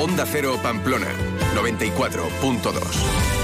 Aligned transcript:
Onda 0.00 0.24
Cero 0.24 0.56
Pamplona, 0.62 1.12
94.2. 1.54 3.39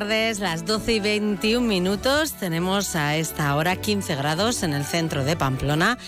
tardes, 0.00 0.38
las 0.40 0.64
12 0.64 0.94
y 0.94 1.00
21 1.00 1.66
minutos. 1.66 2.32
Tenemos 2.32 2.96
a 2.96 3.16
esta 3.16 3.54
hora 3.54 3.76
15 3.76 4.14
grados 4.14 4.62
en 4.62 4.72
el 4.72 4.86
centro 4.86 5.24
de 5.24 5.36
Pamplona. 5.36 5.98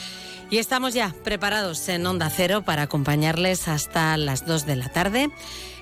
Y 0.49 0.57
estamos 0.57 0.95
ya 0.95 1.15
preparados 1.25 1.87
en 1.91 2.07
Onda 2.07 2.31
Cero 2.31 2.63
para 2.63 2.83
acompañarles 2.83 3.69
hasta 3.69 4.17
las 4.17 4.47
2 4.47 4.65
de 4.65 4.77
la 4.77 4.89
tarde 4.89 5.31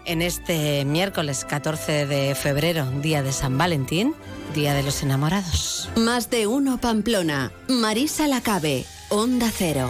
en 0.06 0.22
este 0.22 0.84
miércoles 0.84 1.44
14 1.44 2.06
de 2.06 2.34
febrero, 2.34 2.84
día 3.00 3.22
de 3.22 3.32
San 3.32 3.56
Valentín, 3.56 4.16
día 4.56 4.74
de 4.74 4.82
los 4.82 5.04
enamorados. 5.04 5.88
Más 5.94 6.30
de 6.30 6.48
uno 6.48 6.78
Pamplona. 6.80 7.52
Marisa 7.68 8.26
Lacabe, 8.26 8.86
Onda 9.10 9.52
Cero. 9.56 9.88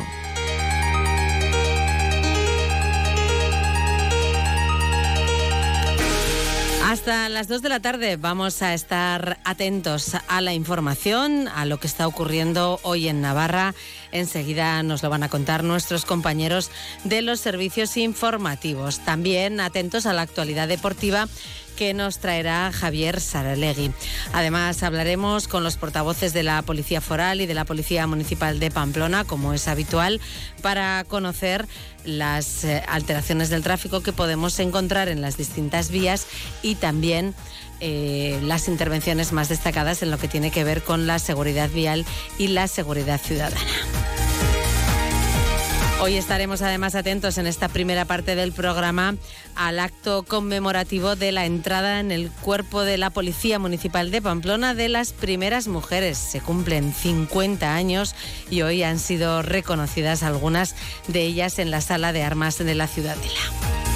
Hasta 6.91 7.29
las 7.29 7.47
2 7.47 7.63
de 7.63 7.69
la 7.69 7.79
tarde 7.79 8.17
vamos 8.17 8.63
a 8.63 8.75
estar 8.75 9.39
atentos 9.45 10.17
a 10.27 10.41
la 10.41 10.55
información, 10.55 11.47
a 11.47 11.65
lo 11.65 11.79
que 11.79 11.87
está 11.87 12.09
ocurriendo 12.09 12.81
hoy 12.83 13.07
en 13.07 13.21
Navarra. 13.21 13.77
Enseguida 14.11 14.83
nos 14.83 15.01
lo 15.05 15.09
van 15.09 15.23
a 15.23 15.29
contar 15.29 15.63
nuestros 15.63 16.05
compañeros 16.05 16.73
de 17.05 17.23
los 17.23 17.39
servicios 17.39 17.97
informativos. 17.97 18.99
También 19.05 19.61
atentos 19.61 20.05
a 20.05 20.13
la 20.13 20.23
actualidad 20.23 20.67
deportiva 20.67 21.29
que 21.81 21.95
nos 21.95 22.19
traerá 22.19 22.73
Javier 22.73 23.23
Saralegui. 23.23 23.91
Además, 24.35 24.83
hablaremos 24.83 25.49
con 25.49 25.65
los 25.65 25.79
portavoces 25.79 26.35
de 26.35 26.43
la 26.43 26.61
Policía 26.61 27.01
Foral 27.01 27.41
y 27.41 27.47
de 27.47 27.55
la 27.55 27.65
Policía 27.65 28.07
Municipal 28.07 28.61
de 28.61 28.71
Pamplona, 28.71 29.25
como 29.25 29.55
es 29.55 29.67
habitual, 29.67 30.21
para 30.61 31.03
conocer 31.05 31.67
las 32.05 32.65
eh, 32.65 32.83
alteraciones 32.87 33.49
del 33.49 33.63
tráfico 33.63 34.03
que 34.03 34.13
podemos 34.13 34.59
encontrar 34.59 35.09
en 35.09 35.23
las 35.23 35.39
distintas 35.39 35.91
vías 35.91 36.27
y 36.61 36.75
también 36.75 37.35
eh, 37.81 38.39
las 38.43 38.69
intervenciones 38.69 39.33
más 39.33 39.49
destacadas 39.49 40.03
en 40.03 40.11
lo 40.11 40.19
que 40.19 40.29
tiene 40.29 40.51
que 40.51 40.65
ver 40.65 40.83
con 40.83 41.07
la 41.07 41.19
seguridad 41.19 41.71
vial 41.71 42.05
y 42.37 42.49
la 42.49 42.69
seguridad 42.69 43.19
ciudadana. 43.19 43.57
Hoy 46.03 46.17
estaremos 46.17 46.63
además 46.63 46.95
atentos 46.95 47.37
en 47.37 47.47
esta 47.47 47.69
primera 47.69 48.07
parte 48.07 48.35
del 48.35 48.53
programa 48.53 49.17
al 49.55 49.79
acto 49.79 50.23
conmemorativo 50.23 51.15
de 51.15 51.31
la 51.31 51.45
entrada 51.45 52.01
en 52.01 52.11
el 52.11 52.31
cuerpo 52.31 52.85
de 52.85 52.97
la 52.97 53.11
Policía 53.11 53.59
Municipal 53.59 54.11
de 54.11 54.23
Pamplona 54.23 54.75
de 54.75 54.89
las 54.89 55.13
primeras 55.13 55.69
mujeres. 55.69 56.17
Se 56.17 56.41
cumplen 56.41 56.95
50 56.95 57.75
años 57.75 58.15
y 58.49 58.63
hoy 58.63 58.83
han 58.83 58.99
sido 58.99 59.43
reconocidas 59.43 60.23
algunas 60.23 60.75
de 61.07 61.21
ellas 61.21 61.59
en 61.59 61.71
la 61.71 61.83
sala 61.83 62.15
de 62.15 62.23
armas 62.23 62.57
de 62.57 62.75
la 62.75 62.87
Ciudadela. 62.87 63.90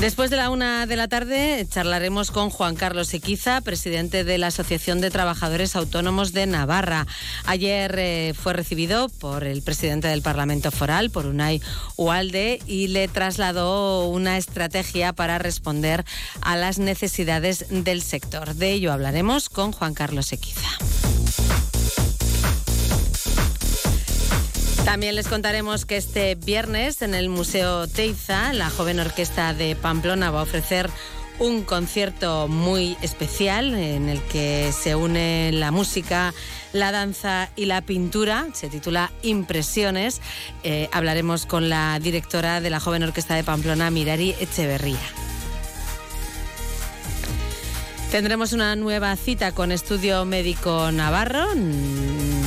Después 0.00 0.30
de 0.30 0.36
la 0.36 0.50
una 0.50 0.86
de 0.86 0.94
la 0.94 1.08
tarde 1.08 1.66
charlaremos 1.68 2.30
con 2.30 2.50
Juan 2.50 2.76
Carlos 2.76 3.12
Equiza, 3.14 3.60
presidente 3.60 4.22
de 4.22 4.38
la 4.38 4.46
Asociación 4.46 5.00
de 5.00 5.10
Trabajadores 5.10 5.74
Autónomos 5.74 6.32
de 6.32 6.46
Navarra. 6.46 7.08
Ayer 7.46 7.96
eh, 7.98 8.32
fue 8.40 8.52
recibido 8.52 9.08
por 9.08 9.42
el 9.42 9.60
presidente 9.60 10.06
del 10.06 10.22
Parlamento 10.22 10.70
Foral, 10.70 11.10
por 11.10 11.26
Unai 11.26 11.60
Ualde, 11.96 12.60
y 12.64 12.86
le 12.88 13.08
trasladó 13.08 14.08
una 14.08 14.38
estrategia 14.38 15.12
para 15.12 15.38
responder 15.38 16.04
a 16.42 16.56
las 16.56 16.78
necesidades 16.78 17.66
del 17.68 18.02
sector. 18.02 18.54
De 18.54 18.70
ello 18.70 18.92
hablaremos 18.92 19.48
con 19.48 19.72
Juan 19.72 19.94
Carlos 19.94 20.32
Equiza. 20.32 20.68
También 24.84 25.14
les 25.14 25.28
contaremos 25.28 25.84
que 25.84 25.96
este 25.96 26.34
viernes 26.34 27.02
en 27.02 27.14
el 27.14 27.28
Museo 27.28 27.86
Teiza, 27.86 28.52
la 28.52 28.70
joven 28.70 29.00
orquesta 29.00 29.54
de 29.54 29.76
Pamplona 29.76 30.30
va 30.30 30.40
a 30.40 30.42
ofrecer 30.42 30.90
un 31.38 31.62
concierto 31.62 32.48
muy 32.48 32.96
especial 33.02 33.74
en 33.74 34.08
el 34.08 34.20
que 34.22 34.72
se 34.72 34.94
une 34.94 35.50
la 35.52 35.70
música, 35.70 36.34
la 36.72 36.90
danza 36.90 37.50
y 37.54 37.66
la 37.66 37.82
pintura. 37.82 38.48
Se 38.54 38.68
titula 38.68 39.12
Impresiones. 39.22 40.20
Eh, 40.64 40.88
hablaremos 40.92 41.46
con 41.46 41.68
la 41.68 41.98
directora 42.00 42.60
de 42.60 42.70
la 42.70 42.80
joven 42.80 43.02
orquesta 43.02 43.34
de 43.34 43.44
Pamplona, 43.44 43.90
Mirari 43.90 44.34
Echeverría. 44.40 44.98
Tendremos 48.10 48.52
una 48.52 48.74
nueva 48.74 49.14
cita 49.16 49.52
con 49.52 49.70
Estudio 49.70 50.24
Médico 50.24 50.90
Navarro. 50.90 51.46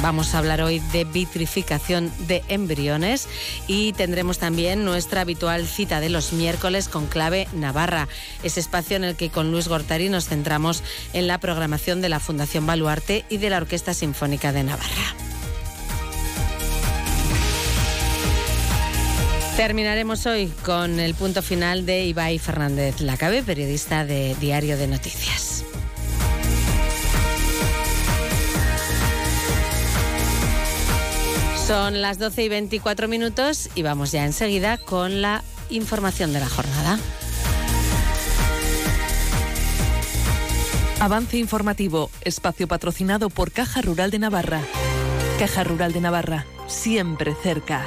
Vamos 0.02 0.34
a 0.34 0.40
hablar 0.40 0.62
hoy 0.62 0.80
de 0.92 1.04
vitrificación 1.04 2.12
de 2.28 2.44
embriones 2.48 3.28
y 3.68 3.94
tendremos 3.94 4.40
también 4.40 4.84
nuestra 4.84 5.22
habitual 5.22 5.68
cita 5.68 6.00
de 6.00 6.10
los 6.10 6.34
miércoles 6.34 6.88
con 6.88 7.06
clave 7.06 7.48
Navarra, 7.54 8.08
ese 8.42 8.60
espacio 8.60 8.98
en 8.98 9.04
el 9.04 9.16
que 9.16 9.30
con 9.30 9.52
Luis 9.52 9.68
Gortari 9.68 10.10
nos 10.10 10.26
centramos 10.26 10.84
en 11.14 11.28
la 11.28 11.38
programación 11.38 12.02
de 12.02 12.10
la 12.10 12.20
Fundación 12.20 12.66
Baluarte 12.66 13.26
y 13.30 13.38
de 13.38 13.52
la 13.52 13.58
Orquesta 13.58 13.94
Sinfónica 13.94 14.52
de 14.52 14.64
Navarra. 14.64 15.16
Terminaremos 19.56 20.26
hoy 20.26 20.52
con 20.66 21.00
el 21.00 21.14
punto 21.14 21.44
final 21.44 21.86
de 21.86 22.06
Ibai 22.06 22.40
Fernández 22.40 23.02
Lacabe, 23.02 23.44
periodista 23.44 24.04
de 24.04 24.36
Diario 24.40 24.78
de 24.78 24.88
Noticias. 24.88 25.51
Son 31.68 32.02
las 32.02 32.20
12 32.20 32.44
y 32.44 32.50
24 32.50 33.08
minutos 33.08 33.70
y 33.76 33.84
vamos 33.84 34.12
ya 34.12 34.26
enseguida 34.26 34.78
con 34.78 35.22
la 35.22 35.44
información 35.70 36.34
de 36.34 36.40
la 36.40 36.50
jornada. 36.50 37.00
Avance 41.00 41.38
informativo, 41.38 42.12
espacio 42.22 42.68
patrocinado 42.68 43.30
por 43.30 43.52
Caja 43.52 43.82
Rural 43.82 44.12
de 44.12 44.20
Navarra. 44.20 44.62
Caja 45.40 45.64
Rural 45.64 45.94
de 45.94 46.02
Navarra, 46.02 46.46
siempre 46.68 47.36
cerca. 47.42 47.86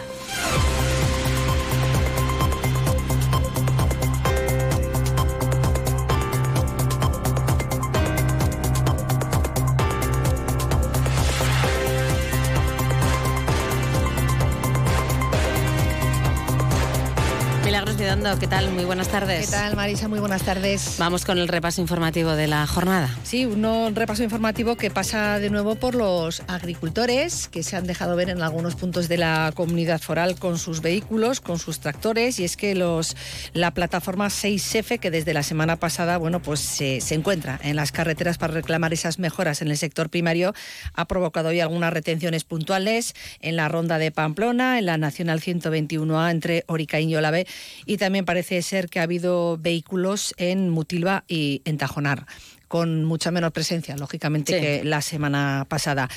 ¿Qué 18.40 18.46
tal? 18.46 18.70
Muy 18.70 18.86
buenas 18.86 19.08
tardes. 19.08 19.44
¿Qué 19.44 19.52
tal, 19.52 19.76
Marisa? 19.76 20.08
Muy 20.08 20.18
buenas 20.18 20.42
tardes. 20.42 20.96
Vamos 20.98 21.26
con 21.26 21.36
el 21.36 21.46
repaso 21.46 21.82
informativo 21.82 22.30
de 22.30 22.46
la 22.46 22.66
jornada. 22.66 23.14
Sí, 23.22 23.44
un 23.44 23.94
repaso 23.94 24.22
informativo 24.22 24.76
que 24.76 24.90
pasa 24.90 25.38
de 25.38 25.50
nuevo 25.50 25.74
por 25.74 25.94
los 25.94 26.42
agricultores 26.48 27.48
que 27.48 27.62
se 27.62 27.76
han 27.76 27.86
dejado 27.86 28.16
ver 28.16 28.30
en 28.30 28.40
algunos 28.40 28.76
puntos 28.76 29.08
de 29.08 29.18
la 29.18 29.52
comunidad 29.54 30.00
foral 30.00 30.38
con 30.38 30.56
sus 30.56 30.80
vehículos, 30.80 31.42
con 31.42 31.58
sus 31.58 31.80
tractores, 31.80 32.40
y 32.40 32.44
es 32.44 32.56
que 32.56 32.74
los 32.74 33.14
la 33.52 33.72
plataforma 33.72 34.28
6F, 34.28 34.98
que 34.98 35.10
desde 35.10 35.34
la 35.34 35.42
semana 35.42 35.76
pasada, 35.76 36.16
bueno, 36.16 36.40
pues 36.40 36.60
se, 36.60 37.02
se 37.02 37.14
encuentra 37.14 37.60
en 37.62 37.76
las 37.76 37.92
carreteras 37.92 38.38
para 38.38 38.54
reclamar 38.54 38.94
esas 38.94 39.18
mejoras 39.18 39.60
en 39.60 39.68
el 39.68 39.76
sector 39.76 40.08
primario, 40.08 40.54
ha 40.94 41.04
provocado 41.04 41.50
hoy 41.50 41.60
algunas 41.60 41.92
retenciones 41.92 42.44
puntuales 42.44 43.14
en 43.40 43.56
la 43.56 43.68
ronda 43.68 43.98
de 43.98 44.10
Pamplona, 44.12 44.78
en 44.78 44.86
la 44.86 44.96
Nacional 44.96 45.42
121A 45.42 46.30
entre 46.30 46.64
Oricaín 46.68 47.10
y 47.10 47.16
Olave, 47.16 47.46
y 47.84 47.98
también 47.98 48.13
parece 48.22 48.62
ser 48.62 48.88
que 48.88 49.00
ha 49.00 49.02
habido 49.02 49.58
vehículos 49.58 50.34
en 50.36 50.70
Mutilva 50.70 51.24
y 51.26 51.62
en 51.64 51.78
Tajonar 51.78 52.26
con 52.74 53.04
mucha 53.04 53.30
menos 53.30 53.52
presencia, 53.52 53.96
lógicamente, 53.96 54.60
que 54.60 54.82
la 54.82 55.00
semana 55.00 55.64
pasada. 55.68 56.08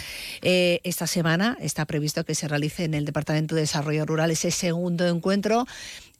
Eh, 0.41 0.79
esta 0.83 1.05
semana 1.05 1.55
está 1.61 1.85
previsto 1.85 2.23
que 2.23 2.33
se 2.33 2.47
realice 2.47 2.83
en 2.83 2.95
el 2.95 3.05
Departamento 3.05 3.53
de 3.53 3.61
Desarrollo 3.61 4.07
Rural 4.07 4.31
ese 4.31 4.49
segundo 4.49 5.07
encuentro 5.07 5.67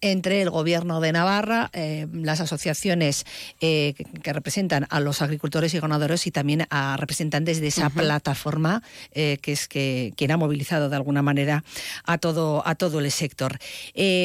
entre 0.02 0.42
el 0.42 0.50
Gobierno 0.50 1.02
de 1.02 1.12
Navarra, 1.12 1.70
eh, 1.74 2.08
las 2.14 2.40
asociaciones 2.40 3.26
eh, 3.62 3.96
que, 4.22 4.34
representan 4.34 4.86
a 4.90 5.00
los 5.00 5.22
agricultores 5.22 5.74
y 5.74 5.80
ganaderos 5.80 6.28
y 6.28 6.32
también 6.32 6.68
a 6.70 6.98
representantes 6.98 7.62
de 7.62 7.68
esa 7.68 7.90
plataforma 7.90 8.84
eh, 9.14 9.40
que 9.42 9.54
es 9.54 9.68
que 9.68 10.14
quien 10.16 10.32
ha 10.32 10.38
movilizado 10.38 10.90
de 10.90 10.96
alguna 10.96 11.22
manera 11.22 11.64
a 12.04 12.18
todo 12.18 12.62
a 12.68 12.76
todo 12.76 13.00
el 13.00 13.10
sector. 13.12 13.58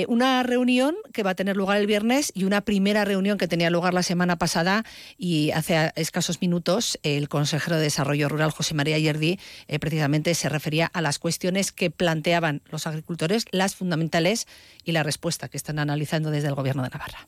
una 0.08 0.42
reunión 0.42 0.94
que 1.12 1.22
va 1.22 1.30
a 1.30 1.34
tener 1.34 1.56
lugar 1.56 1.78
el 1.78 1.86
viernes 1.86 2.32
y 2.34 2.44
una 2.44 2.60
primera 2.60 3.04
reunión 3.04 3.38
que 3.38 3.48
tenía 3.48 3.70
lugar 3.70 3.94
la 3.94 4.02
semana 4.02 4.36
pasada 4.36 4.84
y 5.16 5.50
hace 5.52 5.92
escasos 5.96 6.40
minutos 6.40 6.98
el 7.02 7.28
consejero 7.28 7.76
de 7.76 7.82
Desarrollo 7.82 8.28
Rural 8.28 8.50
José 8.50 8.74
María 8.74 8.98
Yerdi 8.98 9.38
precisamente 9.80 10.34
se 10.34 10.48
refería 10.48 10.90
a 10.92 11.00
las 11.00 11.18
cuestiones 11.18 11.72
que 11.72 11.90
planteaban 11.90 12.62
los 12.70 12.86
agricultores, 12.86 13.46
las 13.52 13.76
fundamentales 13.76 14.46
y 14.84 14.92
la 14.92 15.02
respuesta 15.02 15.48
que 15.48 15.56
están 15.56 15.78
analizando 15.78 16.30
desde 16.30 16.48
el 16.48 16.54
Gobierno 16.54 16.82
de 16.82 16.90
Navarra. 16.90 17.26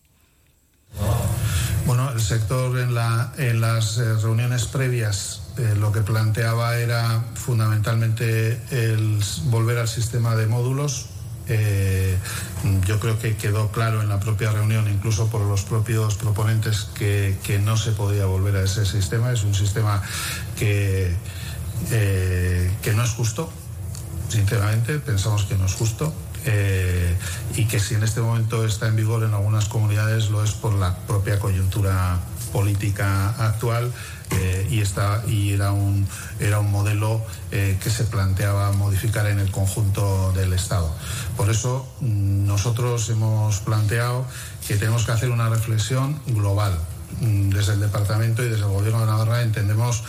Bueno, 1.87 2.11
el 2.11 2.21
sector 2.21 2.79
en, 2.79 2.95
las 2.95 3.99
eh, 3.99 4.15
reuniones 4.15 4.65
previas 4.67 5.43
eh, 5.59 5.75
lo 5.79 5.93
que 5.93 6.01
planteaba 6.01 6.79
era 6.79 7.23
fundamentalmente 7.35 8.59
el 8.71 9.23
volver 9.45 9.79
al 9.79 9.89
sistema 9.89 10.35
de 10.35 10.47
módulos. 10.47 11.07
Eh, 11.47 12.17
yo 12.87 12.99
creo 13.01 13.19
que 13.19 13.37
quedó 13.37 13.71
claro 13.71 14.01
en 14.01 14.09
la 14.09 14.19
propia 14.19 14.51
reunión, 14.51 14.89
incluso 14.89 15.29
por 15.29 15.43
los 15.43 15.65
propios 15.65 16.15
proponentes, 16.15 16.89
que, 16.95 17.61
no 17.63 17.77
se 17.77 17.93
podía 17.93 18.25
volver 18.25 18.57
a 18.57 18.63
ese 18.63 18.87
sistema. 18.87 19.31
Es 19.31 19.45
un 19.45 19.55
sistema 19.55 20.03
que, 20.57 21.15
que 21.91 22.93
no 22.95 23.05
es 23.05 23.11
justo, 23.11 23.53
sinceramente, 24.31 24.99
pensamos 25.01 25.45
que 25.45 25.57
no 25.57 25.67
es 25.67 25.75
justo. 25.75 26.15
Eh, 26.47 27.17
y 27.57 27.67
que 27.67 27.81
si 27.81 27.95
en 27.95 28.03
este 28.03 28.21
momento 28.21 28.65
está 28.65 28.89
en 28.89 28.97
vigor 28.97 29.23
en 29.23 29.33
algunas 29.33 29.67
comunidades 29.67 30.29
lo 30.29 30.45
es 30.45 30.53
por 30.53 30.75
la 30.75 30.95
propia 31.07 31.39
coyuntura 31.39 32.19
política 32.53 33.31
actual 33.39 33.91
eh, 34.31 34.67
y, 34.71 34.81
está, 34.81 35.23
y 35.27 35.53
era, 35.53 35.73
un, 35.73 36.07
era 36.41 36.61
un 36.61 36.71
modelo 36.71 37.23
eh, 37.51 37.79
que 37.83 37.91
se 37.91 38.05
planteaba 38.05 38.73
modificar 38.73 39.27
en 39.27 39.39
el 39.39 39.51
conjunto 39.51 40.33
del 40.33 40.53
Estado. 40.53 40.95
Por 41.37 41.51
eso 41.51 41.87
mm, 42.01 42.47
nosotros 42.47 43.09
hemos 43.11 43.61
planteado 43.61 44.27
que 44.67 44.77
tenemos 44.77 45.05
que 45.05 45.13
hacer 45.13 45.31
una 45.31 45.49
reflexión 45.49 46.21
global. 46.27 46.79
Mm, 47.21 47.51
desde 47.51 47.75
el 47.75 47.81
Departamento 47.81 48.43
y 48.43 48.49
desde 48.49 48.65
el 48.65 48.71
Gobierno 48.71 49.01
de 49.01 49.07
Navarra 49.07 49.43
entendemos 49.43 50.03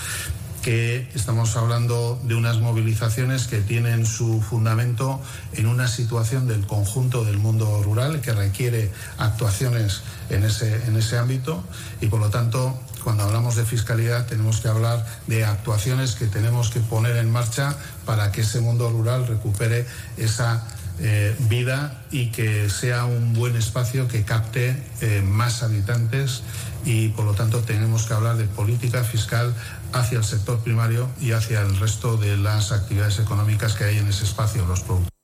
que 0.65 1.07
estamos 1.13 1.57
hablando 1.57 2.19
de 2.23 2.33
unas 2.33 2.57
movilizaciones 2.57 3.45
que 3.45 3.61
tienen 3.61 4.07
su 4.07 4.41
fundamento 4.41 5.21
en 5.53 5.67
una 5.67 5.87
situación 5.87 6.47
del 6.47 6.65
conjunto 6.65 7.23
del 7.23 7.37
mundo 7.37 7.83
rural 7.83 8.19
que 8.19 8.33
requiere 8.33 8.91
actuaciones 9.19 10.01
en 10.31 10.43
ese, 10.43 10.73
en 10.87 10.95
ese 10.95 11.19
ámbito. 11.19 11.63
Y 12.01 12.07
por 12.07 12.19
lo 12.19 12.31
tanto 12.31 12.79
cuando 13.03 13.25
hablamos 13.25 13.55
de 13.55 13.63
fiscalidad 13.63 14.25
tenemos 14.25 14.59
que 14.59 14.67
hablar 14.67 15.05
de 15.27 15.45
actuaciones 15.45 16.15
que 16.15 16.25
tenemos 16.25 16.71
que 16.71 16.79
poner 16.79 17.17
en 17.17 17.31
marcha 17.31 17.77
para 18.03 18.31
que 18.31 18.41
ese 18.41 18.59
mundo 18.59 18.89
rural 18.89 19.27
recupere 19.27 19.85
esa 20.17 20.65
eh, 20.97 21.35
vida 21.49 22.05
y 22.09 22.31
que 22.31 22.69
sea 22.69 23.03
un 23.03 23.33
buen 23.33 23.57
espacio 23.57 24.07
que 24.07 24.23
capte 24.23 24.81
eh, 25.01 25.21
más 25.21 25.61
habitantes. 25.61 26.41
Y 26.85 27.09
por 27.09 27.25
lo 27.25 27.33
tanto 27.33 27.59
tenemos 27.61 28.05
que 28.05 28.13
hablar 28.13 28.37
de 28.37 28.45
política 28.45 29.03
fiscal 29.03 29.53
hacia 29.95 30.17
el 30.17 30.25
sector 30.25 30.59
primario 30.59 31.09
y 31.21 31.31
hacia 31.31 31.61
el 31.61 31.79
resto 31.79 32.17
de 32.17 32.37
las 32.37 32.71
actividades 32.71 33.19
económicas 33.19 33.73
que 33.75 33.85
hay 33.85 33.97
en 33.97 34.07
ese 34.07 34.25
espacio, 34.25 34.65
los 34.65 34.81
productos. 34.81 35.14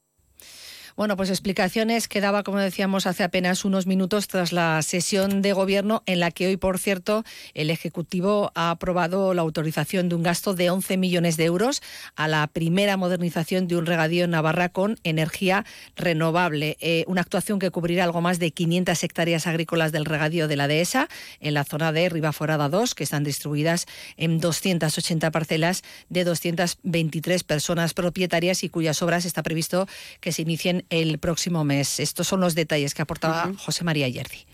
Bueno, 1.01 1.18
pues 1.18 1.31
explicaciones 1.31 2.07
que 2.07 2.21
daba, 2.21 2.44
como 2.44 2.59
decíamos, 2.59 3.07
hace 3.07 3.24
apenas 3.24 3.65
unos 3.65 3.88
minutos 3.88 4.27
tras 4.27 4.51
la 4.51 4.80
sesión 4.83 5.42
de 5.42 5.51
gobierno 5.51 6.03
en 6.06 6.19
la 6.19 6.30
que 6.30 6.45
hoy, 6.45 6.57
por 6.57 6.77
cierto, 6.77 7.24
el 7.56 7.71
Ejecutivo 7.71 8.51
ha 8.53 8.69
aprobado 8.69 9.33
la 9.33 9.42
autorización 9.42 10.09
de 10.09 10.15
un 10.15 10.21
gasto 10.21 10.53
de 10.53 10.69
11 10.69 10.98
millones 10.98 11.38
de 11.38 11.45
euros 11.45 11.81
a 12.15 12.27
la 12.27 12.45
primera 12.45 12.98
modernización 12.98 13.68
de 13.68 13.77
un 13.77 13.88
regadío 13.88 14.25
en 14.25 14.30
Navarra 14.30 14.69
con 14.69 15.00
energía 15.03 15.65
renovable. 15.95 16.77
Eh, 16.81 17.04
una 17.07 17.21
actuación 17.21 17.57
que 17.57 17.71
cubrirá 17.71 18.04
algo 18.04 18.21
más 18.21 18.38
de 18.38 18.51
500 18.51 19.04
hectáreas 19.04 19.47
agrícolas 19.47 19.92
del 19.92 20.06
regadío 20.06 20.47
de 20.47 20.56
la 20.56 20.68
dehesa 20.68 21.07
en 21.39 21.56
la 21.56 21.63
zona 21.63 21.92
de 21.92 22.09
Ribaforada 22.09 22.69
2, 22.69 22.94
que 22.94 23.06
están 23.06 23.24
distribuidas 23.24 23.88
en 24.18 24.39
280 24.39 25.31
parcelas 25.31 25.81
de 26.09 26.25
223 26.25 27.44
personas 27.44 27.95
propietarias 27.95 28.63
y 28.63 28.69
cuyas 28.69 29.01
obras 29.01 29.25
está 29.25 29.42
previsto 29.42 29.88
que 30.19 30.31
se 30.31 30.44
inicien 30.44 30.86
el 30.92 31.18
próximo 31.18 31.64
mes. 31.64 32.00
Estos 32.00 32.28
son 32.28 32.42
los 32.42 32.54
detalles 32.54 32.94
que 32.94 33.02
aportaba 33.02 33.52
José 33.58 33.84
María 33.84 34.08
Yerdi. 34.08 34.46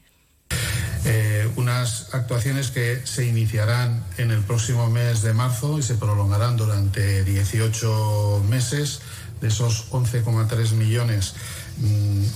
Eh, 1.04 1.50
unas 1.58 2.14
actuaciones 2.14 2.72
que 2.72 3.02
se 3.06 3.26
iniciarán 3.26 4.04
en 4.18 4.32
el 4.32 4.42
próximo 4.42 4.90
mes 4.90 5.22
de 5.22 5.34
marzo 5.34 5.80
y 5.80 5.84
se 5.84 5.96
prolongarán 5.96 6.56
durante 6.56 7.24
18 7.26 8.46
meses. 8.48 9.02
De 9.42 9.50
esos 9.50 9.92
11,3 9.92 10.72
millones, 10.72 11.36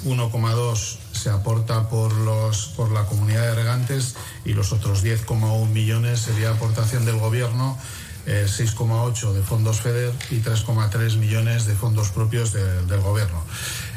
1,2 0.06 0.30
mm, 0.30 1.16
se 1.16 1.30
aporta 1.32 1.90
por, 1.90 2.14
los, 2.14 2.68
por 2.76 2.92
la 2.92 3.06
comunidad 3.06 3.42
de 3.42 3.56
regantes 3.56 4.16
y 4.46 4.54
los 4.54 4.72
otros 4.72 5.04
10,1 5.04 5.68
millones 5.70 6.20
sería 6.20 6.52
aportación 6.52 7.06
del 7.06 7.18
Gobierno 7.18 7.78
6,8 8.26 9.34
de 9.34 9.42
fondos 9.42 9.82
FEDER 9.82 10.14
y 10.30 10.36
3,3 10.42 11.18
millones 11.18 11.66
de 11.66 11.74
fondos 11.74 12.10
propios 12.10 12.54
del 12.54 13.02
Gobierno. 13.02 13.44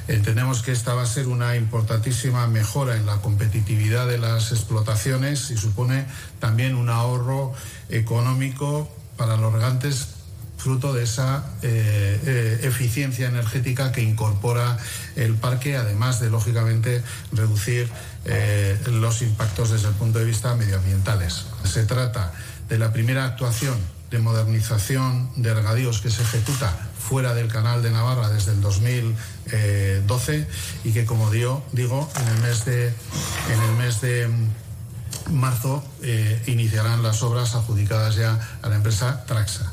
Entendemos 0.06 0.62
que 0.62 0.72
esta 0.72 0.94
va 0.94 1.02
a 1.02 1.06
ser 1.06 1.28
una 1.28 1.56
importantísima 1.56 2.46
mejora 2.46 2.96
en 2.96 3.06
la 3.06 3.16
competitividad 3.22 4.06
de 4.06 4.18
las 4.18 4.52
explotaciones 4.52 5.50
y 5.50 5.56
supone 5.56 6.06
también 6.40 6.74
un 6.74 6.90
ahorro 6.90 7.52
económico 7.88 8.90
para 9.16 9.36
los 9.36 9.52
regantes 9.52 10.08
fruto 10.58 10.94
de 10.94 11.04
esa 11.04 11.44
eh, 11.62 12.20
eh, 12.24 12.60
eficiencia 12.62 13.28
energética 13.28 13.92
que 13.92 14.02
incorpora 14.02 14.78
el 15.14 15.34
parque, 15.34 15.76
además 15.76 16.20
de, 16.20 16.30
lógicamente, 16.30 17.02
reducir 17.32 17.88
eh, 18.24 18.78
los 18.86 19.20
impactos 19.20 19.70
desde 19.70 19.88
el 19.88 19.94
punto 19.94 20.18
de 20.18 20.24
vista 20.24 20.54
medioambientales. 20.54 21.44
Se 21.64 21.84
trata 21.84 22.32
de 22.68 22.78
la 22.78 22.94
primera 22.94 23.26
actuación 23.26 23.76
de 24.10 24.18
modernización 24.20 25.30
de 25.36 25.52
regadíos 25.52 26.00
que 26.00 26.10
se 26.10 26.22
ejecuta 26.22 26.74
fuera 27.08 27.34
del 27.34 27.48
canal 27.48 27.82
de 27.82 27.90
Navarra 27.90 28.30
desde 28.30 28.52
el 28.52 28.60
2012 28.60 30.48
y 30.84 30.92
que 30.92 31.04
como 31.04 31.30
digo, 31.30 31.62
digo 31.72 32.08
en 32.20 32.28
el 32.28 32.38
mes 32.42 32.64
de 32.64 32.88
en 32.88 33.62
el 33.68 33.72
mes 33.76 34.00
de 34.00 34.28
marzo 35.30 35.84
eh, 36.02 36.42
iniciarán 36.46 37.02
las 37.02 37.22
obras 37.22 37.54
adjudicadas 37.54 38.16
ya 38.16 38.38
a 38.62 38.68
la 38.68 38.76
empresa 38.76 39.24
Traxa. 39.26 39.72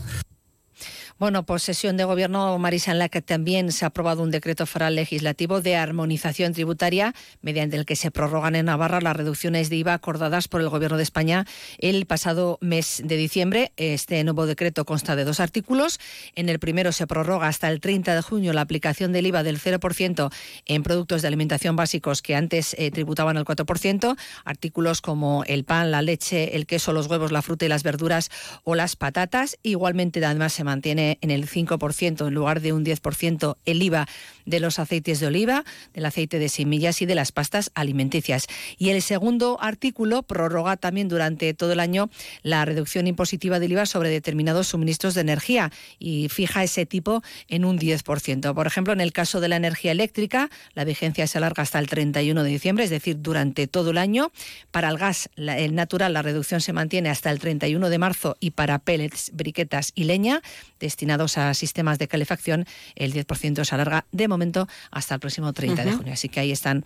Bueno, 1.21 1.45
pues 1.45 1.61
sesión 1.61 1.97
de 1.97 2.03
gobierno, 2.03 2.57
Marisa, 2.57 2.93
en 2.93 2.97
la 2.97 3.07
que 3.07 3.21
también 3.21 3.71
se 3.71 3.85
ha 3.85 3.89
aprobado 3.89 4.23
un 4.23 4.31
decreto 4.31 4.65
foral 4.65 4.95
legislativo 4.95 5.61
de 5.61 5.75
armonización 5.75 6.51
tributaria, 6.51 7.13
mediante 7.43 7.77
el 7.77 7.85
que 7.85 7.95
se 7.95 8.09
prorrogan 8.09 8.55
en 8.55 8.65
Navarra 8.65 9.01
las 9.01 9.15
reducciones 9.15 9.69
de 9.69 9.75
IVA 9.75 9.93
acordadas 9.93 10.47
por 10.47 10.61
el 10.61 10.69
gobierno 10.69 10.97
de 10.97 11.03
España 11.03 11.45
el 11.77 12.07
pasado 12.07 12.57
mes 12.59 13.03
de 13.05 13.17
diciembre. 13.17 13.71
Este 13.77 14.23
nuevo 14.23 14.47
decreto 14.47 14.83
consta 14.83 15.15
de 15.15 15.23
dos 15.23 15.39
artículos. 15.39 15.99
En 16.33 16.49
el 16.49 16.57
primero 16.57 16.91
se 16.91 17.05
prorroga 17.05 17.49
hasta 17.49 17.69
el 17.69 17.81
30 17.81 18.15
de 18.15 18.21
junio 18.23 18.51
la 18.51 18.61
aplicación 18.61 19.11
del 19.11 19.27
IVA 19.27 19.43
del 19.43 19.59
0% 19.59 20.33
en 20.65 20.81
productos 20.81 21.21
de 21.21 21.27
alimentación 21.27 21.75
básicos 21.75 22.23
que 22.23 22.33
antes 22.35 22.75
eh, 22.79 22.89
tributaban 22.89 23.37
el 23.37 23.45
4%, 23.45 24.17
artículos 24.43 25.01
como 25.01 25.43
el 25.45 25.65
pan, 25.65 25.91
la 25.91 26.01
leche, 26.01 26.55
el 26.55 26.65
queso, 26.65 26.93
los 26.93 27.05
huevos, 27.05 27.31
la 27.31 27.43
fruta 27.43 27.65
y 27.65 27.69
las 27.69 27.83
verduras 27.83 28.31
o 28.63 28.73
las 28.73 28.95
patatas. 28.95 29.59
Igualmente, 29.61 30.25
además, 30.25 30.53
se 30.53 30.63
mantiene 30.63 31.10
en 31.21 31.31
el 31.31 31.47
5% 31.47 32.27
en 32.27 32.33
lugar 32.33 32.61
de 32.61 32.73
un 32.73 32.85
10% 32.85 33.57
el 33.65 33.83
IVA 33.83 34.07
de 34.45 34.59
los 34.59 34.79
aceites 34.79 35.19
de 35.19 35.27
oliva, 35.27 35.65
del 35.93 36.05
aceite 36.05 36.39
de 36.39 36.49
semillas 36.49 37.01
y 37.01 37.05
de 37.05 37.15
las 37.15 37.31
pastas 37.31 37.71
alimenticias. 37.73 38.47
Y 38.77 38.89
el 38.89 39.01
segundo 39.01 39.57
artículo 39.59 40.23
prorroga 40.23 40.77
también 40.77 41.07
durante 41.07 41.53
todo 41.53 41.73
el 41.73 41.79
año 41.79 42.09
la 42.43 42.63
reducción 42.65 43.07
impositiva 43.07 43.59
del 43.59 43.71
IVA 43.73 43.85
sobre 43.85 44.09
determinados 44.09 44.67
suministros 44.67 45.15
de 45.15 45.21
energía 45.21 45.71
y 45.99 46.29
fija 46.29 46.63
ese 46.63 46.85
tipo 46.85 47.23
en 47.47 47.65
un 47.65 47.79
10%. 47.79 48.53
Por 48.53 48.67
ejemplo, 48.67 48.93
en 48.93 49.01
el 49.01 49.13
caso 49.13 49.39
de 49.41 49.49
la 49.49 49.55
energía 49.55 49.91
eléctrica, 49.91 50.49
la 50.73 50.83
vigencia 50.83 51.27
se 51.27 51.37
alarga 51.37 51.63
hasta 51.63 51.79
el 51.79 51.87
31 51.87 52.43
de 52.43 52.49
diciembre, 52.49 52.83
es 52.83 52.89
decir, 52.89 53.17
durante 53.19 53.67
todo 53.67 53.91
el 53.91 53.97
año. 53.97 54.31
Para 54.71 54.89
el 54.89 54.97
gas 54.97 55.29
el 55.35 55.75
natural 55.75 56.13
la 56.13 56.21
reducción 56.21 56.61
se 56.61 56.73
mantiene 56.73 57.09
hasta 57.09 57.31
el 57.31 57.39
31 57.39 57.89
de 57.89 57.97
marzo 57.97 58.37
y 58.39 58.51
para 58.51 58.79
pellets, 58.79 59.31
briquetas 59.33 59.91
y 59.95 60.03
leña, 60.05 60.41
de 60.79 60.91
destinados 60.91 61.37
a 61.37 61.53
sistemas 61.53 61.99
de 61.99 62.09
calefacción, 62.09 62.65
el 62.95 63.13
10% 63.13 63.63
se 63.63 63.75
alarga 63.75 64.05
de 64.11 64.27
momento 64.31 64.67
hasta 64.89 65.15
el 65.15 65.19
próximo 65.19 65.53
30 65.53 65.85
de 65.85 65.93
junio. 65.93 66.13
Así 66.13 66.29
que 66.29 66.39
ahí 66.39 66.51
están 66.51 66.85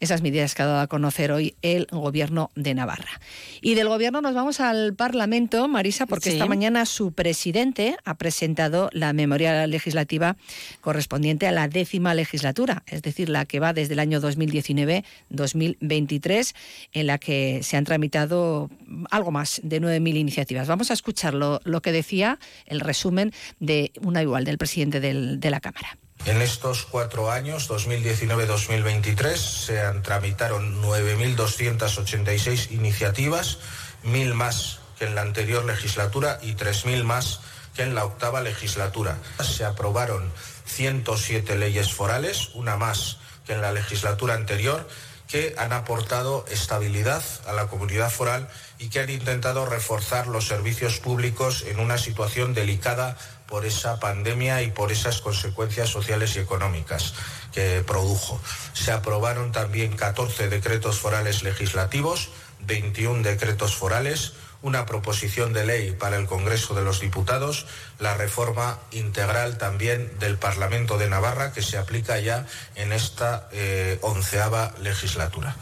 esas 0.00 0.22
medidas 0.22 0.54
que 0.54 0.62
ha 0.62 0.66
dado 0.66 0.80
a 0.80 0.86
conocer 0.86 1.32
hoy 1.32 1.56
el 1.62 1.86
Gobierno 1.90 2.50
de 2.54 2.74
Navarra. 2.74 3.20
Y 3.60 3.74
del 3.74 3.88
Gobierno 3.88 4.20
nos 4.20 4.34
vamos 4.34 4.60
al 4.60 4.94
Parlamento, 4.94 5.66
Marisa, 5.68 6.06
porque 6.06 6.30
esta 6.30 6.46
mañana 6.46 6.86
su 6.86 7.12
presidente 7.12 7.96
ha 8.04 8.16
presentado 8.16 8.90
la 8.92 9.12
memoria 9.12 9.66
legislativa 9.66 10.36
correspondiente 10.80 11.46
a 11.46 11.52
la 11.52 11.68
décima 11.68 12.14
legislatura, 12.14 12.82
es 12.86 13.02
decir, 13.02 13.28
la 13.28 13.44
que 13.44 13.60
va 13.60 13.72
desde 13.72 13.94
el 13.94 14.00
año 14.00 14.20
2019-2023, 14.20 16.54
en 16.92 17.06
la 17.06 17.18
que 17.18 17.60
se 17.62 17.76
han 17.76 17.84
tramitado 17.84 18.70
algo 19.10 19.30
más 19.30 19.60
de 19.62 19.80
9.000 19.80 20.16
iniciativas. 20.16 20.66
Vamos 20.68 20.90
a 20.90 20.94
escuchar 20.94 21.34
lo, 21.34 21.60
que 21.82 21.92
decía 21.92 22.38
el 22.66 22.80
resumen 22.80 23.32
de 23.60 23.92
una 24.00 24.22
igual 24.22 24.44
del 24.44 24.58
presidente 24.58 25.00
de 25.00 25.50
la 25.50 25.60
Cámara. 25.60 25.98
En 26.26 26.40
estos 26.40 26.86
cuatro 26.86 27.30
años, 27.30 27.68
2019-2023, 27.68 29.36
se 29.36 29.80
tramitaron 30.00 30.82
9.286 30.82 32.70
iniciativas, 32.70 33.58
mil 34.02 34.32
más 34.32 34.80
que 34.98 35.04
en 35.04 35.14
la 35.14 35.22
anterior 35.22 35.64
legislatura 35.64 36.38
y 36.42 36.54
3.000 36.54 37.04
más 37.04 37.40
que 37.74 37.82
en 37.82 37.94
la 37.94 38.04
octava 38.04 38.40
legislatura. 38.40 39.18
Se 39.42 39.64
aprobaron 39.64 40.32
107 40.66 41.56
leyes 41.56 41.92
forales, 41.92 42.50
una 42.54 42.76
más 42.76 43.18
que 43.44 43.52
en 43.52 43.60
la 43.60 43.72
legislatura 43.72 44.34
anterior, 44.34 44.88
que 45.28 45.54
han 45.58 45.72
aportado 45.72 46.44
estabilidad 46.50 47.22
a 47.46 47.52
la 47.52 47.66
comunidad 47.66 48.10
foral 48.10 48.48
y 48.78 48.88
que 48.88 49.00
han 49.00 49.10
intentado 49.10 49.66
reforzar 49.66 50.26
los 50.26 50.46
servicios 50.46 51.00
públicos 51.00 51.64
en 51.66 51.80
una 51.80 51.98
situación 51.98 52.54
delicada 52.54 53.16
por 53.48 53.66
esa 53.66 54.00
pandemia 54.00 54.62
y 54.62 54.70
por 54.70 54.92
esas 54.92 55.20
consecuencias 55.20 55.88
sociales 55.88 56.36
y 56.36 56.40
económicas 56.40 57.14
que 57.52 57.84
produjo. 57.86 58.40
Se 58.72 58.92
aprobaron 58.92 59.52
también 59.52 59.96
14 59.96 60.48
decretos 60.48 60.98
forales 60.98 61.42
legislativos, 61.42 62.30
21 62.60 63.22
decretos 63.22 63.76
forales, 63.76 64.32
una 64.62 64.86
proposición 64.86 65.52
de 65.52 65.66
ley 65.66 65.92
para 65.92 66.16
el 66.16 66.26
Congreso 66.26 66.74
de 66.74 66.82
los 66.82 67.00
Diputados, 67.00 67.66
la 67.98 68.14
reforma 68.14 68.78
integral 68.92 69.58
también 69.58 70.18
del 70.18 70.38
Parlamento 70.38 70.96
de 70.96 71.10
Navarra 71.10 71.52
que 71.52 71.60
se 71.60 71.76
aplica 71.76 72.18
ya 72.18 72.46
en 72.74 72.92
esta 72.92 73.48
eh, 73.52 73.98
onceava 74.00 74.74
legislatura. 74.80 75.54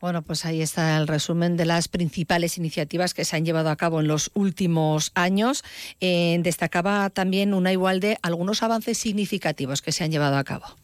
Bueno, 0.00 0.22
pues 0.22 0.44
ahí 0.44 0.60
está 0.60 0.96
el 0.98 1.08
resumen 1.08 1.56
de 1.56 1.64
las 1.64 1.88
principales 1.88 2.58
iniciativas 2.58 3.14
que 3.14 3.24
se 3.24 3.36
han 3.36 3.44
llevado 3.44 3.70
a 3.70 3.76
cabo 3.76 4.00
en 4.00 4.08
los 4.08 4.30
últimos 4.34 5.10
años. 5.14 5.64
Eh, 6.00 6.38
destacaba 6.40 7.08
también 7.10 7.54
una 7.54 7.72
igual 7.72 8.00
de 8.00 8.18
algunos 8.22 8.62
avances 8.62 8.98
significativos 8.98 9.80
que 9.80 9.92
se 9.92 10.04
han 10.04 10.10
llevado 10.10 10.36
a 10.36 10.44
cabo 10.44 10.76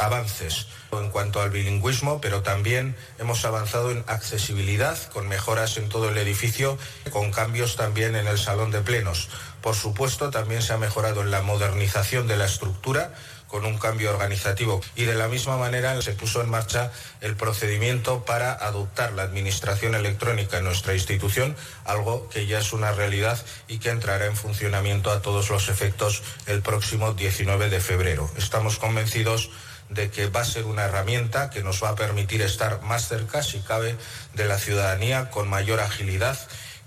avances 0.00 0.68
en 0.92 1.10
cuanto 1.10 1.40
al 1.40 1.50
bilingüismo, 1.50 2.20
pero 2.20 2.42
también 2.42 2.96
hemos 3.18 3.44
avanzado 3.44 3.90
en 3.90 4.04
accesibilidad, 4.06 4.98
con 5.10 5.28
mejoras 5.28 5.76
en 5.76 5.88
todo 5.88 6.10
el 6.10 6.18
edificio, 6.18 6.78
con 7.10 7.30
cambios 7.30 7.76
también 7.76 8.14
en 8.14 8.26
el 8.26 8.38
salón 8.38 8.70
de 8.70 8.80
plenos. 8.80 9.28
Por 9.60 9.74
supuesto, 9.74 10.30
también 10.30 10.62
se 10.62 10.72
ha 10.72 10.78
mejorado 10.78 11.22
en 11.22 11.30
la 11.30 11.42
modernización 11.42 12.26
de 12.26 12.36
la 12.36 12.44
estructura, 12.44 13.14
con 13.52 13.66
un 13.66 13.78
cambio 13.78 14.10
organizativo. 14.10 14.80
Y 14.96 15.04
de 15.04 15.14
la 15.14 15.28
misma 15.28 15.58
manera 15.58 16.00
se 16.00 16.12
puso 16.12 16.40
en 16.40 16.48
marcha 16.48 16.90
el 17.20 17.36
procedimiento 17.36 18.24
para 18.24 18.52
adoptar 18.54 19.12
la 19.12 19.24
administración 19.24 19.94
electrónica 19.94 20.56
en 20.56 20.64
nuestra 20.64 20.94
institución, 20.94 21.54
algo 21.84 22.30
que 22.30 22.46
ya 22.46 22.58
es 22.58 22.72
una 22.72 22.92
realidad 22.92 23.38
y 23.68 23.78
que 23.78 23.90
entrará 23.90 24.24
en 24.24 24.36
funcionamiento 24.36 25.10
a 25.10 25.20
todos 25.20 25.50
los 25.50 25.68
efectos 25.68 26.22
el 26.46 26.62
próximo 26.62 27.12
19 27.12 27.68
de 27.68 27.80
febrero. 27.80 28.30
Estamos 28.38 28.78
convencidos 28.78 29.50
de 29.90 30.10
que 30.10 30.28
va 30.28 30.40
a 30.40 30.46
ser 30.46 30.64
una 30.64 30.84
herramienta 30.84 31.50
que 31.50 31.62
nos 31.62 31.84
va 31.84 31.90
a 31.90 31.94
permitir 31.94 32.40
estar 32.40 32.80
más 32.80 33.06
cerca, 33.06 33.42
si 33.42 33.60
cabe, 33.60 33.96
de 34.32 34.46
la 34.46 34.58
ciudadanía 34.58 35.28
con 35.28 35.50
mayor 35.50 35.80
agilidad 35.80 36.38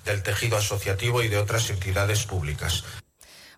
del 0.04 0.24
tejido 0.24 0.58
asociativo 0.58 1.22
y 1.22 1.28
de 1.28 1.38
otras 1.38 1.70
entidades 1.70 2.26
públicas. 2.26 2.84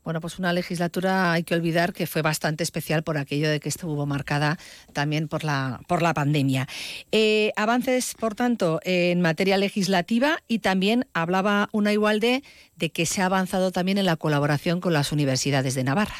Bueno, 0.08 0.22
pues 0.22 0.40
una 0.40 0.54
legislatura 0.54 1.34
hay 1.34 1.44
que 1.44 1.54
olvidar 1.54 1.92
que 1.92 2.08
fue 2.08 2.22
bastante 2.22 2.64
especial 2.64 3.04
por 3.04 3.18
aquello 3.18 3.50
de 3.50 3.60
que 3.60 3.68
estuvo 3.68 4.06
marcada 4.06 4.58
también 4.94 5.28
por 5.28 5.44
la, 5.44 5.82
por 5.86 6.02
la 6.02 6.14
pandemia. 6.14 6.66
Eh, 7.12 7.52
avances, 7.58 8.16
por 8.18 8.34
tanto, 8.34 8.80
en 8.86 9.20
materia 9.20 9.58
legislativa 9.58 10.40
y 10.48 10.60
también 10.60 11.08
hablaba 11.14 11.68
una 11.74 11.92
igualde 11.92 12.42
de 12.78 12.90
que 12.90 13.06
se 13.06 13.22
ha 13.22 13.26
avanzado 13.26 13.72
también 13.72 13.98
en 13.98 14.06
la 14.06 14.16
colaboración 14.16 14.80
con 14.80 14.94
las 14.94 15.12
universidades 15.12 15.76
de 15.76 15.84
Navarra. 15.84 16.16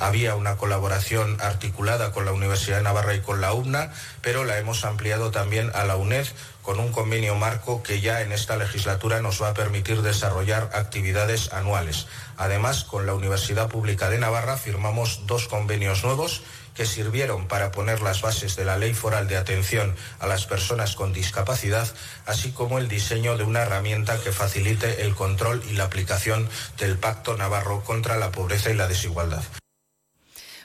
Había 0.00 0.34
una 0.34 0.56
colaboración 0.56 1.40
articulada 1.40 2.12
con 2.12 2.24
la 2.24 2.32
Universidad 2.32 2.78
de 2.78 2.82
Navarra 2.82 3.14
y 3.14 3.20
con 3.20 3.40
la 3.40 3.52
UNA, 3.52 3.92
pero 4.22 4.44
la 4.44 4.58
hemos 4.58 4.84
ampliado 4.84 5.30
también 5.30 5.70
a 5.74 5.84
la 5.84 5.96
UNED 5.96 6.26
con 6.62 6.80
un 6.80 6.92
convenio 6.92 7.34
marco 7.34 7.82
que 7.82 8.00
ya 8.00 8.22
en 8.22 8.32
esta 8.32 8.56
legislatura 8.56 9.20
nos 9.20 9.42
va 9.42 9.50
a 9.50 9.54
permitir 9.54 10.00
desarrollar 10.00 10.70
actividades 10.72 11.52
anuales. 11.52 12.06
Además, 12.38 12.84
con 12.84 13.06
la 13.06 13.14
Universidad 13.14 13.68
Pública 13.68 14.08
de 14.08 14.18
Navarra 14.18 14.56
firmamos 14.56 15.26
dos 15.26 15.46
convenios 15.46 16.04
nuevos 16.04 16.42
que 16.74 16.86
sirvieron 16.86 17.46
para 17.46 17.70
poner 17.70 18.02
las 18.02 18.22
bases 18.22 18.56
de 18.56 18.64
la 18.64 18.76
Ley 18.76 18.94
Foral 18.94 19.28
de 19.28 19.36
Atención 19.36 19.94
a 20.18 20.26
las 20.26 20.46
Personas 20.46 20.96
con 20.96 21.12
Discapacidad, 21.12 21.86
así 22.26 22.50
como 22.50 22.78
el 22.78 22.88
diseño 22.88 23.36
de 23.36 23.44
una 23.44 23.60
herramienta 23.62 24.18
que 24.18 24.32
facilite 24.32 25.02
el 25.02 25.14
control 25.14 25.62
y 25.70 25.74
la 25.74 25.84
aplicación 25.84 26.48
del 26.78 26.98
Pacto 26.98 27.36
Navarro 27.36 27.84
contra 27.84 28.16
la 28.16 28.32
Pobreza 28.32 28.70
y 28.70 28.74
la 28.74 28.88
Desigualdad. 28.88 29.44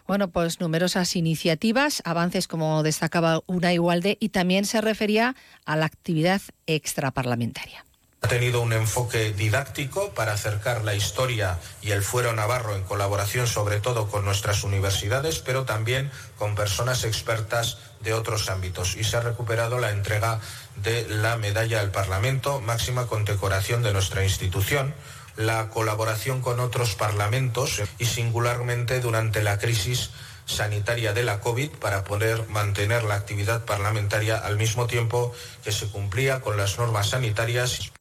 Bueno, 0.09 0.31
pues 0.31 0.59
numerosas 0.59 1.15
iniciativas, 1.15 2.01
avances 2.03 2.47
como 2.47 2.81
destacaba 2.81 3.41
una 3.45 3.73
igualde 3.73 4.17
y 4.19 4.29
también 4.29 4.65
se 4.65 4.81
refería 4.81 5.35
a 5.65 5.75
la 5.75 5.85
actividad 5.85 6.41
extraparlamentaria. 6.65 7.85
Ha 8.21 8.27
tenido 8.27 8.59
un 8.61 8.73
enfoque 8.73 9.33
didáctico 9.33 10.09
para 10.15 10.33
acercar 10.33 10.83
la 10.83 10.95
historia 10.95 11.59
y 11.83 11.91
el 11.91 12.01
fuero 12.01 12.33
navarro 12.33 12.75
en 12.75 12.85
colaboración 12.85 13.45
sobre 13.45 13.81
todo 13.81 14.07
con 14.07 14.25
nuestras 14.25 14.63
universidades, 14.63 15.37
pero 15.45 15.65
también 15.65 16.09
con 16.39 16.55
personas 16.55 17.03
expertas 17.03 17.77
de 18.01 18.13
otros 18.13 18.49
ámbitos. 18.49 18.97
Y 18.97 19.03
se 19.03 19.15
ha 19.15 19.21
recuperado 19.21 19.77
la 19.77 19.91
entrega 19.91 20.39
de 20.81 21.07
la 21.07 21.37
medalla 21.37 21.81
al 21.81 21.91
Parlamento, 21.91 22.61
máxima 22.61 23.05
condecoración 23.05 23.83
de 23.83 23.93
nuestra 23.93 24.23
institución 24.23 24.95
la 25.35 25.69
colaboración 25.69 26.41
con 26.41 26.59
otros 26.59 26.95
parlamentos 26.95 27.81
y 27.97 28.05
singularmente 28.05 28.99
durante 28.99 29.43
la 29.43 29.57
crisis 29.57 30.11
sanitaria 30.45 31.13
de 31.13 31.23
la 31.23 31.39
COVID 31.39 31.69
para 31.71 32.03
poder 32.03 32.47
mantener 32.49 33.03
la 33.03 33.15
actividad 33.15 33.65
parlamentaria 33.65 34.37
al 34.37 34.57
mismo 34.57 34.87
tiempo 34.87 35.31
que 35.63 35.71
se 35.71 35.87
cumplía 35.87 36.41
con 36.41 36.57
las 36.57 36.79
normas 36.79 37.09
sanitarias. 37.09 37.91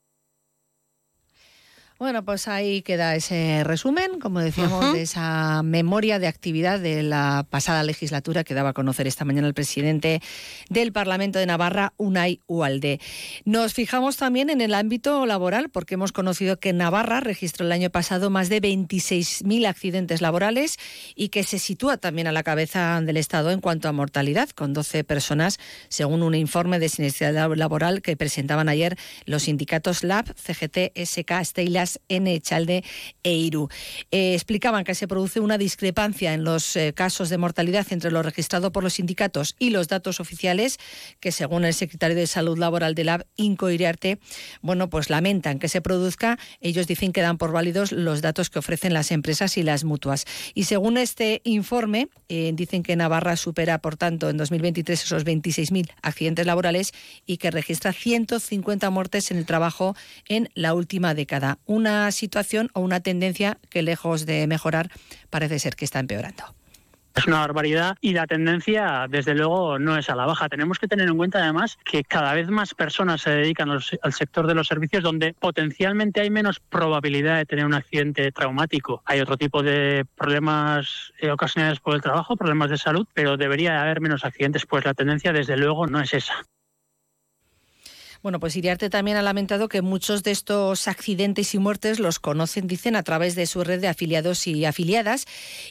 Bueno, 1.99 2.25
pues 2.25 2.47
ahí 2.47 2.83
queda 2.83 3.17
ese 3.17 3.64
resumen, 3.64 4.21
como 4.21 4.38
decíamos, 4.38 4.93
de 4.93 5.02
esa 5.02 5.64
memoria 5.64 6.21
de 6.21 6.28
actividad 6.28 6.78
de 6.78 7.02
la 7.02 7.45
pasada 7.50 7.83
legislatura 7.83 8.45
que 8.45 8.55
daba 8.55 8.69
a 8.69 8.73
conocer 8.73 9.09
esta 9.09 9.25
mañana 9.25 9.49
el 9.49 9.55
presidente 9.55 10.23
del 10.69 10.93
Parlamento 10.93 11.40
de 11.40 11.47
Navarra, 11.47 11.95
Unai 11.97 12.40
Ualde. 12.47 13.00
Nos 13.45 13.75
fijamos 13.75 14.17
también 14.17 14.49
en 14.49 14.61
el 14.61 14.75
ámbito 14.75 15.26
laboral, 15.26 15.71
porque 15.71 15.95
hemos 15.95 16.12
conocido 16.12 16.61
que 16.61 16.73
Navarra 16.73 17.19
registró 17.19 17.67
el 17.67 17.73
año 17.73 17.90
pasado 17.90 18.31
más 18.31 18.49
de 18.49 18.62
26.000 18.62 19.67
accidentes 19.67 20.23
laborales 20.23 20.76
y 21.17 21.31
que 21.31 21.43
se 21.43 21.59
sitúa 21.59 21.97
también 21.97 22.28
a 22.28 22.33
la 22.33 22.45
cabeza 22.45 23.00
del 23.00 23.17
Estado 23.17 23.50
en 23.50 23.61
cuanto 23.61 23.88
a 23.88 23.93
mortalidad, 23.93 24.50
con 24.50 24.73
12 24.73 25.02
personas, 25.02 25.59
según 25.88 26.23
un 26.23 26.37
informe 26.37 26.78
de 26.78 26.90
siniestralidad 26.90 27.52
laboral 27.57 28.02
que 28.02 28.17
presentaban 28.17 28.69
ayer 28.69 28.97
los 29.25 29.43
sindicatos 29.43 30.05
LAB, 30.05 30.33
CGT, 30.37 30.97
SK, 30.97 31.45
Steylas 31.45 31.88
en 32.09 32.26
Echalde 32.26 32.85
e 33.23 33.33
Iru. 33.33 33.68
Eh, 34.11 34.35
explicaban 34.35 34.85
que 34.85 34.95
se 34.95 35.09
produce 35.09 35.40
una 35.40 35.59
discrepancia 35.59 36.35
en 36.35 36.45
los 36.45 36.76
eh, 36.76 36.92
casos 36.95 37.28
de 37.28 37.38
mortalidad 37.38 37.87
entre 37.90 38.11
lo 38.11 38.23
registrado 38.23 38.73
por 38.73 38.83
los 38.83 38.95
sindicatos 38.95 39.57
y 39.59 39.71
los 39.71 39.88
datos 39.88 40.21
oficiales, 40.21 40.78
que 41.21 41.33
según 41.33 41.64
el 41.64 41.75
secretario 41.75 42.16
de 42.16 42.26
Salud 42.26 42.59
Laboral 42.59 42.95
de 42.95 43.04
LAB, 43.04 43.26
Inco 43.37 43.71
Iriarte, 43.71 44.18
bueno, 44.61 44.90
pues 44.90 45.11
lamentan 45.11 45.59
que 45.59 45.68
se 45.68 45.80
produzca. 45.80 46.38
Ellos 46.61 46.87
dicen 46.87 47.12
que 47.12 47.21
dan 47.21 47.38
por 47.38 47.52
válidos 47.52 47.92
los 47.92 48.23
datos 48.23 48.50
que 48.50 48.59
ofrecen 48.59 48.92
las 48.92 49.11
empresas 49.11 49.57
y 49.57 49.62
las 49.62 49.85
mutuas. 49.85 50.25
Y 50.54 50.64
según 50.64 50.99
este 50.99 51.40
informe, 51.45 52.09
eh, 52.28 52.52
dicen 52.54 52.83
que 52.83 52.97
Navarra 52.97 53.37
supera, 53.37 53.78
por 53.78 53.97
tanto, 53.97 54.28
en 54.28 54.37
2023 54.37 55.02
esos 55.02 55.25
26.000 55.25 55.90
accidentes 56.02 56.47
laborales 56.47 56.92
y 57.26 57.38
que 57.38 57.50
registra 57.50 57.92
150 57.92 58.90
muertes 58.90 59.30
en 59.30 59.38
el 59.38 59.47
trabajo 59.47 59.97
en 60.28 60.49
la 60.54 60.75
última 60.75 61.14
década 61.14 61.59
una 61.79 62.11
situación 62.13 62.71
o 62.75 62.81
una 62.81 63.01
tendencia 63.01 63.59
que 63.71 63.83
lejos 63.83 64.27
de 64.27 64.47
mejorar 64.47 64.91
parece 65.31 65.59
ser 65.59 65.77
que 65.77 65.85
está 65.85 66.01
empeorando. 66.01 66.45
Es 67.15 67.27
una 67.27 67.41
barbaridad 67.41 67.97
y 68.01 68.13
la 68.13 68.29
tendencia, 68.29 69.07
desde 69.09 69.35
luego, 69.35 69.81
no 69.81 69.97
es 69.99 70.09
a 70.09 70.15
la 70.15 70.25
baja. 70.25 70.49
Tenemos 70.49 70.79
que 70.79 70.87
tener 70.87 71.09
en 71.09 71.17
cuenta, 71.17 71.41
además, 71.41 71.77
que 71.85 72.05
cada 72.05 72.33
vez 72.33 72.49
más 72.49 72.75
personas 72.75 73.23
se 73.23 73.31
dedican 73.31 73.71
al 73.71 74.13
sector 74.13 74.47
de 74.47 74.55
los 74.55 74.69
servicios 74.69 75.03
donde 75.03 75.35
potencialmente 75.35 76.21
hay 76.21 76.31
menos 76.31 76.61
probabilidad 76.61 77.39
de 77.39 77.47
tener 77.47 77.67
un 77.67 77.75
accidente 77.75 78.31
traumático. 78.31 79.03
Hay 79.05 79.19
otro 79.19 79.37
tipo 79.37 79.65
de 79.65 80.07
problemas 80.17 81.13
eh, 81.19 81.33
ocasionados 81.33 81.81
por 81.81 81.97
el 81.97 82.03
trabajo, 82.03 82.37
problemas 82.37 82.71
de 82.71 82.79
salud, 82.79 83.07
pero 83.15 83.37
debería 83.37 83.83
haber 83.83 84.01
menos 84.01 84.25
accidentes, 84.25 84.65
pues 84.67 84.85
la 84.85 84.95
tendencia, 84.95 85.33
desde 85.33 85.57
luego, 85.57 85.89
no 85.89 86.01
es 86.01 86.15
esa. 86.15 86.45
Bueno, 88.21 88.41
pues 88.41 88.57
Iriarte 88.57 88.91
también 88.91 89.17
ha 89.17 89.23
lamentado 89.23 89.69
que 89.69 89.81
muchos 89.81 90.25
de 90.25 90.33
estos 90.33 90.89
accidentes 90.89 91.55
y 91.55 91.59
muertes 91.59 92.01
los 92.01 92.19
conocen, 92.19 92.67
dicen, 92.67 92.97
a 92.97 93.05
través 93.05 93.37
de 93.37 93.47
su 93.47 93.63
red 93.63 93.81
de 93.81 93.87
afiliados 93.87 94.49
y 94.49 94.65
afiliadas. 94.65 95.25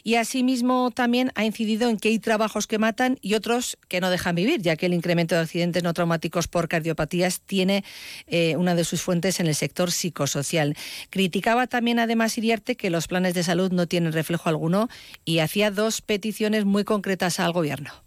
Y 0.03 0.15
asimismo 0.15 0.91
también 0.91 1.33
ha 1.35 1.43
incidido 1.43 1.89
en 1.89 1.97
que 1.97 2.07
hay 2.07 2.19
trabajos 2.19 2.65
que 2.65 2.79
matan 2.79 3.17
y 3.21 3.33
otros 3.33 3.77
que 3.89 3.99
no 3.99 4.09
dejan 4.09 4.35
vivir, 4.35 4.61
ya 4.61 4.77
que 4.77 4.85
el 4.85 4.93
incremento 4.93 5.35
de 5.35 5.41
accidentes 5.41 5.83
no 5.83 5.93
traumáticos 5.93 6.47
por 6.47 6.69
cardiopatías 6.69 7.41
tiene 7.41 7.83
eh, 8.27 8.55
una 8.55 8.75
de 8.75 8.85
sus 8.85 9.01
fuentes 9.01 9.41
en 9.41 9.47
el 9.47 9.55
sector 9.55 9.91
psicosocial. 9.91 10.77
Criticaba 11.09 11.67
también 11.67 11.99
además 11.99 12.37
Iriarte 12.37 12.77
que 12.77 12.89
los 12.89 13.07
planes 13.07 13.33
de 13.33 13.43
salud 13.43 13.73
no 13.73 13.87
tienen 13.87 14.13
reflejo 14.13 14.47
alguno 14.47 14.87
y 15.25 15.39
hacía 15.39 15.69
dos 15.69 16.01
peticiones 16.01 16.63
muy 16.63 16.85
concretas 16.85 17.41
al 17.41 17.51
Gobierno. 17.51 18.06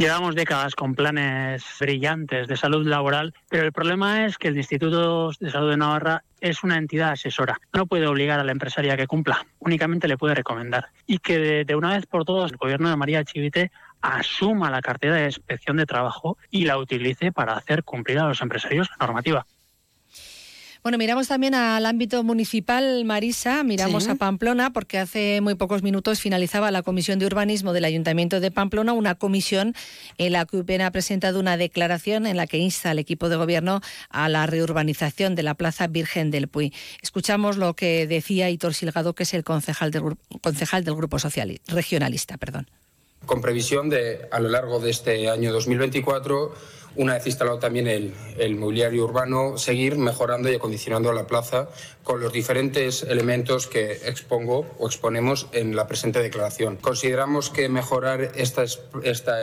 Llevamos 0.00 0.34
décadas 0.34 0.74
con 0.74 0.94
planes 0.94 1.62
brillantes 1.78 2.48
de 2.48 2.56
salud 2.56 2.86
laboral, 2.86 3.34
pero 3.50 3.64
el 3.64 3.72
problema 3.72 4.24
es 4.24 4.38
que 4.38 4.48
el 4.48 4.56
Instituto 4.56 5.30
de 5.38 5.50
Salud 5.50 5.68
de 5.68 5.76
Navarra 5.76 6.24
es 6.40 6.64
una 6.64 6.78
entidad 6.78 7.10
asesora. 7.10 7.60
No 7.74 7.84
puede 7.84 8.06
obligar 8.06 8.40
a 8.40 8.44
la 8.44 8.52
empresaria 8.52 8.96
que 8.96 9.06
cumpla, 9.06 9.44
únicamente 9.58 10.08
le 10.08 10.16
puede 10.16 10.34
recomendar. 10.34 10.86
Y 11.06 11.18
que 11.18 11.66
de, 11.66 11.76
una 11.76 11.90
vez 11.90 12.06
por 12.06 12.24
todas 12.24 12.50
el 12.50 12.56
gobierno 12.56 12.88
de 12.88 12.96
María 12.96 13.24
Chivite 13.24 13.72
asuma 14.00 14.70
la 14.70 14.80
cartera 14.80 15.16
de 15.16 15.26
inspección 15.26 15.76
de 15.76 15.84
trabajo 15.84 16.38
y 16.50 16.64
la 16.64 16.78
utilice 16.78 17.30
para 17.30 17.52
hacer 17.52 17.84
cumplir 17.84 18.20
a 18.20 18.28
los 18.28 18.40
empresarios 18.40 18.88
la 18.98 19.04
normativa. 19.04 19.44
Bueno, 20.82 20.96
miramos 20.96 21.28
también 21.28 21.54
al 21.54 21.84
ámbito 21.84 22.22
municipal, 22.24 23.04
Marisa, 23.04 23.62
miramos 23.64 24.08
a 24.08 24.14
Pamplona, 24.14 24.72
porque 24.72 24.96
hace 24.96 25.42
muy 25.42 25.54
pocos 25.54 25.82
minutos 25.82 26.20
finalizaba 26.20 26.70
la 26.70 26.82
Comisión 26.82 27.18
de 27.18 27.26
Urbanismo 27.26 27.74
del 27.74 27.84
Ayuntamiento 27.84 28.40
de 28.40 28.50
Pamplona, 28.50 28.94
una 28.94 29.14
comisión 29.14 29.74
en 30.16 30.32
la 30.32 30.46
que 30.46 30.56
UPN 30.56 30.80
ha 30.80 30.90
presentado 30.90 31.38
una 31.38 31.58
declaración 31.58 32.26
en 32.26 32.38
la 32.38 32.46
que 32.46 32.56
insta 32.56 32.92
al 32.92 32.98
equipo 32.98 33.28
de 33.28 33.36
gobierno 33.36 33.82
a 34.08 34.30
la 34.30 34.46
reurbanización 34.46 35.34
de 35.34 35.42
la 35.42 35.52
Plaza 35.52 35.86
Virgen 35.86 36.30
del 36.30 36.48
Puy. 36.48 36.72
Escuchamos 37.02 37.58
lo 37.58 37.74
que 37.74 38.06
decía 38.06 38.48
Hitor 38.48 38.72
Silgado, 38.72 39.14
que 39.14 39.24
es 39.24 39.34
el 39.34 39.44
concejal 39.44 39.90
del, 39.90 40.16
concejal 40.40 40.82
del 40.82 40.94
Grupo 40.94 41.18
Social, 41.18 41.60
Regionalista. 41.66 42.38
Perdón. 42.38 42.70
Con 43.26 43.42
previsión 43.42 43.90
de, 43.90 44.28
a 44.32 44.40
lo 44.40 44.48
largo 44.48 44.80
de 44.80 44.90
este 44.90 45.28
año 45.28 45.52
2024, 45.52 46.54
una 46.96 47.14
vez 47.14 47.26
instalado 47.26 47.58
también 47.58 47.86
el, 47.86 48.56
mobiliario 48.56 49.04
urbano, 49.04 49.56
seguir 49.58 49.96
mejorando 49.96 50.50
y 50.50 50.54
acondicionando 50.54 51.12
la 51.12 51.26
plaza 51.26 51.68
con 52.02 52.20
los 52.20 52.32
diferentes 52.32 53.02
elementos 53.02 53.66
que 53.66 53.92
expongo 53.92 54.66
o 54.78 54.86
exponemos 54.86 55.46
en 55.52 55.76
la 55.76 55.86
presente 55.86 56.20
declaración. 56.20 56.76
Consideramos 56.76 57.50
que 57.50 57.68
mejorar 57.68 58.32
este 58.34 58.64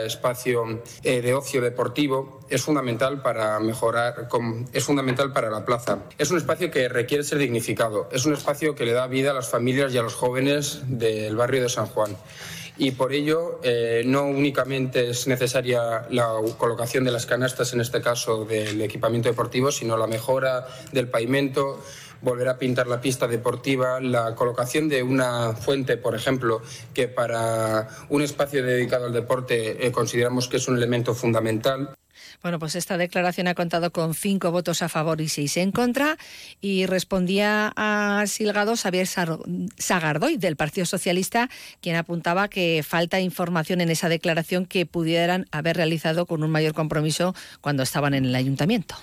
espacio 0.04 0.82
eh, 1.02 1.22
de 1.22 1.34
ocio 1.34 1.60
deportivo 1.60 2.40
es 2.50 2.62
fundamental 2.62 3.22
para 3.22 3.58
mejorar, 3.60 4.28
es 4.72 4.84
fundamental 4.84 5.32
para 5.32 5.50
la 5.50 5.64
plaza. 5.64 6.00
Es 6.18 6.30
un 6.30 6.38
espacio 6.38 6.70
que 6.70 6.88
requiere 6.88 7.24
ser 7.24 7.38
dignificado, 7.38 8.08
es 8.12 8.26
un 8.26 8.34
espacio 8.34 8.74
que 8.74 8.84
le 8.84 8.92
da 8.92 9.06
vida 9.06 9.30
a 9.30 9.34
las 9.34 9.48
familias 9.48 9.92
y 9.94 9.98
a 9.98 10.02
los 10.02 10.14
jóvenes 10.14 10.80
del 10.86 11.36
barrio 11.36 11.62
de 11.62 11.68
San 11.68 11.86
Juan 11.86 12.16
y 12.78 12.92
por 12.92 13.12
ello 13.12 13.60
eh, 13.62 14.02
no 14.06 14.24
únicamente 14.24 15.10
es 15.10 15.26
necesaria 15.26 16.06
la 16.10 16.32
colocación 16.56 17.04
de 17.04 17.10
las 17.10 17.26
canastas, 17.26 17.72
en 17.72 17.80
este 17.80 18.00
caso 18.00 18.44
del 18.44 18.80
equipamiento 18.80 19.28
deportivo, 19.28 19.72
sino 19.72 19.96
la 19.96 20.06
mejora 20.06 20.66
del 20.92 21.08
pavimento, 21.08 21.82
volver 22.22 22.48
a 22.48 22.58
pintar 22.58 22.86
la 22.86 23.00
pista 23.00 23.26
deportiva, 23.26 24.00
la 24.00 24.34
colocación 24.34 24.88
de 24.88 25.02
una 25.02 25.54
fuente, 25.54 25.96
por 25.96 26.14
ejemplo, 26.14 26.62
que 26.94 27.08
para 27.08 27.88
un 28.08 28.22
espacio 28.22 28.62
dedicado 28.64 29.06
al 29.06 29.12
deporte 29.12 29.86
eh, 29.86 29.92
consideramos 29.92 30.48
que 30.48 30.58
es 30.58 30.68
un 30.68 30.76
elemento 30.76 31.14
fundamental. 31.14 31.94
Bueno, 32.42 32.58
pues 32.58 32.76
esta 32.76 32.96
declaración 32.96 33.48
ha 33.48 33.54
contado 33.54 33.90
con 33.90 34.14
cinco 34.14 34.52
votos 34.52 34.82
a 34.82 34.88
favor 34.88 35.20
y 35.20 35.28
seis 35.28 35.56
en 35.56 35.72
contra 35.72 36.16
y 36.60 36.86
respondía 36.86 37.72
a 37.76 38.24
Silgado 38.26 38.76
Xavier 38.76 39.08
Sagardoy 39.76 40.36
del 40.36 40.56
Partido 40.56 40.86
Socialista, 40.86 41.50
quien 41.80 41.96
apuntaba 41.96 42.48
que 42.48 42.84
falta 42.86 43.20
información 43.20 43.80
en 43.80 43.90
esa 43.90 44.08
declaración 44.08 44.66
que 44.66 44.86
pudieran 44.86 45.46
haber 45.50 45.76
realizado 45.76 46.26
con 46.26 46.44
un 46.44 46.50
mayor 46.50 46.74
compromiso 46.74 47.34
cuando 47.60 47.82
estaban 47.82 48.14
en 48.14 48.24
el 48.24 48.34
ayuntamiento. 48.34 48.94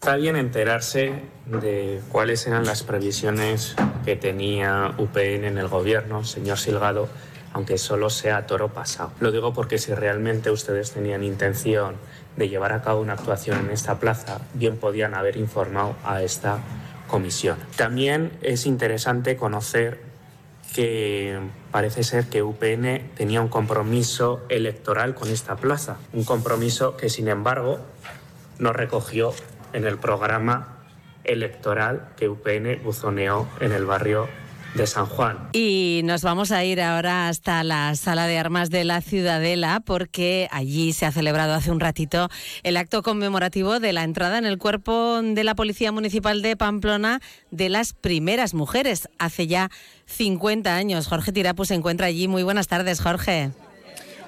Está 0.00 0.16
bien 0.16 0.36
enterarse 0.36 1.22
de 1.46 2.00
cuáles 2.10 2.46
eran 2.46 2.64
las 2.64 2.82
previsiones 2.82 3.74
que 4.04 4.16
tenía 4.16 4.94
UPN 4.98 5.44
en 5.44 5.58
el 5.58 5.68
gobierno, 5.68 6.24
señor 6.24 6.58
Silgado, 6.58 7.08
aunque 7.52 7.78
solo 7.78 8.08
sea 8.10 8.46
toro 8.46 8.72
pasado. 8.72 9.12
Lo 9.20 9.32
digo 9.32 9.52
porque 9.52 9.78
si 9.78 9.92
realmente 9.94 10.50
ustedes 10.50 10.92
tenían 10.92 11.24
intención 11.24 11.96
de 12.38 12.48
llevar 12.48 12.72
a 12.72 12.82
cabo 12.82 13.00
una 13.00 13.14
actuación 13.14 13.58
en 13.58 13.70
esta 13.70 13.98
plaza, 13.98 14.40
bien 14.54 14.76
podían 14.76 15.14
haber 15.14 15.36
informado 15.36 15.96
a 16.04 16.22
esta 16.22 16.60
comisión. 17.08 17.58
También 17.76 18.32
es 18.42 18.64
interesante 18.64 19.36
conocer 19.36 20.00
que 20.74 21.38
parece 21.72 22.04
ser 22.04 22.26
que 22.26 22.42
UPN 22.42 23.10
tenía 23.16 23.40
un 23.40 23.48
compromiso 23.48 24.44
electoral 24.48 25.14
con 25.14 25.28
esta 25.28 25.56
plaza, 25.56 25.96
un 26.12 26.24
compromiso 26.24 26.96
que 26.96 27.08
sin 27.08 27.28
embargo 27.28 27.80
no 28.58 28.72
recogió 28.72 29.32
en 29.72 29.84
el 29.84 29.98
programa 29.98 30.76
electoral 31.24 32.08
que 32.16 32.28
UPN 32.28 32.82
buzoneó 32.84 33.48
en 33.60 33.72
el 33.72 33.84
barrio 33.84 34.28
de 34.74 34.86
San 34.86 35.06
Juan. 35.06 35.48
Y 35.52 36.02
nos 36.04 36.22
vamos 36.22 36.52
a 36.52 36.64
ir 36.64 36.80
ahora 36.80 37.28
hasta 37.28 37.62
la 37.64 37.94
sala 37.94 38.26
de 38.26 38.38
armas 38.38 38.70
de 38.70 38.84
la 38.84 39.00
Ciudadela 39.00 39.80
porque 39.84 40.48
allí 40.50 40.92
se 40.92 41.06
ha 41.06 41.12
celebrado 41.12 41.54
hace 41.54 41.70
un 41.70 41.80
ratito 41.80 42.28
el 42.62 42.76
acto 42.76 43.02
conmemorativo 43.02 43.80
de 43.80 43.92
la 43.92 44.04
entrada 44.04 44.38
en 44.38 44.46
el 44.46 44.58
cuerpo 44.58 45.20
de 45.22 45.44
la 45.44 45.54
Policía 45.54 45.92
Municipal 45.92 46.42
de 46.42 46.56
Pamplona 46.56 47.20
de 47.50 47.68
las 47.68 47.92
primeras 47.92 48.54
mujeres 48.54 49.08
hace 49.18 49.46
ya 49.46 49.70
50 50.06 50.74
años. 50.74 51.06
Jorge 51.06 51.32
Tirapu 51.32 51.64
se 51.64 51.74
encuentra 51.74 52.06
allí. 52.06 52.28
Muy 52.28 52.42
buenas 52.42 52.68
tardes, 52.68 53.00
Jorge. 53.00 53.50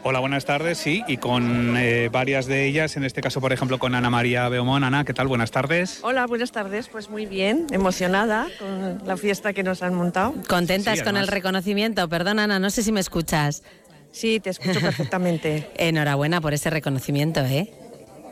Hola, 0.03 0.21
buenas 0.21 0.47
tardes, 0.47 0.79
sí, 0.79 1.05
y 1.07 1.19
con 1.19 1.77
eh, 1.77 2.09
varias 2.11 2.47
de 2.47 2.65
ellas, 2.65 2.97
en 2.97 3.05
este 3.05 3.21
caso, 3.21 3.39
por 3.43 3.53
ejemplo, 3.53 3.79
con 3.79 3.95
Ana 3.95 4.09
María 4.09 4.49
Beomón. 4.49 4.83
Ana, 4.83 5.05
¿qué 5.05 5.13
tal? 5.13 5.27
Buenas 5.27 5.51
tardes. 5.51 6.01
Hola, 6.03 6.27
buenas 6.27 6.53
tardes, 6.53 6.89
pues 6.89 7.11
muy 7.11 7.27
bien, 7.27 7.67
emocionada 7.71 8.49
con 8.59 9.03
la 9.07 9.19
fiesta 9.19 9.53
que 9.53 9.63
nos 9.63 9.83
han 9.83 9.95
montado. 9.95 10.35
¿Contentas 10.49 11.03
con 11.03 11.19
el 11.19 11.29
reconocimiento? 11.29 12.09
Perdón, 12.09 12.39
Ana, 12.39 12.59
no 12.59 12.71
sé 12.71 12.83
si 12.83 12.93
me 12.93 13.01
escuchas. 13.01 13.63
Sí, 14.11 14.41
te 14.41 14.49
escucho 14.49 14.81
perfectamente. 14.81 15.69
Enhorabuena 15.77 16.41
por 16.41 16.55
ese 16.55 16.71
reconocimiento, 16.71 17.41
¿eh? 17.41 17.71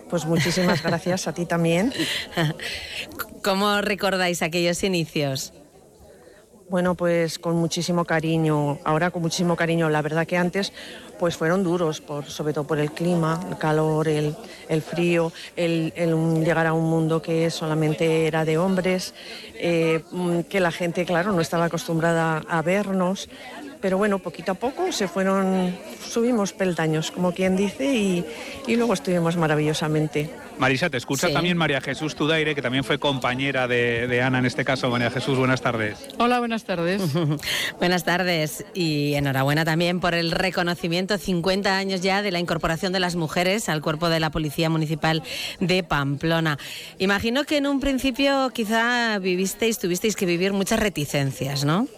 Pues 0.09 0.25
muchísimas 0.25 0.83
gracias 0.83 1.29
a 1.29 1.35
ti 1.35 1.45
también. 1.45 1.93
¿Cómo 3.45 3.83
recordáis 3.83 4.41
aquellos 4.41 4.83
inicios? 4.85 5.53
Bueno, 6.71 6.95
pues 6.95 7.39
con 7.39 7.57
muchísimo 7.57 8.05
cariño, 8.05 8.79
ahora 8.85 9.11
con 9.11 9.23
muchísimo 9.23 9.57
cariño. 9.57 9.89
La 9.89 10.03
verdad 10.03 10.27
que 10.27 10.37
antes 10.37 10.73
pues 11.19 11.37
fueron 11.37 11.63
duros, 11.63 12.01
por, 12.01 12.25
sobre 12.27 12.53
todo 12.53 12.65
por 12.65 12.79
el 12.79 12.93
clima, 12.93 13.41
el 13.49 13.59
calor, 13.59 14.09
el, 14.09 14.35
frío, 14.83 15.33
el, 15.57 15.93
llegar 16.45 16.67
a 16.67 16.73
un 16.73 16.89
mundo 16.89 17.21
que 17.21 17.51
solamente 17.51 18.27
era 18.27 18.45
de 18.45 18.59
hombres, 18.59 19.15
eh, 19.55 20.03
que 20.49 20.61
la 20.61 20.71
gente, 20.71 21.05
claro, 21.05 21.33
no 21.33 21.41
estaba 21.41 21.67
acostumbrada 21.67 22.43
a 22.49 22.63
vernos 22.63 23.29
pero 23.81 23.99
bueno, 23.99 24.19
poquito 24.19 24.53
a 24.53 24.55
poco 24.55 24.93
se 24.93 25.09
fueron, 25.09 25.77
subimos 26.05 26.53
peldaños, 26.53 27.11
como 27.11 27.33
quien 27.33 27.57
dice, 27.57 27.95
y, 28.67 28.77
luego 28.77 28.95
estuvimos 28.95 29.37
maravillosamente. 29.37 30.31
Marisa, 30.59 30.91
te 30.91 30.97
escucha 30.97 31.33
también 31.33 31.57
María 31.57 31.81
Jesús 31.81 32.15
Tudaire, 32.15 32.55
que 32.55 32.63
también 32.63 32.85
fue 32.85 32.99
compañera 32.99 33.69
de, 33.69 34.23
Ana 34.23 34.39
en 34.39 34.47
este 34.47 34.65
caso. 34.65 34.91
María 34.91 35.11
Jesús, 35.11 35.39
buenas 35.39 35.61
tardes. 35.61 36.09
Hola, 36.19 36.39
buenas 36.41 36.65
tardes. 36.65 37.03
buenas 37.79 38.05
tardes 38.05 38.65
y 38.75 39.15
enhorabuena 39.15 39.65
también 39.65 40.01
por 40.01 40.15
el 40.15 40.33
reconocimiento, 40.33 41.08
50 41.17 41.75
años 41.75 42.03
ya, 42.03 42.21
de 42.21 42.31
la 42.31 42.41
incorporación 42.41 42.93
de 42.93 43.01
las 43.01 43.17
mujeres 43.17 43.71
al 43.71 43.81
cuerpo 43.81 44.11
de 44.11 44.21
la 44.21 44.31
Policía 44.31 44.69
Municipal 44.69 45.23
de 45.61 45.83
Pamplona. 45.83 46.59
Imagino 46.99 47.45
que 47.45 47.57
en 47.57 47.67
un 47.67 47.81
principio 47.81 48.51
quizá 48.53 49.19
vivisteis, 49.19 49.79
tuvisteis 49.79 50.17
que 50.17 50.27
vivir 50.27 50.53
muchas 50.53 50.81
reticencias, 50.81 51.65
¿no? 51.65 51.89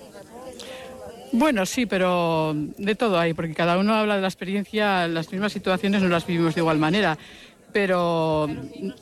Bueno, 1.33 1.65
sí, 1.65 1.87
pero 1.87 2.55
de 2.55 2.95
todo 2.97 3.19
hay, 3.19 3.35
porque 3.35 3.55
cada 3.55 3.79
uno 3.79 3.95
habla 3.95 4.17
de 4.17 4.21
la 4.21 4.29
experiencia, 4.29 5.07
las 5.07 5.31
mismas 5.31 5.53
situaciones 5.53 6.03
no 6.03 6.09
las 6.09 6.27
vivimos 6.27 6.57
de 6.57 6.61
igual 6.61 6.79
manera, 6.79 7.19
pero 7.73 8.49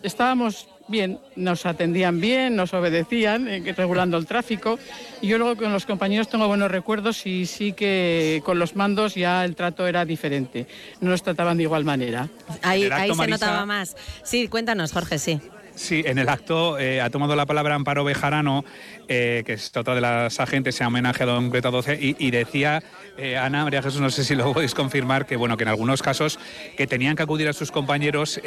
estábamos 0.02 0.68
bien, 0.88 1.20
nos 1.36 1.66
atendían 1.66 2.20
bien, 2.20 2.56
nos 2.56 2.74
obedecían, 2.74 3.46
eh, 3.46 3.74
regulando 3.76 4.16
el 4.16 4.26
tráfico. 4.26 4.78
Y 5.20 5.28
yo 5.28 5.38
luego 5.38 5.56
con 5.56 5.72
los 5.72 5.86
compañeros 5.86 6.28
tengo 6.28 6.48
buenos 6.48 6.70
recuerdos 6.70 7.26
y 7.26 7.46
sí 7.46 7.72
que 7.72 8.42
con 8.44 8.58
los 8.58 8.74
mandos 8.74 9.14
ya 9.14 9.44
el 9.44 9.54
trato 9.54 9.86
era 9.86 10.04
diferente. 10.04 10.66
No 11.00 11.10
nos 11.10 11.22
trataban 11.22 11.56
de 11.56 11.64
igual 11.64 11.84
manera. 11.84 12.28
Ahí, 12.62 12.88
ahí 12.90 13.14
se 13.14 13.26
notaba 13.26 13.66
más. 13.66 13.96
Sí, 14.22 14.48
cuéntanos, 14.48 14.92
Jorge, 14.92 15.18
sí. 15.18 15.40
Sí, 15.78 16.02
en 16.04 16.18
el 16.18 16.28
acto 16.28 16.76
eh, 16.76 17.00
ha 17.00 17.08
tomado 17.08 17.36
la 17.36 17.46
palabra 17.46 17.76
Amparo 17.76 18.02
Bejarano, 18.02 18.64
eh, 19.06 19.44
que 19.46 19.52
es 19.52 19.70
otra 19.76 19.94
de 19.94 20.00
las 20.00 20.40
agentes, 20.40 20.74
se 20.74 20.82
ha 20.82 20.88
homenajeado 20.88 21.38
en 21.38 21.50
Greta 21.50 21.70
12, 21.70 21.96
y, 22.18 22.30
decía, 22.32 22.82
eh, 23.16 23.36
Ana 23.36 23.62
María 23.62 23.80
Jesús, 23.80 24.00
no 24.00 24.10
sé 24.10 24.24
si 24.24 24.34
lo 24.34 24.52
podéis 24.52 24.74
confirmar, 24.74 25.24
que 25.24 25.36
bueno, 25.36 25.56
que 25.56 25.62
en 25.62 25.68
algunos 25.68 26.02
casos 26.02 26.40
que 26.76 26.88
tenían 26.88 27.14
que 27.14 27.22
acudir 27.22 27.46
a 27.46 27.52
sus 27.52 27.70
compañeros 27.70 28.40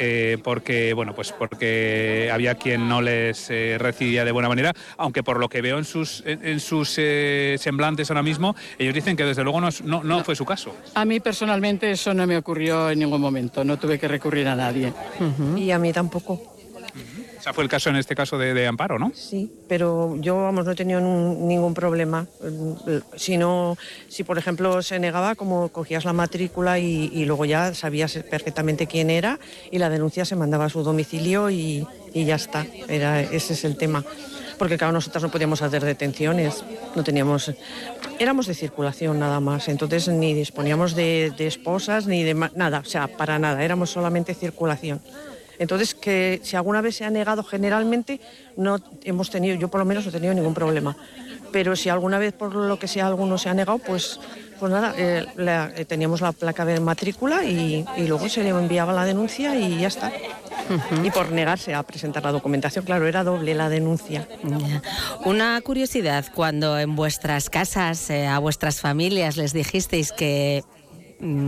porque, 0.44 0.92
bueno, 0.92 1.14
pues 1.14 1.32
porque 1.32 2.30
había 2.32 2.54
quien 2.56 2.86
no 2.86 3.00
les 3.00 3.48
recibía 3.78 4.26
de 4.26 4.32
buena 4.32 4.50
manera, 4.50 4.74
aunque 4.98 5.22
por 5.22 5.40
lo 5.40 5.48
que 5.48 5.62
veo 5.62 5.78
en 5.78 5.84
sus, 5.84 6.22
en, 6.26 6.60
sus 6.60 7.00
semblantes 7.56 8.10
ahora 8.10 8.22
mismo, 8.22 8.54
ellos 8.78 8.94
dicen 8.94 9.16
que 9.16 9.24
desde 9.24 9.42
luego 9.42 9.60
no, 9.60 9.70
no, 10.02 10.24
fue 10.24 10.36
su 10.36 10.44
caso. 10.44 10.76
A 10.94 11.06
mí 11.06 11.18
personalmente 11.20 11.90
eso 11.90 12.12
no 12.12 12.26
me 12.26 12.36
ocurrió 12.36 12.90
en 12.90 12.98
ningún 12.98 13.22
momento, 13.22 13.64
no 13.64 13.78
tuve 13.78 13.98
que 13.98 14.06
recurrir 14.06 14.46
a 14.48 14.54
nadie. 14.54 14.92
Y 15.56 15.70
a 15.70 15.78
mí 15.78 15.92
tampoco. 15.92 16.51
O 17.48 17.52
fue 17.52 17.64
el 17.64 17.70
caso 17.70 17.90
en 17.90 17.96
este 17.96 18.14
caso 18.14 18.38
de, 18.38 18.66
Amparo, 18.66 18.98
¿no? 18.98 19.10
Sí, 19.14 19.50
pero 19.68 20.16
yo, 20.20 20.36
vamos, 20.36 20.64
no 20.64 20.72
he 20.72 20.74
tenido 20.76 21.00
ningún 21.00 21.74
problema. 21.74 22.26
Si 23.16 23.36
no, 23.36 23.76
si 24.08 24.22
por 24.22 24.38
ejemplo 24.38 24.80
se 24.82 24.98
negaba, 25.00 25.34
como 25.34 25.68
cogías 25.70 26.04
la 26.04 26.12
matrícula 26.12 26.78
y, 26.78 27.24
luego 27.24 27.44
ya 27.44 27.74
sabías 27.74 28.14
perfectamente 28.30 28.86
quién 28.86 29.10
era 29.10 29.40
y 29.70 29.78
la 29.78 29.90
denuncia 29.90 30.24
se 30.24 30.36
mandaba 30.36 30.66
a 30.66 30.68
su 30.68 30.82
domicilio 30.84 31.50
y, 31.50 31.86
ya 32.14 32.36
está. 32.36 32.64
Era, 32.88 33.20
ese 33.20 33.54
es 33.54 33.64
el 33.64 33.76
tema. 33.76 34.04
Porque 34.58 34.78
claro, 34.78 34.92
nosotros 34.92 35.24
no 35.24 35.30
podíamos 35.30 35.62
hacer 35.62 35.84
detenciones, 35.84 36.62
no 36.94 37.02
teníamos, 37.02 37.52
éramos 38.20 38.46
de 38.46 38.54
circulación 38.54 39.18
nada 39.18 39.40
más, 39.40 39.66
entonces 39.66 40.06
ni 40.06 40.34
disponíamos 40.34 40.94
de, 40.94 41.32
de 41.36 41.48
esposas 41.48 42.06
ni 42.06 42.22
de 42.22 42.34
nada, 42.54 42.78
o 42.78 42.84
sea, 42.84 43.08
para 43.08 43.40
nada, 43.40 43.64
éramos 43.64 43.90
solamente 43.90 44.34
circulación. 44.34 45.00
Entonces, 45.62 45.94
que 45.94 46.40
si 46.42 46.56
alguna 46.56 46.80
vez 46.80 46.96
se 46.96 47.04
ha 47.04 47.10
negado, 47.10 47.44
generalmente 47.44 48.20
no 48.56 48.78
hemos 49.04 49.30
tenido, 49.30 49.54
yo 49.54 49.68
por 49.68 49.78
lo 49.78 49.84
menos 49.84 50.04
no 50.04 50.10
he 50.10 50.12
tenido 50.12 50.34
ningún 50.34 50.54
problema. 50.54 50.96
Pero 51.52 51.76
si 51.76 51.88
alguna 51.88 52.18
vez 52.18 52.32
por 52.32 52.52
lo 52.52 52.78
que 52.80 52.88
sea 52.88 53.06
alguno 53.06 53.38
se 53.38 53.48
ha 53.48 53.54
negado, 53.54 53.78
pues, 53.78 54.18
pues 54.58 54.72
nada, 54.72 54.92
eh, 54.98 55.24
eh, 55.38 55.84
teníamos 55.84 56.20
la 56.20 56.32
placa 56.32 56.64
de 56.64 56.80
matrícula 56.80 57.44
y, 57.44 57.84
luego 58.08 58.28
se 58.28 58.42
le 58.42 58.48
enviaba 58.48 58.92
la 58.92 59.04
denuncia 59.04 59.54
y 59.54 59.78
ya 59.78 59.86
está. 59.86 60.10
Y 61.04 61.10
por 61.12 61.30
negarse 61.30 61.74
a 61.74 61.84
presentar 61.84 62.24
la 62.24 62.32
documentación, 62.32 62.84
claro, 62.84 63.06
era 63.06 63.22
doble 63.22 63.54
la 63.54 63.68
denuncia. 63.68 64.26
Una 65.24 65.60
curiosidad, 65.60 66.24
cuando 66.34 66.76
en 66.76 66.96
vuestras 66.96 67.50
casas, 67.50 68.10
eh, 68.10 68.26
a 68.26 68.40
vuestras 68.40 68.80
familias 68.80 69.36
les 69.36 69.52
dijisteis 69.52 70.10
que 70.10 70.64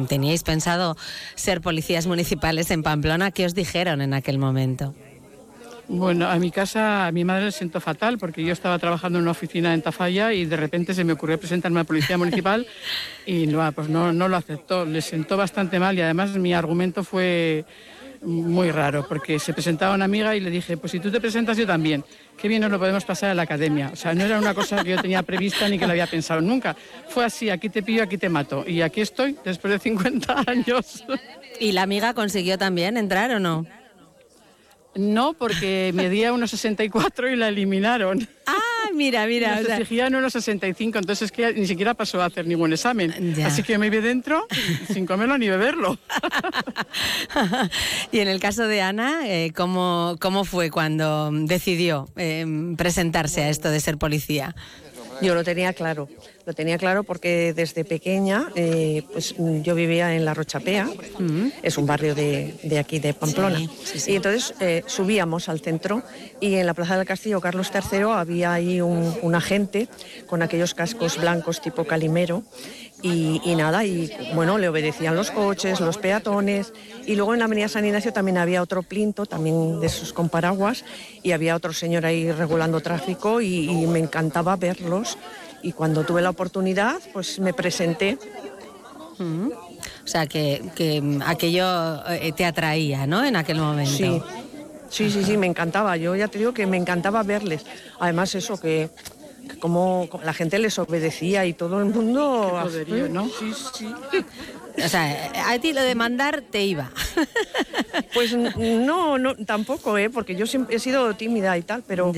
teníais 0.09 0.43
pensado 0.43 0.97
ser 1.35 1.61
policías 1.61 2.07
municipales 2.07 2.71
en 2.71 2.83
Pamplona, 2.83 3.31
¿qué 3.31 3.47
os 3.47 3.55
dijeron 3.55 4.01
en 4.01 4.15
aquel 4.15 4.39
momento? 4.39 4.95
Bueno, 5.87 6.29
a 6.31 6.37
mi 6.37 6.51
casa, 6.51 7.07
a 7.07 7.13
mi 7.13 7.25
madre 7.25 7.47
le 7.47 7.53
siento 7.53 7.79
fatal 7.79 8.17
porque 8.17 8.43
yo 8.43 8.53
estaba 8.53 8.79
trabajando 8.79 9.19
en 9.19 9.25
una 9.25 9.33
oficina 9.33 9.75
en 9.75 9.83
Tafalla 9.83 10.33
y 10.33 10.47
de 10.47 10.57
repente 10.57 10.95
se 10.95 11.05
me 11.05 11.13
ocurrió 11.13 11.39
presentarme 11.39 11.81
a 11.81 11.83
la 11.83 11.87
policía 11.87 12.17
municipal 12.17 12.67
y 13.27 13.47
no, 13.47 13.71
pues 13.73 13.89
no, 13.89 14.13
no 14.13 14.29
lo 14.29 14.37
aceptó. 14.37 14.87
Le 14.87 15.03
sentó 15.03 15.37
bastante 15.37 15.79
mal 15.79 15.99
y 15.99 16.01
además 16.01 16.31
mi 16.37 16.55
argumento 16.55 17.05
fue 17.05 17.67
muy 18.25 18.71
raro, 18.71 19.07
porque 19.09 19.39
se 19.39 19.53
presentaba 19.53 19.95
una 19.95 20.05
amiga 20.05 20.35
y 20.35 20.41
le 20.41 20.51
dije, 20.51 20.77
pues 20.77 20.93
si 20.93 21.01
tú 21.01 21.11
te 21.11 21.21
presentas 21.21 21.57
yo 21.57 21.67
también, 21.67 22.05
qué 22.37 22.49
bien 22.49 22.63
nos 22.63 22.71
lo 22.71 22.79
podemos 22.79 23.05
pasar 23.05 23.31
a 23.31 23.35
la 23.35 23.43
academia. 23.43 23.91
O 23.93 23.97
sea, 23.97 24.15
no 24.15 24.25
era 24.25 24.39
una 24.39 24.55
cosa 24.55 24.83
que 24.83 24.91
yo 24.91 25.01
tenía 25.01 25.23
prevista 25.23 25.69
ni 25.69 25.79
que 25.79 25.87
lo 25.87 25.93
había 25.93 26.07
pensado 26.07 26.41
nunca. 26.41 26.77
Fue 27.09 27.25
así, 27.25 27.51
aquí 27.51 27.69
te 27.69 27.83
pillo, 27.83 28.03
aquí 28.03 28.19
te 28.19 28.29
mato. 28.29 28.65
Y 28.67 28.83
aquí 28.83 29.01
estoy, 29.01 29.37
después 29.45 29.73
de 29.73 29.79
50 29.79 30.45
años. 30.47 31.05
¿Y 31.61 31.73
la 31.73 31.83
amiga 31.83 32.15
consiguió 32.15 32.59
también 32.59 32.97
entrar 32.97 33.31
o 33.33 33.41
no? 33.41 33.67
No, 34.97 35.33
porque 35.33 35.93
medía 35.95 36.33
unos 36.33 36.51
64 36.51 37.31
y 37.31 37.37
la 37.37 37.49
eliminaron. 37.49 38.29
Ah, 38.47 38.91
mira, 38.95 39.27
mira. 39.27 39.61
Nos 39.61 39.69
exigían 39.69 40.15
unos 40.15 40.33
65, 40.35 40.99
entonces 40.99 41.27
es 41.27 41.33
que 41.33 41.53
ni 41.53 41.67
siquiera 41.67 41.95
pasó 41.95 42.23
a 42.23 42.27
hacer 42.27 42.47
ningún 42.47 42.73
examen. 42.73 43.35
Así 43.45 43.63
que 43.63 43.79
me 43.79 43.91
vi 43.91 43.99
dentro 43.99 44.47
sin 44.93 45.07
comerlo 45.07 45.37
ni 45.39 45.49
beberlo. 45.49 45.99
y 48.13 48.21
en 48.21 48.29
el 48.29 48.41
caso 48.41 48.67
de 48.67 48.83
Ana, 48.83 49.29
eh, 49.29 49.53
¿cómo, 49.55 50.17
¿cómo 50.21 50.45
fue 50.45 50.71
cuando 50.71 51.31
decidió 51.33 52.09
eh, 52.17 52.47
presentarse 52.77 53.43
a 53.43 53.49
esto 53.49 53.71
de 53.71 53.81
ser 53.81 53.99
policía? 53.99 54.55
Yo 55.21 55.35
lo 55.35 55.45
tenía 55.45 55.73
claro, 55.73 56.09
lo 56.47 56.53
tenía 56.53 56.79
claro 56.79 57.05
porque 57.05 57.53
desde 57.55 57.85
pequeña 57.85 58.51
eh, 58.55 59.03
pues, 59.13 59.35
yo 59.63 59.75
vivía 59.75 60.15
en 60.15 60.25
La 60.25 60.35
Rochapea, 60.35 60.87
mm. 61.19 61.47
es 61.63 61.79
un 61.79 61.87
barrio 61.87 62.15
de, 62.15 62.55
aquí 62.79 62.99
de 62.99 63.15
Pamplona, 63.15 63.61
y 63.61 64.17
entonces 64.17 64.55
eh, 64.61 64.83
subíamos 64.87 65.49
al 65.49 65.61
centro 65.61 66.03
y 66.41 66.55
en 66.55 66.67
la 66.67 66.75
Plaza 66.75 66.97
del 66.97 67.07
Castillo 67.07 67.41
Carlos 67.41 67.71
III 67.73 68.03
había 68.15 68.53
ahí 68.53 68.81
un, 68.81 69.35
agente 69.35 69.89
con 70.27 70.43
aquellos 70.43 70.75
cascos 70.75 71.19
blancos 71.21 71.61
tipo 71.61 71.85
calimero 71.85 72.45
y, 73.05 73.43
y, 73.45 73.55
nada, 73.55 73.85
y 73.85 74.11
bueno, 74.35 74.57
le 74.57 74.67
obedecían 74.67 75.15
los 75.15 75.31
coches, 75.31 75.79
los 75.81 75.99
peatones, 75.99 76.73
y 77.05 77.17
luego 77.17 77.35
en 77.35 77.41
la 77.41 77.45
Avenida 77.45 77.69
San 77.69 77.85
Ignacio 77.85 78.15
también 78.15 78.39
había 78.39 78.63
otro 78.63 78.83
plinto, 78.83 79.27
también 79.27 79.79
de 79.79 79.89
esos 79.89 80.15
con 80.15 80.31
paraguas, 80.31 80.87
y 81.23 81.33
había 81.33 81.55
otro 81.55 81.75
señor 81.75 82.07
ahí 82.07 82.33
regulando 82.33 82.81
tráfico 82.81 83.43
y, 83.43 83.69
me 83.87 83.99
encantaba 83.99 84.57
verlos. 84.57 85.19
Y 85.63 85.73
cuando 85.73 86.05
tuve 86.05 86.23
la 86.23 86.31
oportunidad, 86.31 86.97
pues 87.13 87.39
me 87.39 87.53
presenté. 87.53 88.17
O 89.21 90.07
sea, 90.07 90.27
que, 90.27 90.63
aquello 91.27 92.09
eh, 92.09 92.33
te 92.35 92.47
atraía, 92.47 93.07
¿no? 93.07 93.23
En 93.23 93.37
aquel 93.37 93.59
momento. 93.59 93.93
Sí. 93.93 94.23
Sí, 94.89 95.11
sí, 95.11 95.25
sí, 95.25 95.37
me 95.37 95.47
encantaba. 95.47 95.97
Yo 95.97 96.15
ya 96.15 96.29
te 96.29 96.39
digo 96.39 96.55
que 96.55 96.67
me 96.67 96.77
encantaba 96.77 97.25
verles. 97.25 97.67
Además, 97.99 98.35
eso, 98.37 98.61
que, 98.61 98.91
como 99.61 100.09
la 100.23 100.33
gente 100.33 100.59
les 100.59 100.79
obedecía 100.79 101.45
y 101.47 101.53
todo 101.53 101.79
el 101.79 101.87
mundo... 101.87 102.63
¿no? 103.11 103.29
Sí, 103.29 103.53
sí. 103.75 103.95
O 104.83 104.89
sea, 104.89 105.33
a 105.47 105.59
ti 105.59 105.73
lo 105.73 105.83
de 105.83 105.95
mandar 105.95 106.43
te 106.43 106.63
iba. 106.65 106.91
Pues 108.13 108.35
no, 108.37 109.19
no 109.19 109.37
tampoco, 109.37 109.99
¿eh? 109.99 110.11
porque 110.11 110.35
yo 110.35 110.47
siempre 110.47 110.77
he 110.77 110.79
sido 110.79 111.15
tímida 111.15 111.57
y 111.57 111.63
tal, 111.63 111.83
pero, 111.87 112.13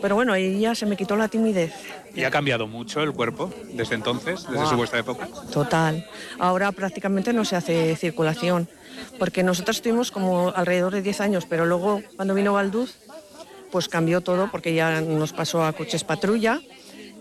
pero 0.00 0.14
bueno, 0.14 0.32
ahí 0.32 0.60
ya 0.60 0.74
se 0.74 0.86
me 0.86 0.96
quitó 0.96 1.16
la 1.16 1.28
timidez. 1.28 1.72
¿Y 2.14 2.24
ha 2.24 2.30
cambiado 2.30 2.66
mucho 2.66 3.02
el 3.02 3.12
cuerpo 3.12 3.52
desde 3.72 3.94
entonces, 3.94 4.46
desde 4.48 4.66
su 4.66 4.76
vuestra 4.76 5.00
época? 5.00 5.28
Total. 5.52 6.06
Ahora 6.38 6.70
prácticamente 6.72 7.32
no 7.32 7.44
se 7.44 7.56
hace 7.56 7.96
circulación, 7.96 8.68
porque 9.18 9.42
nosotros 9.42 9.76
estuvimos 9.76 10.10
como 10.10 10.52
alrededor 10.54 10.92
de 10.92 11.02
10 11.02 11.20
años, 11.20 11.46
pero 11.48 11.66
luego 11.66 12.02
cuando 12.16 12.34
vino 12.34 12.52
Valduz, 12.52 12.94
pues 13.74 13.88
cambió 13.88 14.20
todo 14.20 14.52
porque 14.52 14.72
ya 14.72 15.00
nos 15.00 15.32
pasó 15.32 15.64
a 15.64 15.72
coches 15.72 16.04
patrulla 16.04 16.60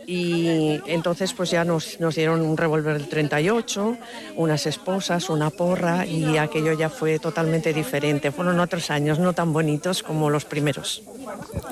y 0.06 0.80
entonces 0.86 1.34
pues 1.34 1.50
ya 1.50 1.66
nos, 1.66 2.00
nos 2.00 2.14
dieron 2.14 2.42
un 2.42 2.56
revólver 2.56 3.00
del 3.00 3.10
38, 3.10 3.98
unas 4.36 4.68
esposas, 4.68 5.32
una 5.32 5.50
porra 5.50 6.06
y 6.06 6.38
aquello 6.38 6.74
ya 6.74 6.90
fue 6.90 7.18
totalmente 7.18 7.74
diferente. 7.74 8.32
Fueron 8.32 8.60
otros 8.60 8.92
años 8.92 9.18
no 9.18 9.34
tan 9.34 9.52
bonitos 9.52 10.04
como 10.04 10.30
los 10.30 10.46
primeros. 10.46 11.02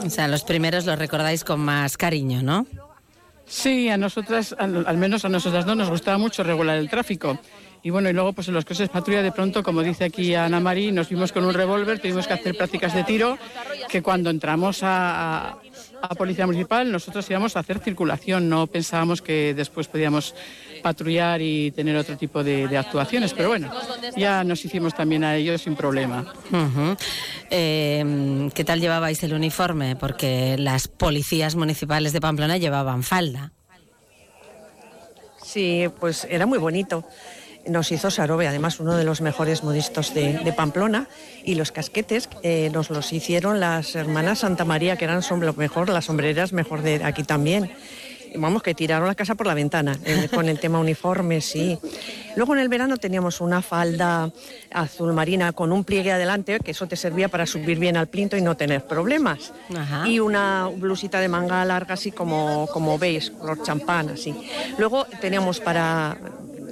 O 0.04 0.10
sea, 0.10 0.28
los 0.28 0.44
primeros 0.44 0.88
los 0.88 0.98
recordáis 0.98 1.44
con 1.44 1.60
más 1.60 1.96
cariño, 1.96 2.42
¿no? 2.42 2.66
Sí, 3.46 3.88
a 3.88 3.98
nosotras, 3.98 4.56
al, 4.58 4.98
menos 4.98 5.26
a 5.26 5.30
nosotras 5.30 5.68
no, 5.68 5.76
nos 5.76 5.92
gustaba 5.92 6.18
mucho 6.18 6.42
regular 6.42 6.80
el 6.80 6.90
tráfico. 6.90 7.38
Y 7.84 7.90
bueno, 7.90 8.10
y 8.10 8.14
luego 8.14 8.34
pues 8.34 8.48
en 8.48 8.54
los 8.54 8.66
coches 8.66 8.90
patrulla 8.90 9.24
de 9.24 9.32
pronto, 9.32 9.64
como 9.64 9.82
dice 9.82 10.06
aquí 10.06 10.36
Ana 10.36 10.60
Marí, 10.60 10.92
nos 10.92 11.10
vimos 11.10 11.32
con 11.32 11.46
un 11.46 11.54
revólver, 11.54 12.00
tuvimos 12.00 12.28
que 12.28 12.34
hacer 12.34 12.56
prácticas 12.56 12.94
de 12.94 13.04
tiro, 13.04 13.38
que 13.90 14.04
cuando 14.04 14.30
entramos 14.30 14.82
a, 14.84 15.58
a 16.02 16.16
Policía 16.16 16.46
Municipal, 16.46 16.92
nosotros 16.92 17.30
íbamos 17.30 17.56
a 17.56 17.60
hacer 17.60 17.80
circulación, 17.80 18.50
no 18.50 18.68
pensábamos 18.68 19.22
que 19.22 19.54
después 19.54 19.88
podíamos 19.88 20.36
patrullar 20.82 21.42
y 21.42 21.72
tener 21.72 21.96
otro 21.96 22.18
tipo 22.18 22.44
de, 22.44 22.78
actuaciones, 22.78 23.34
pero 23.34 23.50
bueno, 23.50 23.72
ya 24.16 24.44
nos 24.44 24.66
hicimos 24.66 24.96
también 24.96 25.24
a 25.24 25.36
ellos 25.36 25.62
sin 25.62 25.76
problema. 25.76 26.26
Eh, 27.50 28.50
¿Qué 28.54 28.64
tal 28.64 28.80
llevabais 28.80 29.22
el 29.24 29.34
uniforme? 29.34 29.96
Porque 29.96 30.56
las 30.58 30.88
policías 30.88 31.56
municipales 31.56 32.14
de 32.14 32.22
Pamplona 32.22 32.58
llevaban 32.58 33.04
falda. 33.04 33.52
Sí, 35.44 35.86
pues 36.00 36.26
era 36.30 36.46
muy 36.46 36.58
bonito 36.58 37.06
nos 37.68 37.92
hizo 37.92 38.12
Sarobe, 38.12 38.48
además 38.48 38.80
uno 38.80 38.96
de 38.96 39.04
los 39.04 39.22
mejores 39.22 39.64
modistos 39.64 40.14
de, 40.14 40.54
Pamplona, 40.56 41.08
y 41.44 41.56
los 41.56 41.72
casquetes 41.72 42.30
eh, 42.44 42.70
nos 42.74 42.90
los 42.90 43.14
hicieron 43.14 43.60
las 43.60 43.96
hermanas 43.96 44.40
Santa 44.40 44.66
María, 44.66 44.98
que 44.98 45.06
eran 45.06 45.22
lo 45.40 45.54
mejor, 45.54 45.90
las 45.90 46.06
sombreras 46.06 46.54
mejor 46.54 46.82
de 46.82 47.04
aquí 47.04 47.24
también. 47.24 47.72
vamos, 48.36 48.64
que 48.64 48.74
tiraron 48.74 49.08
la 49.08 49.16
casa 49.16 49.36
por 49.36 49.48
la 49.48 49.54
ventana 49.54 49.98
eh, 50.06 50.28
con 50.34 50.50
el 50.50 50.60
tema 50.60 50.80
uniforme, 50.80 51.42
sí. 51.42 51.78
Luego 52.36 52.54
en 52.54 52.62
el 52.62 52.70
verano 52.70 52.98
teníamos 52.98 53.42
una 53.42 53.62
falda 53.62 54.32
azul 54.72 55.14
marina 55.14 55.52
con 55.52 55.72
un 55.72 55.84
pliegue 55.84 56.12
adelante, 56.12 56.60
que 56.60 56.72
eso 56.72 56.88
te 56.88 56.96
servía 56.96 57.28
para 57.30 57.46
subir 57.46 57.78
bien 57.78 57.98
al 57.98 58.08
plinto 58.08 58.38
y 58.38 58.42
no 58.42 58.56
tener 58.56 58.86
problemas. 58.86 59.54
Y 60.06 60.20
una 60.20 60.68
blusita 60.68 61.20
de 61.20 61.28
manga 61.28 61.64
larga, 61.66 61.96
así 61.96 62.12
como, 62.12 62.68
como 62.72 62.98
veis, 62.98 63.32
color 63.32 63.62
champán, 63.64 64.10
así. 64.10 64.34
Luego 64.78 65.06
teníamos 65.20 65.60
para 65.60 66.18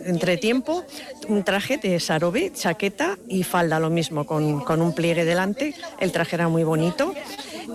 entretiempo, 0.09 0.85
un 1.29 1.43
traje 1.43 1.77
de 1.77 1.99
sarobe, 1.99 2.51
chaqueta 2.53 3.17
y 3.27 3.43
falda, 3.43 3.79
lo 3.79 3.89
mismo, 3.89 4.25
con, 4.25 4.61
con 4.61 4.81
un 4.81 4.93
pliegue 4.93 5.25
delante. 5.25 5.75
El 5.99 6.11
traje 6.11 6.35
era 6.35 6.49
muy 6.49 6.63
bonito. 6.63 7.13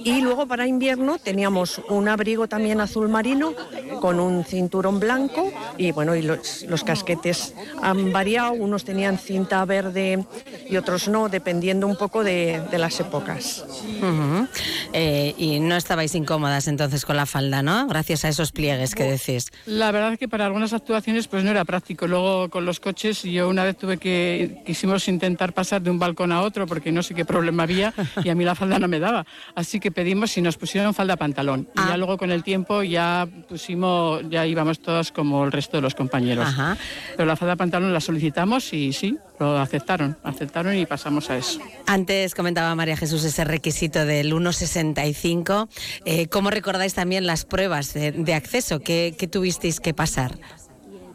Y 0.04 0.20
luego 0.20 0.46
para 0.46 0.66
invierno 0.66 1.18
teníamos 1.18 1.80
un 1.88 2.08
abrigo 2.08 2.48
también 2.48 2.80
azul 2.80 3.08
marino 3.08 3.54
con 4.00 4.18
un 4.18 4.44
cinturón 4.44 4.98
blanco 4.98 5.52
y 5.78 5.92
bueno, 5.92 6.16
y 6.16 6.22
los, 6.22 6.64
los 6.68 6.82
casquetes 6.82 7.54
han 7.80 8.12
variado, 8.12 8.52
unos 8.52 8.84
tenían 8.84 9.18
cinta 9.18 9.64
verde 9.64 10.26
y 10.68 10.76
otros 10.76 11.06
no, 11.06 11.28
dependiendo 11.28 11.86
un 11.86 11.96
poco 11.96 12.24
de, 12.24 12.60
de 12.72 12.78
las 12.78 12.98
épocas. 12.98 13.64
Ujú. 13.98 14.48
Eh, 14.92 15.34
y 15.38 15.60
no 15.60 15.76
estabais 15.76 16.14
incómodas 16.16 16.66
entonces 16.66 17.04
con 17.04 17.16
la 17.16 17.24
falda, 17.24 17.62
¿no? 17.62 17.86
Gracias 17.86 18.24
a 18.24 18.28
esos 18.28 18.50
pliegues 18.50 18.96
que 18.96 19.04
decís. 19.04 19.52
La 19.64 19.92
verdad 19.92 20.14
es 20.14 20.18
que 20.18 20.28
para 20.28 20.44
algunas 20.44 20.72
actuaciones 20.72 21.28
pues 21.28 21.44
no 21.44 21.52
era 21.52 21.64
práctico. 21.64 22.08
Luego 22.08 22.50
con 22.50 22.64
los 22.64 22.80
coches 22.80 23.22
yo 23.22 23.43
una 23.48 23.64
vez 23.64 23.76
tuve 23.76 23.98
que 23.98 24.62
quisimos 24.66 25.08
intentar 25.08 25.52
pasar 25.52 25.82
de 25.82 25.90
un 25.90 25.98
balcón 25.98 26.32
a 26.32 26.40
otro 26.40 26.66
porque 26.66 26.92
no 26.92 27.02
sé 27.02 27.14
qué 27.14 27.24
problema 27.24 27.64
había 27.64 27.92
y 28.22 28.28
a 28.28 28.34
mí 28.34 28.44
la 28.44 28.54
falda 28.54 28.78
no 28.78 28.88
me 28.88 29.00
daba. 29.00 29.26
Así 29.54 29.80
que 29.80 29.90
pedimos 29.90 30.36
y 30.36 30.42
nos 30.42 30.56
pusieron 30.56 30.94
falda 30.94 31.16
pantalón. 31.16 31.68
Y 31.76 31.88
ya 31.88 31.96
luego 31.96 32.18
con 32.18 32.30
el 32.30 32.42
tiempo 32.42 32.82
ya 32.82 33.28
pusimos, 33.48 34.22
ya 34.28 34.46
íbamos 34.46 34.80
todas 34.80 35.12
como 35.12 35.44
el 35.44 35.52
resto 35.52 35.76
de 35.76 35.82
los 35.82 35.94
compañeros. 35.94 36.46
Ajá. 36.46 36.76
Pero 37.16 37.26
la 37.26 37.36
falda 37.36 37.56
pantalón 37.56 37.92
la 37.92 38.00
solicitamos 38.00 38.72
y 38.72 38.92
sí, 38.92 39.18
lo 39.38 39.58
aceptaron, 39.58 40.16
aceptaron 40.22 40.76
y 40.76 40.86
pasamos 40.86 41.30
a 41.30 41.36
eso. 41.36 41.60
Antes 41.86 42.34
comentaba 42.34 42.74
María 42.74 42.96
Jesús 42.96 43.24
ese 43.24 43.44
requisito 43.44 44.04
del 44.04 44.32
1,65. 44.32 45.68
Eh, 46.04 46.28
¿Cómo 46.28 46.50
recordáis 46.50 46.94
también 46.94 47.26
las 47.26 47.44
pruebas 47.44 47.94
de, 47.94 48.12
de 48.12 48.34
acceso 48.34 48.80
que, 48.80 49.14
que 49.18 49.26
tuvisteis 49.26 49.80
que 49.80 49.94
pasar? 49.94 50.38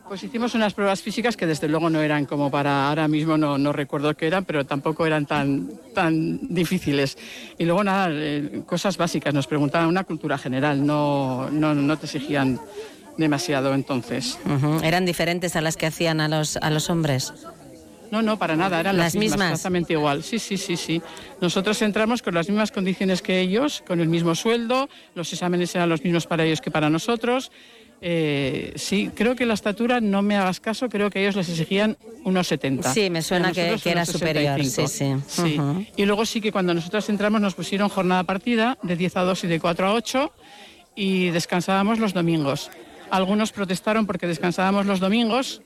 Pues 0.09 0.23
hicimos 0.23 0.55
unas 0.55 0.73
pruebas 0.73 1.03
físicas 1.03 1.37
que 1.37 1.45
desde 1.45 1.67
luego 1.67 1.87
no 1.91 2.01
eran 2.01 2.25
como 2.25 2.49
para 2.49 2.89
ahora 2.89 3.07
mismo, 3.07 3.37
no, 3.37 3.59
no 3.59 3.71
recuerdo 3.71 4.17
qué 4.17 4.25
eran, 4.25 4.43
pero 4.43 4.65
tampoco 4.65 5.05
eran 5.05 5.27
tan, 5.27 5.69
tan 5.93 6.39
difíciles. 6.51 7.15
Y 7.59 7.65
luego 7.65 7.83
nada, 7.83 8.07
eh, 8.11 8.63
cosas 8.65 8.97
básicas, 8.97 9.35
nos 9.35 9.45
preguntaban 9.45 9.87
una 9.87 10.03
cultura 10.05 10.39
general, 10.39 10.83
no, 10.83 11.51
no, 11.51 11.75
no 11.75 11.97
te 11.97 12.07
exigían 12.07 12.59
demasiado 13.17 13.71
entonces. 13.75 14.39
Ujú. 14.47 14.79
¿Eran 14.83 15.05
diferentes 15.05 15.55
a 15.55 15.61
las 15.61 15.77
que 15.77 15.85
hacían 15.85 16.21
a 16.21 16.27
los, 16.27 16.57
a 16.57 16.71
los 16.71 16.89
hombres? 16.89 17.31
No, 18.09 18.23
no, 18.23 18.39
para 18.39 18.55
nada, 18.55 18.79
eran 18.79 18.97
las, 18.97 19.13
Las 19.13 19.15
mismas, 19.15 19.37
mismas. 19.37 19.51
exactamente 19.51 19.93
igual. 19.93 20.23
Sí, 20.23 20.39
sí, 20.39 20.57
sí, 20.57 20.75
sí. 20.75 20.99
Nosotros 21.39 21.79
entramos 21.83 22.23
con 22.23 22.33
las 22.33 22.49
mismas 22.49 22.71
condiciones 22.71 23.21
que 23.21 23.39
ellos, 23.39 23.83
con 23.85 23.99
el 23.99 24.07
mismo 24.09 24.33
sueldo, 24.33 24.89
los 25.13 25.31
exámenes 25.31 25.75
eran 25.75 25.87
los 25.89 26.03
mismos 26.03 26.25
para 26.25 26.43
ellos 26.43 26.59
que 26.61 26.71
para 26.71 26.89
nosotros. 26.89 27.51
Eh, 28.01 28.71
sí, 28.75 29.11
creo 29.13 29.35
que 29.35 29.45
la 29.45 29.53
estatura, 29.53 29.99
no 29.99 30.21
me 30.21 30.37
hagas 30.37 30.59
caso, 30.59 30.87
creo 30.89 31.09
que 31.09 31.21
ellos 31.21 31.35
les 31.35 31.49
exigían 31.49 31.97
unos 32.23 32.47
70. 32.47 32.93
Sí, 32.93 33.09
me 33.09 33.21
suena 33.21 33.51
que- 33.51 33.61
era 33.85 34.05
superior, 34.05 34.57
65. 34.61 34.87
sí, 34.87 35.15
sí. 35.27 35.59
Y 35.97 36.05
luego 36.05 36.25
sí 36.25 36.39
que 36.39 36.51
cuando 36.51 36.73
nosotros 36.73 37.07
entramos 37.09 37.41
nos 37.41 37.55
pusieron 37.55 37.89
jornada 37.89 38.23
partida 38.23 38.77
de 38.83 38.95
10 38.95 39.17
a 39.17 39.21
2 39.23 39.43
y 39.43 39.47
de 39.47 39.59
4 39.59 39.87
a 39.87 39.93
8 39.93 40.31
y 40.95 41.29
descansábamos 41.29 41.99
los 41.99 42.13
domingos. 42.13 42.71
Algunos 43.11 43.51
protestaron 43.51 44.05
porque 44.05 44.27
descansábamos 44.27 44.85
los 44.85 44.99
domingos, 44.99 45.61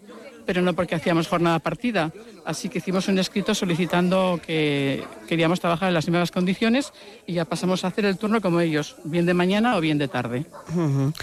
pero 0.45 0.61
no 0.61 0.73
porque 0.73 0.95
hacíamos 0.95 1.27
jornada 1.27 1.59
partida. 1.59 2.11
Así 2.45 2.67
que 2.67 2.79
hicimos 2.79 3.07
un 3.07 3.17
escrito 3.19 3.53
solicitando 3.55 4.39
que 4.45 5.03
queríamos 5.27 5.59
trabajar 5.59 5.87
en 5.89 5.93
las 5.93 6.07
mismas 6.07 6.31
condiciones 6.31 6.91
y 7.27 7.33
ya 7.33 7.45
pasamos 7.45 7.83
a 7.85 7.87
hacer 7.87 8.05
el 8.05 8.17
turno 8.17 8.41
como 8.41 8.59
ellos, 8.59 8.95
bien 9.03 9.25
de 9.25 9.33
mañana 9.33 9.77
o 9.77 9.81
bien 9.81 9.97
de 9.97 10.07
tarde. 10.07 10.45
Ujú. 10.69 11.13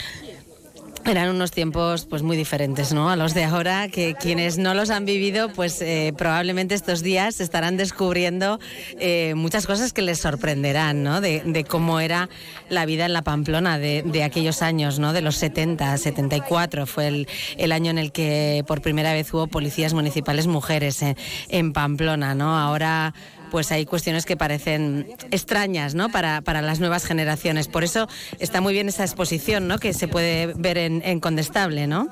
Eran 1.06 1.30
unos 1.30 1.50
tiempos 1.50 2.04
pues 2.04 2.22
muy 2.22 2.36
diferentes, 2.36 2.92
¿no? 2.92 3.10
A 3.10 3.16
los 3.16 3.34
de 3.34 3.44
ahora, 3.44 3.88
que 3.88 4.14
quienes 4.14 4.58
no 4.58 4.74
los 4.74 4.90
han 4.90 5.06
vivido, 5.06 5.48
pues 5.48 5.80
eh, 5.80 6.12
probablemente 6.16 6.74
estos 6.74 7.02
días 7.02 7.40
estarán 7.40 7.76
descubriendo 7.76 8.60
eh, 8.98 9.34
muchas 9.34 9.66
cosas 9.66 9.92
que 9.92 10.02
les 10.02 10.20
sorprenderán, 10.20 11.02
¿no? 11.02 11.20
De, 11.20 11.42
de 11.44 11.64
cómo 11.64 12.00
era 12.00 12.28
la 12.68 12.84
vida 12.84 13.06
en 13.06 13.14
la 13.14 13.22
Pamplona 13.22 13.78
de, 13.78 14.02
de 14.04 14.22
aquellos 14.22 14.62
años, 14.62 14.98
¿no? 14.98 15.12
De 15.12 15.22
los 15.22 15.36
70, 15.36 15.96
74 15.96 16.86
fue 16.86 17.08
el, 17.08 17.28
el 17.56 17.72
año 17.72 17.90
en 17.90 17.98
el 17.98 18.12
que 18.12 18.62
por 18.66 18.82
primera 18.82 19.12
vez 19.12 19.32
hubo 19.32 19.46
policías 19.46 19.94
municipales 19.94 20.46
mujeres 20.46 21.02
en, 21.02 21.16
en 21.48 21.72
Pamplona, 21.72 22.34
¿no? 22.34 22.58
Ahora 22.58 23.14
pues 23.50 23.72
hay 23.72 23.86
cuestiones 23.86 24.24
que 24.24 24.36
parecen 24.36 25.08
extrañas 25.30 25.94
¿no? 25.94 26.08
para, 26.08 26.40
para 26.40 26.62
las 26.62 26.80
nuevas 26.80 27.04
generaciones. 27.04 27.68
Por 27.68 27.84
eso 27.84 28.08
está 28.38 28.60
muy 28.60 28.72
bien 28.72 28.88
esa 28.88 29.04
exposición 29.04 29.68
¿no? 29.68 29.78
que 29.78 29.92
se 29.92 30.08
puede 30.08 30.46
ver 30.56 30.78
en, 30.78 31.02
en 31.04 31.20
Condestable, 31.20 31.86
¿no? 31.86 32.08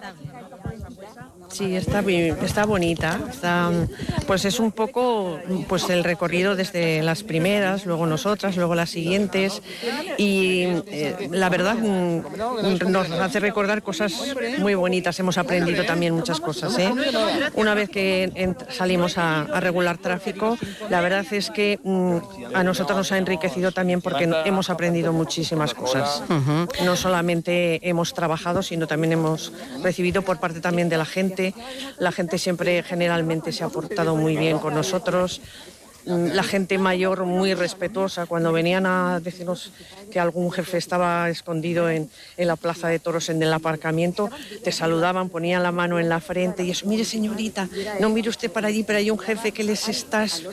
Sí, 1.58 1.74
está, 1.74 2.04
está 2.42 2.66
bonita. 2.66 3.18
Está, 3.28 3.72
pues 4.28 4.44
es 4.44 4.60
un 4.60 4.70
poco 4.70 5.40
pues 5.68 5.90
el 5.90 6.04
recorrido 6.04 6.54
desde 6.54 7.02
las 7.02 7.24
primeras, 7.24 7.84
luego 7.84 8.06
nosotras, 8.06 8.56
luego 8.56 8.76
las 8.76 8.90
siguientes. 8.90 9.60
Y 10.18 10.66
eh, 10.86 11.28
la 11.32 11.48
verdad 11.48 11.74
mm, 11.74 12.88
nos 12.88 13.10
hace 13.10 13.40
recordar 13.40 13.82
cosas 13.82 14.12
muy 14.58 14.76
bonitas. 14.76 15.18
Hemos 15.18 15.36
aprendido 15.36 15.84
también 15.84 16.14
muchas 16.14 16.38
cosas. 16.38 16.78
¿eh? 16.78 16.92
Una 17.54 17.74
vez 17.74 17.90
que 17.90 18.54
salimos 18.70 19.18
a, 19.18 19.40
a 19.40 19.58
regular 19.58 19.98
tráfico, 19.98 20.56
la 20.90 21.00
verdad 21.00 21.26
es 21.28 21.50
que 21.50 21.80
mm, 21.82 22.18
a 22.54 22.62
nosotros 22.62 22.96
nos 22.96 23.10
ha 23.10 23.18
enriquecido 23.18 23.72
también 23.72 24.00
porque 24.00 24.30
hemos 24.44 24.70
aprendido 24.70 25.12
muchísimas 25.12 25.74
cosas. 25.74 26.22
No 26.84 26.94
solamente 26.94 27.88
hemos 27.88 28.14
trabajado, 28.14 28.62
sino 28.62 28.86
también 28.86 29.14
hemos 29.14 29.52
recibido 29.82 30.22
por 30.22 30.38
parte 30.38 30.60
también 30.60 30.88
de 30.88 30.98
la 30.98 31.04
gente. 31.04 31.47
La 31.98 32.12
gente 32.12 32.38
siempre 32.38 32.82
generalmente 32.82 33.52
se 33.52 33.64
ha 33.64 33.68
portado 33.68 34.16
muy 34.16 34.36
bien 34.36 34.58
con 34.58 34.74
nosotros. 34.74 35.40
Mm, 36.08 36.28
La 36.34 36.42
gente 36.42 36.78
mayor 36.78 37.24
muy 37.24 37.52
respetuosa 37.54 38.24
cuando 38.26 38.50
venían 38.52 38.86
a 38.86 39.20
decirnos 39.20 39.70
que 40.10 40.18
algún 40.18 40.50
jefe 40.50 40.78
estaba 40.78 41.28
escondido 41.28 41.90
en, 41.90 42.08
en 42.38 42.46
la 42.48 42.56
plaza 42.56 42.88
de 42.88 42.98
toros 42.98 43.28
en 43.28 43.42
el 43.42 43.52
aparcamiento, 43.52 44.30
te 44.64 44.72
saludaban, 44.72 45.28
ponían 45.28 45.62
la 45.62 45.70
mano 45.70 45.98
en 46.00 46.08
la 46.08 46.20
frente 46.20 46.64
y 46.64 46.70
eso, 46.70 46.86
mire 46.86 47.04
señorita, 47.04 47.68
no 48.00 48.08
mire 48.08 48.30
usted 48.30 48.50
para 48.50 48.68
allí, 48.68 48.84
pero 48.84 48.98
hay 48.98 49.10
un 49.10 49.18
jefe 49.18 49.52
que 49.52 49.62
les 49.64 49.86
está 49.88 50.24
es- 50.24 50.44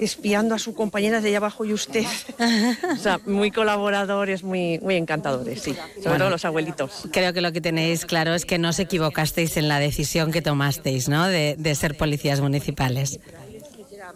espiando 0.00 0.54
a 0.54 0.58
su 0.58 0.74
compañera 0.74 1.20
de 1.20 1.28
allá 1.28 1.38
abajo 1.38 1.64
y 1.64 1.72
usted. 1.72 2.04
o 2.92 2.96
sea, 2.96 3.20
muy 3.26 3.50
colaboradores, 3.52 4.42
muy, 4.42 4.78
muy 4.80 4.96
encantadores, 4.96 5.62
sí, 5.62 5.76
Bueno. 6.04 6.28
los 6.28 6.44
abuelitos. 6.44 7.04
Creo 7.12 7.32
que 7.32 7.40
lo 7.40 7.52
que 7.52 7.60
tenéis 7.60 8.04
claro 8.04 8.34
es 8.34 8.44
que 8.44 8.58
no 8.58 8.70
os 8.70 8.78
equivocasteis 8.80 9.56
en 9.56 9.68
la 9.68 9.78
decisión 9.78 10.32
que 10.32 10.42
tomasteis 10.42 11.08
¿no? 11.08 11.26
de, 11.26 11.54
de 11.56 11.74
ser 11.76 11.96
policías 11.96 12.40
municipales. 12.40 13.20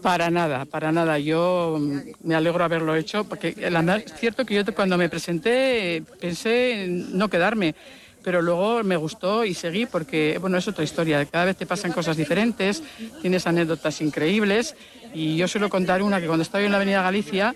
Para 0.02 0.30
nada, 0.30 0.64
para 0.64 0.92
nada. 0.92 1.18
Yo 1.18 1.78
me 2.22 2.34
alegro 2.34 2.64
haberlo 2.64 2.94
hecho, 2.94 3.24
porque 3.24 3.54
verdad 3.82 4.02
es 4.04 4.14
cierto 4.14 4.44
que 4.44 4.54
yo 4.54 4.74
cuando 4.74 4.96
me 4.96 5.08
presenté 5.08 6.02
pensé 6.20 6.84
en 6.84 7.18
no 7.18 7.28
quedarme, 7.28 7.74
pero 8.22 8.42
luego 8.42 8.84
me 8.84 8.96
gustó 8.96 9.44
y 9.44 9.54
seguí 9.54 9.86
porque, 9.86 10.38
bueno, 10.40 10.56
es 10.56 10.68
otra 10.68 10.84
historia. 10.84 11.24
Cada 11.26 11.46
vez 11.46 11.56
te 11.56 11.66
pasan 11.66 11.92
cosas 11.92 12.16
diferentes, 12.16 12.82
tienes 13.20 13.46
anécdotas 13.46 14.00
increíbles 14.00 14.76
y 15.14 15.36
yo 15.36 15.48
suelo 15.48 15.68
contar 15.68 16.02
una 16.02 16.20
que 16.20 16.26
cuando 16.26 16.42
estaba 16.42 16.62
en 16.62 16.70
la 16.70 16.76
Avenida 16.76 17.02
Galicia 17.02 17.54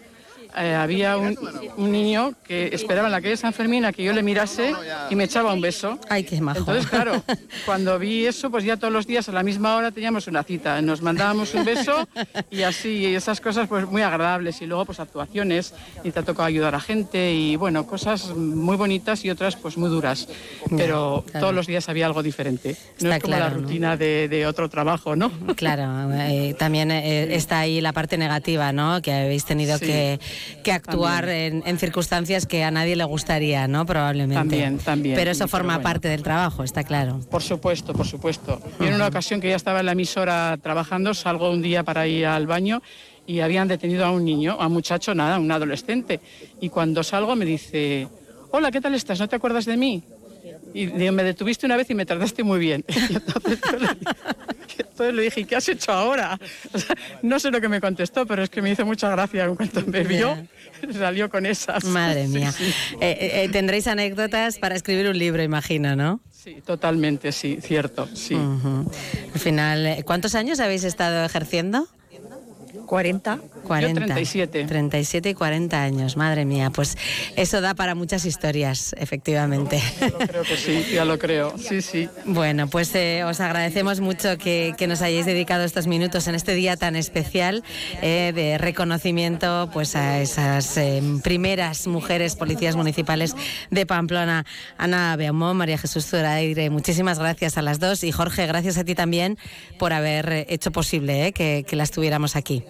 eh, 0.57 0.75
había 0.75 1.17
un, 1.17 1.37
un 1.77 1.93
niño 1.93 2.35
que 2.45 2.69
esperaba 2.75 3.09
en 3.09 3.12
la 3.12 3.21
calle 3.21 3.37
San 3.37 3.53
Fermín 3.53 3.85
a 3.85 3.93
que 3.93 4.03
yo 4.05 4.12
le 4.12 4.23
mirase 4.23 4.73
y 5.11 5.15
me 5.17 5.25
echaba 5.25 5.53
un 5.53 5.61
beso. 5.61 5.99
Ay, 6.09 6.25
qué 6.25 6.41
majo. 6.41 6.59
Entonces, 6.61 6.87
claro, 6.88 7.23
cuando 7.67 7.99
vi 7.99 8.27
eso, 8.27 8.51
pues 8.51 8.65
ya 8.65 8.77
todos 8.77 8.93
los 8.93 9.07
días 9.07 9.29
a 9.29 9.33
la 9.33 9.43
misma 9.43 9.77
hora 9.77 9.91
teníamos 9.91 10.27
una 10.27 10.43
cita. 10.43 10.81
Nos 10.83 11.03
mandábamos 11.03 11.55
un 11.55 11.65
beso 11.65 12.09
y 12.51 12.62
así, 12.62 12.88
y 12.99 13.15
esas 13.15 13.41
cosas 13.41 13.69
pues 13.69 13.87
muy 13.87 14.03
agradables. 14.03 14.61
Y 14.62 14.67
luego 14.67 14.85
pues 14.87 15.01
actuaciones 15.01 15.75
y 16.05 16.11
te 16.11 16.21
ha 16.21 16.23
tocado 16.23 16.47
ayudar 16.47 16.75
a 16.75 16.81
gente 16.81 17.33
y 17.33 17.57
bueno, 17.57 17.87
cosas 17.87 18.29
muy 18.35 18.77
bonitas 18.77 19.25
y 19.25 19.31
otras 19.31 19.57
pues 19.57 19.77
muy 19.77 19.88
duras. 19.91 20.29
Pero 20.77 21.25
claro. 21.27 21.41
todos 21.41 21.55
los 21.55 21.67
días 21.67 21.88
había 21.88 22.07
algo 22.07 22.23
diferente. 22.23 22.77
No 23.01 23.09
Está 23.12 23.17
es 23.17 23.23
como 23.23 23.35
claro, 23.37 23.45
la 23.55 23.61
¿no? 23.61 23.62
rutina 23.67 23.97
de, 23.97 24.29
de 24.29 24.47
otro 24.47 24.69
trabajo, 24.69 25.17
¿no? 25.17 25.31
Claro, 25.57 26.12
eh, 26.15 26.55
también 26.59 26.91
eh, 26.91 27.35
está 27.35 27.61
ahí 27.61 27.81
la 27.81 27.93
parte 27.93 28.17
negativa, 28.19 28.73
¿no? 28.73 29.01
Que 29.03 29.12
habéis 29.12 29.45
tenido 29.45 29.79
Sí. 29.79 29.87
que, 29.87 30.21
que 30.62 30.72
actuar 30.72 31.28
en, 31.28 31.62
en 31.66 31.78
circunstancias 31.78 32.46
que 32.46 32.64
a 32.64 32.70
nadie 32.70 32.96
le 32.96 33.05
gustaría, 33.05 33.68
¿no? 33.68 33.87
Probablemente. 33.87 34.38
También, 34.38 34.78
también. 34.78 35.16
Pero 35.16 35.31
eso 35.31 35.48
forma 35.48 35.74
bueno. 35.74 35.83
parte 35.83 36.09
del 36.09 36.22
trabajo, 36.22 36.64
está 36.64 36.85
claro. 36.85 37.20
Por 37.31 37.42
supuesto, 37.42 37.92
por 37.92 38.07
supuesto. 38.07 38.61
Yo 38.78 38.87
en 38.87 38.94
una 38.94 39.07
ocasión 39.07 39.40
que 39.40 39.48
ya 39.48 39.57
estaba 39.57 39.81
en 39.81 39.87
la 39.87 39.92
emisora 39.92 40.59
trabajando, 40.62 41.14
salgo 41.14 41.50
un 41.50 41.62
día 41.62 41.83
para 41.83 42.07
ir 42.07 42.26
al 42.26 42.46
baño 42.46 42.83
y 43.26 43.40
habían 43.40 43.68
detenido 43.68 44.05
a 44.05 44.11
un 44.11 44.24
niño, 44.24 44.57
a 44.59 44.66
un 44.66 44.72
muchacho, 44.72 45.14
nada, 45.14 45.38
un 45.38 45.50
adolescente. 45.50 46.20
Y 46.61 46.68
cuando 46.68 47.02
salgo 47.02 47.37
me 47.37 47.44
dice, 47.44 48.09
hola, 48.50 48.70
¿qué 48.70 48.81
tal 48.81 48.94
estás? 48.94 49.20
¿No 49.20 49.28
te 49.28 49.37
acuerdas 49.37 49.64
de 49.64 49.76
mí? 49.76 50.02
Y 50.74 50.87
me 50.87 51.22
detuviste 51.22 51.66
una 51.66 51.76
vez 51.76 51.90
y 51.90 51.94
me 51.94 52.06
trataste 52.06 52.42
muy 52.42 52.58
bien. 52.58 52.85
entonces, 54.78 55.14
le 55.14 55.22
dije, 55.22 55.44
¿qué 55.44 55.56
has 55.56 55.68
hecho 55.68 55.92
ahora? 55.92 56.38
no 57.22 57.38
sé 57.38 57.50
lo 57.50 57.61
que 57.61 57.68
me 57.68 57.80
contestó, 57.80 58.26
pero 58.26 58.42
es 58.42 58.50
que 58.50 58.62
me 58.62 58.70
hizo 58.70 58.87
mucha 58.87 59.11
gracia 59.11 59.44
en 59.44 59.56
cuanto 59.56 59.82
me 59.87 60.04
vio. 60.04 60.37
Salió 60.92 61.30
con 61.30 61.46
esas. 61.46 61.85
Madre 61.85 62.26
mía. 62.28 62.52
Eh, 63.00 63.44
eh, 63.44 63.48
tendréis 63.50 63.87
anécdotas 63.87 64.58
para 64.58 64.74
escribir 64.74 65.08
un 65.08 65.18
libro, 65.18 65.42
imagino, 65.42 65.94
¿no? 65.96 66.20
Sí, 66.30 66.61
totalmente, 66.64 67.30
sí, 67.30 67.58
cierto, 67.62 68.08
sí. 68.14 68.35
Al 68.35 69.40
final, 69.40 69.87
eh, 69.87 70.02
¿cuántos 70.04 70.35
años 70.35 70.58
habéis 70.58 70.82
estado 70.82 71.24
ejerciendo? 71.24 71.87
40. 72.92 73.38
40. 73.64 74.00
37. 74.05 74.64
37 74.64 75.31
y 75.31 75.35
40 75.35 75.83
años, 75.83 76.18
madre 76.18 76.44
mía. 76.44 76.68
Pues 76.68 76.98
eso 77.37 77.62
da 77.62 77.72
para 77.72 77.94
muchas 77.94 78.26
historias, 78.26 78.94
efectivamente. 78.98 79.81
Ya 79.98 80.09
lo 80.11 80.18
creo 80.18 80.42
que 80.42 80.57
sí, 80.59 80.87
ya 80.92 81.05
lo 81.07 81.18
creo. 81.18 81.55
Sí, 81.57 81.81
sí. 81.81 82.11
Bueno, 82.26 82.68
pues 82.68 82.94
eh, 82.94 83.24
os 83.24 83.40
agradecemos 83.40 84.00
mucho 84.00 84.37
que, 84.37 84.76
nos 84.87 85.00
hayáis 85.00 85.24
dedicado 85.24 85.64
estos 85.64 85.87
minutos 85.87 86.28
en 86.28 86.35
este 86.35 86.55
día 86.55 86.76
tan 86.76 86.94
especial 86.94 87.64
eh, 88.02 88.33
de 88.35 88.59
reconocimiento 88.59 89.70
pues 89.72 89.96
a 89.96 90.20
esas 90.20 90.76
eh, 90.76 91.02
primeras 91.24 91.87
mujeres 91.87 92.37
policías 92.37 92.76
municipales 92.76 93.35
de 93.70 93.87
Pamplona. 93.87 94.44
Ana 94.76 95.16
Beaumont, 95.16 95.57
María 95.57 95.78
Jesús 95.78 96.05
Zuraire, 96.05 96.68
muchísimas 96.68 97.18
gracias 97.18 97.57
a 97.57 97.62
las 97.62 97.81
dos. 97.81 98.05
Y 98.05 98.12
Jorge, 98.12 98.46
gracias 98.46 98.76
a 98.76 98.85
ti 98.85 98.94
también 98.94 99.38
por 99.78 99.94
haber 99.94 100.44
hecho 100.50 100.72
posible 100.72 101.33
que, 101.33 101.64
que 101.66 101.74
las 101.74 101.90
tuviéramos 101.90 102.37
aquí 102.37 102.62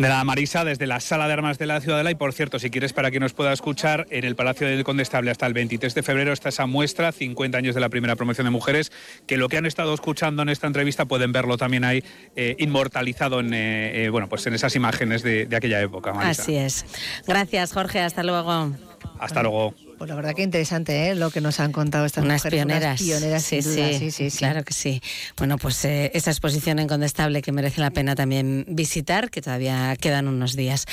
de 0.00 0.08
la 0.08 0.24
Marisa 0.24 0.64
desde 0.64 0.86
la 0.86 0.98
Sala 0.98 1.26
de 1.26 1.34
Armas 1.34 1.58
de 1.58 1.66
la 1.66 1.80
Ciudadela. 1.80 2.10
Y 2.10 2.14
por 2.14 2.32
cierto, 2.32 2.58
si 2.58 2.70
quieres, 2.70 2.94
para 2.94 3.10
que 3.10 3.20
nos 3.20 3.34
pueda 3.34 3.52
escuchar, 3.52 4.06
en 4.10 4.24
el 4.24 4.34
Palacio 4.34 4.66
del 4.66 4.82
Condestable 4.82 5.30
hasta 5.30 5.46
el 5.46 5.52
23 5.52 5.94
de 5.94 6.02
febrero 6.02 6.32
está 6.32 6.48
esa 6.48 6.64
muestra, 6.64 7.12
50 7.12 7.58
años 7.58 7.74
de 7.74 7.82
la 7.82 7.90
primera 7.90 8.16
promoción 8.16 8.46
de 8.46 8.50
mujeres, 8.50 8.92
que 9.26 9.36
lo 9.36 9.48
que 9.48 9.58
han 9.58 9.66
estado 9.66 9.92
escuchando 9.92 10.40
en 10.42 10.48
esta 10.48 10.66
entrevista 10.66 11.04
pueden 11.04 11.32
verlo 11.32 11.58
también 11.58 11.84
ahí 11.84 12.02
eh, 12.34 12.56
inmortalizado 12.58 13.40
en, 13.40 13.52
eh, 13.52 14.04
eh, 14.04 14.08
bueno, 14.08 14.28
pues 14.28 14.46
en 14.46 14.54
esas 14.54 14.74
imágenes 14.74 15.22
de, 15.22 15.48
aquella 15.54 15.82
época. 15.82 16.12
Así 16.18 16.56
es. 16.56 16.86
Gracias, 17.26 17.74
Jorge. 17.74 18.00
Hasta 18.00 18.22
luego. 18.22 18.70
Hasta 19.18 19.42
luego. 19.42 19.74
Pues 19.98 20.08
la 20.08 20.16
verdad 20.16 20.34
que 20.34 20.42
interesante 20.42 21.10
¿eh? 21.10 21.14
lo 21.14 21.30
que 21.30 21.40
nos 21.40 21.60
han 21.60 21.72
contado 21.72 22.06
estas 22.06 22.24
unas 22.24 22.40
mujeres. 22.40 22.58
Pioneras. 22.58 23.00
Unas 23.00 23.20
pioneras. 23.20 23.42
Sí, 23.44 24.10
sí, 24.10 24.30
sí, 24.30 24.38
claro 24.38 24.64
que 24.64 24.72
sí. 24.72 25.02
Bueno, 25.36 25.58
pues 25.58 25.84
eh, 25.84 26.10
esa 26.14 26.30
exposición 26.30 26.78
incontestable 26.78 27.42
que 27.42 27.52
merece 27.52 27.80
la 27.80 27.90
pena 27.90 28.14
también 28.14 28.64
visitar, 28.68 29.30
que 29.30 29.42
todavía 29.42 29.94
quedan 29.96 30.28
unos 30.28 30.56
días. 30.56 30.86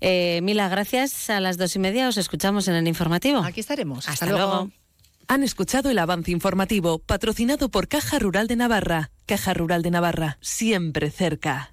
Eh, 0.00 0.40
Mila, 0.42 0.68
gracias. 0.68 1.30
A 1.30 1.40
las 1.40 1.58
dos 1.58 1.74
y 1.76 1.78
media 1.78 2.08
os 2.08 2.18
escuchamos 2.18 2.68
en 2.68 2.74
el 2.74 2.86
informativo. 2.86 3.42
Aquí 3.42 3.60
estaremos. 3.60 4.08
Hasta, 4.08 4.26
luego. 4.26 4.70
Han 5.28 5.42
escuchado 5.42 5.90
el 5.90 5.98
avance 5.98 6.30
informativo 6.30 6.98
patrocinado 6.98 7.68
por 7.68 7.88
Caja 7.88 8.18
Rural 8.18 8.48
de 8.48 8.56
Navarra. 8.56 9.10
Caja 9.26 9.54
Rural 9.54 9.82
de 9.82 9.90
Navarra, 9.90 10.38
siempre 10.40 11.10
cerca. 11.10 11.72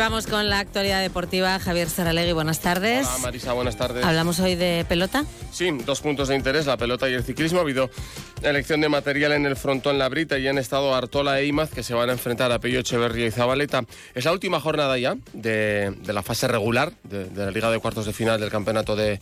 vamos 0.00 0.26
con 0.26 0.48
la 0.48 0.60
actualidad 0.60 1.02
deportiva. 1.02 1.58
Javier 1.58 1.90
Saralegui, 1.90 2.32
buenas 2.32 2.60
tardes. 2.60 3.06
Hola 3.06 3.18
Marisa, 3.18 3.52
buenas 3.52 3.76
tardes. 3.76 4.02
¿Hablamos 4.02 4.40
hoy 4.40 4.54
de 4.54 4.86
pelota? 4.88 5.26
Sí, 5.52 5.70
dos 5.84 6.00
puntos 6.00 6.28
de 6.28 6.36
interés, 6.36 6.64
la 6.64 6.78
pelota 6.78 7.08
y 7.10 7.12
el 7.12 7.22
ciclismo. 7.22 7.58
Ha 7.58 7.62
habido 7.62 7.90
elección 8.42 8.80
de 8.80 8.88
material 8.88 9.32
en 9.32 9.44
el 9.44 9.56
frontón 9.56 9.98
La 9.98 10.08
Brita 10.08 10.38
y 10.38 10.48
han 10.48 10.56
estado 10.56 10.94
Artola 10.94 11.38
e 11.40 11.46
Imaz 11.46 11.70
que 11.70 11.82
se 11.82 11.92
van 11.92 12.08
a 12.08 12.12
enfrentar 12.12 12.50
a 12.50 12.58
Pello 12.58 12.80
Echeverría 12.80 13.26
y 13.26 13.30
Zabaleta. 13.30 13.84
Es 14.14 14.24
la 14.24 14.32
última 14.32 14.58
jornada 14.58 14.96
ya 14.96 15.16
de, 15.34 15.94
la 16.06 16.22
fase 16.22 16.48
regular 16.48 16.92
de 17.02 17.28
la 17.34 17.50
Liga 17.50 17.70
de 17.70 17.78
Cuartos 17.78 18.06
de 18.06 18.14
Final 18.14 18.40
del 18.40 18.50
Campeonato 18.50 18.96
de 18.96 19.18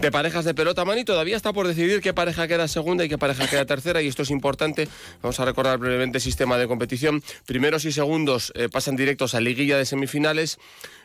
de 0.00 0.10
parejas 0.10 0.44
de 0.44 0.54
pelota, 0.54 0.84
Mani. 0.84 1.04
Todavía 1.04 1.36
está 1.36 1.52
por 1.52 1.66
decidir 1.66 2.00
qué 2.00 2.12
pareja 2.12 2.48
queda 2.48 2.68
segunda 2.68 3.04
y 3.04 3.08
qué 3.08 3.18
pareja 3.18 3.46
queda 3.46 3.64
tercera, 3.64 4.02
y 4.02 4.08
esto 4.08 4.22
es 4.22 4.30
importante. 4.30 4.88
Vamos 5.22 5.38
a 5.40 5.44
recordar 5.44 5.78
brevemente 5.78 6.18
el 6.18 6.22
sistema 6.22 6.58
de 6.58 6.66
competición. 6.66 7.22
Primeros 7.46 7.84
y 7.84 7.92
segundos 7.92 8.52
eh, 8.54 8.68
pasan 8.68 8.96
directos 8.96 9.34
a 9.34 9.40
liguilla 9.40 9.76
de 9.76 9.86
semifinales. 9.86 10.58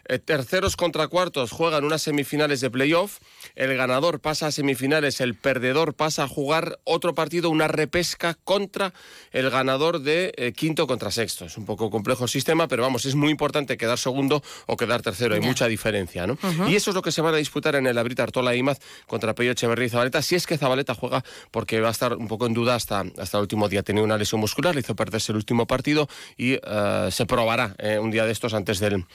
Eh, 0.09 0.19
terceros 0.19 0.75
contra 0.75 1.07
cuartos 1.07 1.51
juegan 1.51 1.83
unas 1.83 2.01
semifinales 2.01 2.61
de 2.61 2.69
playoff. 2.69 3.19
El 3.55 3.75
ganador 3.75 4.19
pasa 4.19 4.47
a 4.47 4.51
semifinales, 4.51 5.19
el 5.19 5.35
perdedor 5.35 5.93
pasa 5.93 6.23
a 6.23 6.27
jugar 6.27 6.79
otro 6.85 7.13
partido, 7.13 7.49
una 7.49 7.67
repesca 7.67 8.35
contra 8.43 8.93
el 9.31 9.49
ganador 9.49 9.99
de 9.99 10.33
eh, 10.37 10.53
quinto 10.53 10.87
contra 10.87 11.11
sexto. 11.11 11.45
Es 11.45 11.57
un 11.57 11.65
poco 11.65 11.89
complejo 11.89 12.23
el 12.23 12.29
sistema, 12.29 12.67
pero 12.67 12.83
vamos, 12.83 13.05
es 13.05 13.15
muy 13.15 13.31
importante 13.31 13.77
quedar 13.77 13.97
segundo 13.97 14.41
o 14.65 14.77
quedar 14.77 15.01
tercero. 15.01 15.35
Hay 15.35 15.41
mucha 15.41 15.67
diferencia, 15.67 16.25
¿no? 16.25 16.37
Y 16.67 16.75
eso 16.75 16.91
es 16.91 16.95
lo 16.95 17.01
que 17.01 17.11
se 17.11 17.21
van 17.21 17.33
a 17.33 17.37
disputar 17.37 17.75
en 17.75 17.87
el 17.87 17.97
Abrita 17.97 18.23
Artola 18.23 18.53
e 18.53 18.57
Imaz 18.57 18.79
contra 19.07 19.35
Pello 19.35 19.51
Echeverría 19.51 19.87
y 19.87 19.89
Zabaleta. 19.89 20.21
Si 20.21 20.35
es 20.35 20.47
que 20.47 20.57
Zabaleta 20.57 20.95
juega, 20.95 21.23
porque 21.51 21.81
va 21.81 21.89
a 21.89 21.91
estar 21.91 22.15
un 22.15 22.27
poco 22.27 22.45
en 22.45 22.53
duda 22.53 22.75
hasta, 22.75 23.03
hasta 23.17 23.37
el 23.37 23.41
último 23.41 23.67
día. 23.67 23.83
Tenía 23.83 24.03
una 24.03 24.17
lesión 24.17 24.39
muscular, 24.39 24.73
le 24.73 24.81
hizo 24.81 24.95
perderse 24.95 25.31
el 25.31 25.37
último 25.37 25.67
partido 25.67 26.07
y 26.37 26.53
eh, 26.53 27.09
se 27.11 27.25
probará 27.25 27.75
un 27.99 28.11
día 28.11 28.25
de 28.25 28.31
estos 28.31 28.53
antes 28.53 28.79
del 28.79 29.05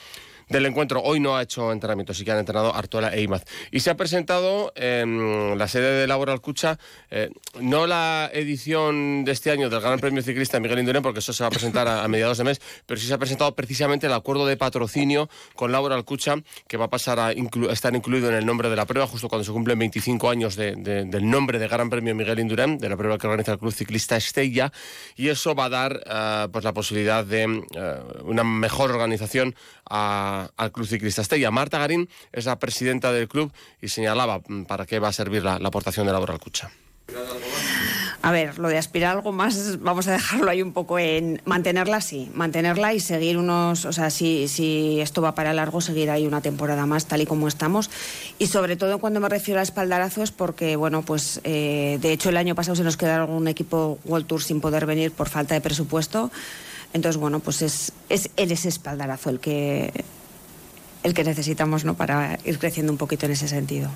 del 0.48 0.66
encuentro. 0.66 1.02
Hoy 1.02 1.20
no 1.20 1.36
ha 1.36 1.42
hecho 1.42 1.72
entrenamiento, 1.72 2.14
sí 2.14 2.24
que 2.24 2.32
han 2.32 2.38
entrenado 2.38 2.74
Artola 2.74 3.14
e 3.14 3.22
Imaz. 3.22 3.44
Y 3.70 3.80
se 3.80 3.90
ha 3.90 3.96
presentado 3.96 4.72
en 4.76 5.58
la 5.58 5.68
sede 5.68 6.00
de 6.00 6.06
Laboral 6.06 6.40
Cucha, 6.40 6.78
eh, 7.10 7.30
no 7.60 7.86
la 7.86 8.30
edición 8.32 9.24
de 9.24 9.32
este 9.32 9.50
año 9.50 9.70
del 9.70 9.80
Gran 9.80 9.98
Premio 9.98 10.22
Ciclista 10.22 10.60
Miguel 10.60 10.80
Indurain, 10.80 11.02
porque 11.02 11.20
eso 11.20 11.32
se 11.32 11.42
va 11.42 11.48
a 11.48 11.50
presentar 11.50 11.88
a, 11.88 12.06
mediados 12.08 12.38
de 12.38 12.44
mes, 12.44 12.60
pero 12.86 13.00
sí 13.00 13.06
se 13.06 13.14
ha 13.14 13.18
presentado 13.18 13.54
precisamente 13.54 14.06
el 14.06 14.12
acuerdo 14.12 14.46
de 14.46 14.56
patrocinio 14.56 15.28
con 15.54 15.72
Laboral 15.72 16.04
Cucha, 16.04 16.36
que 16.66 16.76
va 16.76 16.86
a 16.86 16.90
pasar 16.90 17.18
a 17.18 17.32
estar 17.32 17.94
incluido 17.94 18.28
en 18.28 18.34
el 18.34 18.46
nombre 18.46 18.68
de 18.68 18.76
la 18.76 18.86
prueba, 18.86 19.06
justo 19.06 19.28
cuando 19.28 19.44
se 19.44 19.52
cumplen 19.52 19.78
25 19.78 20.30
años 20.30 20.56
del 20.56 21.30
nombre 21.30 21.58
de 21.58 21.68
Gran 21.68 21.90
Premio 21.90 22.14
Miguel 22.14 22.38
Indurain, 22.38 22.78
de 22.78 22.88
la 22.88 22.96
prueba 22.96 23.18
que 23.18 23.26
organiza 23.26 23.52
el 23.52 23.58
Club 23.58 23.72
Ciclista 23.72 24.16
Estella, 24.16 24.72
y 25.16 25.28
eso 25.28 25.54
va 25.54 25.66
a 25.66 25.68
dar 25.68 26.02
eh, 26.06 26.48
pues 26.52 26.64
la 26.64 26.72
posibilidad 26.72 27.24
de 27.24 27.42
eh, 27.42 28.00
una 28.24 28.44
mejor 28.44 28.90
organización 28.90 29.54
al 30.56 30.72
Club 30.72 30.86
Ciclista 30.86 31.22
Estella. 31.22 31.50
Marta 31.50 31.78
Garín 31.78 32.08
es 32.32 32.46
la 32.46 32.58
presidenta 32.58 33.12
del 33.12 33.28
club 33.28 33.52
y 33.80 33.88
señalaba 33.88 34.40
mm, 34.46 34.64
para 34.64 34.86
qué 34.86 34.98
va 34.98 35.08
a 35.08 35.12
servir 35.12 35.42
la, 35.42 35.54
aportación 35.54 36.06
de 36.06 36.12
la 36.12 36.18
Laboral 36.18 36.38
Cucha. 36.40 36.70
A 38.24 38.30
ver, 38.30 38.60
lo 38.60 38.68
de 38.68 38.78
aspirar 38.78 39.16
algo 39.16 39.32
más, 39.32 39.80
vamos 39.80 40.06
a 40.06 40.12
dejarlo 40.12 40.48
ahí 40.48 40.62
un 40.62 40.72
poco 40.72 41.00
en 41.00 41.42
mantenerla, 41.44 42.00
sí, 42.00 42.30
mantenerla 42.34 42.94
y 42.94 43.00
seguir 43.00 43.36
unos, 43.36 43.84
o 43.84 43.92
sea, 43.92 44.10
si, 44.10 44.46
si 44.46 45.00
esto 45.00 45.22
va 45.22 45.34
para 45.34 45.52
largo, 45.52 45.80
seguir 45.80 46.08
ahí 46.08 46.24
una 46.24 46.40
temporada 46.40 46.86
más 46.86 47.06
tal 47.06 47.22
y 47.22 47.26
como 47.26 47.48
estamos. 47.48 47.90
Y 48.38 48.46
sobre 48.46 48.76
todo 48.76 49.00
cuando 49.00 49.18
me 49.18 49.28
refiero 49.28 49.58
a 49.58 49.64
espaldarazos, 49.64 50.30
porque, 50.30 50.76
bueno, 50.76 51.02
pues 51.02 51.40
eh, 51.42 51.98
de 52.00 52.12
hecho 52.12 52.28
el 52.28 52.36
año 52.36 52.54
pasado 52.54 52.76
se 52.76 52.84
nos 52.84 52.96
quedó 52.96 53.12
algún 53.14 53.48
equipo 53.48 53.98
World 54.04 54.28
Tour 54.28 54.40
sin 54.40 54.60
poder 54.60 54.86
venir 54.86 55.10
por 55.10 55.28
falta 55.28 55.54
de 55.54 55.60
presupuesto. 55.60 56.30
Entonces, 56.92 57.20
bueno, 57.20 57.40
pues 57.40 57.60
es, 57.62 57.92
es 58.08 58.30
ese 58.36 58.68
espaldarazo 58.68 59.30
el 59.30 59.40
que, 59.40 59.92
el 61.02 61.14
que 61.14 61.24
necesitamos 61.24 61.84
¿no? 61.84 61.94
para 61.94 62.38
ir 62.44 62.58
creciendo 62.58 62.92
un 62.92 62.98
poquito 62.98 63.26
en 63.26 63.32
ese 63.32 63.48
sentido. 63.48 63.90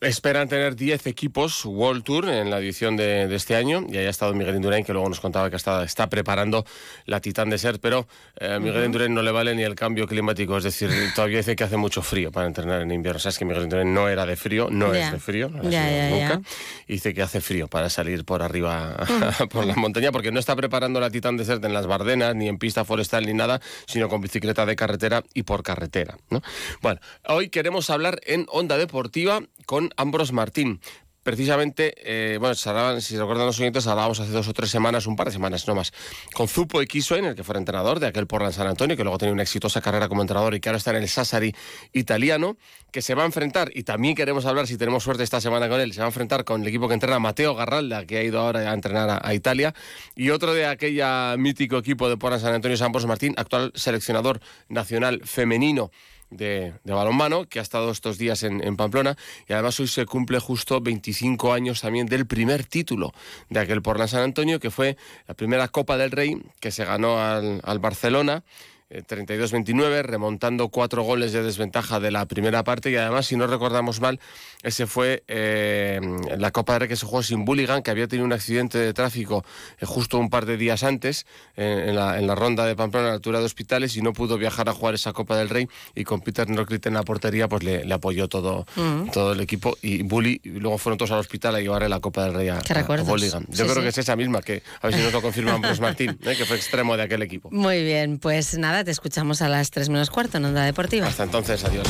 Esperan 0.00 0.48
tener 0.48 0.76
10 0.76 1.08
equipos 1.08 1.62
World 1.66 2.04
Tour 2.04 2.30
en 2.30 2.48
la 2.48 2.58
edición 2.58 2.96
de, 2.96 3.34
este 3.34 3.54
año 3.54 3.84
y 3.86 3.98
ahí 3.98 4.06
ha 4.06 4.10
estado 4.10 4.32
Miguel 4.32 4.56
Indurain 4.56 4.82
que 4.82 4.94
luego 4.94 5.06
nos 5.10 5.20
contaba 5.20 5.50
que 5.50 5.56
está, 5.56 5.84
está 5.84 6.08
preparando 6.08 6.64
la 7.04 7.20
Titán 7.20 7.50
de 7.50 7.58
Ser, 7.58 7.80
pero 7.80 8.08
a 8.40 8.56
eh, 8.56 8.60
Miguel 8.60 8.86
Indurain 8.86 9.12
no 9.12 9.20
le 9.20 9.30
vale 9.30 9.54
ni 9.54 9.62
el 9.62 9.74
cambio 9.74 10.06
climático, 10.06 10.56
es 10.56 10.64
decir, 10.64 10.88
todavía 11.14 11.36
dice 11.36 11.54
que 11.54 11.64
hace 11.64 11.76
mucho 11.76 12.00
frío 12.00 12.32
para 12.32 12.46
entrenar 12.46 12.80
en 12.80 12.90
invierno. 12.92 13.20
Sabes 13.20 13.36
que 13.36 13.44
Miguel 13.44 13.64
Indurain 13.64 13.92
no 13.92 14.08
era 14.08 14.24
de 14.24 14.36
frío, 14.36 14.68
no 14.70 14.94
es 14.94 15.12
de 15.12 15.18
frío, 15.18 15.50
nunca. 15.50 16.40
Y 16.88 16.94
dice 16.94 17.12
que 17.12 17.20
hace 17.20 17.42
frío 17.42 17.68
para 17.68 17.90
salir 17.90 18.24
por 18.24 18.42
arriba 18.42 18.96
por 19.50 19.66
la 19.66 19.74
montaña 19.74 20.12
porque 20.12 20.32
no 20.32 20.40
está 20.40 20.56
preparando 20.56 20.98
la 20.98 21.10
Titán 21.10 21.36
de 21.36 21.44
Ser 21.44 21.62
en 21.62 21.74
las 21.74 21.86
Bardenas, 21.86 22.34
ni 22.34 22.48
en 22.48 22.56
pista 22.56 22.86
forestal, 22.86 23.26
ni 23.26 23.34
nada, 23.34 23.60
sino 23.86 24.08
con 24.08 24.22
bicicleta 24.22 24.64
de 24.64 24.76
carretera 24.76 25.24
y 25.34 25.42
por 25.42 25.62
carretera. 25.62 26.16
¿no? 26.30 26.40
Bueno, 26.80 27.02
hoy 27.26 27.50
queremos 27.50 27.90
hablar 27.90 28.18
en 28.24 28.46
Onda 28.48 28.78
Deportiva 28.78 29.42
con 29.66 29.89
Ambros 29.96 30.32
Martín. 30.32 30.80
Precisamente, 31.22 31.92
eh, 31.98 32.38
bueno, 32.38 32.54
si 32.54 33.16
recuerdan 33.18 33.44
los 33.44 33.60
oyentes, 33.60 33.86
hablábamos 33.86 34.20
hace 34.20 34.30
dos 34.30 34.48
o 34.48 34.54
tres 34.54 34.70
semanas, 34.70 35.06
un 35.06 35.16
par 35.16 35.26
de 35.26 35.32
semanas 35.32 35.68
no 35.68 35.74
más, 35.74 35.92
con 36.32 36.48
Zupo 36.48 36.80
Equiso, 36.80 37.14
en 37.14 37.26
el 37.26 37.34
que 37.34 37.44
fue 37.44 37.58
entrenador 37.58 38.00
de 38.00 38.06
aquel 38.06 38.26
Portland 38.26 38.54
San 38.54 38.66
Antonio, 38.66 38.96
que 38.96 39.02
luego 39.02 39.18
tenía 39.18 39.34
una 39.34 39.42
exitosa 39.42 39.82
carrera 39.82 40.08
como 40.08 40.22
entrenador 40.22 40.54
y 40.54 40.60
que 40.60 40.70
ahora 40.70 40.78
está 40.78 40.92
en 40.92 40.96
el 40.96 41.08
Sassari 41.10 41.54
italiano, 41.92 42.56
que 42.90 43.02
se 43.02 43.14
va 43.14 43.24
a 43.24 43.26
enfrentar, 43.26 43.70
y 43.74 43.82
también 43.82 44.14
queremos 44.14 44.46
hablar, 44.46 44.66
si 44.66 44.78
tenemos 44.78 45.04
suerte 45.04 45.22
esta 45.22 45.42
semana 45.42 45.68
con 45.68 45.78
él, 45.78 45.92
se 45.92 46.00
va 46.00 46.06
a 46.06 46.08
enfrentar 46.08 46.44
con 46.44 46.62
el 46.62 46.68
equipo 46.68 46.88
que 46.88 46.94
entrena 46.94 47.18
Mateo 47.18 47.54
Garralda, 47.54 48.06
que 48.06 48.16
ha 48.16 48.22
ido 48.22 48.40
ahora 48.40 48.70
a 48.70 48.72
entrenar 48.72 49.20
a, 49.22 49.34
Italia, 49.34 49.74
y 50.16 50.30
otro 50.30 50.54
de 50.54 50.64
aquella 50.64 51.36
mítico 51.36 51.76
equipo 51.76 52.08
de 52.08 52.16
Portland 52.16 52.42
San 52.42 52.54
Antonio, 52.54 52.78
San 52.78 52.92
Martín, 53.06 53.34
actual 53.36 53.72
seleccionador 53.74 54.40
nacional 54.70 55.20
femenino 55.26 55.90
de, 56.30 56.74
balonmano, 56.84 57.46
que 57.46 57.58
ha 57.58 57.62
estado 57.62 57.90
estos 57.90 58.18
días 58.18 58.42
en, 58.42 58.76
Pamplona, 58.76 59.16
y 59.48 59.52
además 59.52 59.78
hoy 59.80 59.88
se 59.88 60.06
cumple 60.06 60.38
justo 60.38 60.80
25 60.80 61.52
años 61.52 61.80
también 61.80 62.06
del 62.06 62.26
primer 62.26 62.64
título 62.64 63.12
de 63.48 63.60
aquel 63.60 63.82
por 63.82 64.00
San 64.08 64.22
Antonio, 64.22 64.60
que 64.60 64.70
fue 64.70 64.96
la 65.26 65.34
primera 65.34 65.68
Copa 65.68 65.96
del 65.96 66.10
Rey 66.10 66.40
que 66.60 66.70
se 66.70 66.84
ganó 66.84 67.18
al 67.20 67.78
Barcelona 67.78 68.42
32-29, 68.90 69.92
eh, 69.92 70.02
remontando 70.02 70.68
cuatro 70.68 71.02
goles 71.02 71.32
de 71.32 71.42
desventaja 71.42 72.00
de 72.00 72.10
la 72.10 72.26
primera 72.26 72.64
parte 72.64 72.90
y 72.90 72.96
además, 72.96 73.26
si 73.26 73.36
no 73.36 73.46
recordamos 73.46 74.00
mal, 74.00 74.18
ese 74.62 74.86
fue 74.86 75.22
eh, 75.28 76.00
la 76.36 76.50
Copa 76.50 76.74
de 76.74 76.78
Rey 76.80 76.88
que 76.88 76.96
se 76.96 77.06
jugó 77.06 77.22
sin 77.22 77.44
Bulligan, 77.44 77.82
que 77.82 77.90
había 77.90 78.08
tenido 78.08 78.26
un 78.26 78.32
accidente 78.32 78.78
de 78.78 78.92
tráfico 78.92 79.44
eh, 79.78 79.86
justo 79.86 80.18
un 80.18 80.28
par 80.28 80.44
de 80.44 80.56
días 80.56 80.82
antes 80.82 81.26
en, 81.56 81.94
la, 81.94 82.34
ronda 82.34 82.66
de 82.66 82.74
Pamplona 82.74 83.06
a 83.06 83.10
la 83.10 83.14
altura 83.14 83.38
de 83.38 83.44
hospitales 83.44 83.96
y 83.96 84.02
no 84.02 84.12
pudo 84.12 84.38
viajar 84.38 84.68
a 84.68 84.72
jugar 84.72 84.94
esa 84.94 85.12
Copa 85.12 85.36
del 85.36 85.48
Rey 85.48 85.68
y 85.94 86.04
con 86.04 86.20
Peter 86.20 86.48
Norcrit 86.48 86.86
en 86.86 86.94
la 86.94 87.02
portería 87.02 87.48
pues 87.48 87.62
le, 87.62 87.92
apoyó 87.92 88.28
todo, 88.28 88.66
mm. 88.76 89.10
todo 89.10 89.32
el 89.32 89.40
equipo 89.40 89.76
y 89.82 90.02
Bully 90.02 90.40
luego 90.44 90.78
fueron 90.78 90.98
todos 90.98 91.10
al 91.10 91.18
hospital 91.18 91.54
a 91.54 91.60
llevarle 91.60 91.88
la 91.88 92.00
Copa 92.00 92.24
del 92.24 92.34
Rey 92.34 92.48
a, 92.48 92.60
Bulligan. 93.04 93.46
Yo 93.48 93.66
creo 93.66 93.82
que 93.82 93.88
es 93.88 93.98
esa 93.98 94.16
misma, 94.16 94.42
que 94.42 94.62
a 94.80 94.86
ver 94.86 94.96
si 94.96 95.02
nos 95.02 95.12
lo 95.12 95.22
confirman 95.22 95.60
Martín, 95.80 96.18
que 96.18 96.44
fue 96.44 96.56
extremo 96.56 96.96
de 96.96 97.02
aquel 97.04 97.22
equipo. 97.22 97.50
Muy 97.50 97.82
bien, 97.84 98.18
pues 98.18 98.56
nada, 98.58 98.79
te 98.84 98.90
escuchamos 98.90 99.42
a 99.42 99.48
las 99.48 99.70
3 99.70 99.88
menos 99.88 100.10
cuarto 100.10 100.38
en 100.38 100.46
Onda 100.46 100.64
Deportiva. 100.64 101.06
Hasta 101.06 101.24
entonces, 101.24 101.64
adiós. 101.64 101.86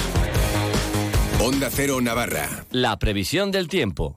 Onda 1.41 1.71
Cero 1.71 2.01
Navarra. 2.01 2.67
La 2.71 2.99
previsión 2.99 3.51
del 3.51 3.69
tiempo. 3.69 4.17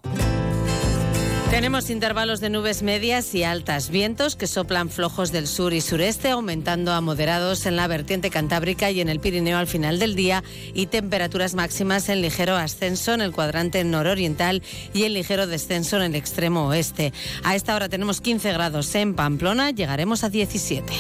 Tenemos 1.54 1.92
intervalos 1.92 2.40
de 2.40 2.50
nubes 2.50 2.82
medias 2.82 3.36
y 3.36 3.44
altas, 3.44 3.92
vientos 3.92 4.36
que 4.36 4.48
soplan 4.48 4.90
flojos 4.90 5.32
del 5.32 5.46
sur 5.46 5.72
y 5.72 5.82
sureste, 5.82 6.32
aumentando 6.32 6.92
a 6.94 7.00
moderados 7.00 7.68
en 7.68 7.76
la 7.76 7.86
vertiente 7.86 8.32
cantábrica 8.32 8.90
y 8.90 9.02
en 9.02 9.08
el 9.08 9.20
Pirineo 9.20 9.60
al 9.60 9.68
final 9.68 10.00
del 10.00 10.16
día, 10.16 10.44
y 10.74 10.88
temperaturas 10.88 11.54
máximas 11.54 12.10
en 12.10 12.22
ligero 12.22 12.56
ascenso 12.56 13.14
en 13.14 13.22
el 13.22 13.34
cuadrante 13.34 13.84
nororiental 13.84 14.64
y 14.96 15.04
en 15.04 15.14
ligero 15.14 15.46
descenso 15.46 15.98
en 15.98 16.02
el 16.02 16.16
extremo 16.16 16.68
oeste. 16.70 17.14
A 17.44 17.56
esta 17.56 17.76
hora 17.76 17.88
tenemos 17.88 18.20
15 18.20 18.52
grados 18.52 18.96
en 18.96 19.14
Pamplona, 19.14 19.70
llegaremos 19.70 20.24
a 20.24 20.30
17. 20.30 20.92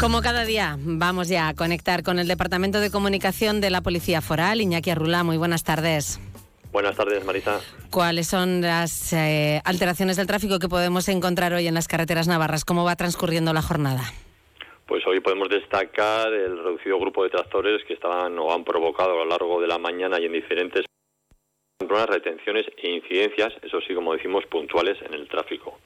Como 0.00 0.20
cada 0.22 0.44
día, 0.44 0.76
vamos 0.80 1.28
ya 1.28 1.48
a 1.48 1.54
conectar 1.54 2.02
con 2.02 2.18
el 2.18 2.26
Departamento 2.26 2.80
de 2.80 2.90
Comunicación 2.90 3.60
de 3.60 3.70
la 3.70 3.80
Policía 3.80 4.20
Foral. 4.20 4.60
Iñaki 4.60 4.90
Arrula, 4.90 5.22
muy 5.22 5.36
buenas 5.36 5.64
tardes. 5.64 6.20
Buenas 6.72 6.96
tardes, 6.96 7.24
Marisa. 7.24 7.60
¿Cuáles 7.90 8.26
son 8.26 8.60
las 8.60 9.12
eh, 9.12 9.62
alteraciones 9.64 10.16
del 10.16 10.26
tráfico 10.26 10.58
que 10.58 10.68
podemos 10.68 11.08
encontrar 11.08 11.52
hoy 11.52 11.68
en 11.68 11.74
las 11.74 11.86
carreteras 11.86 12.26
navarras? 12.26 12.64
¿Cómo 12.64 12.84
va 12.84 12.96
transcurriendo 12.96 13.52
la 13.52 13.62
jornada? 13.62 14.02
Pues 14.86 15.06
hoy 15.06 15.20
podemos 15.20 15.48
destacar 15.48 16.32
el 16.32 16.58
reducido 16.58 16.98
grupo 16.98 17.22
de 17.22 17.30
tractores 17.30 17.82
que 17.86 17.94
estaban 17.94 18.38
o 18.38 18.52
han 18.52 18.64
provocado 18.64 19.12
a 19.12 19.24
lo 19.24 19.26
largo 19.26 19.60
de 19.60 19.68
la 19.68 19.78
mañana 19.78 20.20
y 20.20 20.26
en 20.26 20.32
diferentes 20.32 20.84
retenciones 22.06 22.66
e 22.76 22.90
incidencias, 22.90 23.52
eso 23.62 23.80
sí, 23.86 23.94
como 23.94 24.12
decimos, 24.12 24.44
puntuales 24.46 24.98
en 25.02 25.14
el 25.14 25.28
tráfico. 25.28 25.78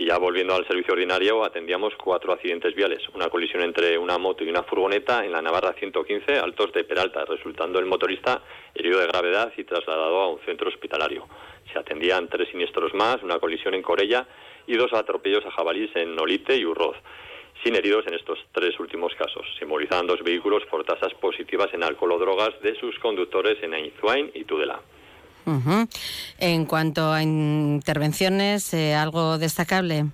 Y 0.00 0.06
ya 0.06 0.16
volviendo 0.16 0.54
al 0.54 0.66
servicio 0.66 0.94
ordinario, 0.94 1.44
atendíamos 1.44 1.92
cuatro 2.02 2.32
accidentes 2.32 2.74
viales. 2.74 3.06
Una 3.12 3.28
colisión 3.28 3.62
entre 3.62 3.98
una 3.98 4.16
moto 4.16 4.42
y 4.42 4.48
una 4.48 4.62
furgoneta 4.62 5.26
en 5.26 5.30
la 5.30 5.42
Navarra 5.42 5.74
115, 5.78 6.38
altos 6.38 6.72
de 6.72 6.84
Peralta, 6.84 7.26
resultando 7.26 7.78
el 7.78 7.84
motorista 7.84 8.42
herido 8.74 8.98
de 8.98 9.08
gravedad 9.08 9.52
y 9.58 9.64
trasladado 9.64 10.22
a 10.22 10.28
un 10.28 10.40
centro 10.46 10.70
hospitalario. 10.70 11.28
Se 11.70 11.78
atendían 11.78 12.28
tres 12.28 12.48
siniestros 12.48 12.94
más, 12.94 13.22
una 13.22 13.38
colisión 13.38 13.74
en 13.74 13.82
Corella 13.82 14.26
y 14.66 14.74
dos 14.74 14.90
atropellos 14.94 15.44
a 15.44 15.50
jabalís 15.50 15.94
en 15.94 16.16
Nolite 16.16 16.56
y 16.56 16.64
Urroz 16.64 16.96
sin 17.62 17.76
heridos 17.76 18.06
en 18.06 18.14
estos 18.14 18.38
tres 18.52 18.80
últimos 18.80 19.14
casos. 19.16 19.46
Se 19.58 19.66
movilizaban 19.66 20.06
dos 20.06 20.22
vehículos 20.22 20.64
por 20.70 20.82
tasas 20.82 21.12
positivas 21.12 21.68
en 21.74 21.84
alcohol 21.84 22.12
o 22.12 22.18
drogas 22.18 22.58
de 22.62 22.74
sus 22.76 22.98
conductores 23.00 23.62
en 23.62 23.74
Ainzuain 23.74 24.30
y 24.32 24.44
Tudela. 24.44 24.80
En 26.38 26.66
cuanto 26.66 27.12
a 27.12 27.22
intervenciones, 27.22 28.72
eh, 28.74 28.94
¿algo 28.94 29.38
destacable? 29.38 30.06